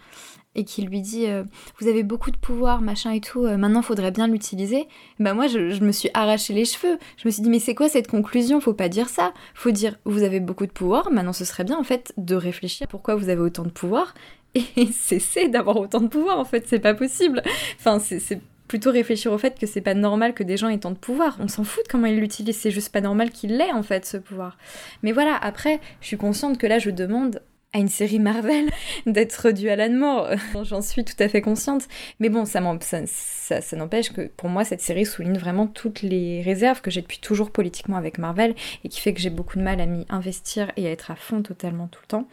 [0.59, 1.45] et qui lui dit euh,
[1.81, 4.89] vous avez beaucoup de pouvoir machin et tout euh, maintenant faudrait bien l'utiliser
[5.21, 6.99] bah moi je, me suis arraché les cheveux.
[7.17, 8.61] Je me suis dit mais c'est quoi cette conclusion?
[8.61, 9.33] Faut pas dire ça.
[9.55, 11.11] Faut dire vous avez beaucoup de pouvoir.
[11.11, 14.15] Maintenant ce serait bien en fait de réfléchir pourquoi vous avez autant de pouvoir
[14.55, 16.65] et cesser d'avoir autant de pouvoir en fait.
[16.67, 17.43] C'est pas possible.
[17.79, 20.91] Enfin c'est plutôt réfléchir au fait que c'est pas normal que des gens aient tant
[20.91, 21.39] de pouvoir.
[21.41, 24.05] On s'en fout de comment ils l'utilisent, c'est juste pas normal qu'il l'ait en fait
[24.05, 24.59] ce pouvoir.
[25.03, 27.41] Mais voilà, après, je suis consciente que là je demande
[27.75, 28.71] à une série Marvel
[29.07, 30.29] d'être due à la mort.
[30.63, 31.87] J'en suis tout à fait consciente.
[32.19, 36.91] Mais bon, ça, n'empêche que pour moi, cette série souligne vraiment toutes les réserves que
[36.91, 39.87] j'ai depuis toujours politiquement avec Marvel et qui fait que j'ai beaucoup de mal à
[39.87, 42.29] m'y investir et à être à fond totalement tout le temps.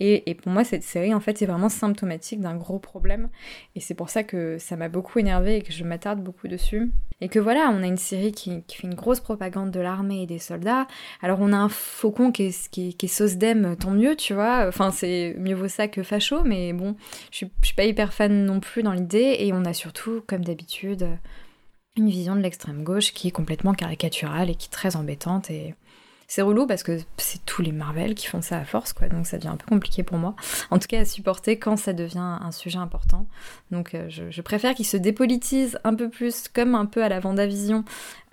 [0.00, 3.28] Et, pour moi, cette série, en fait, c'est vraiment symptomatique d'un gros problème.
[3.76, 6.90] Et c'est pour ça que ça m'a beaucoup énervé et que je m'attarde beaucoup dessus.
[7.22, 10.26] Et que voilà, on a une série qui, fait une grosse propagande de l'armée et
[10.26, 10.88] des soldats.
[11.22, 14.90] Alors on a un faucon qui est, qui sauce d'em, tant mieux, tu vois Enfin,
[14.90, 16.96] c'est mieux vaut ça que facho, mais bon,
[17.30, 19.36] je suis, suis pas hyper fan non plus dans l'idée.
[19.38, 21.06] Et on a surtout, comme d'habitude,
[21.96, 25.48] une vision de l'extrême gauche qui est complètement caricaturale et qui est très embêtante.
[25.48, 25.76] Et
[26.34, 29.06] c'est relou parce que c'est tous les Marvel qui font ça à force, quoi.
[29.10, 30.34] Donc ça devient un peu compliqué pour moi.
[30.70, 33.26] En tout cas, à supporter quand ça devient un sujet important.
[33.70, 37.20] Donc euh, je, préfère qu'ils se dépolitisent un peu plus, comme un peu à la
[37.20, 37.84] Vendavision,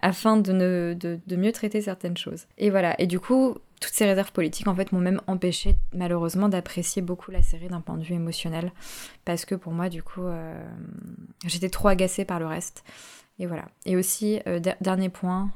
[0.02, 2.46] afin de mieux traiter certaines choses.
[2.58, 2.96] Et voilà.
[3.02, 7.32] Et du coup, toutes ces réserves politiques en fait m'ont même empêché malheureusement d'apprécier beaucoup
[7.32, 8.72] la série d'un point de vue émotionnel
[9.24, 10.62] parce que pour moi du coup euh,
[11.46, 12.84] j'étais trop agacée par le reste
[13.40, 15.50] et voilà et aussi euh, dernier point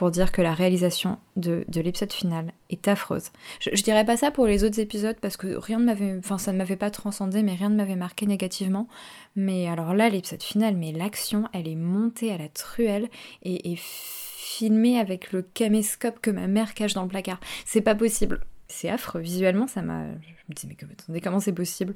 [0.00, 3.24] pour dire que la réalisation de, de l'épisode final est affreuse.
[3.60, 6.54] Je, dirais pas ça pour les autres épisodes parce que rien ne m'avait, enfin ça
[6.54, 8.88] ne m'avait pas transcendé, mais rien ne m'avait marqué négativement.
[9.36, 13.10] Mais alors là, l'épisode final, mais l'action, elle est montée à la truelle
[13.42, 17.38] et, et filmé avec le caméscope que ma mère cache dans le placard.
[17.66, 18.40] C'est pas possible.
[18.68, 19.20] C'est affreux.
[19.20, 20.06] Visuellement, ça m'a.
[20.12, 20.66] Je me dis,
[21.10, 21.94] mais comment c'est possible?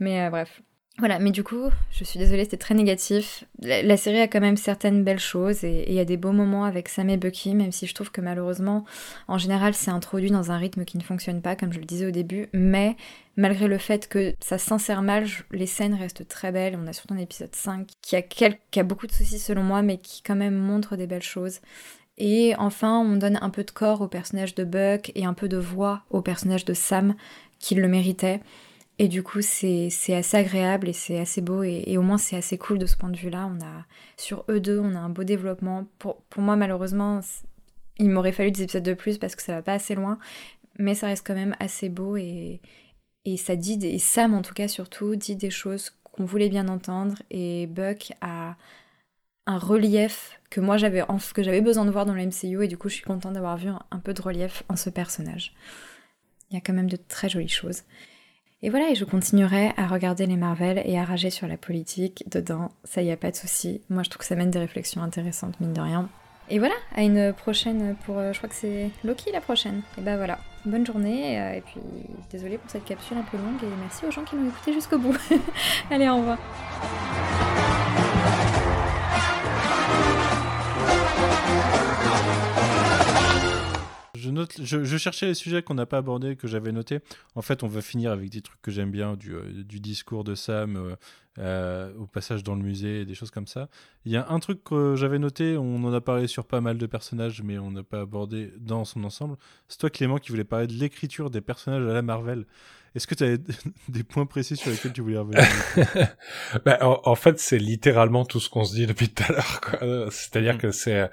[0.00, 0.60] Mais euh, bref.
[0.98, 3.44] Voilà, mais du coup, je suis désolée, c'était très négatif.
[3.62, 6.64] La, série a quand même certaines belles choses et il y a des beaux moments
[6.64, 8.84] avec Sam et Bucky, même si je trouve que malheureusement,
[9.28, 12.06] en général, c'est introduit dans un rythme qui ne fonctionne pas, comme je le disais
[12.06, 12.48] au début.
[12.52, 12.96] Mais
[13.36, 16.76] malgré le fait que ça s'insère mal, les scènes restent très belles.
[16.82, 19.82] On a surtout un épisode 5 qui a, qui a beaucoup de soucis selon moi,
[19.82, 21.60] mais qui quand même montre des belles choses.
[22.16, 25.48] Et enfin, on donne un peu de corps au personnage de Buck et un peu
[25.48, 27.14] de voix au personnage de Sam,
[27.60, 28.40] qui le méritait.
[29.00, 32.58] Et du coup, c'est assez agréable et c'est assez beau et, au moins c'est assez
[32.58, 33.48] cool de ce point de vue-là.
[33.52, 33.86] On a
[34.16, 35.86] sur eux deux, on a un beau développement.
[35.98, 37.20] Pour, pour moi, malheureusement,
[37.98, 40.18] il m'aurait fallu des épisodes de plus parce que ça va pas assez loin,
[40.78, 42.60] mais ça reste quand même assez beau et,
[43.24, 46.66] et ça dit, et Sam en tout cas surtout, dit des choses qu'on voulait bien
[46.68, 48.56] entendre et Buck a
[49.46, 51.02] un relief que moi j'avais
[51.34, 53.56] que j'avais besoin de voir dans le MCU et du coup je suis contente d'avoir
[53.56, 55.54] vu un peu de relief en ce personnage.
[56.50, 57.82] Il y a quand même de très jolies choses.
[58.60, 62.24] Et voilà, et je continuerai à regarder les Marvel et à rager sur la politique
[62.28, 63.82] dedans, ça y a pas de souci.
[63.88, 66.08] Moi je trouve que ça mène des réflexions intéressantes, mine de rien.
[66.50, 68.16] Et voilà, à une prochaine pour.
[68.16, 69.82] je crois que c'est Loki la prochaine.
[69.96, 71.80] Et bah voilà, bonne journée, et, puis
[72.32, 74.98] désolée pour cette capsule un peu longue, et merci aux gens qui m'ont écouté jusqu'au
[74.98, 75.16] bout.
[75.90, 76.38] Allez, au revoir.
[84.60, 87.00] Je, cherchais les sujets qu'on n'a pas abordés, que j'avais notés.
[87.34, 90.34] En fait, on va finir avec des trucs que j'aime bien, du, euh, discours de
[90.34, 90.96] Sam euh,
[91.38, 93.68] euh, au passage dans le musée, des choses comme ça.
[94.04, 96.78] Il y a un truc que j'avais noté, on en a parlé sur pas mal
[96.78, 99.36] de personnages, mais on n'a pas abordé dans son ensemble.
[99.68, 102.44] C'est toi, Clément, qui voulait parler de l'écriture des personnages à la Marvel.
[102.94, 103.36] Est-ce que tu as
[103.88, 105.42] des points précis sur lesquels tu voulais revenir?
[106.64, 110.10] Bah, en, en, fait, c'est littéralement tout ce qu'on se dit depuis tout à l'heure.
[110.10, 110.58] C'est-à-dire mm.
[110.58, 111.10] que c'est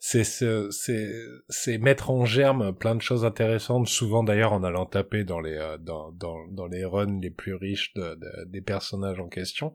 [0.00, 1.12] c'est c'est
[1.48, 3.88] c'est mettre en germe plein de choses intéressantes.
[3.88, 7.54] Souvent, d'ailleurs, en allant taper dans les euh, dans dans dans les runs les plus
[7.54, 9.72] riches de, de, des personnages en question.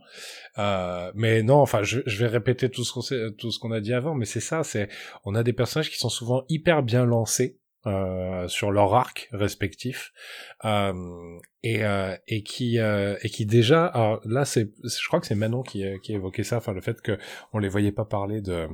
[0.58, 3.80] Euh, mais non, enfin, je, je vais répéter tout ce qu'on tout ce qu'on a
[3.80, 4.16] dit avant.
[4.16, 4.90] Mais c'est ça, c'est
[5.26, 10.14] on a des personnages qui sont souvent hyper bien lancés euh, sur leur arc respectif
[10.64, 10.94] euh,
[11.64, 15.36] et euh, et qui euh, et qui déjà alors là c'est je crois que c'est
[15.36, 17.18] Manon qui qui évoquait ça enfin le fait que
[17.52, 18.68] on les voyait pas parler de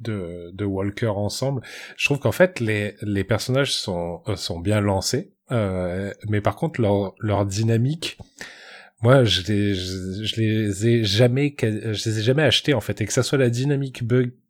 [0.00, 1.60] de de Walker ensemble.
[1.98, 7.14] Je trouve qu'en fait les les personnages sont sont bien lancés mais par contre leur
[7.18, 8.16] leur dynamique
[9.02, 13.02] moi je les je, les ai jamais je les ai jamais achetés en fait.
[13.02, 14.02] Et que ça soit la dynamique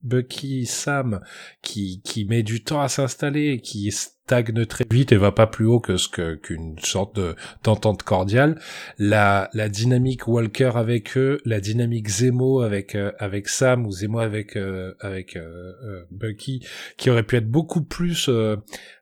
[0.04, 1.20] Bucky Sam
[1.62, 5.66] qui qui met du temps à s'installer qui stagne très vite et va pas plus
[5.66, 8.58] haut que ce que qu'une sorte de d'entente cordiale.
[8.98, 14.20] La la dynamique Walker avec eux la dynamique Zemo avec euh, avec Sam ou Zemo
[14.20, 16.66] avec euh, avec euh, Bucky
[16.96, 18.30] qui aurait pu être beaucoup plus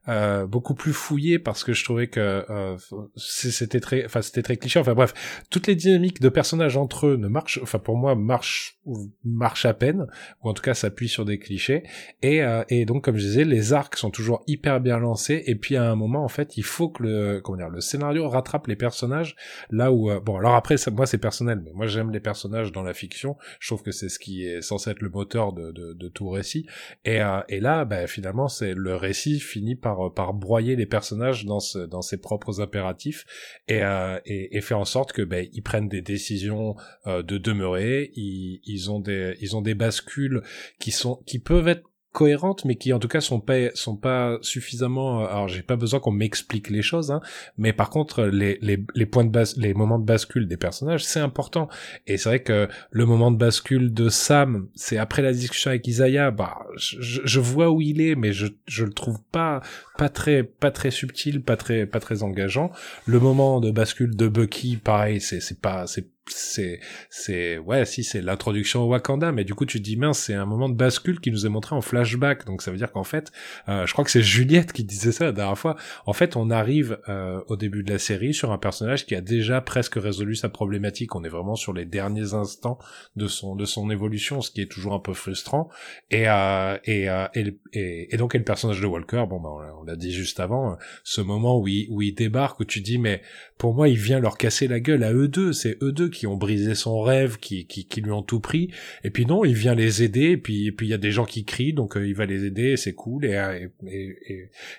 [0.09, 2.77] euh, beaucoup plus fouillé parce que je trouvais que euh,
[3.15, 4.81] c'était très enfin c'était très cliché.
[4.81, 5.15] Enfin bref
[5.49, 8.81] toutes les dynamiques de personnages entre eux ne marchent enfin pour moi marchent
[9.25, 10.09] marchent à peine
[10.43, 11.83] ou en tout cas s'appuient sur des clichés.
[12.23, 15.43] Et euh, et donc comme je disais les arcs sont toujours hyper bien lancés.
[15.47, 18.29] Et puis à un moment en fait il faut que le comment dire le scénario
[18.29, 19.37] rattrape les personnages
[19.71, 22.83] là où bon alors après ça, moi c'est personnel mais moi j'aime les personnages dans
[22.83, 23.37] la fiction.
[23.61, 26.67] Je trouve que c'est ce qui est censé être le moteur de, de, tout récit.
[27.05, 31.61] Et et là bah, finalement c'est le récit finit par par broyer les personnages dans
[31.61, 33.25] ce, dans ses propres impératifs
[33.69, 38.13] et euh, et, faire en sorte que ben ils prennent des décisions euh, de demeurer
[38.15, 40.43] ils, ils ont des ils ont des bascules
[40.83, 44.37] qui sont qui peuvent être cohérentes mais qui en tout cas sont pas sont pas
[44.43, 47.21] suffisamment euh, alors j'ai pas besoin qu'on m'explique les choses hein,
[47.57, 51.05] mais par contre les, les, les points de base les moments de bascule des personnages
[51.05, 51.69] c'est important.
[52.07, 55.87] Et c'est vrai que le moment de bascule de Sam c'est après la discussion avec
[55.87, 59.63] Isaiah bah je, je vois où il est mais je je le trouve pas
[59.97, 62.73] pas très pas très subtil pas très pas très engageant.
[63.07, 66.79] Le moment de bascule de Bucky pareil c'est c'est pas c'est c'est
[67.11, 70.47] c'est ouais si c'est l'introduction au Wakanda mais du coup tu dis mince c'est un
[70.47, 72.47] moment de bascule qui nous est montré en flashback.
[72.47, 73.33] Donc ça veut dire qu'en fait
[73.69, 75.77] euh, je crois que c'est Juliette qui disait ça la dernière fois.
[76.07, 79.21] En fait on arrive euh, au début de la série sur un personnage qui a
[79.21, 81.17] déjà presque résolu sa problématique.
[81.17, 82.79] On est vraiment sur les derniers instants
[83.17, 85.71] de son de son évolution ce qui est toujours un peu frustrant.
[86.11, 89.83] Et euh, et, euh, et, et, donc et le personnage de Walker bon bah on
[89.83, 93.23] l'a dit juste avant ce moment où il où il débarque où tu dis mais
[93.59, 95.53] pour moi il vient leur casser la gueule à eux deux.
[95.53, 98.71] C'est eux deux qui ont brisé son rêve, qui, qui, qui lui ont tout pris.
[99.03, 100.31] Et puis non, il vient les aider.
[100.31, 102.27] Et puis, et puis il y a des gens qui crient, donc euh, il va
[102.27, 102.77] les aider.
[102.77, 103.25] C'est cool.
[103.25, 104.17] Et, et,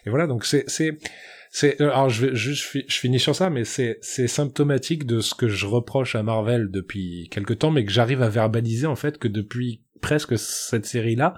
[0.06, 0.28] et, voilà.
[0.28, 0.98] Donc c'est, c'est,
[1.52, 1.82] c'est.
[1.82, 5.48] Alors je vais juste, je finis sur ça, mais c'est, c'est symptomatique de ce que
[5.48, 9.28] je reproche à Marvel depuis quelque temps, mais que j'arrive à verbaliser en fait que
[9.28, 11.34] depuis presque cette série là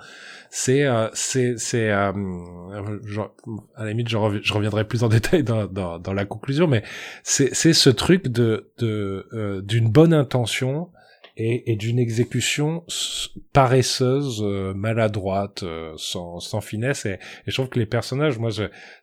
[0.50, 2.12] c'est euh, c'est c'est euh,
[3.76, 6.84] à la limite je, reviendrai plus en détail dans, dans, dans la conclusion mais
[7.24, 10.90] c'est c'est ce truc de de euh, d'une bonne intention
[11.38, 12.84] et, et d'une exécution
[13.54, 17.06] paresseuse, euh, maladroite, euh, sans, sans finesse.
[17.06, 18.50] Et, et, je trouve que les personnages, moi,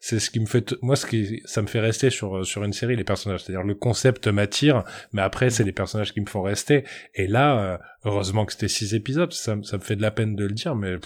[0.01, 2.73] c'est ce qui me fait, moi, ce qui, ça me fait rester sur sur une
[2.73, 3.45] série, les personnages.
[3.45, 6.85] C'est-à-dire le concept m'attire, mais après, c'est les personnages qui me font rester.
[7.15, 10.35] Et là, euh, heureusement que c'était six épisodes, ça, ça me fait de la peine
[10.35, 10.97] de le dire, mais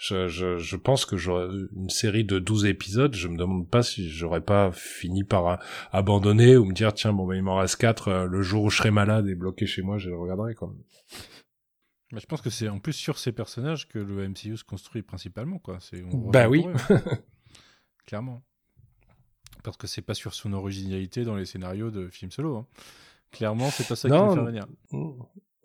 [0.00, 1.46] je, je, je, pense que j'aurais
[1.76, 5.60] une série de 12 épisodes, je me demande pas si j'aurais pas fini par
[5.92, 8.70] abandonner ou me dire tiens bon bah il m'en reste 4 euh, le jour où
[8.70, 10.82] je serai malade et bloqué chez moi, je le regarderai quand même.
[12.18, 15.58] je pense que c'est en plus sur ces personnages que le MCU se construit principalement
[15.58, 16.64] quoi, c'est Bah oui.
[18.06, 18.42] Clairement.
[19.62, 22.56] Parce que c'est pas sur son originalité dans les scénarios de films solo.
[22.56, 22.66] Hein.
[23.32, 24.66] Clairement, c'est pas ça qui me fait venir.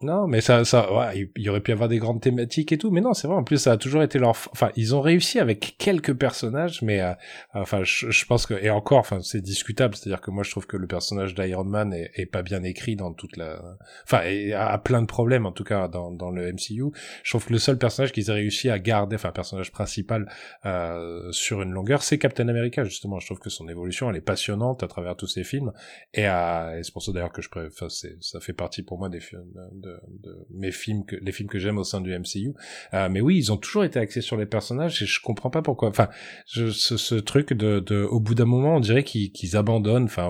[0.02, 2.92] Non, mais ça, ça, ouais, il y aurait pu avoir des grandes thématiques et tout,
[2.92, 3.38] mais non, c'est vrai.
[3.38, 7.00] En plus, ça a toujours été leur, enfin, ils ont réussi avec quelques personnages, mais
[7.00, 7.14] euh,
[7.54, 9.96] enfin, je, pense que et encore, enfin, c'est discutable.
[9.96, 13.14] C'est-à-dire que moi, je trouve que le personnage d'Iron Man est, pas bien écrit dans
[13.14, 13.62] toute la,
[14.04, 16.92] enfin, et a plein de problèmes en tout cas dans, dans le MCU.
[17.24, 20.30] Je trouve que le seul personnage qu'ils aient réussi à garder, enfin, personnage principal
[20.66, 23.20] euh, sur une longueur, c'est Captain America justement.
[23.20, 25.72] Je trouve que son évolution, elle est passionnante à travers tous ces films,
[26.14, 29.08] et, euh, et c'est pour ça d'ailleurs que je préfère, ça fait partie pour moi
[29.08, 29.46] des films
[29.86, 32.54] de, de mes films que les films que j'aime au sein du MCU.
[32.94, 35.62] Euh, mais oui, ils ont toujours été axés sur les personnages et je comprends pas
[35.62, 35.90] pourquoi.
[35.90, 36.10] Enfin,
[36.48, 40.06] je, ce, ce, truc de, de, au bout d'un moment, on dirait qu'ils abandonnent.
[40.06, 40.30] Enfin,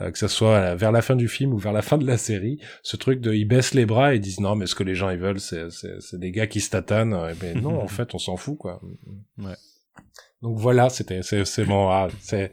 [0.00, 2.16] euh, que ça soit vers la fin du film ou vers la fin de la
[2.16, 4.94] série, ce truc de ils baissent les bras et disent non, mais ce que les
[4.94, 7.14] gens ils veulent, c'est c'est des gars qui se tatanent.
[7.30, 8.80] Et ben non, en fait, on s'en fout quoi.
[9.38, 9.54] Ouais.
[10.42, 12.52] Donc voilà, c'était c'est c'est bon, ah, c'est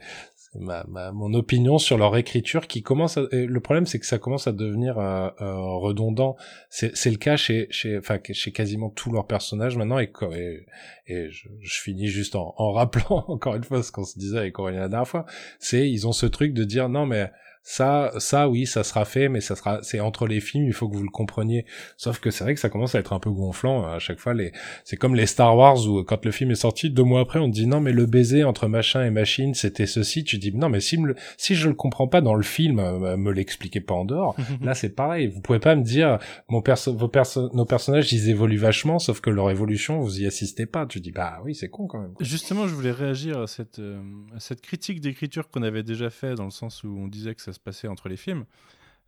[0.56, 4.18] ma, ma, mon opinion sur leur écriture qui commence à, le problème c'est que ça
[4.18, 6.36] commence à devenir euh, euh, redondant.
[6.70, 10.66] C'est le cas chez chez enfin chez quasiment tous leurs personnages maintenant et et,
[11.08, 14.38] et je, je, finis juste en, en rappelant encore une fois ce qu'on se disait
[14.38, 15.26] avec Aurélien la dernière fois.
[15.60, 17.32] C'est ils ont ce truc de dire non mais
[17.66, 20.90] ça, ça, oui, ça sera fait, mais ça sera, c'est entre les films, il faut
[20.90, 21.66] que vous le compreniez.
[21.96, 24.34] Sauf que c'est vrai que ça commence à être un peu gonflant à chaque fois.
[24.34, 24.52] Les,
[24.84, 27.48] c'est comme les Star Wars où quand le film est sorti, deux mois après, on
[27.48, 30.26] dit non, mais le baiser entre machin et machine, c'était ceci.
[30.26, 33.16] Tu dis non, mais si, me, si je le comprends pas dans le film, euh,
[33.16, 34.36] me l'expliquez pas en dehors.
[34.62, 35.28] Là, c'est pareil.
[35.28, 36.20] Vous pouvez pas me dire
[36.50, 40.26] mon perso, vos perso nos personnages, ils évoluent vachement, sauf que leur évolution, vous y
[40.26, 40.86] assistez pas.
[40.86, 42.14] Tu dis bah oui, c'est con quand même.
[42.20, 44.02] Justement, je voulais réagir à cette, euh,
[44.36, 47.42] à cette critique d'écriture qu'on avait déjà fait dans le sens où on disait que
[47.42, 48.46] ça se passait entre les films.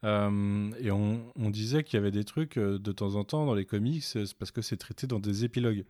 [0.06, 3.56] Euh, et on, disait qu'il y avait des trucs euh, de temps en temps dans
[3.56, 5.86] les comics, c'est parce que c'est traité dans des épilogues.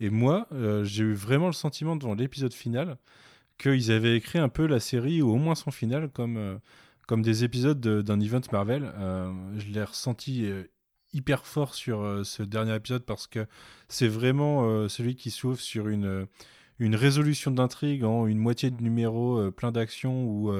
[0.00, 2.98] Et moi, euh, j'ai eu vraiment le sentiment devant l'épisode final
[3.58, 6.58] qu'ils avaient écrit un peu la série, ou au moins son final, comme,
[7.06, 8.92] comme des épisodes d'un event Marvel.
[9.56, 10.50] je l'ai ressenti
[11.12, 13.46] hyper fort sur ce dernier épisode parce que
[13.88, 16.26] c'est vraiment celui qui s'ouvre sur une,
[16.80, 20.52] une résolution d'intrigue en une moitié de numéro plein d'actions où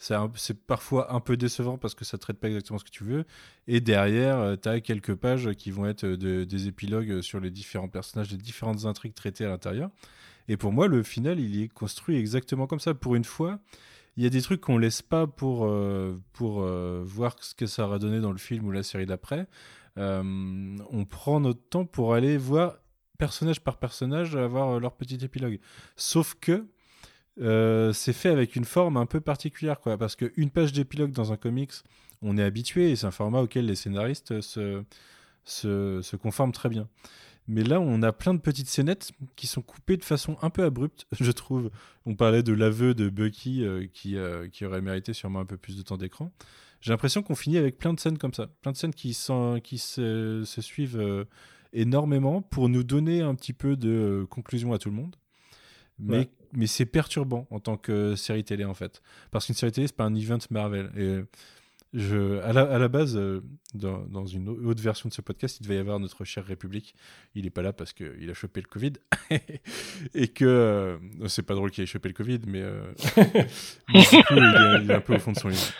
[0.00, 3.26] c'est parfois un peu décevant parce que ça traite pas exactement ce que tu veux.
[3.66, 7.88] Et derrière, euh, tu as quelques pages qui vont être des épilogues sur les différents
[7.88, 9.90] personnages, les différentes intrigues traitées à l'intérieur.
[10.48, 12.94] Et pour moi, le final, il est construit exactement comme ça.
[12.94, 13.58] Pour une fois,
[14.16, 17.66] il y a des trucs qu'on laisse pas pour, euh, pour euh, voir ce que
[17.66, 19.46] ça aura donné dans le film ou la série d'après.
[19.96, 22.76] on prend notre temps pour aller voir
[23.18, 25.60] personnage par personnage avoir leur petit épilogue.
[25.94, 26.66] Sauf que
[27.40, 31.32] euh, c'est fait avec une forme un peu particulière, quoi, parce qu'une page d'épilogue dans
[31.32, 31.72] un comics,
[32.22, 34.82] on est habitué et c'est un format auquel les scénaristes se,
[35.44, 36.88] se, se, conforment très bien.
[37.48, 40.64] Mais là, on a plein de petites scénettes qui sont coupées de façon un peu
[40.64, 41.70] abrupte, je trouve.
[42.04, 45.56] On parlait de l'aveu de Bucky euh, qui, euh, qui aurait mérité sûrement un peu
[45.56, 46.32] plus de temps d'écran.
[46.80, 49.16] J'ai l'impression qu'on finit avec plein de scènes comme ça, plein de scènes qui,
[49.62, 51.26] qui se, se suivent
[51.74, 55.14] énormément pour nous donner un petit peu de conclusion à tout le monde.
[55.98, 59.02] Mais mais c'est perturbant en tant que série télé en fait.
[59.30, 60.90] Parce qu'une série télé, c'est pas un event Marvel.
[60.96, 61.20] Et
[61.92, 63.40] je, à, la, à la base, euh,
[63.74, 66.94] dans, dans, une autre version de ce podcast, il devait y avoir notre cher République.
[67.34, 68.92] Il n'est pas là parce qu'il a chopé le Covid.
[70.14, 70.44] et que.
[70.44, 72.62] Euh, c'est pas drôle qu'il ait chopé le Covid, mais.
[72.62, 72.92] Euh,
[73.88, 75.72] du coup, il est, un peu au fond de son lit.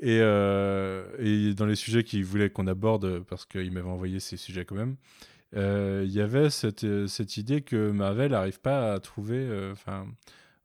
[0.00, 4.64] Et, et dans les sujets qu'il voulait qu'on aborde, parce qu'il m'avait envoyé ces sujets
[4.64, 9.00] quand même, euh, il y avait cette, euh, cette idée que Marvel n'arrive pas à
[9.00, 10.06] trouver, euh, enfin,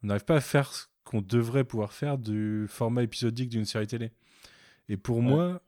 [0.04, 3.88] on n'arrive pas à faire ce qu'on devrait pouvoir faire du format épisodique d'une série
[3.88, 4.12] télé.
[4.92, 5.62] Et pour moi,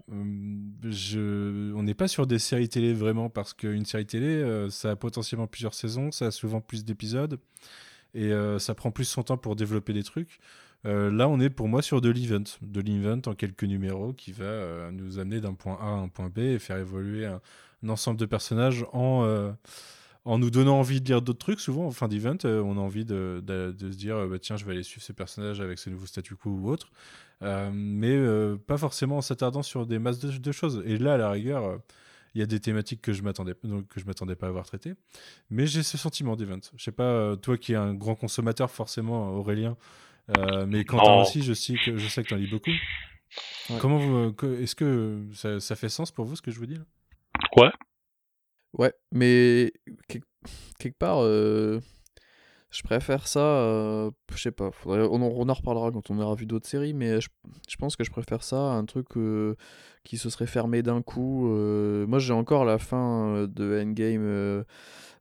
[0.84, 1.72] je...
[1.74, 5.46] on n'est pas sur des séries télé vraiment, parce qu'une série télé, ça a potentiellement
[5.46, 7.40] plusieurs saisons, ça a souvent plus d'épisodes,
[8.16, 10.40] et ça prend plus son temps pour développer des trucs.
[10.86, 14.90] là, on est pour moi sur de l'event, de l'event en quelques numéros qui va
[14.92, 17.42] nous amener d'un point A à un point B et faire évoluer un,
[17.84, 19.52] un ensemble de personnages en, euh,
[20.26, 21.60] en nous donnant envie de lire d'autres trucs.
[21.60, 24.58] Souvent, en fin d'event, euh, on a envie de, de, se dire euh, bah, tiens,
[24.58, 26.92] je vais aller suivre ce personnage avec ce nouveau statu quo ou autre.
[27.42, 28.18] mais
[28.68, 30.84] pas forcément en s'attardant sur des masses de, choses.
[30.86, 31.80] Et là, à la rigueur,
[32.34, 34.94] il y a des thématiques que je m'attendais que je m'attendais pas à avoir traitées.
[35.50, 36.60] Mais j'ai ce sentiment d'event.
[36.78, 39.76] Je sais pas, toi qui es un grand consommateur, forcément, Aurélien.
[40.68, 42.72] mais Quentin aussi, je sais que je sais que tu en lis beaucoup.
[43.80, 46.76] Comment vous, est-ce que ça, ça, fait sens pour vous ce que je vous dis
[46.76, 46.84] là?
[47.58, 47.72] Ouais.
[48.74, 49.74] Ouais, mais
[50.80, 51.80] quelque part, euh,
[52.72, 53.40] je préfère ça.
[54.32, 57.30] Euh, je sais pas, on, en, reparlera quand on aura vu d'autres séries, mais je,
[57.78, 59.56] pense que je préfère ça à un truc euh,
[60.04, 61.48] qui se serait fermé d'un coup.
[62.08, 64.64] moi, j'ai encore la fin de Endgame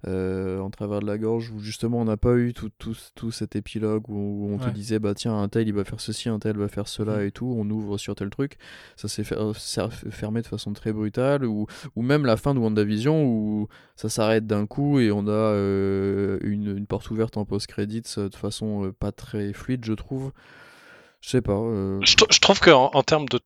[0.08, 3.30] euh, en travers de la gorge, où justement on n'a pas eu tout, tout, tout,
[3.30, 6.38] cet épilogue où, on te disait bah tiens un tel il va faire ceci, un
[6.38, 7.26] tel va faire cela mm.
[7.26, 8.56] et tout, on ouvre sur tel truc,
[8.96, 11.66] ça s'est fermé de façon très brutale, ou,
[11.96, 16.38] ou même la fin de WandaVision où ça s'arrête d'un coup et on a euh,
[16.40, 20.32] une, une, porte ouverte en post-credits de façon euh, pas très fluide je trouve.
[21.20, 21.58] Je sais pas.
[22.02, 23.40] Je, je, trouve qu'en en termes de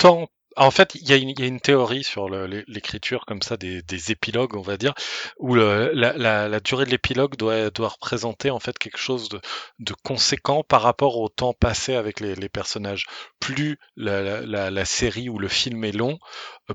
[0.00, 4.62] temps en fait, il y, a une théorie sur l'écriture comme ça des, épilogues, on
[4.62, 4.94] va dire,
[5.38, 11.18] où la, durée de l'épilogue doit, représenter en fait quelque chose de, conséquent par rapport
[11.18, 13.06] au temps passé avec les, personnages.
[13.40, 16.18] Plus la, série ou le film est long,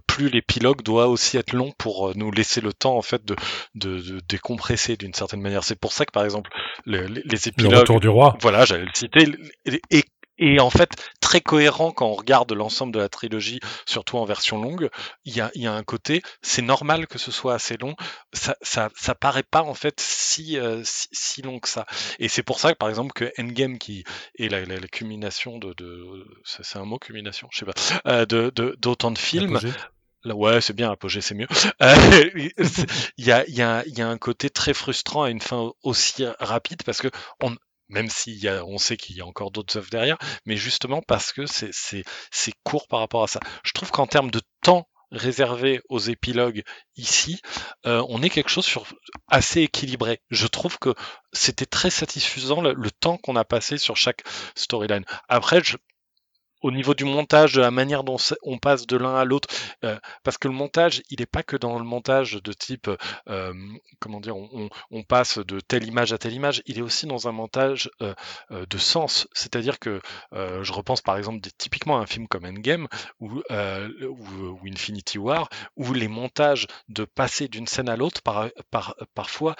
[0.07, 4.19] plus l'épilogue doit aussi être long pour euh, nous laisser le temps en fait de,
[4.27, 5.63] décompresser d'une certaine manière.
[5.63, 6.49] C'est pour ça que par exemple
[6.85, 9.25] les, épilogues, le retour du roi, voilà, j'allais le citer,
[10.39, 10.89] et en fait
[11.21, 14.89] très cohérent quand on regarde l'ensemble de la trilogie, surtout en version longue.
[15.25, 17.95] Il y a, il y a un côté, c'est normal que ce soit assez long.
[18.33, 21.85] Ça, ça, ça paraît pas en fait si, euh, si, si long que ça.
[22.19, 24.03] Et c'est pour ça que par exemple que Endgame qui
[24.37, 27.73] est la, la, la culmination de, de c'est un mot culmination, je sais pas,
[28.07, 29.59] euh, de de- d'autant de films.
[30.25, 31.47] Là, ouais, c'est bien, apogée, c'est mieux.
[31.81, 31.95] Euh,
[33.17, 35.39] Il y, a, il y, a, il y a un côté très frustrant à une
[35.39, 37.07] fin aussi rapide parce que
[37.41, 37.55] on,
[37.89, 38.07] même
[38.47, 42.53] a, on sait qu'il y a encore d'autres œuvres derrière, mais justement parce que c'est
[42.63, 43.39] court par rapport à ça.
[43.63, 46.63] Je trouve qu'en termes de temps réservé aux épilogues
[46.95, 47.41] ici,
[47.87, 48.85] euh, on est quelque chose sur
[49.27, 50.19] assez équilibré.
[50.29, 50.93] Je trouve que
[51.33, 54.21] c'était très satisfaisant le, le temps qu'on a passé sur chaque
[54.55, 55.05] storyline.
[55.27, 55.77] Après, je,
[56.61, 59.47] au niveau du montage, de la manière dont on passe de l'un à l'autre,
[59.83, 62.89] euh, parce que le montage, il n'est pas que dans le montage de type,
[63.29, 63.53] euh,
[63.99, 64.69] comment dire, on,
[65.07, 68.13] passe de telle image à telle image, il est aussi dans un montage euh,
[68.51, 69.27] de sens.
[69.33, 70.01] C'est-à-dire que
[70.33, 72.87] je repense par exemple typiquement à un film comme Endgame
[73.19, 78.95] ou, ou, Infinity War, où les montages de passer d'une scène à l'autre, par, par-
[79.15, 79.55] parfois,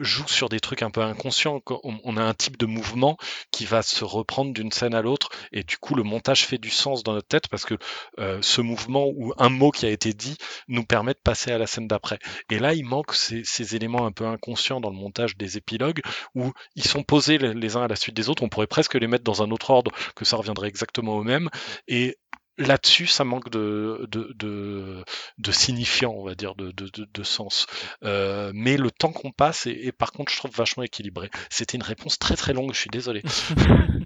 [0.00, 1.60] jouent sur des trucs un peu inconscients.
[1.68, 3.18] On, on a un type de mouvement
[3.50, 6.70] qui va se reprendre d'une scène à l'autre, et du coup le montage fait du
[6.70, 7.74] sens dans notre tête parce que
[8.18, 10.36] euh, ce mouvement ou un mot qui a été dit
[10.68, 12.18] nous permet de passer à la scène d'après.
[12.50, 16.00] Et là, il manque ces, éléments un peu inconscients dans le montage des épilogues
[16.34, 18.42] où ils sont posés les, uns à la suite des autres.
[18.42, 21.50] On pourrait presque les mettre dans un autre ordre que ça reviendrait exactement au même.
[21.86, 22.16] Et
[22.58, 24.06] là-dessus, ça manque de,
[25.50, 27.66] signifiant, on va dire, de sens.
[28.04, 31.30] Euh, mais le temps qu'on passe est, est, par contre, je trouve vachement équilibré.
[31.50, 33.22] C'était une réponse très très longue, je suis désolé.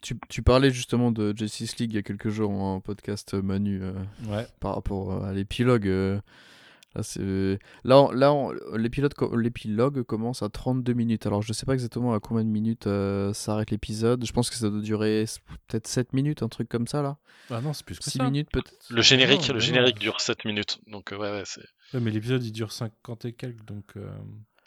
[0.00, 3.80] Tu, tu, parlais justement de Justice League il y a quelques jours en podcast Manu
[3.82, 3.92] euh,
[4.26, 4.46] ouais.
[4.60, 5.86] par rapport à l'épilogue.
[5.86, 6.20] Euh,
[7.84, 8.08] là,
[8.74, 11.26] l'épilogue, l'épilogue commence à 32 minutes.
[11.26, 14.26] Alors je sais pas exactement à combien de minutes euh, s'arrête l'épisode.
[14.26, 15.24] Je pense que ça doit durer
[15.68, 17.18] peut-être 7 minutes, un truc comme ça là.
[17.50, 18.24] Ah non, c'est plus que 6 ça.
[18.24, 18.86] minutes peut-être.
[18.90, 20.80] Le générique, non, le générique dure 7 minutes.
[20.86, 21.64] Donc ouais, ouais c'est.
[21.94, 23.94] Ouais, mais l'épisode il dure 50 et quelques donc.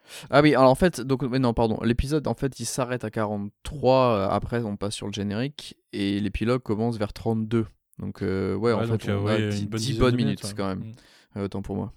[0.06, 3.04] Euh, Ah oui, alors en fait, donc mais non, pardon, l'épisode en fait il s'arrête
[3.04, 7.66] à 43, euh, après on passe sur le générique et l'épilogue commence vers 32.
[8.00, 10.00] Donc euh, ouais, ouais, en donc, fait, on ouais, a une 10, bonne 10 dizaine
[10.00, 10.80] bonnes minutes, minutes, quand même.
[10.80, 10.94] Mm.
[11.38, 11.94] Euh, autant pour moi.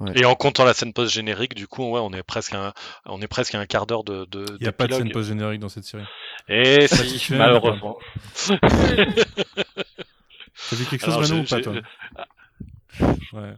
[0.00, 0.12] Ouais.
[0.16, 2.72] Et en comptant la scène post-générique, du coup, ouais, on est presque à un,
[3.06, 4.44] on est presque à un quart d'heure de, de.
[4.58, 6.04] Il n'y a pas de scène post-générique dans cette série.
[6.48, 7.96] Et si, malheureusement.
[10.70, 11.74] T'as vu quelque chose, Manu, ou pas, toi?
[13.32, 13.54] Ouais.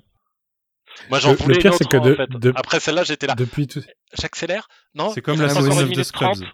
[1.11, 2.31] Moi j'en voulais le pire, une c'est que de, en fait.
[2.31, 3.35] de, Après celle-là, j'étais là.
[3.35, 3.83] Depuis tout...
[4.19, 6.45] J'accélère Non C'est comme la série de Scrubs.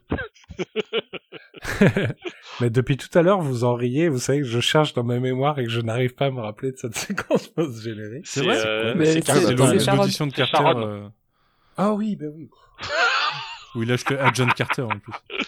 [2.60, 4.08] Mais depuis tout à l'heure, vous en riez.
[4.08, 6.40] Vous savez que je cherche dans ma mémoire et que je n'arrive pas à me
[6.40, 8.26] rappeler de cette séquence post-générique.
[8.26, 10.78] C'est vrai euh, Mais C'est c'est- l'audition de C'est Carter.
[10.78, 11.08] Euh,
[11.76, 12.48] Ah oui, bah oui.
[13.74, 15.12] Où il lâche à John Carter en plus.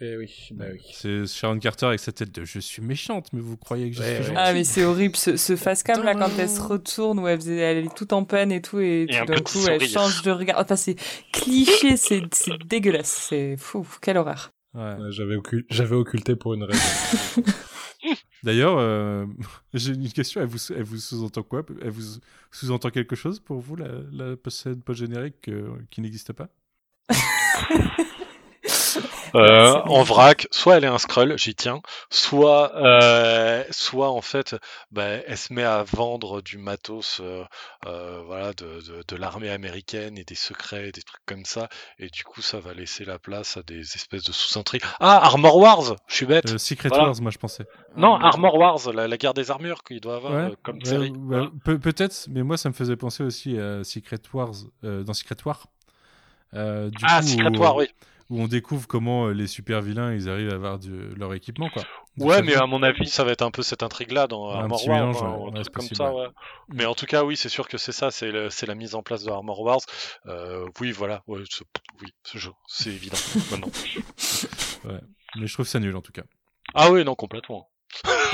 [0.00, 0.80] Eh oui, bah oui.
[0.92, 4.00] C'est Sharon Carter avec sa tête de je suis méchante, mais vous croyez que je
[4.02, 4.22] Ouais, suis ouais.
[4.24, 7.28] gentille Ah mais c'est horrible ce, ce face cam là quand elle se retourne où
[7.28, 10.22] elle, faisait, elle est toute en peine et tout et, tout d'un coup elle change
[10.22, 10.58] de regard.
[10.60, 10.96] Enfin c'est
[11.32, 14.50] cliché, c'est c'est dégueulasse, c'est fou, quelle horreur.
[14.74, 14.82] Ouais.
[14.94, 17.42] Ouais, J'avais occul- j'avais occulté pour une raison.
[18.42, 19.24] D'ailleurs, euh,
[19.74, 20.40] j'ai une question.
[20.40, 21.62] Elle vous, elle vous sous-entend quoi?
[21.80, 22.18] Elle vous
[22.50, 26.48] sous-entend quelque chose pour vous, la, la scène post-générique euh, qui n'existe pas?
[29.34, 31.80] Euh, en vrac, soit elle est un scroll, j'y tiens,
[32.10, 34.54] soit, euh, soit en fait,
[34.92, 37.44] bah, elle se met à vendre du matos, euh,
[37.86, 42.08] euh, voilà, de, de, de l'armée américaine et des secrets, des trucs comme ça, et
[42.10, 44.82] du coup, ça va laisser la place à des espèces de sous-intrigues.
[45.00, 46.46] Ah, Armor Wars, je suis bête.
[46.52, 47.06] euh, Secret Voilà.
[47.06, 47.64] Wars, moi je pensais.
[47.96, 51.10] Non, Armor Wars, la, la guerre des armures qu'il doit avoir euh, comme ouais, série.
[51.10, 51.50] ouais, Voilà.
[51.64, 54.52] peut- Peut-être, mais moi ça me faisait penser aussi à Secret Wars,
[54.84, 55.66] euh, dans Secret War.
[56.54, 57.88] Euh, du Ah, coup, Secret War, oui.
[58.34, 61.68] Où on découvre comment euh, les super vilains ils arrivent à avoir du, leur équipement,
[61.70, 61.82] quoi.
[62.16, 64.62] Donc, Ouais, mais à mon avis, ça va être un peu cette intrigue-là dans Un
[64.62, 65.50] Armor Wars, mélange, hein, ouais.
[65.50, 66.26] un Ouais, comme possible, ça, ouais.
[66.68, 69.24] Mais en tout cas, oui, c'est sûr que c'est ça, c'est la mise en place
[69.24, 69.80] de Armor Wars.
[70.26, 71.64] Euh, oui, voilà, oui, c'est
[72.38, 73.16] je- c'est évident
[73.50, 73.70] maintenant.
[74.84, 75.00] Ouais.
[75.36, 76.22] Mais je trouve ça nul en tout cas.
[76.74, 77.68] Ah oui, non, complètement.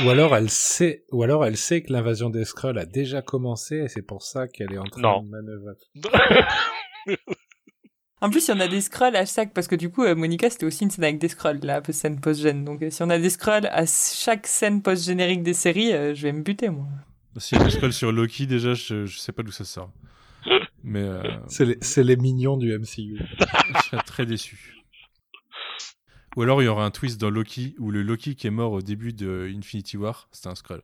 [0.04, 3.76] ou alors elle sait, ou alors elle sait que l'invasion des Skrulls a déjà commencé
[3.76, 5.22] et c'est pour ça qu'elle est en train Non.
[5.22, 5.74] de manœuvrer.
[8.22, 10.14] En plus, il y en a des scrolls à chaque, parce que du coup, euh,
[10.14, 12.64] Monica, c'était aussi une scène avec des scrolls, la scène post-gène.
[12.64, 16.22] Donc, euh, si on a des scrolls à chaque scène post-générique des séries, euh, je
[16.22, 16.86] vais me buter, moi.
[17.38, 19.90] S'il y a des scrolls sur Loki, déjà, je, je sais pas d'où ça sort.
[20.82, 23.20] Mais euh, C'est les, mignons du MCU.
[23.38, 24.84] je serais très déçu.
[26.36, 28.72] Ou alors il y aura un twist dans Loki où le Loki qui est mort
[28.72, 30.82] au début de Infinity War, c'était un scroll.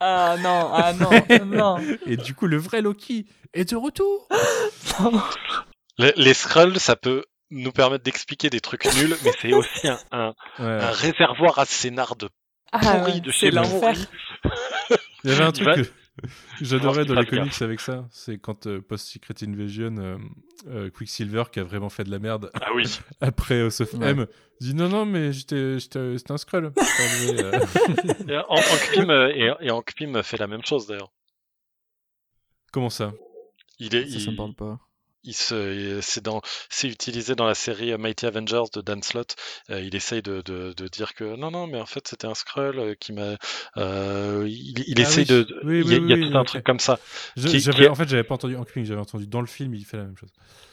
[0.00, 1.96] Ah non, ah non, non.
[2.06, 4.28] Et du coup, le vrai Loki est de retour.
[5.98, 9.98] Les, les Skrulls, ça peut nous permettent d'expliquer des trucs nuls, mais c'est aussi un,
[10.12, 10.28] un,
[10.58, 10.64] Ouais.
[10.66, 12.28] un réservoir à scénar de
[12.72, 13.80] Ah, pourri de chez l'enfer.
[13.80, 14.06] pourri.
[15.24, 15.82] Il y avait un Il truc va- que
[16.60, 18.06] j'adorais dans pas les comics avec ça.
[18.10, 20.18] C'est quand euh, post-Secret Invasion, euh,
[20.68, 22.84] euh, Quicksilver, qui a vraiment fait de la merde Ah oui.
[23.20, 24.10] après House of Ouais.
[24.10, 24.26] M,
[24.60, 26.36] dit non, non, mais j'étais, c'était un
[29.10, 29.28] euh.
[29.30, 31.10] Et euh, et, Pym fait la même chose d'ailleurs.
[32.72, 33.12] Comment ça?
[33.78, 34.78] Il est, Ça, ça me il, parle pas.
[35.24, 39.36] Il se, c'est dans, c'est utilisé dans la série Mighty Avengers de Dan Slott.
[39.70, 42.34] Euh, il essaye de, de, de dire que non, non, mais en fait c'était un
[42.34, 43.36] Skrull euh, qui m'a,
[43.76, 45.44] euh, il, il Ah essaye oui.
[45.44, 46.98] de, Oui, il y a, oui, il y a oui, tout un truc comme ça.
[47.36, 49.40] Je- Qui- j'avais, qui est- En fait, j'avais pas entendu Hank Pym, j'avais entendu dans
[49.40, 50.30] le film, il fait la même chose.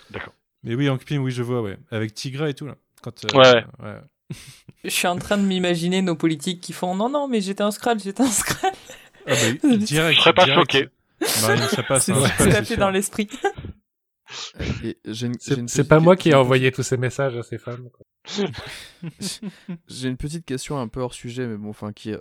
[0.09, 0.33] D'accord.
[0.63, 1.77] Mais oui, Hank Pym, oui, je vois, ouais.
[1.91, 2.75] Avec Tigra et tout, là.
[3.01, 3.95] Quand, euh, Ouais, ouais.
[4.83, 7.71] Je suis en train de m'imaginer nos politiques qui font non, non, mais j'étais un
[7.71, 8.71] Skrull, j'étais un Skrull.
[9.25, 10.15] Ah bah, direct.
[10.17, 10.59] Je serais pas direct.
[10.71, 10.89] choqué.
[11.41, 12.05] Marine, ça passe.
[12.05, 12.13] C'est
[12.73, 13.27] hein, dans l'esprit.
[14.29, 17.89] C'est une c'est pas moi qui ai envoyé tous ces messages à ces femmes.
[19.87, 22.13] J'ai une petite question un peu hors sujet, mais bon, enfin, qui.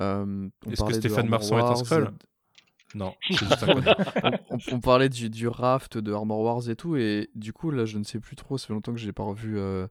[0.00, 2.04] euh, Est-ce que Stéphane Marsan est un Skrull
[2.94, 3.14] et- Non.
[3.30, 3.96] c'est juste un connard.
[4.50, 7.70] on, on- on parlait du, du raft de Armor Wars et tout, et du coup,
[7.70, 9.86] là, je ne sais plus trop, ça fait longtemps que j'ai pas revu euh,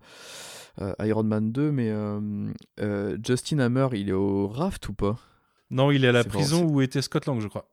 [0.82, 5.18] euh, Iron Man 2, mais euh, euh, Justin Hammer, il est au raft ou pas?
[5.72, 7.68] Non, il est à la prison où était Scott Lang, je crois.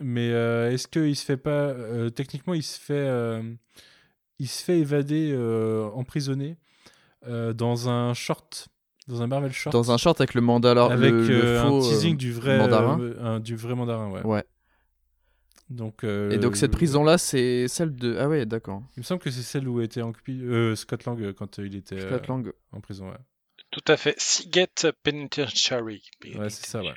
[0.00, 1.50] Mais euh, est-ce qu'il se fait pas.
[1.50, 3.42] euh, techniquement, il se fait, euh,
[4.38, 6.56] il se fait évader, euh, emprisonné,
[7.26, 8.68] euh, dans un short.
[9.08, 9.72] Dans un Marvel short?
[9.72, 12.58] Dans un short avec le mandala, Avec le, le faux, un euh, teasing du vrai,
[12.58, 13.00] mandarin.
[13.00, 14.22] euh, un- du vrai mandarin, ouais.
[14.24, 14.44] Ouais.
[15.70, 18.16] Donc, euh, Et donc cette prison-là, c'est celle de...
[18.18, 18.82] Ah ouais, d'accord.
[18.96, 22.08] Il me semble que c'est celle où était euh, Scott Lang quand il était euh,
[22.08, 22.52] Scott Lang.
[22.72, 23.16] en prison, ouais.
[23.70, 24.14] Tout à fait.
[24.18, 26.02] Seagate Penitentiary.
[26.36, 26.94] Ouais, c'est ça, ouais.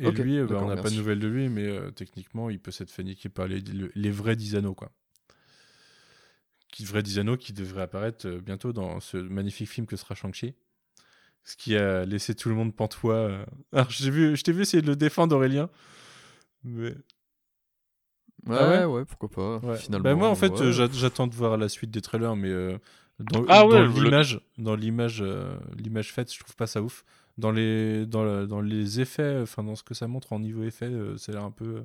[0.00, 2.58] Et lui, euh, bah, on n'a pas de nouvelles de lui, mais euh, techniquement, il
[2.58, 4.90] peut s'être fait niquer par les, le- les vrais 10 anneaux, quoi.
[6.72, 10.14] Qui, vrais 10 anneaux qui devraient apparaître euh, bientôt dans ce magnifique film que sera
[10.14, 10.54] Shang-Chi.
[11.44, 13.44] Ce qui a laissé tout le monde pantois.
[13.72, 15.68] Alors, j'ai vu, je t'ai vu essayer de le défendre, Aurélien.
[16.64, 16.94] Mais...
[18.46, 19.76] Ouais, Ah ouais, pourquoi pas, Ouais.
[19.76, 20.02] finalement.
[20.04, 20.88] Bah, moi, en fait, ouais.
[20.92, 22.76] j'attends de voir la suite des trailers, mais euh,
[23.20, 25.24] dans, Ah le- l'image, dans l'image,
[25.76, 27.04] l'image faite, je trouve pas ça ouf.
[27.38, 30.64] Dans les, dans, la- dans les effets, enfin dans ce que ça montre en niveau
[30.64, 31.84] effet, euh, ça a l'air un peu,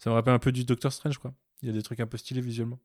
[0.00, 1.32] ça me rappelle un peu du Doctor Strange, quoi.
[1.62, 2.80] Il y a des trucs un peu stylés visuellement.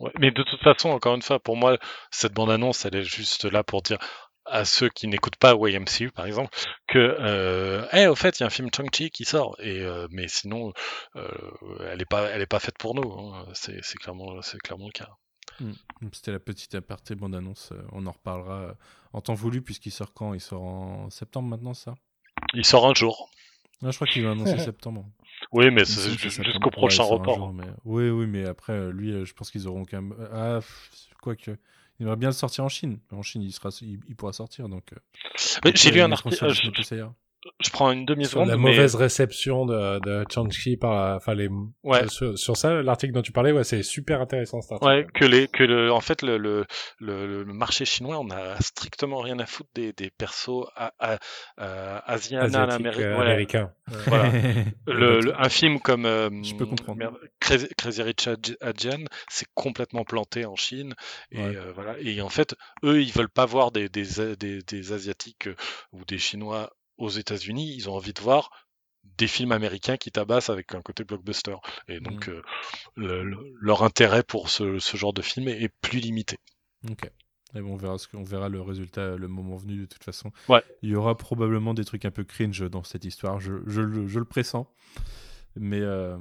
[0.00, 1.78] Ouais, mais de toute façon, encore une fois, pour moi,
[2.10, 3.98] cette bande-annonce, elle est juste là pour dire
[4.46, 6.50] à ceux qui n'écoutent pas YMCU, par exemple,
[6.88, 10.06] que, euh, Eh, au fait, il y a un film Chang-Chi qui sort, et, euh,
[10.10, 10.72] mais sinon,
[11.16, 11.28] euh,
[11.88, 13.10] elle n'est pas, elle est pas faite pour nous.
[13.34, 13.46] hein.
[13.54, 15.08] C'est clairement, c'est clairement le cas.
[15.60, 15.72] Mm.
[16.12, 17.70] C'était la petite aparté bande-annonce.
[17.72, 18.72] euh, on en reparlera euh,
[19.12, 20.34] en temps voulu, puisqu'il sort quand?
[20.34, 21.94] Il sort en septembre maintenant, ça?
[22.54, 23.30] Il sort un jour.
[23.82, 25.06] Non, je crois qu'il va annoncer septembre.
[25.52, 27.36] Oui, mais c'est que jusqu'au prochain Ouais, report.
[27.36, 27.66] jour, mais...
[27.84, 30.14] Oui, oui, mais après, euh, lui, je pense qu'ils auront quand même.
[30.32, 31.50] Ah, pff, quoique.
[32.00, 32.98] Il aimerait bien le sortir en Chine.
[33.12, 33.68] En Chine, il, sera...
[33.80, 34.68] il, il pourra sortir.
[34.68, 34.92] Donc,
[35.64, 36.52] Mais J'ai lu un article.
[37.60, 38.48] Je, prends une demi-seconde.
[38.48, 41.48] la mais- mauvaise réception de, de Chang-Chi par, enfin les,
[41.82, 42.08] Ouais.
[42.08, 44.90] sur, sur ça, l'article dont tu parlais, ouais, c'est super intéressant cet article.
[44.90, 46.64] Ouais, que les, que le, en fait, le, le,
[47.00, 52.12] le, le marché chinois, on a strictement rien à foutre des, des persos à, à,
[52.12, 52.78] asiana, euh,
[53.16, 53.22] ouais.
[53.22, 53.72] américain.
[54.06, 54.30] Voilà.
[54.86, 56.98] Le Le, un film comme euh, Je peux comprendre.
[56.98, 60.94] merde, Crazy, Crazy Rich Asi- Asian, c'est complètement planté en Chine
[61.30, 61.94] et euh, voilà.
[62.00, 65.54] Et en fait, eux, ils veulent pas voir des, des, des, des asiatiques euh,
[65.92, 67.74] ou des chinois aux États-Unis.
[67.74, 68.50] Ils ont envie de voir
[69.18, 71.56] des films américains qui tabassent avec un côté blockbuster.
[71.88, 72.30] Et donc, Mm.
[72.32, 72.42] euh,
[72.96, 76.38] le- le- leur intérêt pour ce, ce genre de film est, est plus limité.
[76.90, 77.10] Ok.
[77.56, 80.32] Et bon, on, verra ce qu'on verra le résultat le moment venu, de toute façon.
[80.48, 80.62] Ouais.
[80.82, 83.38] Il y aura probablement des trucs un peu cringe dans cette histoire.
[83.40, 84.66] Je, je, le- je le pressens.
[85.56, 86.18] Mais euh,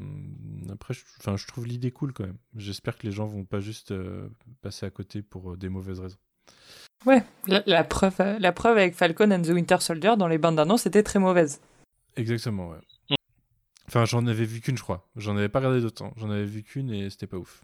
[0.72, 2.38] après, je, enfin, je trouve l'idée cool quand même.
[2.56, 4.30] J'espère que les gens vont pas juste euh,
[4.62, 6.20] passer à côté pour des mauvaises raisons.
[7.06, 10.38] Ouais, la, la preuve, euh, la preuve avec Falcon and the Winter Soldier dans les
[10.38, 11.60] bandes annonces était très mauvaise.
[12.16, 13.18] Exactement, ouais.
[13.88, 15.08] Enfin, j'en avais vu qu'une, je crois.
[15.16, 16.06] J'en avais pas regardé d'autres.
[16.16, 17.64] J'en avais vu qu'une et c'était pas ouf.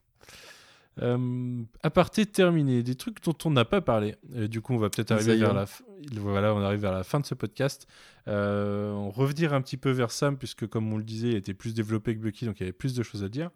[1.02, 4.16] Euh, aparté terminé, des trucs dont on n'a pas parlé.
[4.36, 5.46] Et du coup, on va peut-être arriver Isaiah.
[5.46, 5.84] vers la fin.
[6.14, 7.88] Voilà, on arrive vers la fin de ce podcast.
[8.28, 11.54] Euh, on revenir un petit peu vers Sam, puisque comme on le disait, il était
[11.54, 13.50] plus développé que Bucky, donc il y avait plus de choses à dire.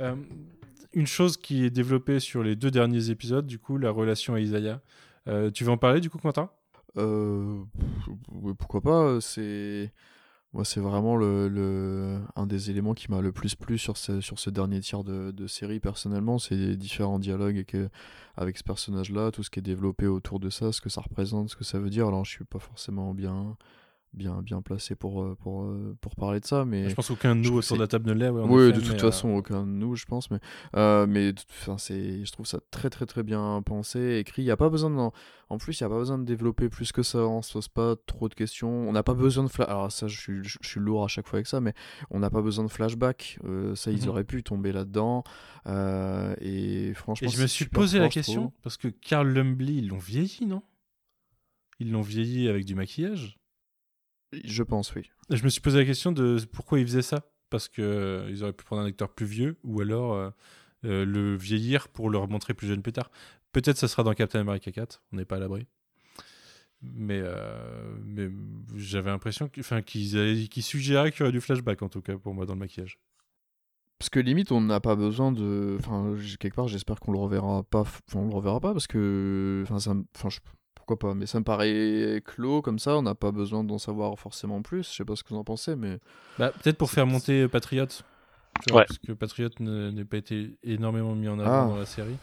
[0.00, 0.16] Euh,
[0.92, 4.40] une chose qui est développée sur les deux derniers épisodes, du coup, la relation à
[4.40, 4.80] Isaiah.
[5.28, 6.50] Euh, tu veux en parler, du coup, Quentin?
[6.96, 7.62] Euh,
[8.58, 9.92] pourquoi pas C'est
[10.52, 14.40] moi, c'est vraiment le, un des éléments qui m'a le plus plu sur ce, sur
[14.40, 16.40] ce dernier tiers de, série personnellement.
[16.40, 17.76] C'est différents dialogues avec,
[18.36, 21.50] avec ce personnage-là, tout ce qui est développé autour de ça, ce que ça représente,
[21.50, 22.08] ce que ça veut dire.
[22.08, 23.56] Alors, je suis pas forcément bien
[24.12, 26.64] bien, bien placé pour, euh, pour, euh, pour parler de ça.
[26.64, 28.28] Mais Je pense qu'aucun de nous autour de la table ne l'est.
[28.28, 30.30] ouais, oui, de toute euh, façon, aucun de nous, je pense.
[30.30, 30.38] Mais,
[30.76, 34.42] euh, mais enfin, c'est, je trouve ça très, très, très bien pensé, écrit.
[34.42, 34.96] Il y a pas besoin de,
[35.48, 37.18] en plus, il n'y a pas besoin de développer plus que ça.
[37.18, 38.88] On se pose pas trop de questions.
[38.88, 39.68] On n'a pas besoin de flash.
[39.68, 41.74] Alors, ça, je suis, je, je suis lourd à chaque fois avec ça, mais
[42.10, 43.38] on n'a pas besoin de flashback.
[43.44, 44.08] Euh, ça, ils Mhm.
[44.08, 45.22] auraient pu tomber là-dedans.
[45.66, 49.78] Euh, et franchement, Et je me suis posé fort, la question parce que Carl Lumbly,
[49.78, 50.62] ils l'ont vieilli, non?
[51.78, 53.36] Ils l'ont vieilli avec du maquillage?
[54.32, 55.10] Je pense, oui.
[55.30, 57.22] Et je me suis posé la question de pourquoi ils faisaient ça.
[57.50, 60.30] Parce que euh, ils auraient pu prendre un acteur plus vieux ou alors euh,
[60.84, 63.10] euh, le vieillir pour le remontrer plus jeune plus tard.
[63.52, 65.66] Peut-être ça sera dans Captain America 4, on n'est pas à l'abri.
[66.82, 68.30] Mais, euh, mais
[68.76, 72.46] j'avais l'impression qu'ils qu'ils suggéraient qu'il y aurait du flashback en tout cas pour moi
[72.46, 72.98] dans le maquillage.
[73.98, 75.76] Parce que limite, on n'a pas besoin de.
[75.78, 77.80] Enfin, quelque part, j'espère qu'on le reverra pas.
[77.80, 79.60] Enfin, on le reverra pas parce que.
[79.64, 80.38] Enfin, ça enfin, je-
[80.96, 81.14] pourquoi pas.
[81.14, 82.96] Mais ça me paraît clos comme ça.
[82.96, 84.88] On n'a pas besoin d'en savoir forcément plus.
[84.90, 85.98] Je sais pas ce que vous en pensez, mais.
[86.38, 87.86] Bah, Peut-être pour faire monter Patriot.
[88.68, 88.84] vois, Ouais.
[88.86, 91.68] Parce que Patriot n'est pas été énormément mis en avant Ah.
[91.68, 92.16] dans la série.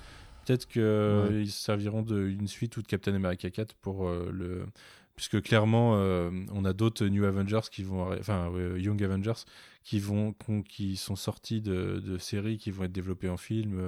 [0.45, 4.65] Peut-être qu'ils serviront d'une suite ou de Captain America 4 pour euh, le.
[5.15, 8.07] Puisque clairement, euh, on a d'autres New Avengers qui vont.
[8.11, 9.43] arri- Enfin, euh, Young Avengers
[9.83, 10.33] qui, vont,
[10.69, 13.79] qui sont sortis de, de séries qui vont être développées en film.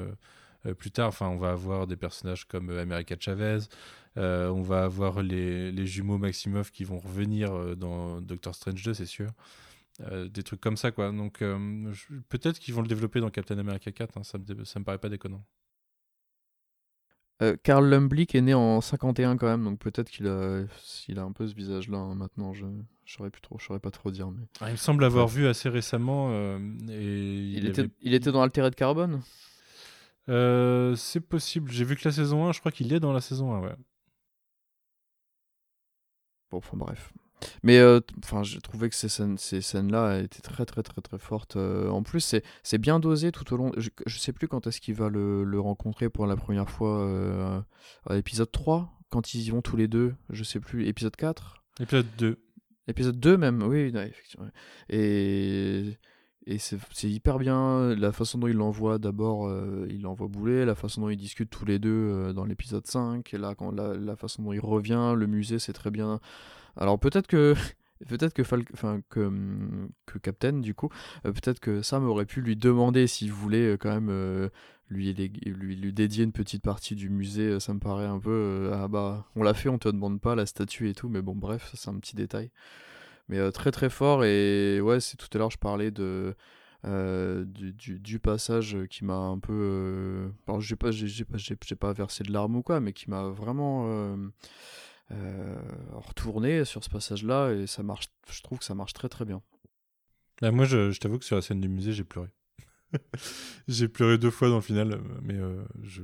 [0.65, 3.59] Euh, plus tard, enfin, on va avoir des personnages comme euh, America Chavez,
[4.17, 8.93] euh, on va avoir les, les jumeaux Maximoff qui vont revenir dans Doctor Strange 2,
[8.93, 9.29] c'est sûr.
[10.31, 11.11] Des trucs comme ça, quoi.
[11.11, 11.39] Donc,
[12.29, 14.97] peut-être qu'ils vont le développer dans Captain America 4, hein, ça, me, ça me paraît
[14.97, 15.43] pas déconnant.
[17.41, 20.63] Euh, Karl Lumblick est né en 51 quand même, donc peut-être qu'il a,
[21.07, 22.53] il a un peu ce visage-là hein, maintenant.
[22.53, 22.65] Je
[23.31, 24.29] plus trop, saurais pas trop dire.
[24.29, 24.43] Mais...
[24.59, 25.35] Ah, il me semble l'avoir Bref.
[25.37, 26.29] vu assez récemment.
[26.31, 29.21] euh, et Il, il, était, avait- il était dans Altered Carbone
[30.29, 31.71] Euh, c'est possible.
[31.71, 33.75] J'ai vu que la saison 1, je crois qu'il est dans la saison 1, ouais.
[36.51, 37.13] Bon, enfin bref.
[37.63, 41.19] Mais euh, enfin, j'ai trouvé que ces scènes, ces scènes-là étaient très très très très
[41.19, 41.55] fortes.
[41.55, 43.71] Euh, en plus, c'est c'est bien dosé tout au long.
[43.77, 46.99] Je, je sais plus quand est-ce qu'il va le, le rencontrer pour la première fois.
[47.07, 47.61] Euh,
[48.07, 50.15] à l'épisode 3, quand ils y vont tous les deux.
[50.29, 50.87] Je sais plus.
[50.87, 52.37] Épisode 4 Épisode 2.
[52.87, 54.47] Épisode 2 même, oui, ouais, effectivement.
[54.89, 55.97] Et,
[56.49, 60.75] et c'est hyper bien la façon dont il l'envoie d'abord, euh, il l'envoie bouler, la
[60.75, 63.93] façon dont ils discutent tous les deux euh, dans l'épisode 5, et là, quand la,
[63.95, 66.19] la façon dont il revient, le musée, c'est très bien.
[66.77, 67.55] Alors peut-être que.
[68.07, 68.63] Peut-être que, Fal-
[69.09, 70.89] que, hum, que Captain, du coup,
[71.25, 74.47] euh, peut-être que Sam aurait pu lui demander s'il voulait euh, quand même euh,
[74.89, 77.47] lui, lui, lui dédier une petite partie du musée.
[77.49, 78.29] euh, Ça me paraît un peu.
[78.31, 81.21] euh, ah bah, on l'a fait, on te demande pas la statue et tout, mais
[81.21, 82.51] bon, bref, c'est un petit détail.
[83.29, 86.35] Mais très très fort, et ouais, c'est tout à l'heure, je parlais de.
[86.83, 89.53] du, du, passage qui m'a un peu.
[89.53, 94.17] euh, alors, j'ai pas, pas, pas versé de larmes ou quoi, mais qui m'a vraiment.
[95.93, 98.07] retourné sur ce passage-là et ça marche.
[98.31, 99.41] Je trouve que ça marche très très bien.
[100.41, 102.29] Bah, moi, je t'avoue que sur la scène du musée, j'ai pleuré.
[103.67, 106.01] j'ai pleuré deux fois dans le final, euh, mais euh, je,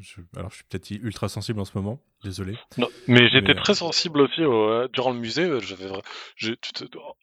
[0.00, 2.56] je- alors je suis peut-être ultra sensible en ce moment, désolé.
[2.78, 5.44] Non, mais j'étais Mais, très sensible aussi au- euh, durant le musée.
[5.44, 5.90] euh, J'avais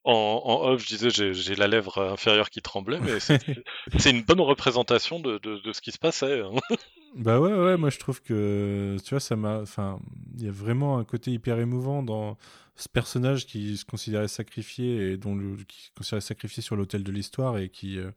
[0.04, 0.14] en,
[0.46, 3.20] en off, je disais j'ai la lèvre inférieure qui tremblait, mais
[4.00, 6.42] c'est une bonne représentation de, de, de ce qui se passait.
[6.42, 6.52] hein.
[7.16, 9.60] Bah ouais, ouais, moi je trouve que, tu vois, ça m'a.
[9.60, 10.00] Enfin,
[10.38, 12.38] il y a vraiment un côté hyper émouvant dans
[12.78, 17.04] ce personnage qui se considérait sacrifié et dont le, qui se considérait sacrifié sur l'autel
[17.04, 18.12] de l'histoire et qui, euh,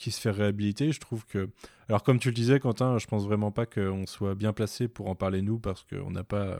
[0.00, 0.92] qui se fait réhabiliter.
[0.92, 1.50] Je trouve que.
[1.88, 5.08] Alors, comme tu le disais, Quentin, je pense vraiment pas qu'on soit bien placé pour
[5.08, 6.58] en parler nous parce qu'on n'a pas.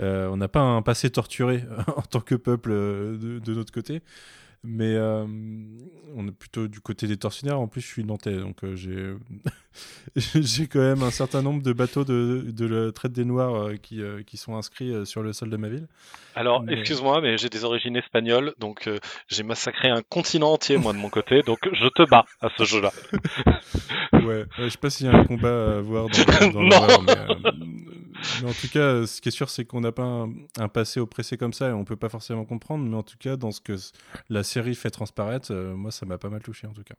[0.00, 1.64] euh, n'a pas un passé torturé
[1.96, 4.02] en tant que peuple euh, de notre côté.
[4.64, 5.24] Mais euh,
[6.16, 7.60] on est plutôt du côté des tortionnaires.
[7.60, 9.14] En plus, je suis nantais, donc euh, j'ai
[10.16, 13.76] j'ai quand même un certain nombre de bateaux de, de la traite des Noirs euh,
[13.76, 15.86] qui, qui sont inscrits sur le sol de ma ville.
[16.34, 18.88] Alors, Mais- excuse-moi, mais j'ai des origines espagnoles, donc
[19.28, 22.64] j'ai massacré un continent entier, moi, de mon côté, donc je te bats à ce
[22.64, 22.92] jeu-là.
[24.12, 27.02] Ouais, je sais pas s'il y a un combat à voir dans, dans Non.
[27.06, 27.14] mais,
[28.42, 30.68] mais en tout cas, euh, ce qui est sûr, c'est qu'on n'a pas un, un
[30.68, 32.84] passé oppressé comme ça et on peut pas forcément comprendre.
[32.84, 33.74] Mais en tout cas, dans ce que
[34.28, 36.94] la série fait transparaître, euh, moi, ça m'a pas mal touché en tout cas.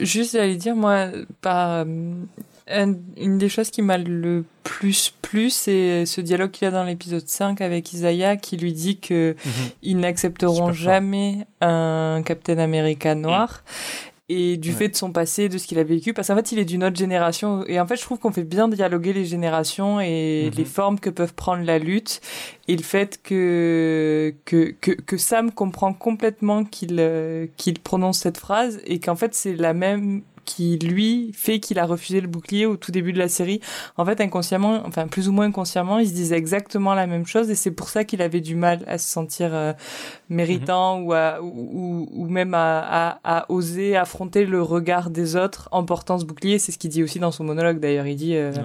[0.00, 1.08] Juste, j'allais dire, moi,
[1.40, 2.12] par, euh,
[2.68, 6.70] un- une des choses qui m'a le plus plu, c'est ce dialogue qu'il y a
[6.70, 9.34] dans l'épisode 5 avec Isaiah qui lui dit que
[9.82, 13.64] ils n'accepteront jamais un Captain America noir.
[14.30, 14.76] Et du Ouais.
[14.76, 16.84] fait de son passé, de ce qu'il a vécu, parce qu'en fait, il est d'une
[16.84, 17.64] autre génération.
[17.66, 20.58] Et en fait, je trouve qu'on fait bien dialoguer les générations et Mhm.
[20.58, 22.20] les formes que peuvent prendre la lutte.
[22.68, 28.36] Et le fait que, que, que, que Sam comprend complètement qu'il euh, qu'il prononce cette
[28.38, 32.64] phrase et qu'en fait, c'est la même qui lui fait qu'il a refusé le bouclier
[32.64, 33.60] au tout début de la série.
[33.98, 37.50] En fait, inconsciemment, enfin plus ou moins inconsciemment, il se disait exactement la même chose
[37.50, 39.74] et c'est pour ça qu'il avait du mal à se sentir euh,
[40.28, 45.68] méritant ou, à, ou, ou même à, à, à, oser affronter le regard des autres
[45.72, 46.58] en portant ce bouclier.
[46.58, 48.06] C'est ce qu'il dit aussi dans son monologue d'ailleurs.
[48.06, 48.36] Il dit.
[48.36, 48.60] Euh, ouais,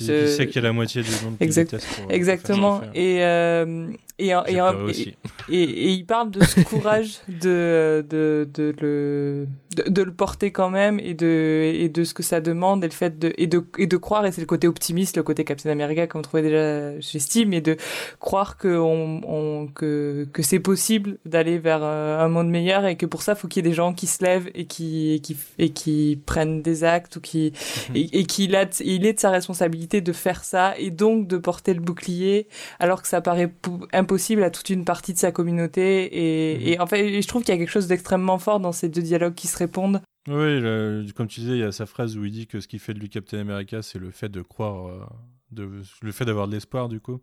[0.00, 2.78] il sait qu'il y a la moitié du monde qui exact, pour, Exactement.
[2.78, 5.16] Pour et, euh, et, et, et,
[5.48, 10.52] et, et, il parle de ce courage de, de, de, le, de, de, le porter
[10.52, 13.46] quand même et de, et de ce que ça demande et le fait de, et
[13.46, 16.22] de, et de croire, et c'est le côté optimiste, le côté Captain America comme on
[16.22, 17.76] trouvait déjà chez Steam, et de
[18.20, 23.06] croire que, on, on, que, que c'est possible d'aller vers un monde meilleur et que
[23.06, 25.36] pour ça, faut qu'il y ait des gens qui se lèvent et qui, et qui,
[25.58, 27.52] et qui prennent des actes ou qui,
[27.94, 31.36] et, et qu'il a, il est de sa responsabilité de faire ça et donc de
[31.38, 32.48] porter le bouclier
[32.78, 33.52] alors que ça paraît
[33.92, 36.68] impossible à toute une partie de sa communauté et, mmh.
[36.68, 39.02] et en fait, je trouve qu'il y a quelque chose d'extrêmement fort dans ces deux
[39.02, 40.00] dialogues qui se répondent.
[40.28, 42.68] Oui, le, comme tu disais, il y a sa phrase où il dit que ce
[42.68, 45.04] qui fait de lui Captain America, c'est le fait de croire, euh,
[45.50, 45.68] de,
[46.00, 47.20] le fait d'avoir de l'espoir, du coup.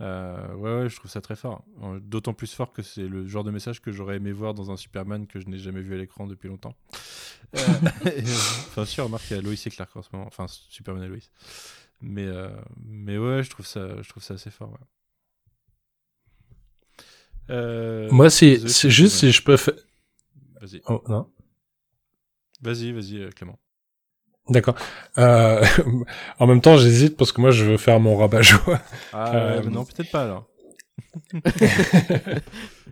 [0.00, 1.64] Euh, ouais, ouais, je trouve ça très fort.
[2.02, 4.76] D'autant plus fort que c'est le genre de message que j'aurais aimé voir dans un
[4.76, 6.74] Superman que je n'ai jamais vu à l'écran depuis longtemps.
[7.56, 7.60] euh,
[8.68, 10.26] enfin, si, remarque, il y a Lois et Clark en ce moment.
[10.26, 11.18] Enfin, Superman et Lois.
[12.00, 12.50] Mais, euh,
[12.84, 14.72] mais ouais, je trouve ça, je trouve ça assez fort.
[14.72, 14.78] Ouais.
[17.50, 19.74] Euh, Moi, c'est juste si je peux faire.
[20.60, 20.80] Vas-y.
[20.88, 21.30] Oh, non.
[22.62, 23.58] Vas-y, vas-y, Clément.
[24.48, 24.74] D'accord.
[25.18, 25.64] Euh,
[26.38, 28.80] en même temps, j'hésite parce que moi, je veux faire mon rabat-joie.
[29.12, 29.62] Ah, euh...
[29.64, 30.46] non, peut-être pas alors.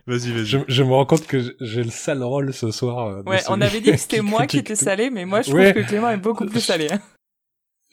[0.07, 0.45] vas-y, vas-y.
[0.45, 3.07] Je, je, me rends compte que j'ai le sale rôle ce soir.
[3.07, 5.59] Euh, ouais, on avait dit que c'était moi qui étais salé, mais moi, je trouve
[5.59, 5.73] ouais.
[5.73, 6.87] que Clément est beaucoup plus salé.
[6.91, 7.01] Hein.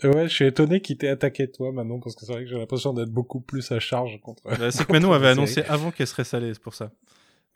[0.02, 2.56] Ouais, je suis étonné qu'il t'ait attaqué toi, Manon, parce que c'est vrai que j'ai
[2.56, 4.42] l'impression d'être beaucoup plus à charge contre.
[4.44, 6.90] Bah, c'est que Manon avait annoncé avant qu'elle serait salée, c'est pour ça.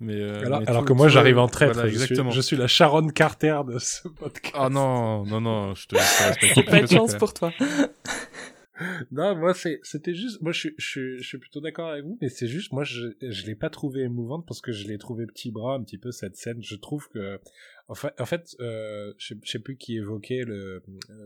[0.01, 1.75] Mais, euh, alors, mais alors tout, que moi, j'arrive en traître.
[1.75, 2.31] Voilà, je, exactement.
[2.31, 4.55] suis, je suis la Sharon Carter de ce podcast.
[4.59, 7.53] Ah non, non, non, je te laisse pas de chance pour toi.
[9.13, 12.05] non, moi c'est c'était juste moi je suis je suis je suis plutôt d'accord avec
[12.05, 14.99] vous mais c'est juste moi je je l'ai pas trouvé émouvante parce que je l'ai
[14.99, 17.39] trouvé petit bras un petit peu cette scène, je trouve que
[17.87, 20.83] en fait, en fait euh, je, sais plus qui évoquait le,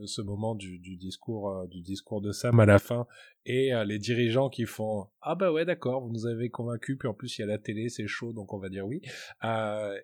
[0.06, 3.06] ce moment du, du discours euh, du discours de Sam à la fin
[3.46, 7.08] et euh, les dirigeants qui font ah bah ouais d'accord vous nous avez convaincu puis
[7.08, 9.02] en plus il y a la télé c'est chaud donc on va dire oui.
[9.44, 9.96] Euh,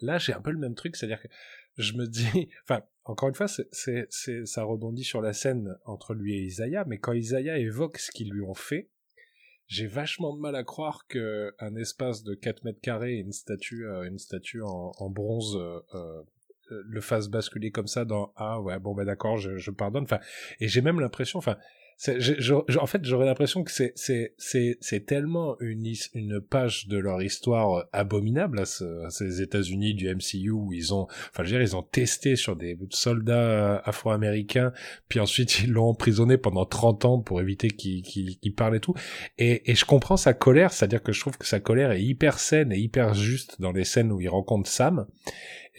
[0.00, 1.28] là j'ai un peu le même truc c'est à dire que
[1.76, 6.42] je me dis enfin encore une fois ça rebondit sur la scène entre lui et
[6.42, 8.90] Isaiah mais quand Isaiah évoque ce qu'ils lui ont fait
[9.70, 13.32] j'ai vachement de mal à croire que un espace de 4 mètres carrés et une
[13.32, 16.22] statue, euh, une statue en, bronze euh, euh,
[16.68, 20.02] le fasse basculer comme ça dans ah ouais bon bah d'accord je, je pardonne.
[20.02, 20.18] Enfin
[20.58, 21.56] et j'ai même l'impression enfin
[22.08, 27.22] en fait, j'aurais l'impression que c'est c'est c'est c'est tellement une une page de leur
[27.22, 31.48] histoire abominable à, ce, à ces États-Unis du MCU où ils ont, enfin, je veux
[31.48, 34.72] dire, ils ont testé sur des soldats afro-américains,
[35.08, 38.80] puis ensuite ils l'ont emprisonné pendant 30 ans pour éviter qu'il qu'il qu'il parle et
[38.80, 38.94] tout.
[39.36, 42.38] Et et je comprends sa colère, c'est-à-dire que je trouve que sa colère est hyper
[42.38, 45.06] saine et hyper juste dans les scènes où il rencontre Sam.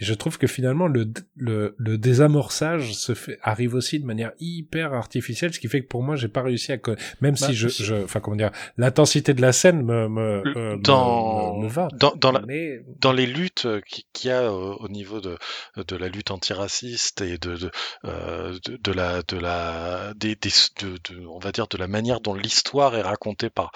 [0.01, 1.07] Et je trouve que finalement le,
[1.37, 5.87] le, le désamorçage se fait arrive aussi de manière hyper artificielle, ce qui fait que
[5.87, 6.77] pour moi j'ai pas réussi à
[7.21, 10.77] même bah, si je, je enfin comment dire l'intensité de la scène me me, euh,
[10.77, 11.87] dans, me, me va.
[11.93, 12.81] dans dans, la, mais...
[12.99, 15.37] dans les luttes qu'il y a au, au niveau de
[15.77, 17.71] de la lutte antiraciste et de de,
[18.05, 20.49] euh, de, de la de la des, des
[20.81, 23.71] de, de, on va dire de la manière dont l'histoire est racontée par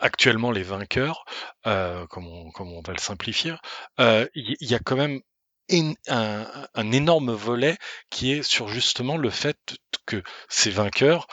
[0.00, 1.24] actuellement les vainqueurs,
[1.66, 3.54] euh, comme, on, va le simplifier,
[3.98, 5.20] il euh, y, y, a quand même
[6.08, 7.76] un, énorme volet
[8.10, 9.56] qui est sur justement le fait
[10.06, 11.26] que ces vainqueurs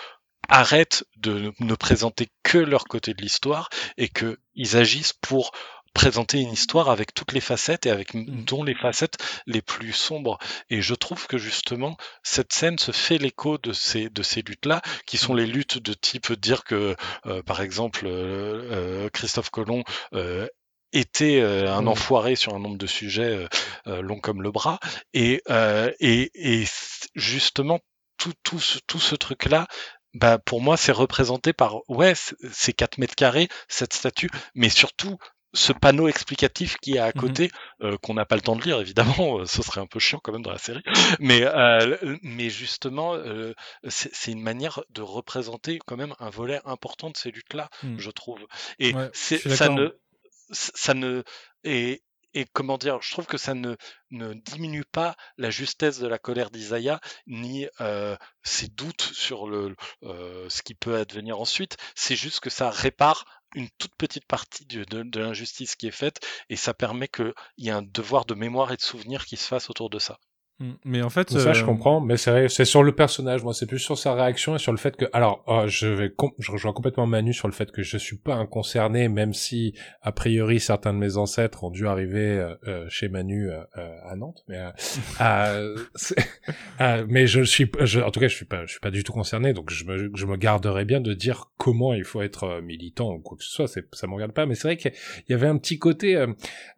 [0.49, 5.51] arrêtent de ne présenter que leur côté de l'histoire et qu'ils agissent pour
[5.97, 8.43] présenter une histoire avec toutes les facettes et avec mmh.
[8.45, 9.17] dont les facettes
[9.47, 10.37] les plus sombres.
[10.69, 14.83] Et je trouve que justement cette scène se fait l'écho de ces de ces luttes-là,
[15.07, 16.95] qui sont les luttes de type dire que
[17.25, 20.47] euh, par exemple euh, Christophe Colomb euh,
[20.93, 23.47] était euh, un enfoiré sur un nombre de sujets
[23.87, 24.79] euh, longs comme le bras
[25.15, 25.41] et
[25.99, 26.65] et, et
[27.15, 27.79] justement
[28.17, 29.65] tout tout ce, tout ce truc là
[30.13, 32.13] bah pour moi c'est représenté par ouais
[32.51, 35.17] ces 4 mètres carrés cette statue mais surtout
[35.53, 38.63] ce panneau explicatif qui est à côté, mmh euh, qu'on n'a pas le temps de
[38.63, 40.81] lire, évidemment, ce serait un peu chiant quand même dans la série,
[41.19, 43.53] mais, euh, mais justement, euh,
[43.87, 47.99] c'est une manière de représenter quand même un volet important de ces luttes-là, mmh.
[47.99, 48.45] je trouve.
[48.79, 49.89] Et ouais, ça ne,
[50.51, 51.23] ça ne,
[51.63, 52.01] et,
[52.33, 53.75] et comment dire, je trouve que ça ne,
[54.11, 59.75] ne diminue pas la justesse de la colère d'Isaiah, ni euh, ses doutes sur le,
[60.03, 61.77] euh, ce qui peut advenir ensuite.
[61.95, 66.19] C'est juste que ça répare une toute petite partie de, l'injustice qui est faite,
[66.49, 69.47] et ça permet qu'il y ait un devoir de mémoire et de souvenir qui se
[69.47, 70.19] fasse autour de ça.
[70.59, 70.71] Mm.
[70.85, 73.67] Mais en fait, ça je euh, comprends, mais c'est c'est sur le personnage, moi c'est
[73.67, 76.73] plus sur sa réaction et sur le fait que, alors, oh, je vais, je rejoins
[76.73, 80.59] complètement Manu sur le fait que je suis pas un concerné, même si a priori
[80.59, 83.61] certains de mes ancêtres ont dû arriver euh, euh, chez Manu euh,
[84.09, 84.71] à Nantes, mais euh,
[85.21, 85.77] euh,
[86.81, 89.03] euh, mais je suis, je, en tout cas je suis pas, je suis pas du
[89.03, 92.61] tout concerné, donc je me, je me garderai bien de dire comment il faut être
[92.61, 94.93] militant ou quoi que ce soit, c'est, ça me regarde pas, mais c'est vrai qu'il
[95.29, 96.13] y avait un petit côté,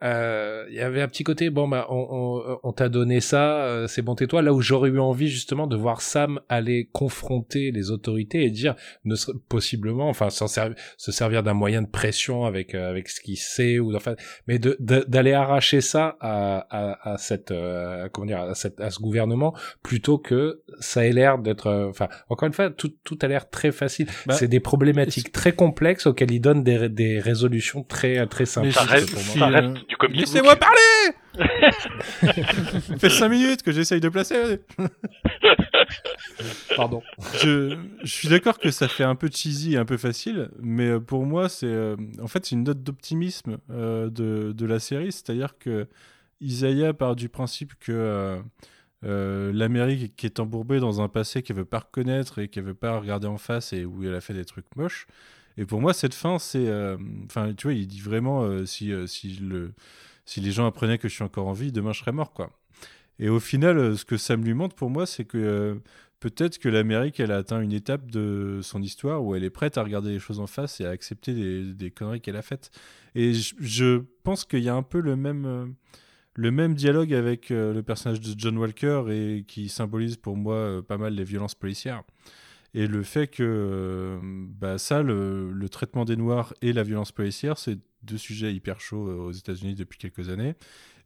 [0.02, 3.88] il y avait un petit côté, bon bah on, on, on t'a donné ça, euh,
[3.88, 4.42] c'est bon tais-toi.
[4.42, 8.76] Là où j'aurais eu envie justement de voir Sam aller confronter les autorités et dire,
[9.06, 13.22] ne serait- possiblement, enfin serv- se servir d'un moyen de pression avec euh, avec ce
[13.22, 14.16] qu'il sait ou enfin,
[14.48, 18.80] mais de de- d'aller arracher ça à à, à cette euh, comment dire à, cette,
[18.82, 22.92] à ce gouvernement plutôt que ça ait l'air d'être, euh, enfin encore une fois tout
[23.04, 24.08] tout a l'air très facile.
[24.26, 28.68] Bah, c'est des problématiques très complexes auxquelles il donne des des résolutions très très simples.
[28.68, 29.34] Mais Ça je- reste, pour moi.
[29.34, 30.26] ça Si, reste du comic book.
[30.26, 30.78] Laissez-moi parler
[31.36, 32.34] Ça
[33.00, 34.60] fait 5 minutes que j'essaye de placer.
[36.76, 37.02] Pardon.
[37.42, 40.90] je, je suis d'accord que ça fait un peu cheesy et un peu facile, mais
[40.90, 44.80] euh, pour moi, c'est euh, en fait c'est une note d'optimisme euh, de, de la
[44.80, 45.88] série, c'est-à-dire que
[46.42, 48.40] Isaiah part du principe que
[49.04, 52.74] euh, l'Amérique qui est embourbée dans un passé qu'elle veut pas reconnaître et qu'elle veut
[52.74, 55.08] pas regarder en face et où elle a fait des trucs moches.
[55.58, 56.72] Et pour moi, cette fin, c'est,
[57.26, 59.74] enfin, tu vois, il dit vraiment si si le
[60.30, 62.52] si les gens apprenaient que je suis encore en vie, demain je serais mort, quoi.
[63.18, 65.76] Et au final, euh, ce que ça me lui montre pour moi, c'est que euh,
[66.20, 69.80] peut-être que l'Amérique, elle a atteint une étape de son histoire où elle est prête
[69.80, 71.34] à regarder les choses en face et à accepter
[71.74, 72.70] des, conneries qu'elle a faites.
[73.16, 75.66] Et je, pense qu'il y a un peu le même, euh,
[76.36, 81.00] le même dialogue avec le personnage de John Walker et qui symbolise pour moi pas
[81.00, 82.04] mal les violences policières.
[82.76, 87.58] Et le fait que bah, ça, le, le traitement des Noirs et la violence policière,
[87.58, 90.56] c'est deux sujets hyper chauds euh, aux États-Unis depuis quelques années,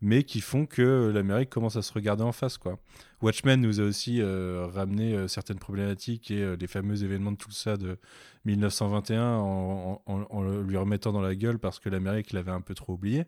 [0.02, 2.58] mais qui font que l'Amérique commence à se regarder en face.
[2.58, 2.78] Quoi.
[3.22, 7.38] Watchmen nous a aussi euh, ramené euh, certaines problématiques et euh, les fameux événements de
[7.38, 7.98] tout ça de
[8.46, 13.24] 1921 en, lui remettant dans la gueule parce que l'Amérique l'avait un peu trop oublié.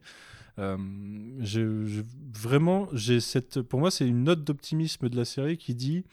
[0.60, 0.78] Euh,
[2.34, 6.04] vraiment, j'ai cette, pour moi, c'est une note d'optimisme de la série qui dit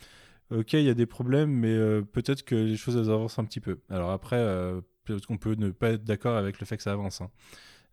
[0.50, 3.60] Ok, il y a des problèmes, mais euh, peut-être que les choses avancent un petit
[3.60, 3.78] peu.
[3.88, 6.92] Alors après, euh, peut-être qu'on peut ne pas être d'accord avec le fait que ça
[6.92, 7.20] avance.
[7.20, 7.30] hein.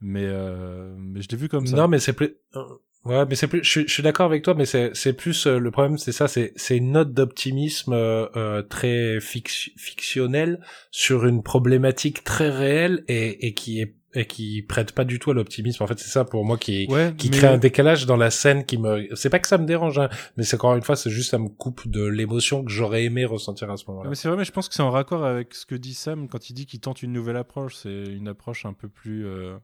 [0.01, 1.75] Mais, euh, mais je l'ai vu comme ça.
[1.75, 2.35] Non, mais c'est plus.
[2.55, 2.63] euh,
[3.05, 3.63] Ouais, mais c'est plus.
[3.63, 6.51] Je, suis- d'accord avec toi, mais c'est c'est plus euh, le problème, c'est ça, c'est
[6.57, 10.59] c'est une note d'optimisme euh, euh, très fic- fictionnelle
[10.91, 15.31] sur une problématique très réelle et et qui est et qui prête pas du tout
[15.31, 15.83] à l'optimisme.
[15.83, 18.65] En fait, c'est ça pour moi qui Ouais, qui crée un décalage dans la scène
[18.65, 19.07] qui me.
[19.15, 21.37] C'est pas que ça me dérange, hein, mais c'est encore une fois, c'est juste ça
[21.37, 24.09] me coupe de l'émotion que j'aurais aimé ressentir à ce moment-là.
[24.09, 26.27] mais c'est vrai, mais je pense que c'est en raccord avec ce que dit Sam
[26.27, 27.75] quand il dit qu'il tente une nouvelle approche.
[27.75, 29.25] C'est une approche un peu plus.
[29.25, 29.57] euh,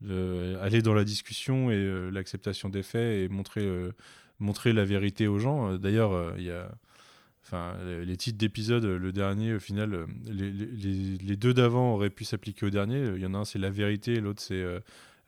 [0.00, 3.92] de aller dans la discussion et euh, l'acceptation des faits et montrer, euh,
[4.38, 5.72] montrer la vérité aux gens.
[5.72, 6.70] Euh, D'ailleurs, euh, il y a.
[7.52, 12.66] Les- titres d'épisodes, euh, le dernier, au final, euh, les, deux d'avant auraient pu s'appliquer
[12.66, 13.12] au dernier.
[13.14, 14.62] Il y en a un, c'est la vérité, l'autre, c'est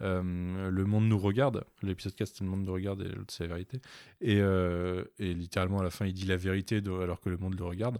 [0.03, 1.65] euh, le monde nous regarde.
[1.83, 3.81] L'épisode 4, c'est le monde nous regarde, et l'autre, c'est la vérité.
[4.21, 4.41] Et,
[5.19, 7.99] littéralement, à la fin, il dit la vérité alors que le monde le regarde.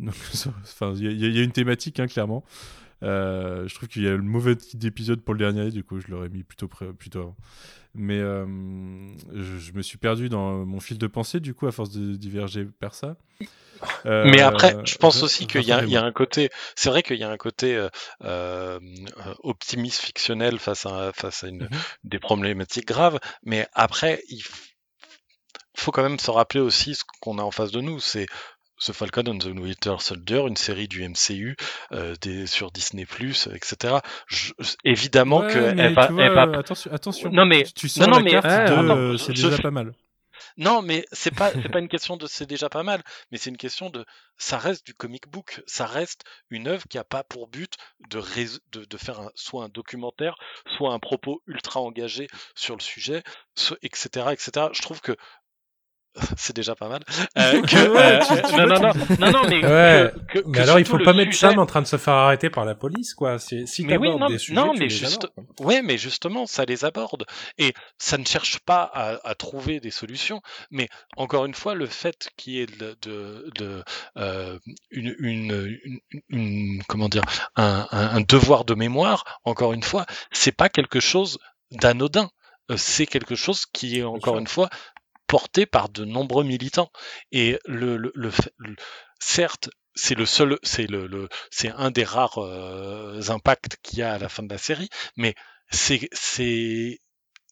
[0.00, 0.14] Donc,
[0.96, 2.44] il y a une thématique, hein, clairement.
[3.02, 6.00] Euh, je trouve qu'il y a le mauvais titre d'épisode pour le dernier, du coup,
[6.00, 7.36] je l'aurais mis plutôt, plutôt avant.
[7.94, 8.46] Mais euh,
[9.34, 12.14] je, je me suis perdu dans mon fil de pensée, du coup, à force de
[12.16, 13.16] diverger vers ça.
[14.06, 17.16] Euh, Mais après, je pense aussi qu'il y, a- y un côté, c'est vrai qu'il
[17.18, 17.88] y a un côté
[18.22, 18.78] euh,
[19.42, 21.68] optimiste fictionnel face à, face à une, Mhm.
[22.04, 24.42] des problématiques graves, mais après, il
[25.76, 28.26] faut quand même se rappeler aussi ce qu'on a en face de nous, c'est
[28.84, 31.56] The Falcon and the Winter Soldier, une série du MCU
[31.92, 33.96] euh, des, sur Disney+, etc.
[34.26, 34.52] Je-
[34.84, 37.30] évidemment Ouais, que mais elle va, tu vois, elle va- attention, attention.
[37.30, 39.70] Non mais, Tu- tu sens non, non, la mais, de, euh, c'est déjà je- pas
[39.70, 39.92] mal.
[40.56, 43.50] non, mais c'est pas c'est pas une question de c'est déjà pas mal, mais c'est
[43.50, 44.04] une question de
[44.36, 47.74] ça reste du comic book, ça reste une œuvre qui a pas pour but
[48.10, 50.34] de rés- de, de faire un- soit un documentaire,
[50.76, 53.22] soit un propos ultra engagé sur le sujet,
[53.54, 54.66] so- etc., etc.
[54.72, 55.16] Je trouve que
[56.36, 57.00] c'est déjà pas mal.
[57.38, 60.12] euh, que, euh, tu- tu non, non, non, non, non, mais Ouais.
[60.28, 61.96] que- que- mais que alors il faut pas mettre sujet- Sam en train de se
[61.96, 63.38] faire arrêter par la police, quoi.
[63.38, 65.82] Si, si mais oui, non, des mais- sujets, non, tu mais les juste, abordes, ouais,
[65.82, 67.24] mais justement, ça les aborde
[67.58, 70.40] et ça ne cherche pas à, à trouver des solutions.
[70.70, 73.82] Mais encore une fois, le fait qu'il y ait de, de, de,
[74.18, 74.58] euh,
[74.90, 77.22] une, une, une- une- comment dire,
[77.56, 81.38] un, un- un devoir de mémoire, encore une fois, c'est pas quelque chose
[81.70, 82.28] d'anodin.
[82.76, 84.70] C'est quelque chose qui est encore une fois
[85.26, 86.90] porté par de nombreux militants.
[87.32, 88.76] Et le, le, le le-
[89.20, 94.02] certes, c'est le seul, c'est le, le- c'est un des rares euh, impacts qu'il y
[94.02, 95.34] a à la fin de la série, mais
[95.70, 97.00] c'est, c'est,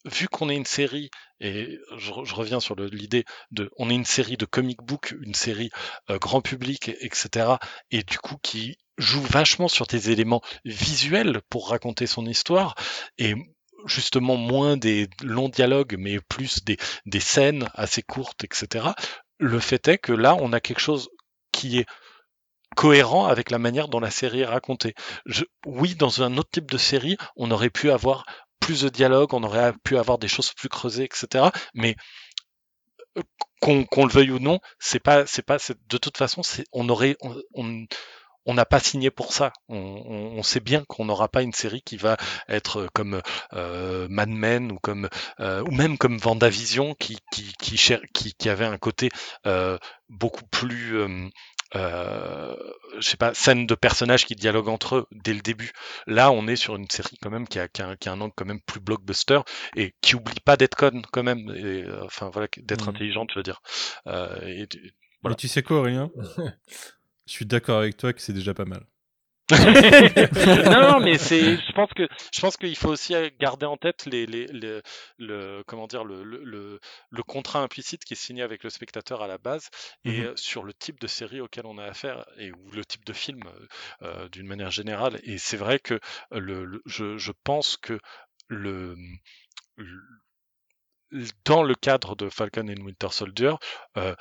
[0.05, 1.09] vu qu'on est une série,
[1.39, 5.33] et je, je reviens sur l'idée de, on est une série de comic book, une
[5.35, 5.69] série
[6.09, 7.59] euh, grand public, etc.,
[7.91, 12.75] et du coup qui joue vachement sur des éléments visuels pour raconter son histoire,
[13.17, 13.35] et
[13.85, 18.95] justement moins des longs dialogues, mais plus des, des scènes assez courtes, etc.
[19.39, 21.09] Le fait est que là, on a quelque chose
[21.51, 21.85] qui est
[22.75, 24.93] cohérent avec la manière dont la série est racontée.
[25.65, 28.25] Oui, dans un autre type de série, on aurait pu avoir
[28.59, 31.51] plus de dialogue, on aurait pu avoir des choses plus creusées, etc.
[31.73, 31.95] Mais
[33.17, 33.21] euh,
[33.61, 35.57] qu'on le veuille ou non, c'est pas, c'est pas,
[35.89, 37.85] de toute façon, on aurait, on-
[38.45, 39.51] on n'a pas signé pour ça.
[39.69, 43.21] On, on- on sait bien qu'on n'aura pas une série qui va être comme
[43.53, 48.33] euh, Mad Men ou comme euh, ou même comme Vendavision qui qui qui, cher- qui,
[48.33, 49.09] qui avait un côté
[49.45, 49.77] euh,
[50.09, 51.29] beaucoup plus euh,
[51.75, 52.55] euh,
[52.99, 55.71] je sais pas, scène de personnages qui dialoguent entre eux dès le début.
[56.05, 58.11] Là, on est sur une série quand même qui a, qui a, un- qui a
[58.11, 59.39] un angle quand même plus blockbuster
[59.77, 62.95] et qui oublie pas d'être conne quand même, et, euh, enfin voilà, d'être Mhm.
[62.95, 63.61] intelligente, je veux dire.
[64.07, 66.09] Euh, et, et- Mais tu sais quoi, Aurélien?
[67.31, 68.85] Je suis d'accord avec toi que c'est déjà pas mal.
[69.51, 74.05] non, non, mais c'est, je pense que, je pense qu'il faut aussi garder en tête
[74.05, 74.81] les, les, les-
[75.17, 76.79] le, comment dire, le, le,
[77.09, 79.69] le, contrat implicite qui est signé avec le spectateur à la base
[80.05, 80.35] et Mhm.
[80.35, 83.41] sur le type de série auquel on a affaire et ou le type de film
[84.03, 85.19] euh, d'une manière générale.
[85.23, 85.99] Et c'est vrai que
[86.31, 87.99] le, le- je, je pense que
[88.47, 88.95] le,
[91.45, 93.53] dans le cadre de Falcon and Winter Soldier,
[93.97, 94.15] euh,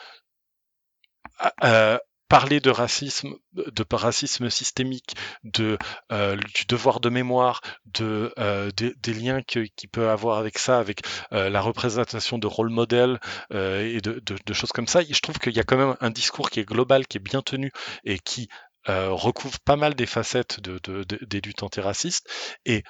[1.64, 1.98] euh,
[2.30, 5.76] parler de racisme, de racisme systémique, de
[6.12, 11.00] euh, du devoir de mémoire, de euh, des, liens qu'il peut avoir avec ça, avec
[11.32, 13.18] euh, la représentation de rôle modèle
[13.50, 15.00] et de, de- choses comme ça.
[15.02, 17.42] Je trouve qu'il y a quand même un discours qui est global, qui est bien
[17.42, 17.72] tenu
[18.04, 18.48] et qui
[18.86, 22.28] recouvre pas mal des facettes de, de- de- des luttes antiracistes.
[22.64, 22.84] Et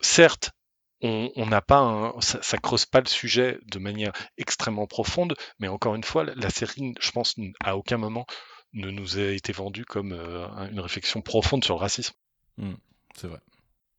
[0.00, 0.50] certes,
[1.02, 5.94] on n'a pas ça, ça creuse pas le sujet de manière extrêmement profonde, mais encore
[5.94, 8.26] une fois, la, série, je pense, à aucun moment
[8.72, 12.14] ne nous a été vendue comme euh, un- une réflexion profonde sur le racisme.
[13.16, 13.38] c'est vrai.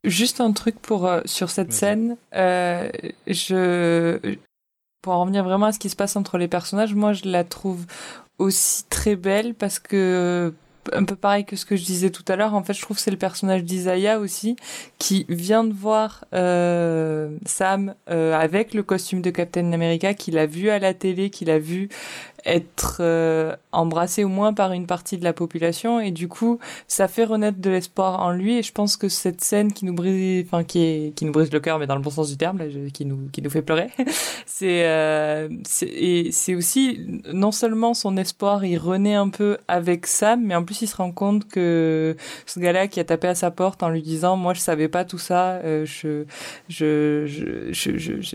[0.04, 2.90] Juste un truc pour euh, sur cette scène, euh,
[3.26, 4.18] je
[5.02, 7.44] pour en revenir vraiment à ce qui se passe entre les personnages, moi je la
[7.44, 7.86] trouve
[8.38, 10.52] aussi très belle parce que
[10.92, 12.96] un peu pareil que ce que je disais tout à l'heure, en fait je trouve
[12.96, 14.56] que c'est le personnage d'Isaiah aussi
[14.98, 20.46] qui vient de voir euh, Sam euh, avec le costume de Captain America, qu'il a
[20.46, 21.88] vu à la télé, qu'il a vu
[22.44, 26.00] être euh, embrassé au moins par une partie de la population.
[26.00, 28.58] Et du coup ça fait renaître de l'espoir en lui.
[28.58, 31.52] Et je pense que cette scène qui nous brise enfin qui est qui nous brise
[31.52, 33.62] le cœur mais dans le bon sens du terme là, qui nous qui nous fait
[33.62, 33.88] pleurer
[34.46, 35.48] c'est euh,
[35.86, 37.00] et c'est aussi
[37.32, 40.96] non seulement son espoir il renaît un peu avec Sam mais en plus il se
[40.96, 44.54] rend compte que ce gars-là qui a tapé à sa porte en lui disant moi
[44.54, 46.24] je savais pas tout ça euh, je
[46.68, 47.26] je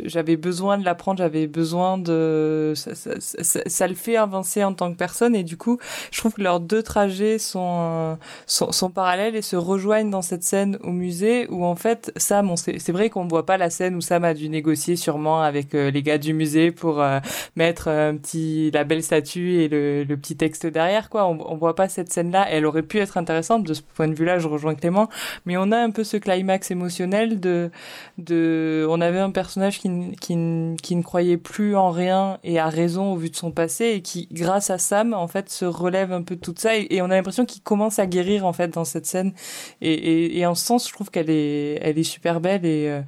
[0.05, 4.73] j'avais besoin de l'apprendre j'avais besoin de ça, ça, ça- ça le fait avancer en
[4.73, 5.77] tant que personne et du coup
[6.11, 10.43] je trouve que leurs deux trajets sont euh, sont, parallèles et se rejoignent dans cette
[10.43, 14.01] scène au musée où en fait Sam c'est vrai qu'on voit pas la scène où
[14.01, 17.19] Sam a dû négocier sûrement avec euh, les gars du musée pour euh,
[17.55, 21.25] mettre un petit la belle statue et le, petit texte derrière quoi.
[21.27, 23.63] On, on voit pas cette scène là elle aurait pu être intéressante.
[23.63, 25.09] De ce point de vue là je rejoins Clément.
[25.45, 27.71] Mais on a un peu ce climax émotionnel de
[28.17, 30.35] de on avait un personnage qui, qui,
[30.81, 34.01] qui ne croyait plus en rien et a raison au vu de son passé et
[34.01, 37.01] qui grâce à Sam en fait se relève un peu de tout ça et, et
[37.01, 39.33] on a l'impression qu'il commence à guérir en fait dans cette scène.
[39.81, 42.87] Et, et, et en ce sens je trouve qu'elle est elle est super belle et
[42.89, 43.01] euh,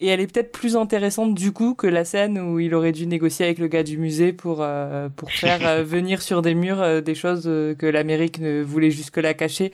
[0.00, 3.06] et elle est peut-être plus intéressante du coup que la scène où il aurait dû
[3.06, 7.02] négocier avec le gars du musée pour euh, pour faire euh, venir sur des murs
[7.02, 9.72] des choses que l'Amérique ne voulait jusque-là cacher,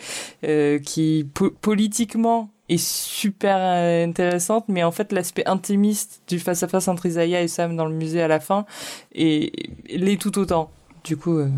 [0.84, 7.06] qui po- politiquement est super euh, intéressante, mais en fait l'aspect intimiste du face-à-face entre
[7.06, 8.64] Isaiah et Sam dans le musée à la fin
[9.14, 9.52] est
[9.88, 10.70] l'est tout autant.
[11.04, 11.48] Du coup, euh,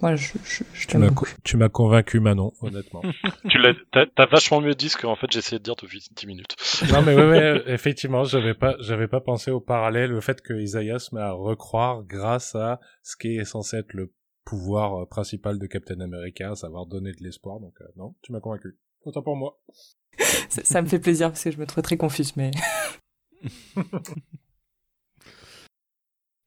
[0.00, 1.10] moi je, je, je Tu t'aime m'as,
[1.44, 3.02] tu convaincu, Manon, honnêtement.
[3.48, 6.26] tu l'as, t'as, t'as vachement mieux dit ce qu'en fait j'essayais de dire depuis 10
[6.26, 6.56] minutes.
[6.92, 10.54] non, mais ouais, ouais, effectivement, j'avais pas, j'avais pas pensé au parallèle, le fait que
[10.54, 14.12] Isaiah se met à recroire grâce à ce qui est censé être le
[14.44, 17.60] pouvoir euh, principal de Captain America, à savoir donner de l'espoir.
[17.60, 18.78] Donc, euh, non, tu m'as convaincu.
[19.04, 19.58] Autant pour moi.
[20.48, 22.50] Ça, me fait plaisir parce que je me trouvais très confuse, mais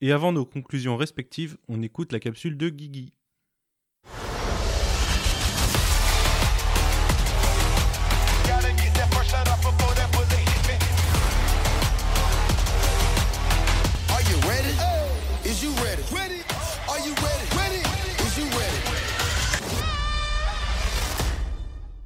[0.01, 3.13] Et avant nos conclusions respectives, on écoute la capsule de Guigui.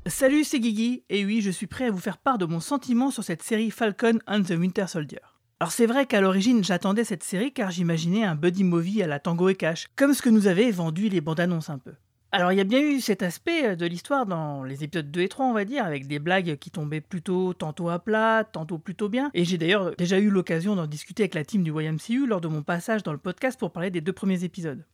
[0.07, 3.09] Salut, c'est Guigui, et oui, je suis prêt à vous faire part de mon sentiment
[3.09, 5.17] sur cette série Falcon and the Winter Soldier.
[5.59, 9.19] Alors c'est vrai qu'à l'origine j'attendais cette série car j'imaginais un buddy movie à la
[9.19, 11.93] Tango et Cash, comme ce que nous avaient vendu les bandes annonces un peu.
[12.31, 15.21] Alors il y a bien eu cet aspect euh, de l'histoire dans les épisodes 2
[15.21, 18.77] et 3 on va dire, avec des blagues qui tombaient plutôt tantôt à plat, tantôt
[18.77, 22.27] plutôt bien, et j'ai d'ailleurs déjà eu l'occasion d'en discuter avec la team du YMCU
[22.27, 24.85] lors de mon passage dans le podcast pour parler des deux premiers épisodes.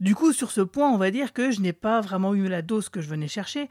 [0.00, 2.62] Du coup sur ce point on va dire que je n'ai pas vraiment eu la
[2.62, 3.68] dose que je venais chercher,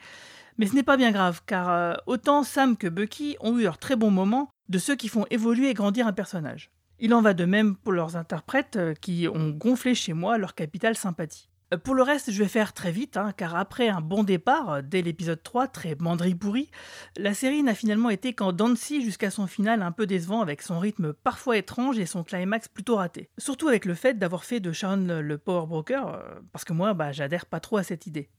[0.58, 3.78] mais ce n'est pas bien grave, car euh, autant Sam que Bucky ont eu leurs
[3.78, 6.72] très bons moments de ceux qui font évoluer et grandir un personnage.
[7.00, 10.56] Il en va de même pour leurs interprètes euh, qui ont gonflé chez moi leur
[10.56, 11.50] capital sympathie.
[11.74, 14.84] Euh, Pour le reste, je vais faire très vite, hein, car après un bon départ,
[14.84, 16.70] dès l'épisode 3, très mandri pourri,
[17.18, 20.80] la série n'a finalement été qu'en Dancy jusqu'à son final un peu décevant avec son
[20.80, 23.30] rythme parfois étrange et son climax plutôt raté.
[23.38, 27.12] Surtout avec le fait d'avoir fait de Sharon le Power Broker, parce que moi, bah,
[27.12, 28.30] j'adhère pas trop à cette idée.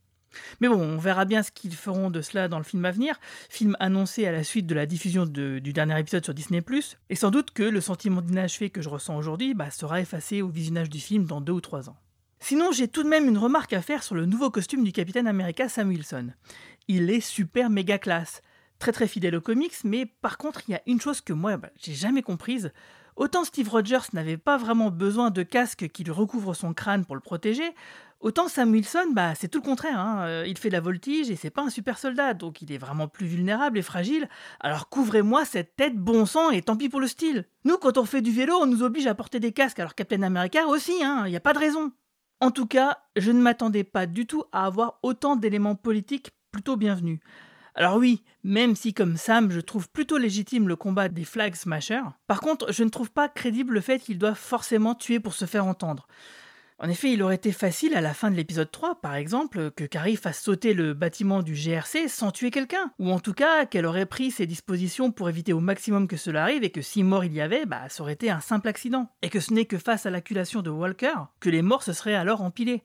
[0.61, 3.19] Mais bon, on verra bien ce qu'ils feront de cela dans le film à venir,
[3.49, 6.61] film annoncé à la suite de la diffusion du dernier épisode sur Disney⁇
[7.11, 10.49] et sans doute que le sentiment d'inachevé que je ressens aujourd'hui bah, sera effacé au
[10.49, 11.97] visionnage du film dans deux ou trois ans.
[12.41, 15.27] Sinon, j'ai tout de même une remarque à faire sur le nouveau costume du Capitaine
[15.27, 16.33] America Sam Wilson.
[16.89, 18.43] Il est super méga classe,
[18.79, 21.57] très très fidèle aux comics, mais par contre, il y a une chose que moi,
[21.57, 22.71] bah, j'ai jamais comprise.
[23.17, 27.15] Autant Steve Rogers n'avait pas vraiment besoin de casque qui lui recouvre son crâne pour
[27.15, 27.71] le protéger,
[28.25, 30.01] autant Sam Wilson, bah, c'est tout le contraire.
[30.01, 30.25] hein.
[30.27, 32.79] Euh, Il fait de la voltige et c'est pas un super soldat, donc il est
[32.79, 34.29] vraiment plus vulnérable et fragile.
[34.61, 37.45] Alors couvrez-moi cette tête bon sang et tant pis pour le style.
[37.65, 40.23] Nous, quand on fait du vélo, on nous oblige à porter des casques, alors Captain
[40.23, 41.93] America aussi, il n'y a pas de raison.
[42.41, 46.77] En tout cas, je ne m'attendais pas du tout à avoir autant d'éléments politiques plutôt
[46.77, 47.21] bienvenus.
[47.75, 52.05] Alors oui, même si comme Sam, je trouve plutôt légitime le combat des Flag Smashers,
[52.27, 55.45] par contre, je ne trouve pas crédible le fait qu'ils doivent forcément tuer pour se
[55.45, 56.07] faire entendre.
[56.81, 59.85] En effet, il aurait été facile à la fin de l'épisode 3, par exemple, que
[59.85, 63.87] Carrie fasse sauter le bâtiment du GRC sans tuer quelqu'un, ou en tout cas qu'elle
[63.87, 67.25] aurait pris ses dispositions pour éviter au maximum que cela arrive et que si mort
[67.25, 69.79] il y avait, bah ça aurait été un simple accident, et que ce n'est que
[69.79, 72.83] face à l'acculation de Walker que les morts se seraient alors empilés.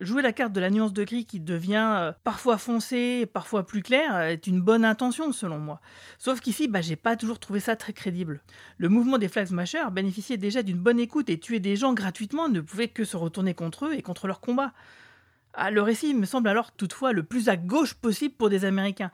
[0.00, 3.80] Jouer la carte de la nuance de gris qui devient euh, parfois foncé, parfois plus
[3.80, 5.80] clair, euh, est une bonne intention selon moi.
[6.18, 8.42] Sauf qu'ici, bah, j'ai pas toujours trouvé ça très crédible.
[8.76, 12.48] Le mouvement des Flag Smashers bénéficiait déjà d'une bonne écoute et tuer des gens gratuitement
[12.48, 14.72] ne pouvait que se retourner contre eux et contre leur combat.
[15.52, 19.12] Ah, le récit me semble alors toutefois le plus à gauche possible pour des Américains.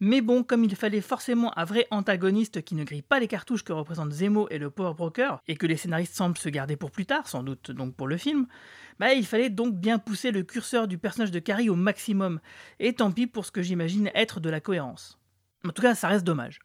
[0.00, 3.64] Mais bon, comme il fallait forcément un vrai antagoniste qui ne grille pas les cartouches
[3.64, 6.90] que représentent Zemo et le Power Broker, et que les scénaristes semblent se garder pour
[6.90, 8.46] plus tard, sans doute donc pour le film,
[9.00, 12.40] bah il fallait donc bien pousser le curseur du personnage de Carrie au maximum,
[12.78, 15.18] et tant pis pour ce que j'imagine être de la cohérence.
[15.64, 16.60] En tout cas, ça reste dommage.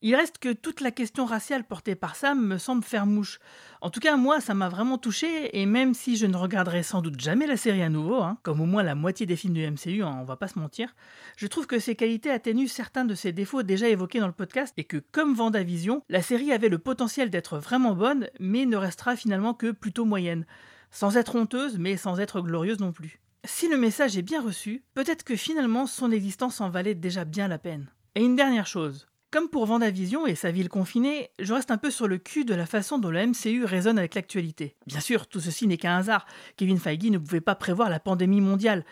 [0.00, 3.40] Il reste que toute la question raciale portée par Sam me semble faire mouche.
[3.80, 7.02] En tout cas, moi, ça m'a vraiment touché, et même si je ne regarderai sans
[7.02, 9.68] doute jamais la série à nouveau, hein, comme au moins la moitié des films du
[9.68, 10.94] MCU, hein, on va pas se mentir,
[11.36, 14.72] je trouve que ses qualités atténuent certains de ses défauts déjà évoqués dans le podcast,
[14.76, 19.16] et que, comme Vendavision, la série avait le potentiel d'être vraiment bonne, mais ne restera
[19.16, 20.46] finalement que plutôt moyenne.
[20.92, 23.18] Sans être honteuse, mais sans être glorieuse non plus.
[23.44, 27.48] Si le message est bien reçu, peut-être que finalement son existence en valait déjà bien
[27.48, 27.88] la peine.
[28.14, 29.07] Et une dernière chose.
[29.30, 32.54] Comme pour Vendavision et sa ville confinée, je reste un peu sur le cul de
[32.54, 34.74] la façon dont le MCU résonne avec l'actualité.
[34.86, 36.24] Bien sûr, tout ceci n'est qu'un hasard.
[36.56, 38.86] Kevin Feige ne pouvait pas prévoir la pandémie mondiale.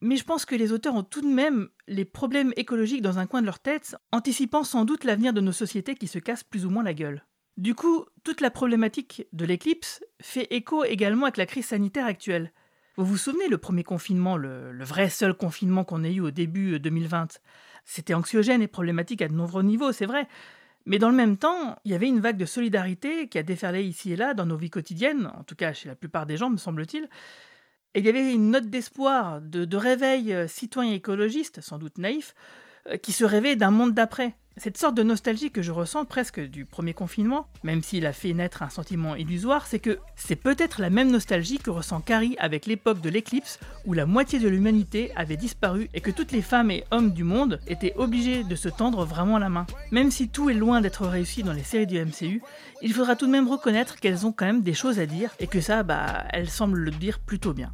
[0.00, 3.26] Mais je pense que les auteurs ont tout de même les problèmes écologiques dans un
[3.26, 6.66] coin de leur tête, anticipant sans doute l'avenir de nos sociétés qui se cassent plus
[6.66, 7.26] ou moins la gueule.
[7.56, 12.52] Du coup, toute la problématique de l'éclipse fait écho également avec la crise sanitaire actuelle.
[12.96, 16.30] Vous vous souvenez le premier confinement, le, le vrai seul confinement qu'on ait eu au
[16.30, 17.40] début 2020
[17.84, 20.26] C'était anxiogène et problématique à de nombreux niveaux, c'est vrai.
[20.86, 23.82] Mais dans le même temps, il y avait une vague de solidarité qui a déferlé
[23.82, 26.50] ici et là dans nos vies quotidiennes, en tout cas chez la plupart des gens,
[26.50, 27.08] me semble-t-il.
[27.94, 32.34] Et il y avait une note d'espoir, de, réveil euh, citoyen écologiste, sans doute naïf,
[32.86, 34.36] euh, qui se rêvait d'un monde d'après.
[34.56, 38.34] Cette sorte de nostalgie que je ressens presque du premier confinement, même s'il a fait
[38.34, 42.66] naître un sentiment illusoire, c'est que c'est peut-être la même nostalgie que ressent Carrie avec
[42.66, 46.70] l'époque de l'éclipse où la moitié de l'humanité avait disparu et que toutes les femmes
[46.70, 49.66] et hommes du monde étaient obligés de se tendre vraiment la main.
[49.92, 52.42] Même si tout est loin d'être réussi dans les séries du MCU,
[52.82, 55.46] il faudra tout de même reconnaître qu'elles ont quand même des choses à dire et
[55.46, 57.72] que ça, bah, elles semblent le dire plutôt bien.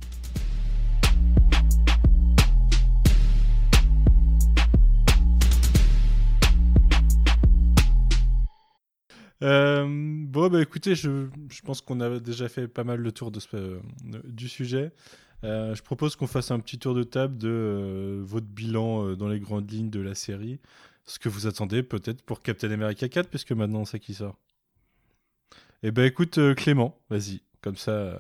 [9.43, 13.31] Euh, bon, bah écoutez, je, je pense qu'on a déjà fait pas mal le tour
[13.31, 13.81] de ce, euh,
[14.25, 14.93] du sujet.
[15.45, 19.17] Euh, je propose qu'on fasse un petit tour de table de euh, votre bilan euh,
[19.17, 20.59] dans les grandes lignes de la série.
[21.05, 24.37] Ce que vous attendez peut-être pour Captain America 4, puisque maintenant on sait qui sort.
[25.83, 27.43] Eh ben écoute, euh, Clément, vas-y.
[27.61, 28.19] Comme ça, euh,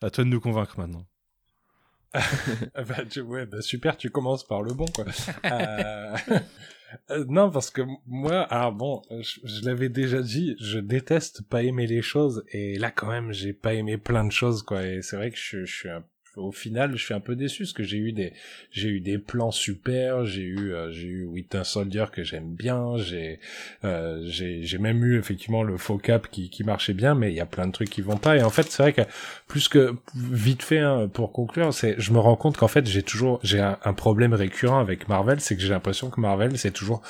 [0.00, 1.04] à toi de nous convaincre maintenant.
[2.14, 5.04] bah, tu- ouais, bah, super, tu commences par le bon, quoi.
[7.10, 11.62] Euh, non, parce que moi, alors bon, je, je l'avais déjà dit, je déteste pas
[11.62, 14.86] aimer les choses, et là quand même, j'ai pas aimé plein de choses, quoi.
[14.86, 16.04] Et c'est vrai que je, je suis un
[16.38, 18.32] au final, je suis un peu déçu parce que j'ai eu des
[18.70, 22.96] j'ai eu des plans super, j'ai eu euh, j'ai eu Winter Soldier que j'aime bien,
[22.96, 23.40] j'ai
[23.84, 27.40] euh, j'ai même eu effectivement le faux cap qui qui marchait bien, mais il y
[27.40, 28.36] a plein de trucs qui vont pas.
[28.36, 29.02] Et en fait, c'est vrai que
[29.46, 33.02] plus que vite fait hein, pour conclure, c'est je me rends compte qu'en fait j'ai
[33.02, 36.70] toujours j'ai un, un, problème récurrent avec Marvel, c'est que j'ai l'impression que Marvel c'est
[36.70, 37.02] toujours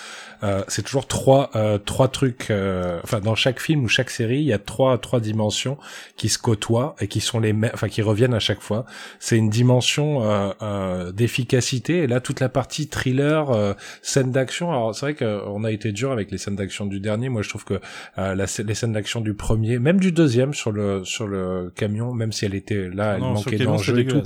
[0.43, 2.51] euh, c'est toujours trois euh, trois trucs.
[2.51, 5.79] Euh, enfin, dans chaque film ou chaque série, il y a trois trois dimensions
[6.17, 8.87] qui se côtoient et qui sont les mêmes, enfin qui reviennent à chaque fois
[9.19, 11.99] c'est une dimension euh, euh, d'efficacité.
[11.99, 14.71] Et là, toute la partie thriller, euh, scène d'action.
[14.71, 17.29] Alors c'est vrai qu'on a été dur avec les scènes d'action du dernier.
[17.29, 17.81] Moi, je trouve que
[18.17, 22.33] la, les scènes d'action du premier, même du deuxième sur le sur le camion, même
[22.33, 24.23] si elle était là, elle manquait d'enjeu et tout.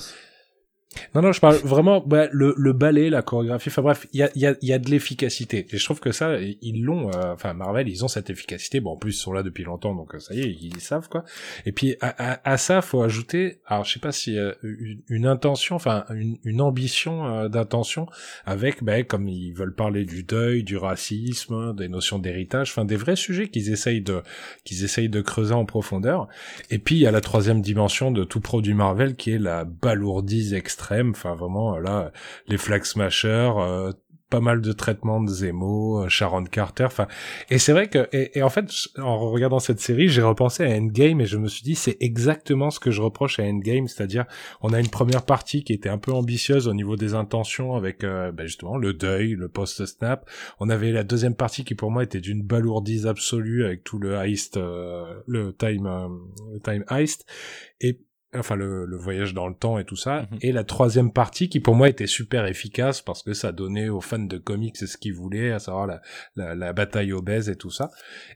[1.14, 3.68] Non, non, je parle vraiment bah, le, le ballet, la chorégraphie.
[3.68, 5.66] Enfin bref, il y a, y, a, y a de l'efficacité.
[5.70, 7.10] Et je trouve que ça, ils l'ont.
[7.10, 8.80] Euh, enfin, Marvel, ils ont cette efficacité.
[8.80, 11.08] Bon, en plus, ils sont là depuis longtemps, donc euh, ça y est, ils, savent
[11.08, 11.24] quoi.
[11.66, 13.60] Et puis à, à, à, ça, faut ajouter.
[13.66, 18.06] Alors, je sais pas si euh, une, une, intention, enfin une, une ambition d'intention
[18.44, 22.96] avec, ben, comme ils veulent parler du deuil, du racisme, des notions d'héritage, enfin des
[22.96, 24.22] vrais sujets qu'ils essayent de
[24.64, 26.28] qu'ils essayent de creuser en profondeur.
[26.70, 29.64] Et puis il y a la troisième dimension de tout produit Marvel qui est la
[29.64, 32.12] balourdise extrême Enfin, vraiment, là,
[32.48, 33.92] les Flag euh,
[34.30, 37.06] pas mal de traitements de Zemo, euh, Sharon Carter, enfin,
[37.50, 38.64] et c'est vrai que, et, en fait,
[38.96, 42.70] en regardant cette série, j'ai repensé à Endgame et je me suis dit, c'est exactement
[42.70, 44.24] ce que je reproche à Endgame, c'est-à-dire,
[44.62, 48.04] on a une première partie qui était un peu ambitieuse au niveau des intentions avec,
[48.04, 50.28] euh, ben justement, le deuil, le post-snap.
[50.60, 54.14] On avait la deuxième partie qui pour moi était d'une balourdise absolue avec tout le
[54.14, 55.88] heist, le time,
[56.52, 57.26] le time heist.
[57.82, 58.00] Et
[58.34, 60.38] enfin le, le, voyage dans le temps et tout ça, mhm.
[60.40, 64.00] et la troisième partie qui pour moi était super efficace parce que ça donnait aux
[64.00, 66.00] fans de comics ce qu'ils voulaient, à savoir la,
[66.36, 67.90] la, la, bataille obèse et tout ça.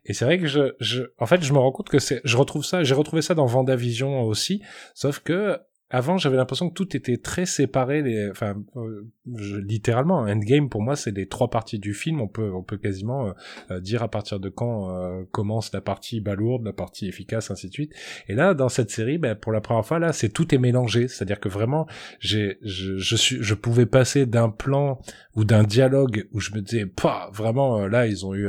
[0.04, 2.36] Et c'est vrai que je, je, en fait, je me rends compte que c'est, je
[2.36, 4.62] retrouve ça, j'ai retrouvé ça dans Vendavision aussi,
[4.94, 5.58] sauf que
[5.88, 10.96] avant j'avais l'impression que tout était très séparé les enfin euh, littéralement Endgame pour moi
[10.96, 12.20] c'est les trois parties du film.
[12.20, 13.32] On peut on peut quasiment euh,
[13.70, 17.72] euh, dire à partir de quand commence la partie balourde la partie efficace ainsi de
[17.72, 17.92] suite.
[18.28, 21.06] Et là dans cette série ben, pour la première fois là c'est tout est mélangé.
[21.06, 21.86] C'est-à-dire que vraiment
[22.18, 25.00] j'ai je, je suis je pouvais passer d'un plan
[25.36, 28.48] ou d'un dialogue où je me disais pas vraiment là ils ont eu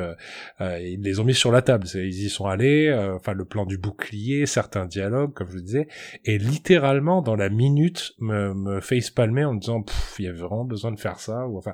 [0.60, 1.86] ils les ont mis sur la table.
[1.94, 5.88] Ils y sont allés enfin le plan du bouclier certains dialogues comme je le disais
[6.26, 9.86] et littéralement dans la minute me, me face palmer en me disant
[10.18, 11.74] il y avait vraiment besoin de faire ça ou enfin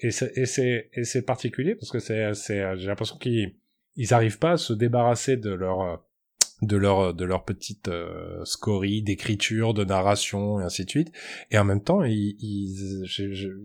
[0.00, 3.56] et c'est et c'est et c'est particulier parce que c'est c'est j'ai l'impression qu'ils
[3.96, 6.05] ils arrivent pas à se débarrasser de leur
[6.62, 11.12] de leur de leur petite euh, scorie d'écriture de narration et ainsi de suite.
[11.50, 13.04] Et en même temps ils ils,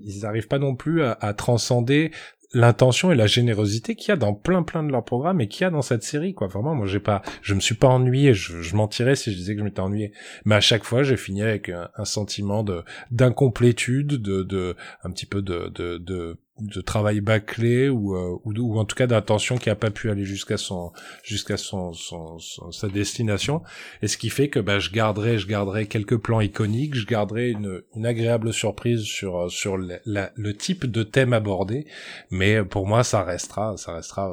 [0.03, 2.11] ils arrivent pas non plus à, à transcender
[2.53, 5.61] l'intention et la générosité qu'il y a dans plein plein de leurs programmes et qu'il
[5.61, 6.47] y a dans cette série quoi.
[6.47, 8.33] Vraiment moi j'ai pas je me suis pas ennuyé.
[8.33, 10.11] Je, je mentirais si je disais que je m'étais ennuyé.
[10.45, 15.11] Mais à chaque fois j'ai fini avec un, un sentiment de d'incomplétude de de un
[15.11, 19.07] petit peu de de, de de travail bâclé ou, euh, ou, ou, en tout cas
[19.07, 20.91] d'intention qui a pas pu aller jusqu'à son
[21.23, 22.37] jusqu'à son, son,
[22.71, 23.63] sa destination.
[24.01, 27.51] Et ce qui fait que bah, je garderai je garderai quelques plans iconiques je garderai
[27.51, 31.87] une, une agréable surprise sur sur le, le type de thème abordé.
[32.29, 34.31] Mais pour moi ça restera ça restera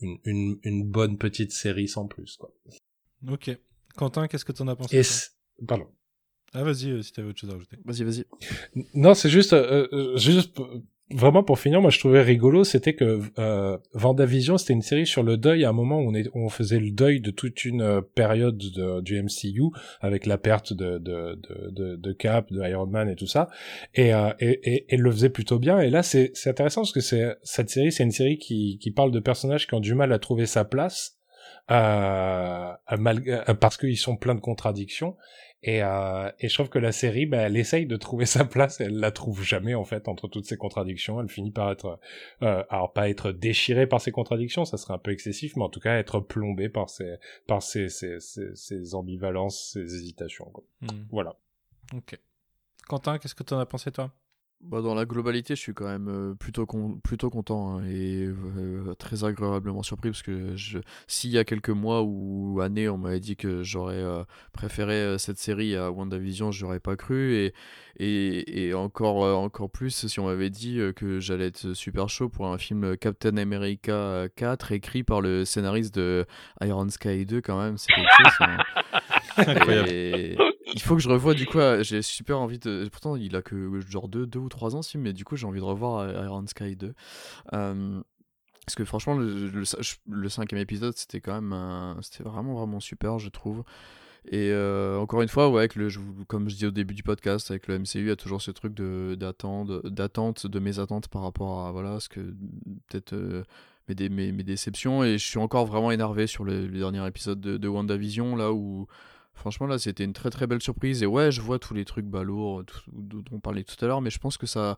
[0.00, 2.52] une, une, une bonne petite série sans plus quoi.
[3.28, 3.50] Ok.
[3.96, 5.02] Quentin qu'est-ce que tu en as pensé
[5.66, 5.88] pardon.
[6.52, 7.78] Ah vas-y euh, si t'avais autre chose à rajouter.
[7.84, 8.26] Vas-y vas-y.
[8.94, 10.58] Non c'est juste euh, juste
[11.12, 15.22] vraiment pour finir, moi je trouvais rigolo, c'était que euh, Vendavision, c'était une série sur
[15.22, 18.58] le deuil à un moment où on, faisait le deuil de toute une euh, période
[18.58, 21.40] de, du MCU avec la perte de, de,
[21.70, 23.48] de, de, Cap, de Iron Man et tout ça,
[23.94, 25.80] et, euh, et, et, le faisait plutôt bien.
[25.80, 29.10] Et là, c'est intéressant parce que c'est cette série, c'est une série qui, qui parle
[29.10, 31.16] de personnages qui ont du mal à trouver sa place.
[31.70, 32.72] Euh,
[33.60, 35.16] parce qu'ils sont pleins de contradictions
[35.62, 38.80] et, euh, et je trouve que la série, bah, elle essaye de trouver sa place,
[38.80, 41.20] et elle la trouve jamais en fait entre toutes ces contradictions.
[41.20, 41.98] Elle finit par être,
[42.42, 45.68] euh, alors pas être déchirée par ces contradictions, ça serait un peu excessif, mais en
[45.68, 47.16] tout cas être plombée par ces,
[47.46, 50.46] par ces, ces, ces, ces ambivalences, ces hésitations.
[50.46, 50.64] Quoi.
[50.80, 51.06] Hmm.
[51.10, 51.36] Voilà.
[51.94, 52.18] Ok.
[52.88, 54.12] Quentin, qu'est-ce que tu en as pensé toi?
[54.62, 56.66] Bah, dans la globalité, je suis quand même euh, plutôt,
[57.02, 60.54] plutôt content hein, et euh, très agréablement surpris parce que
[61.06, 64.22] s'il y a quelques mois ou années, on m'avait dit que j'aurais euh,
[64.52, 67.54] préféré cette série à WandaVision, j'aurais pas cru et,
[67.96, 72.46] et, et encore, encore plus si on m'avait dit que j'allais être super chaud pour
[72.46, 76.26] un film Captain America 4 écrit par le scénariste de
[76.62, 78.46] Iron Sky 2 quand même, c'est quelque chose.
[80.66, 81.58] Il faut que je revoie du coup.
[81.58, 82.88] euh, J'ai super envie de.
[82.92, 85.46] Pourtant, il a que genre 2 deux, ou 3 ans, si, mais du coup, j'ai
[85.46, 86.94] envie de revoir euh, Iron Sky 2.
[87.54, 88.02] Euh,
[88.66, 91.96] parce que franchement, le, cinquième épisode, c'était quand même.
[92.02, 93.64] C'était vraiment, vraiment super, je trouve.
[94.26, 95.88] Et euh, encore une fois, ouais, avec le,
[96.28, 98.50] comme je dis au début du podcast, avec le MCU, il y a toujours ce
[98.50, 102.20] truc de d'attente, d'attente, de mes attentes par rapport à voilà, ce que
[102.88, 103.14] peut-être
[103.88, 105.02] mes, mes, mes déceptions.
[105.02, 108.52] Et je suis encore vraiment énervé sur le, le dernier épisode de, de WandaVision, là
[108.52, 108.86] où
[109.34, 111.02] franchement là c'était une très très belle surprise.
[111.02, 114.00] Et ouais, je vois tous les trucs balourds tout- dont on parlait tout à l'heure,
[114.00, 114.76] mais je pense que ça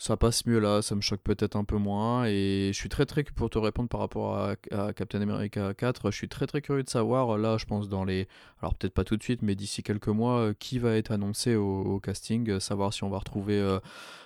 [0.00, 2.24] ça passe mieux là, ça me choque peut-être un peu moins.
[2.24, 4.56] Et je suis très très, pour te répondre par rapport à,
[4.94, 8.26] Captain America 4, je suis très très curieux de savoir, là je pense dans les...
[8.62, 11.54] Alors peut-être pas tout de suite, mais d'ici quelques mois, euh, qui va être annoncé
[11.54, 13.78] au, casting, euh, savoir si on va retrouver euh,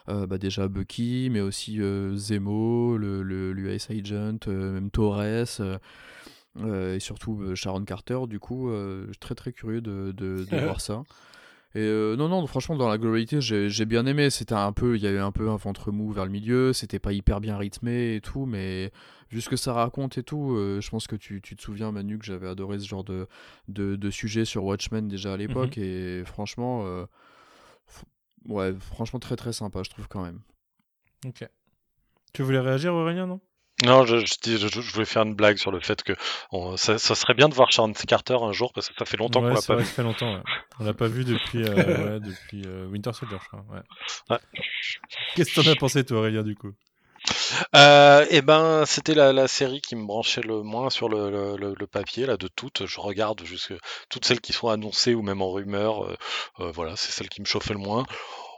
[0.08, 5.58] euh, bah, déjà Bucky, mais aussi euh, Zemo, le, le, l'US Agent, euh, même Torres.
[6.60, 10.58] Euh, et surtout euh, Sharon Carter, du coup, euh, très très curieux de, de, de
[10.64, 11.02] voir ça.
[11.76, 14.30] Et euh, non, non, franchement, dans la globalité, j'ai bien aimé.
[14.30, 16.72] C'était un peu, il y avait un peu un ventre mou vers le milieu.
[16.72, 18.92] C'était pas hyper bien rythmé et tout, mais
[19.30, 21.90] vu ce que ça raconte et tout, euh, je pense que tu, tu te souviens,
[21.90, 23.26] Manu, que j'avais adoré ce genre de,
[23.66, 25.76] de, de sujet sur Watchmen déjà à l'époque.
[25.76, 27.06] Et franchement, euh,
[28.46, 30.38] ouais, franchement, très très sympa, je trouve quand même.
[31.26, 31.44] Ok.
[32.32, 33.40] Tu voulais réagir, Aurélien, non?
[33.82, 36.12] Non, je, je, dis- je- je voulais faire une blague sur le fait que
[36.52, 39.16] on- ça, ça serait bien de voir Sharon Carter un jour parce que ça fait
[39.16, 39.88] longtemps Ouais, qu'on l'a pas vrai vu.
[39.88, 40.32] ça fait longtemps.
[40.34, 40.42] ouais.
[40.80, 41.74] On l'a pas vu depuis, euh,
[42.14, 44.38] ouais, depuis euh, Winter Soldier, je crois.
[45.34, 46.72] Qu'est-ce que t'en as pensé, toi, Aurélien, du coup?
[47.74, 51.56] Euh, et ben, c'était la, la série qui me branchait le moins sur le, le-
[51.56, 52.86] le- le papier là de toutes.
[52.86, 53.72] Je regarde jusque
[54.10, 56.04] toutes celles qui sont annoncées ou même en rumeur.
[56.60, 58.04] euh, voilà, c'est celle qui me chauffait le moins.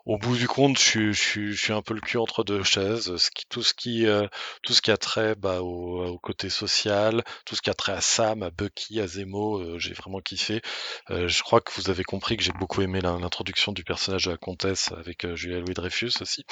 [0.07, 2.63] Au bout du compte, je suis, je je suis un peu le cul entre deux
[2.63, 3.17] chaises.
[3.17, 4.29] Ce qui, tout ce qui, euh,
[4.63, 7.93] tout ce qui a trait bah, au, au côté social, tout ce qui a trait
[7.93, 10.63] à Sam, à Bucky, à Zemo, euh, j'ai vraiment kiffé.
[11.11, 14.31] Euh, je crois que vous avez compris que j'ai beaucoup aimé l'introduction du personnage de
[14.31, 16.45] la comtesse avec euh, Julia Louis Dreyfus aussi.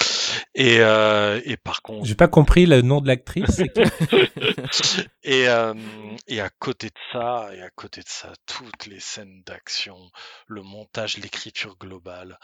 [0.56, 3.60] Et, euh, et par contre, J'ai pas compris le nom de l'actrice.
[5.22, 5.74] et, euh,
[6.26, 9.96] et à côté de ça, et à côté de ça, toutes les scènes d'action,
[10.48, 12.38] le montage, l'écriture globale,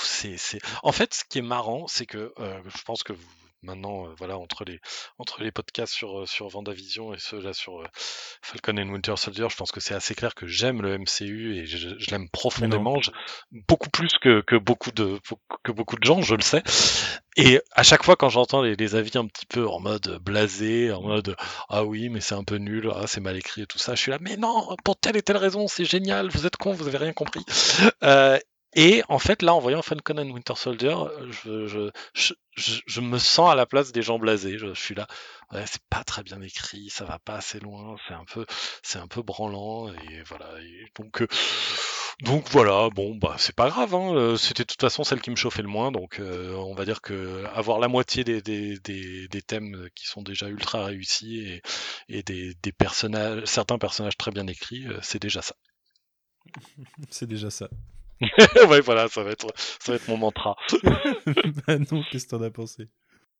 [0.00, 0.58] c'est, c'est...
[0.82, 3.26] En fait, ce qui est marrant, c'est que euh, je pense que vous,
[3.62, 4.80] maintenant, euh, voilà, entre les,
[5.18, 7.86] entre les podcasts sur, euh, sur Vendavision et ceux-là sur euh,
[8.42, 11.66] Falcon and Winter Soldier, je pense que c'est assez clair que j'aime le MCU et
[11.66, 13.10] je, je l'aime profondément, je-
[13.50, 15.18] beaucoup plus que, que, beaucoup de,
[15.64, 16.62] que beaucoup de gens, je le sais.
[17.36, 20.92] Et à chaque fois, quand j'entends les, les avis un petit peu en mode blasé,
[20.92, 21.36] en mode
[21.68, 24.00] ah oui, mais c'est un peu nul, ah c'est mal écrit et tout ça, je
[24.00, 26.86] suis là, mais non, pour telle et telle raison, c'est génial, vous êtes con, vous
[26.86, 27.44] avez rien compris.
[28.04, 28.38] Euh,
[28.76, 30.94] et en fait, là, en voyant Falcon and Winter Soldier,
[31.30, 31.90] je,
[32.54, 34.58] je, me sens à la place des gens blasés.
[34.58, 35.06] Je, suis là,
[35.64, 38.44] c'est pas très bien écrit, ça va pas assez loin, c'est un peu,
[38.82, 40.50] c'est un peu branlant, et voilà.
[40.94, 41.26] Donc, euh,
[42.20, 45.30] donc voilà, bon, bah c'est pas grave, hein, euh, c'était de toute façon celle qui
[45.30, 48.78] me chauffait le moins, donc euh, on va dire que avoir la moitié des, des,
[48.78, 51.62] des, thèmes qui sont déjà ultra réussis et,
[52.08, 55.56] et des, des personnages, certains personnages très bien écrits, euh, c'est déjà ça.
[57.10, 57.68] C'est déjà ça.
[58.68, 60.56] ouais, voilà, ça va être, ça va être mon mantra.
[61.66, 62.88] bah non, qu'est-ce que t'en as pensé?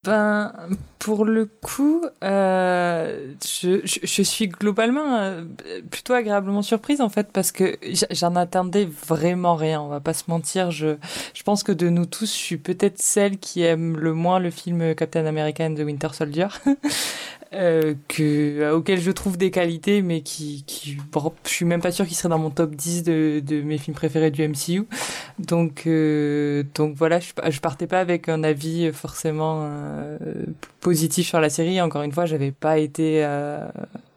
[0.04, 0.52] Ben,
[1.00, 5.42] pour le coup, euh, je, je, je suis globalement euh,
[5.90, 7.76] plutôt agréablement surprise en fait parce que
[8.12, 10.70] j'en attendais vraiment rien, on va pas se mentir.
[10.70, 10.96] Je,
[11.34, 14.50] je pense que de nous tous, je suis peut-être celle qui aime le moins le
[14.50, 16.48] film Captain America and the Winter Soldier.
[17.52, 21.92] euh, que, auquel je trouve des qualités, mais qui, qui bon, je suis même pas
[21.92, 24.86] sûr qu'il serait dans mon top 10 de, de mes films préférés du MCU.
[25.38, 30.18] Donc, euh, donc voilà, je, je partais pas avec un avis forcément euh,
[30.80, 31.80] positif sur la série.
[31.80, 33.66] Encore une fois, j'avais pas été euh,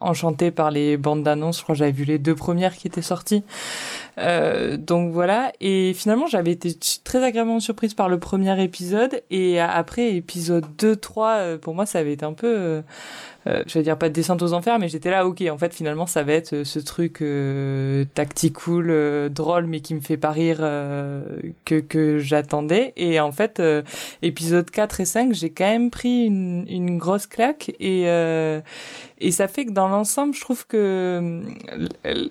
[0.00, 1.58] enchantée par les bandes d'annonces.
[1.58, 3.42] Je crois que j'avais vu les deux premières qui étaient sorties.
[4.18, 9.60] Euh, donc voilà, et finalement j'avais été très agréablement surprise par le premier épisode, et
[9.60, 12.82] après épisode 2-3, euh, pour moi ça avait été un peu,
[13.46, 15.72] euh, je vais dire pas de descente aux enfers, mais j'étais là, ok, en fait
[15.74, 20.16] finalement ça va être euh, ce truc euh, tacticool, euh, drôle, mais qui me fait
[20.18, 21.22] pas rire euh,
[21.64, 23.82] que, que j'attendais, et en fait euh,
[24.22, 28.02] épisode 4 et 5, j'ai quand même pris une, une grosse claque, et,
[29.22, 31.40] et ça fait que dans l'ensemble, je trouve que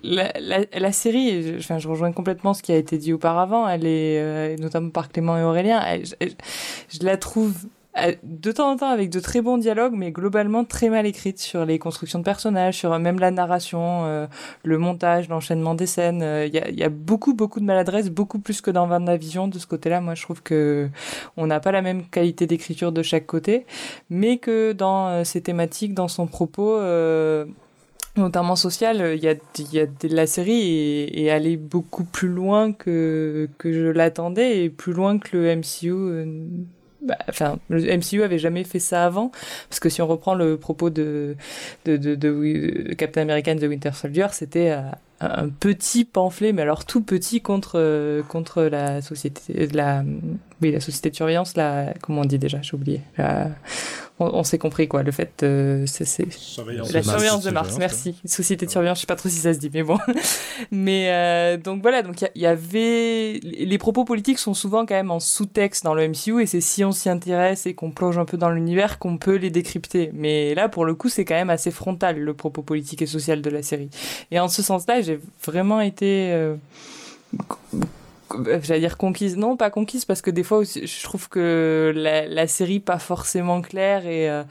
[0.03, 3.67] la, la, la série, je, enfin, je rejoins complètement ce qui a été dit auparavant,
[3.67, 6.13] elle est, notamment par Clément et Aurélien, elle- je,
[6.99, 7.53] je la trouve
[8.23, 11.65] de temps en temps avec de très bons dialogues, mais globalement très mal écrite sur
[11.65, 14.27] les constructions de personnages, sur euh, même la narration, euh,
[14.63, 16.21] le montage, l'enchaînement des scènes.
[16.21, 18.87] euh, Il y, a, y a beaucoup, beaucoup de maladresse, beaucoup plus que dans
[19.17, 20.01] Vision de ce côté-là.
[20.01, 20.89] Moi, je trouve que
[21.35, 23.65] on n'a pas la même qualité d'écriture de chaque côté,
[24.09, 27.45] mais que dans euh, ses thématiques, dans son propos, euh,
[28.17, 32.03] notamment social, il y a, il y a de la série et, et aller beaucoup
[32.05, 36.25] plus loin que, que je l'attendais et plus loin que le MCU.
[37.01, 39.31] Bah, Enfin, le MCU avait jamais fait ça avant,
[39.69, 41.35] parce que si on reprend le propos de,
[41.85, 44.81] de, Captain America the Winter Soldier, c'était euh,
[45.21, 49.41] un petit pamphlet, mais alors tout petit contre, euh, contre la société,
[50.61, 53.01] oui, la société de surveillance, la, comment on dit déjà, j'ai oublié.
[54.19, 57.69] On, on s'est compris quoi, le fait, euh, c'est, c'est, Surveillance la surveillance de Mars,
[57.69, 58.15] Surveillance, merci.
[58.25, 59.97] Société de surveillance, je sais pas trop si ça se dit, mais bon.
[60.71, 65.11] mais euh, donc voilà, donc il y avait les propos politiques sont souvent quand même
[65.11, 68.25] en sous-texte dans le MCU et c'est si on s'y intéresse et qu'on plonge un
[68.25, 70.11] peu dans l'univers qu'on peut les décrypter.
[70.13, 73.41] Mais là, pour le coup, c'est quand même assez frontal le propos politique et social
[73.41, 73.89] de la série.
[74.31, 76.55] Et en ce sens-là, j'ai vraiment été euh,
[78.61, 79.37] j'allais dire conquise.
[79.37, 82.99] Non pas conquise parce que des fois aussi, je trouve que la, la série pas
[82.99, 84.43] forcément claire et euh,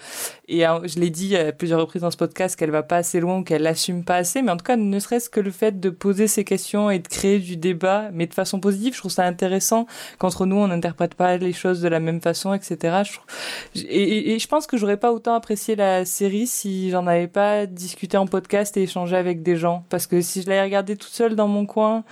[0.48, 3.20] et euh, je l'ai dit à plusieurs reprises dans ce podcast qu'elle va pas assez
[3.20, 5.78] loin ou qu'elle l'assume pas assez mais en tout cas ne serait-ce que le fait
[5.80, 9.10] de poser ces questions et de créer du débat mais de façon positive je trouve
[9.12, 9.86] ça intéressant
[10.18, 13.26] qu'entre nous on n'interprète pas les choses de la même façon etc je trouve-
[13.74, 17.28] et, et- et je pense que j'aurais pas autant apprécié la série si j'en avais
[17.28, 19.84] pas discuté en podcast et échangé avec des gens.
[19.90, 22.04] Parce que si je l'avais regardé toute seule dans mon coin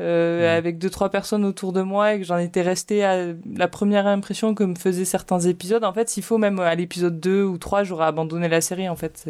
[0.00, 3.68] euh, avec deux trois personnes autour de moi et que j'en étais resté à la
[3.68, 7.42] première impression que me faisaient certains épisodes en fait s'il faut même à l'épisode 2
[7.44, 9.28] ou 3 j'aurais abandonné la série en fait.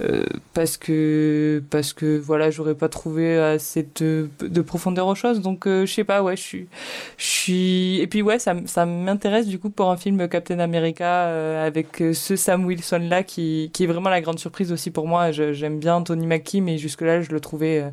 [0.00, 0.24] Euh,
[0.54, 5.40] parce que parce que voilà j'aurais pas trouvé assez de, de profondeur aux choses.
[5.40, 6.68] Donc euh, je sais pas ouais je suis
[7.16, 11.26] je suis et puis ouais ça, ça m'intéresse du coup pour un film Captain America
[11.26, 15.06] euh, avec ce Sam Wilson là qui, qui est vraiment la grande surprise aussi pour
[15.06, 15.30] moi.
[15.32, 17.84] J'aime bien Tony Mackie mais jusque là je le trouvais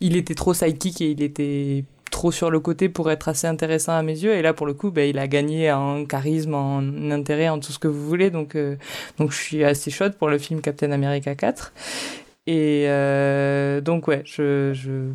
[0.00, 3.92] il était trop sidekick et il était trop sur le côté pour être assez intéressant
[3.92, 4.34] à mes yeux.
[4.34, 7.72] Et là pour le coup ben, il a gagné en charisme en intérêt en tout
[7.72, 8.30] ce que vous voulez.
[8.30, 8.76] Donc euh,
[9.18, 11.72] donc je suis assez chaude pour le film Captain America 4
[12.46, 15.12] et euh, donc ouais je, je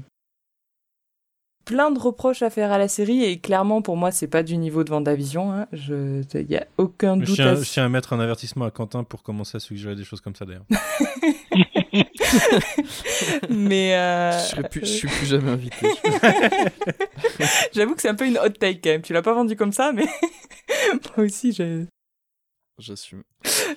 [1.66, 4.56] plein de reproches à faire à la série et clairement pour moi c'est pas du
[4.58, 5.66] niveau de Vendavision hein.
[5.74, 8.66] je il y a aucun Je doute tiens, à je tiens à mettre un avertissement
[8.66, 10.66] à Quentin pour commencer à suggérer des choses comme ça d'ailleurs.
[13.50, 15.88] mais euh, Je, serai plus- je suis plus jamais invité.
[17.74, 19.72] j'avoue que c'est un peu une hot take quand même tu l'as pas vendu comme
[19.72, 20.06] ça mais
[21.18, 21.85] moi aussi j'ai
[22.78, 23.24] J'assume.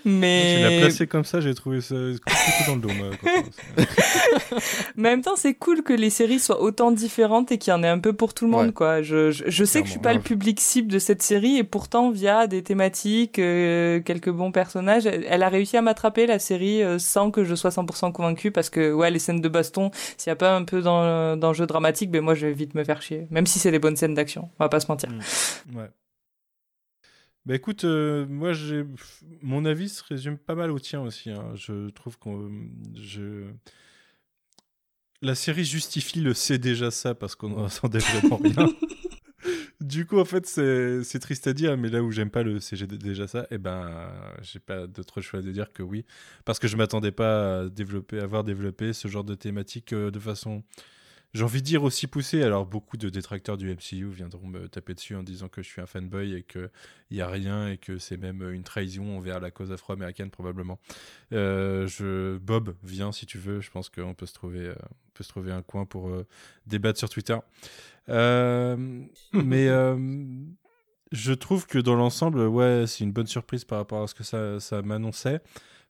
[0.05, 1.95] mais Tu l'as placé comme ça, j'ai trouvé ça
[2.67, 2.89] dans le dos.
[2.89, 3.85] moi, Quentin.
[4.97, 7.75] Mais en même temps, c'est cool que les séries soient autant différentes et qu'il y
[7.75, 8.73] en ait un peu pour tout le monde, Ouais.
[8.73, 9.03] quoi.
[9.03, 11.65] Je, je, je sais que je suis pas le public cible de cette série et
[11.65, 16.41] pourtant, via des thématiques, euh, quelques bons personnages, elle, elle a réussi à m'attraper la
[16.41, 19.93] série euh, sans que je sois 100% convaincu parce que, ouais, les scènes de baston,
[20.17, 22.83] s'il y a pas un peu dans, d'enjeu dramatique, ben moi, je vais vite me
[22.83, 23.29] faire chier.
[23.31, 24.51] Même si c'est des bonnes scènes d'action.
[24.59, 25.09] On va pas se mentir.
[25.73, 25.85] Ouais.
[27.49, 28.85] Bah écoute, euh, moi j'ai
[29.41, 31.31] mon avis se résume pas mal au tien aussi.
[31.31, 31.53] hein.
[31.55, 32.51] Je trouve qu'on
[32.95, 33.47] je
[35.23, 38.71] la série justifie le c'est déjà ça parce qu'on n'en attendait vraiment rien.
[39.81, 42.61] du coup en fait c'est c'est triste à dire mais là où j'aime pas le
[42.61, 44.13] c'est déjà ça et ben
[44.43, 46.05] j'ai pas d'autre choix de dire que oui
[46.45, 50.11] parce que je m'attendais pas à développer à voir développer ce genre de thématique euh,
[50.11, 50.65] de façon
[51.35, 52.43] j'ai envie de dire aussi poussé.
[52.43, 55.83] Alors, beaucoup de détracteurs du MCU viendront me taper dessus en disant que je suis
[55.83, 56.71] un fanboy et qu'il
[57.11, 60.79] n'y a rien et que c'est même une trahison envers la cause afro-américaine, probablement.
[61.33, 62.39] Euh, je...
[62.39, 63.61] Bob, viens si tu veux.
[63.61, 66.27] Je pense qu'on peut, se trouver, euh, on peut se trouver un coin pour euh,
[66.67, 67.37] débattre sur Twitter.
[68.09, 69.69] Mais.
[71.13, 74.25] je trouve que dans l'ensemble, ouais, c'est une bonne surprise par rapport à ce que
[74.25, 75.41] ça, ça m'annonçait.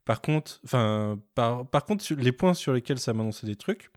[0.05, 3.91] Par contre, enfin, par, par contre, les points sur lesquels ça m'annonçait des trucs,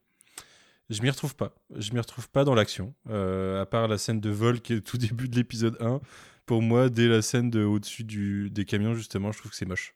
[0.91, 1.55] je m'y retrouve pas.
[1.75, 2.93] Je m'y retrouve pas dans l'action.
[3.09, 5.99] Euh, à part la scène de vol qui est au tout début de l'épisode 1.
[6.45, 9.65] Pour moi, dès la scène de au-dessus du, des camions, justement, je trouve que c'est
[9.65, 9.95] moche.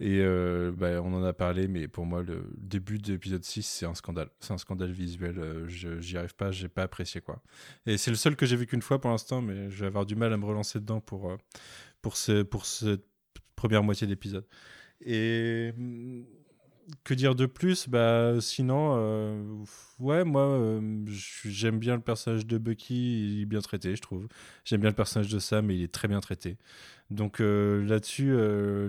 [0.00, 3.62] Et euh, bah, on en a parlé, mais pour moi, le début de l'épisode 6,
[3.62, 4.30] c'est un scandale.
[4.40, 5.38] C'est un scandale visuel.
[5.38, 7.40] euh, J'y arrive pas, j'ai pas apprécié quoi.
[7.86, 10.06] Et c'est le seul que j'ai vu qu'une fois pour l'instant, mais je vais avoir
[10.06, 11.36] du mal à me relancer dedans pour, euh,
[12.00, 13.04] pour, ce, pour cette
[13.54, 14.46] première moitié d'épisode.
[15.04, 16.24] Et hum,
[17.04, 17.88] que dire de plus?
[17.88, 19.64] Bah sinon, euh,
[19.98, 24.28] ouais, moi euh, j'aime bien le personnage de Bucky, il est bien traité, je trouve.
[24.64, 26.56] J'aime bien le personnage de Sam, il est très bien traité.
[27.10, 28.32] Donc euh, là-dessus,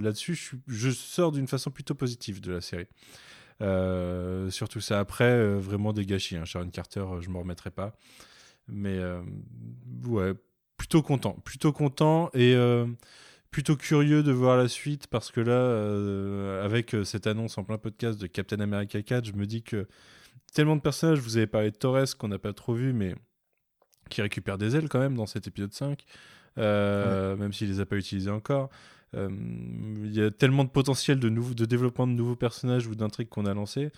[0.02, 2.88] là-dessus, je, sors d'une façon plutôt positive de la série.
[4.52, 6.36] Surtout ça après, vraiment des gâchis.
[6.38, 6.46] Hein.
[6.46, 7.96] Sharon Carter, je m'en remettrai pas.
[8.68, 9.00] Mais
[10.06, 10.34] ouais,
[10.78, 12.56] plutôt content, plutôt content et
[13.54, 17.64] plutôt curieux de voir la suite parce que là, euh, avec euh, cette annonce en
[17.64, 19.88] plein podcast de Captain America 4, je me dis que
[20.54, 23.16] tellement de personnages, vous avez parlé de Torres qu'on n'a pas trop vu, mais
[24.10, 26.04] qui récupère des ailes quand même dans cet épisode 5,
[26.58, 28.70] euh, même s'il les a pas utilisées encore.
[29.14, 33.46] il y a tellement de potentiel de, de développement de nouveaux personnages ou d'intrigues qu'on
[33.46, 33.92] a lancé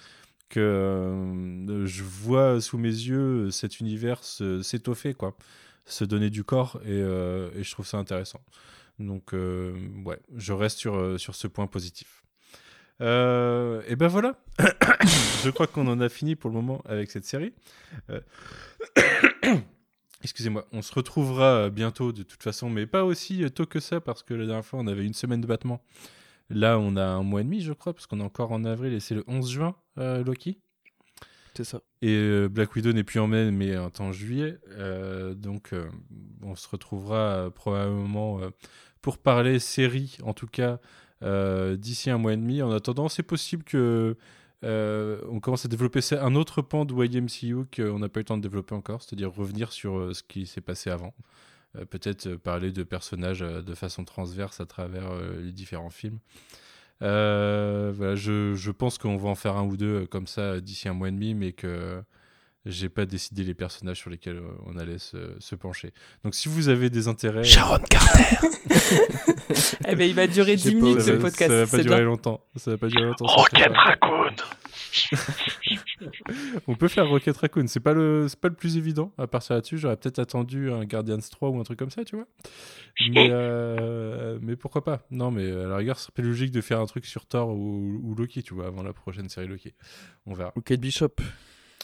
[0.50, 5.36] que je vois sous mes yeux cet univers s'étoffer, quoi,
[5.86, 7.00] se donner du corps, et
[7.64, 8.42] je trouve ça intéressant.
[9.00, 9.74] Donc, euh,
[10.06, 12.24] ouais, je reste sur, euh, ce point positif.
[13.02, 14.40] Euh, et ben voilà,
[15.44, 17.54] je crois qu'on en a fini pour le moment avec cette série.
[20.24, 24.24] Excusez-moi, on se retrouvera bientôt de toute façon, mais pas aussi tôt que ça, parce
[24.24, 25.84] que la dernière fois on avait une semaine de battement.
[26.50, 28.94] Là, on a un mois et demi, je crois, parce qu'on est encore en avril
[28.94, 30.60] et c'est le 11 juin, Loki.
[32.02, 34.58] Et euh, Black Widow n'est plus en mai, mais en en juillet.
[34.72, 35.90] Euh, donc, euh,
[36.42, 38.40] on se retrouvera probablement
[39.02, 40.80] pour parler série, en tout cas,
[41.78, 42.62] d'ici un mois et demi.
[42.62, 44.18] En attendant, c'est possible que
[44.64, 48.38] on commence à développer un autre pan de YMCU qu'on n'a pas eu le temps
[48.38, 51.14] de développer encore, c'est-à-dire revenir sur ce qui s'est passé avant.
[51.90, 56.20] Peut-être parler de personnages de façon transverse à travers les différents films.
[57.02, 60.42] Euh, voilà, je, je pense qu'on va en faire un ou deux euh, comme ça
[60.42, 62.02] euh, d'ici un mois et demi, mais que
[62.66, 65.94] j'ai pas décidé les personnages sur lesquels euh, on allait se, se pencher.
[66.24, 67.44] Donc si vous avez des intérêts...
[67.44, 68.48] Sharon Carter
[69.88, 71.52] Eh ben, il va durer 10 J'ai pas- minutes ce podcast.
[71.52, 72.06] Ça va pas durer bien.
[72.06, 72.44] longtemps.
[72.56, 73.26] Ça va pas durer longtemps.
[73.28, 73.68] Rocket.
[73.72, 74.36] Raccoon
[76.68, 77.68] On peut faire Rocket Raccoon.
[77.68, 79.14] C'est pas le, c'est pas le plus évident.
[79.18, 82.16] À partir là-dessus, j'aurais peut-être attendu un Guardians 3 ou un truc comme ça, tu
[82.16, 82.28] vois.
[83.12, 85.06] Mais, euh, mais pourquoi pas?
[85.12, 87.50] Non, mais à la rigueur, ce serait plus logique de faire un truc sur Thor
[87.50, 89.74] ou, ou Loki, tu vois, avant la prochaine série Loki.
[90.26, 90.54] On verra.
[90.56, 91.16] Ou Kate Bishop.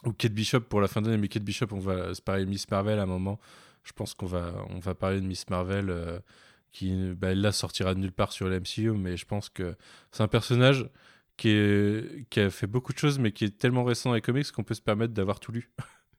[0.05, 1.17] Ou Kate Bishop pour la fin d'année.
[1.17, 3.39] Mais Kate Bishop, on va, c'est pareil, Miss Marvel à un moment.
[3.83, 5.89] Je pense qu'on va, on va parler de Miss Marvel.
[5.89, 6.19] euh,
[6.71, 9.75] qui bah, là sortira de nulle part sur la MCU, mais je pense que
[10.11, 10.89] c'est un personnage
[11.37, 11.49] qui,
[12.37, 14.73] a fait beaucoup de choses, mais qui est tellement récent dans les comics qu'on peut
[14.73, 15.69] se permettre d'avoir tout lu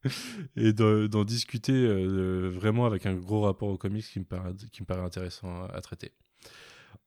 [0.57, 5.03] et de- d'en discuter euh, vraiment avec un gros rapport aux comics qui me paraît,
[5.03, 6.13] intéressant à, à traiter.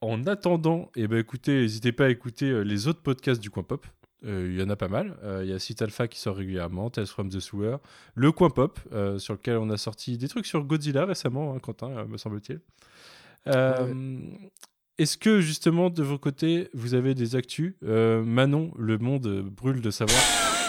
[0.01, 3.63] En attendant, eh ben, écoutez, n'hésitez pas à écouter euh, les autres podcasts du Coin
[3.63, 3.85] Pop.
[4.25, 5.17] Euh, Il y en a pas mal.
[5.23, 7.77] Euh, Il y a Site Alpha qui sort régulièrement, Tales from the Sewer,
[8.15, 11.59] le Coin Pop, euh, sur lequel on a sorti des trucs sur Godzilla récemment, hein,
[11.59, 12.59] Quentin, euh, me semble-t-il.
[13.47, 14.19] Euh,
[14.97, 17.75] Est-ce que justement de vos côtés vous avez des actus?
[17.83, 20.19] Euh, Manon, le monde brûle de savoir.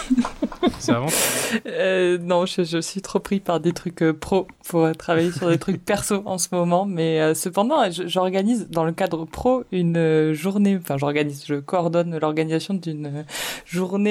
[0.79, 4.83] Ça avance Euh, non, je, je suis trop pris par des trucs euh, pro pour
[4.83, 6.85] euh, travailler sur des trucs perso en ce moment.
[6.85, 10.77] Mais euh, cependant, j'organise dans le cadre pro une euh, journée.
[10.79, 13.25] Enfin, j'organise, je coordonne l'organisation d'une
[13.65, 14.07] journée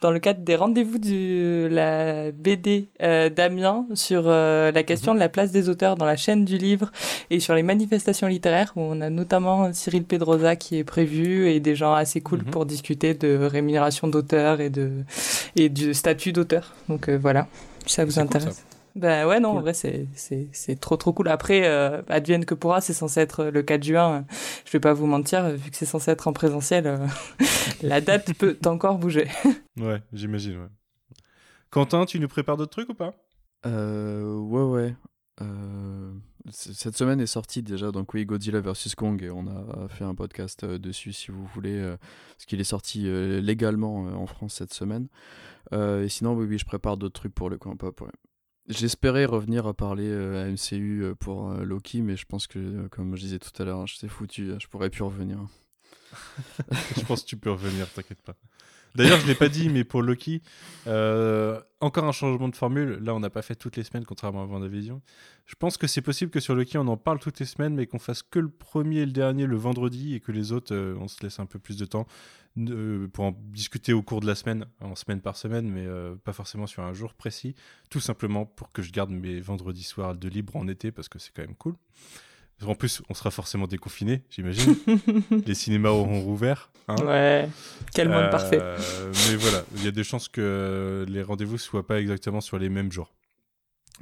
[0.00, 5.52] dans le cadre des rendez-vous de la BD d'Amiens sur la question de la place
[5.52, 6.90] des auteurs dans la chaîne du livre
[7.30, 11.60] et sur les manifestations littéraires où on a notamment Cyril Pedrosa qui est prévu et
[11.60, 14.90] des gens assez cool pour discuter de rémunération d'auteur et de
[15.56, 16.74] et du statut d'auteur.
[16.88, 17.48] Donc euh, voilà,
[17.86, 18.54] si ça vous intéresse.
[18.54, 18.62] ça.
[18.96, 21.28] Ben ouais, non, en vrai, c'est, c'est, c'est trop trop cool.
[21.28, 24.12] Après, euh, advienne que pourra, c'est censé être le 4 juin.
[24.16, 27.06] Euh, Je vais pas vous mentir, euh, vu que c'est censé être en présentiel, euh,
[27.82, 29.28] la date peut encore bouger.
[29.78, 30.68] Ouais, j'imagine, ouais.
[31.70, 33.14] Quentin, tu nous prépares d'autres trucs ou pas?
[33.64, 34.94] Euh, ouais, ouais.
[35.40, 36.12] Euh,
[36.50, 40.14] cette semaine est sortie déjà, donc oui, Godzilla vs Kong, et on a fait un
[40.14, 41.96] podcast euh, dessus si vous voulez, euh,
[42.36, 45.08] parce qu'il est sorti euh, légalement euh, en France cette semaine.
[45.72, 48.02] Euh, et sinon, oui, oui, je prépare d'autres trucs pour le coin pop.
[48.68, 52.58] J'espérais revenir à parler euh, à MCU euh, pour euh, Loki, mais je pense que,
[52.58, 55.38] euh, comme je disais tout à l'heure, je sais foutu, je pourrais plus revenir.
[56.96, 58.34] Je pense que tu peux revenir, t'inquiète pas.
[58.94, 60.42] D'ailleurs, je l'ai pas dit, mais pour Loki,
[60.86, 62.98] euh, encore un changement de formule.
[63.02, 65.00] Là, on n'a pas fait toutes les semaines, contrairement à Vendavision.
[65.46, 67.86] Je pense que c'est possible que sur Loki, on en parle toutes les semaines, mais
[67.86, 70.96] qu'on fasse que le premier et le dernier le vendredi, et que les autres, euh,
[71.00, 72.06] on se laisse un peu plus de temps
[72.58, 75.86] euh, pour en discuter au cours de la semaine, en semaine par semaine, mais
[76.24, 77.54] pas forcément sur un jour précis.
[77.90, 81.18] Tout simplement pour que je garde mes vendredis soirs de libre en été, parce que
[81.18, 81.76] c'est quand même cool.
[82.66, 84.76] En plus, on sera forcément déconfiné, j'imagine.
[85.46, 86.70] les cinémas auront rouvert.
[86.88, 86.96] hein.
[87.04, 87.48] Ouais,
[87.94, 88.60] quel monde parfait.
[89.28, 92.68] Mais voilà, il y a des chances que les rendez-vous soient pas exactement sur les
[92.68, 93.14] mêmes jours.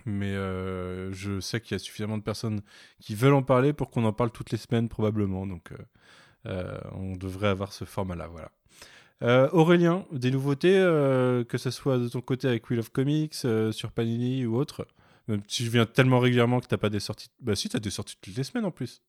[0.06, 2.60] Mais euh, je sais qu'il y a suffisamment de personnes
[3.00, 5.46] qui veulent en parler pour qu'on en parle toutes les semaines probablement.
[5.46, 5.76] Donc euh,
[6.46, 8.28] euh, on devrait avoir ce format-là.
[8.28, 8.50] Voilà.
[9.22, 13.34] Euh, Aurélien, des nouveautés, euh, que ce soit de ton côté avec Wheel of Comics,
[13.44, 14.86] euh, sur Panini ou autre?
[15.28, 17.30] Même si je viens tellement régulièrement que t'as pas des sorties.
[17.40, 19.02] Bah si, t'as des sorties toutes les semaines en plus.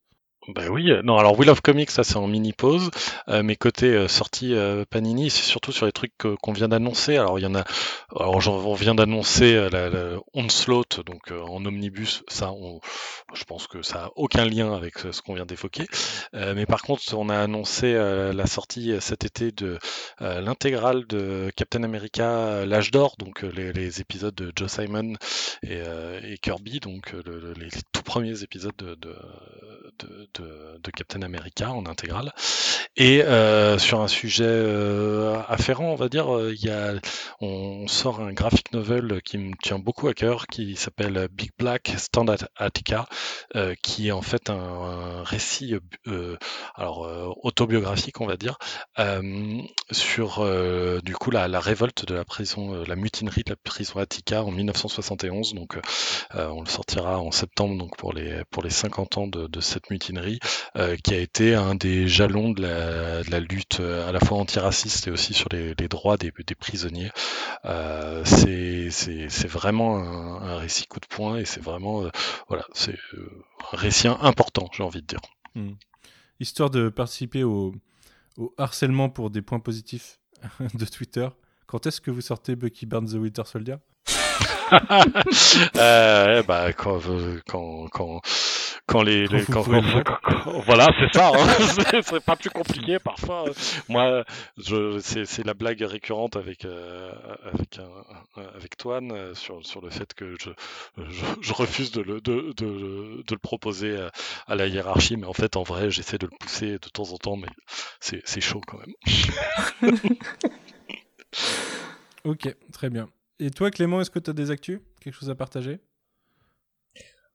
[0.47, 2.89] Ben oui, euh, non, alors Wheel of Comics, ça c'est en mini-pause.
[3.27, 7.17] Euh, mais côté euh, sortie euh, Panini, c'est surtout sur les trucs qu'on vient d'annoncer.
[7.17, 7.63] Alors il y en a,
[8.17, 12.79] alors on vient d'annoncer euh, la, la Onslaught, donc euh, en omnibus, ça, on,
[13.33, 15.85] je pense que ça a aucun lien avec ce qu'on vient d'évoquer.
[16.33, 19.77] Mais par contre, on a annoncé la sortie cet été de
[20.19, 25.13] l'intégrale de Captain America, l'âge d'or, donc les, les épisodes de Joe Simon
[25.63, 25.81] et,
[26.23, 29.15] et Kirby, donc le- le- les, les tout premiers épisodes de, de,
[29.99, 32.31] de, de- Captain America en intégrale.
[32.95, 33.21] Et
[33.77, 34.65] sur un sujet
[35.47, 36.93] afférent, on va dire, il y a,
[37.39, 41.93] on sort un graphic novel qui me tient beaucoup à cœur, qui s'appelle Big Black
[41.97, 43.07] Stand at Attica,
[43.81, 45.75] qui est en fait un, récit
[46.75, 48.57] alors autobiographique, on va dire,
[49.91, 50.45] sur
[51.01, 55.53] du coup la, révolte de la prison, la mutinerie de la prison Attica en 1971.
[55.53, 55.79] Donc,
[56.33, 60.18] on le sortira en septembre donc pour les pour les 50 ans de cette mutinerie,
[61.03, 65.07] qui a été un des jalons de la, de la, lutte à la fois antiraciste
[65.07, 67.11] et aussi sur les, les droits des, des prisonniers.
[68.25, 72.09] c'est vraiment un, un, récit coup de poing et c'est vraiment
[72.47, 72.97] voilà, c'est
[73.73, 75.21] un récit important, j'ai envie de dire.
[75.55, 75.71] Mmh.
[76.39, 77.73] Histoire de participer au,
[78.37, 80.19] au harcèlement pour des points positifs
[80.73, 81.27] de Twitter.
[81.67, 83.75] Quand est-ce que vous sortez Bucky Barnes the Winter Soldier?
[85.77, 86.99] Euh, bah, quand,
[87.47, 88.21] quand, quand,
[88.89, 89.61] quand les, les quand,
[90.65, 92.01] voilà c'est ça hein.
[92.03, 93.45] c'est pas plus compliqué parfois
[93.87, 94.23] moi
[94.57, 97.11] je c'est la blague récurrente avec euh,
[97.45, 100.49] avec un, avec Toine euh, sur, sur le fait que je,
[100.97, 103.95] je, je refuse de le de, de, de, le proposer
[104.47, 107.17] à, la hiérarchie mais en fait en vrai j'essaie de le pousser de temps en
[107.17, 107.49] temps mais
[107.99, 109.93] c'est chaud quand même.
[112.25, 113.07] Ok très bien.
[113.39, 114.79] Et toi Clément est-ce que tu as des actus?
[114.99, 115.79] Quelque chose à partager?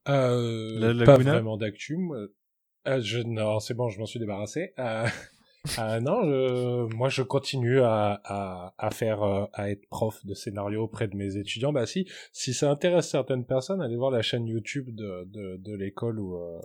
[0.08, 1.98] Euh, pas vraiment d'actu.
[2.86, 4.74] Euh, je, non, c'est bon, je m'en suis débarrassé.
[4.78, 5.06] Euh,
[5.78, 10.34] euh, non, je, moi je continue à, à, à faire, euh, à être prof de
[10.34, 11.72] scénario auprès de mes étudiants.
[11.72, 15.74] Bah si, si ça intéresse certaines personnes, allez voir la chaîne YouTube de, de, de
[15.74, 16.60] l'école où, euh,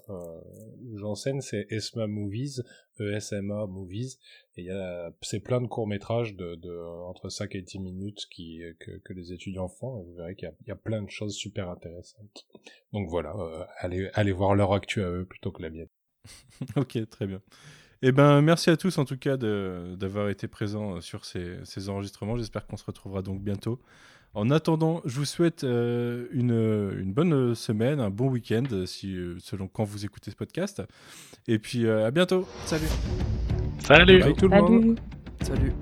[0.83, 2.61] où j'enseigne, c'est ESMA Movies,
[2.99, 4.19] ESMA Movies.
[4.57, 7.79] Et il y a, c'est plein de courts métrages de, de entre 5 et 10
[7.79, 9.97] minutes qui, que, que les étudiants font.
[10.01, 12.45] Et vous verrez qu'il y y a plein de choses super intéressantes.
[12.91, 13.33] Donc voilà,
[13.77, 15.87] allez, allez voir leur actu à eux plutôt que la mienne.
[16.75, 17.41] ok, très bien.
[18.01, 22.37] Eh ben, merci à tous en tout cas d'avoir été présents sur ces, ces enregistrements.
[22.37, 23.79] J'espère qu'on se retrouvera donc bientôt.
[24.35, 26.51] En attendant, je vous souhaite euh, une,
[27.01, 30.83] une, bonne semaine, un bon week-end, si, selon quand vous écoutez ce podcast.
[31.47, 32.47] Et puis euh, à bientôt.
[32.65, 32.87] Salut.
[33.79, 34.19] Salut.
[34.19, 34.99] Bye tout le monde.
[35.41, 35.73] Salut.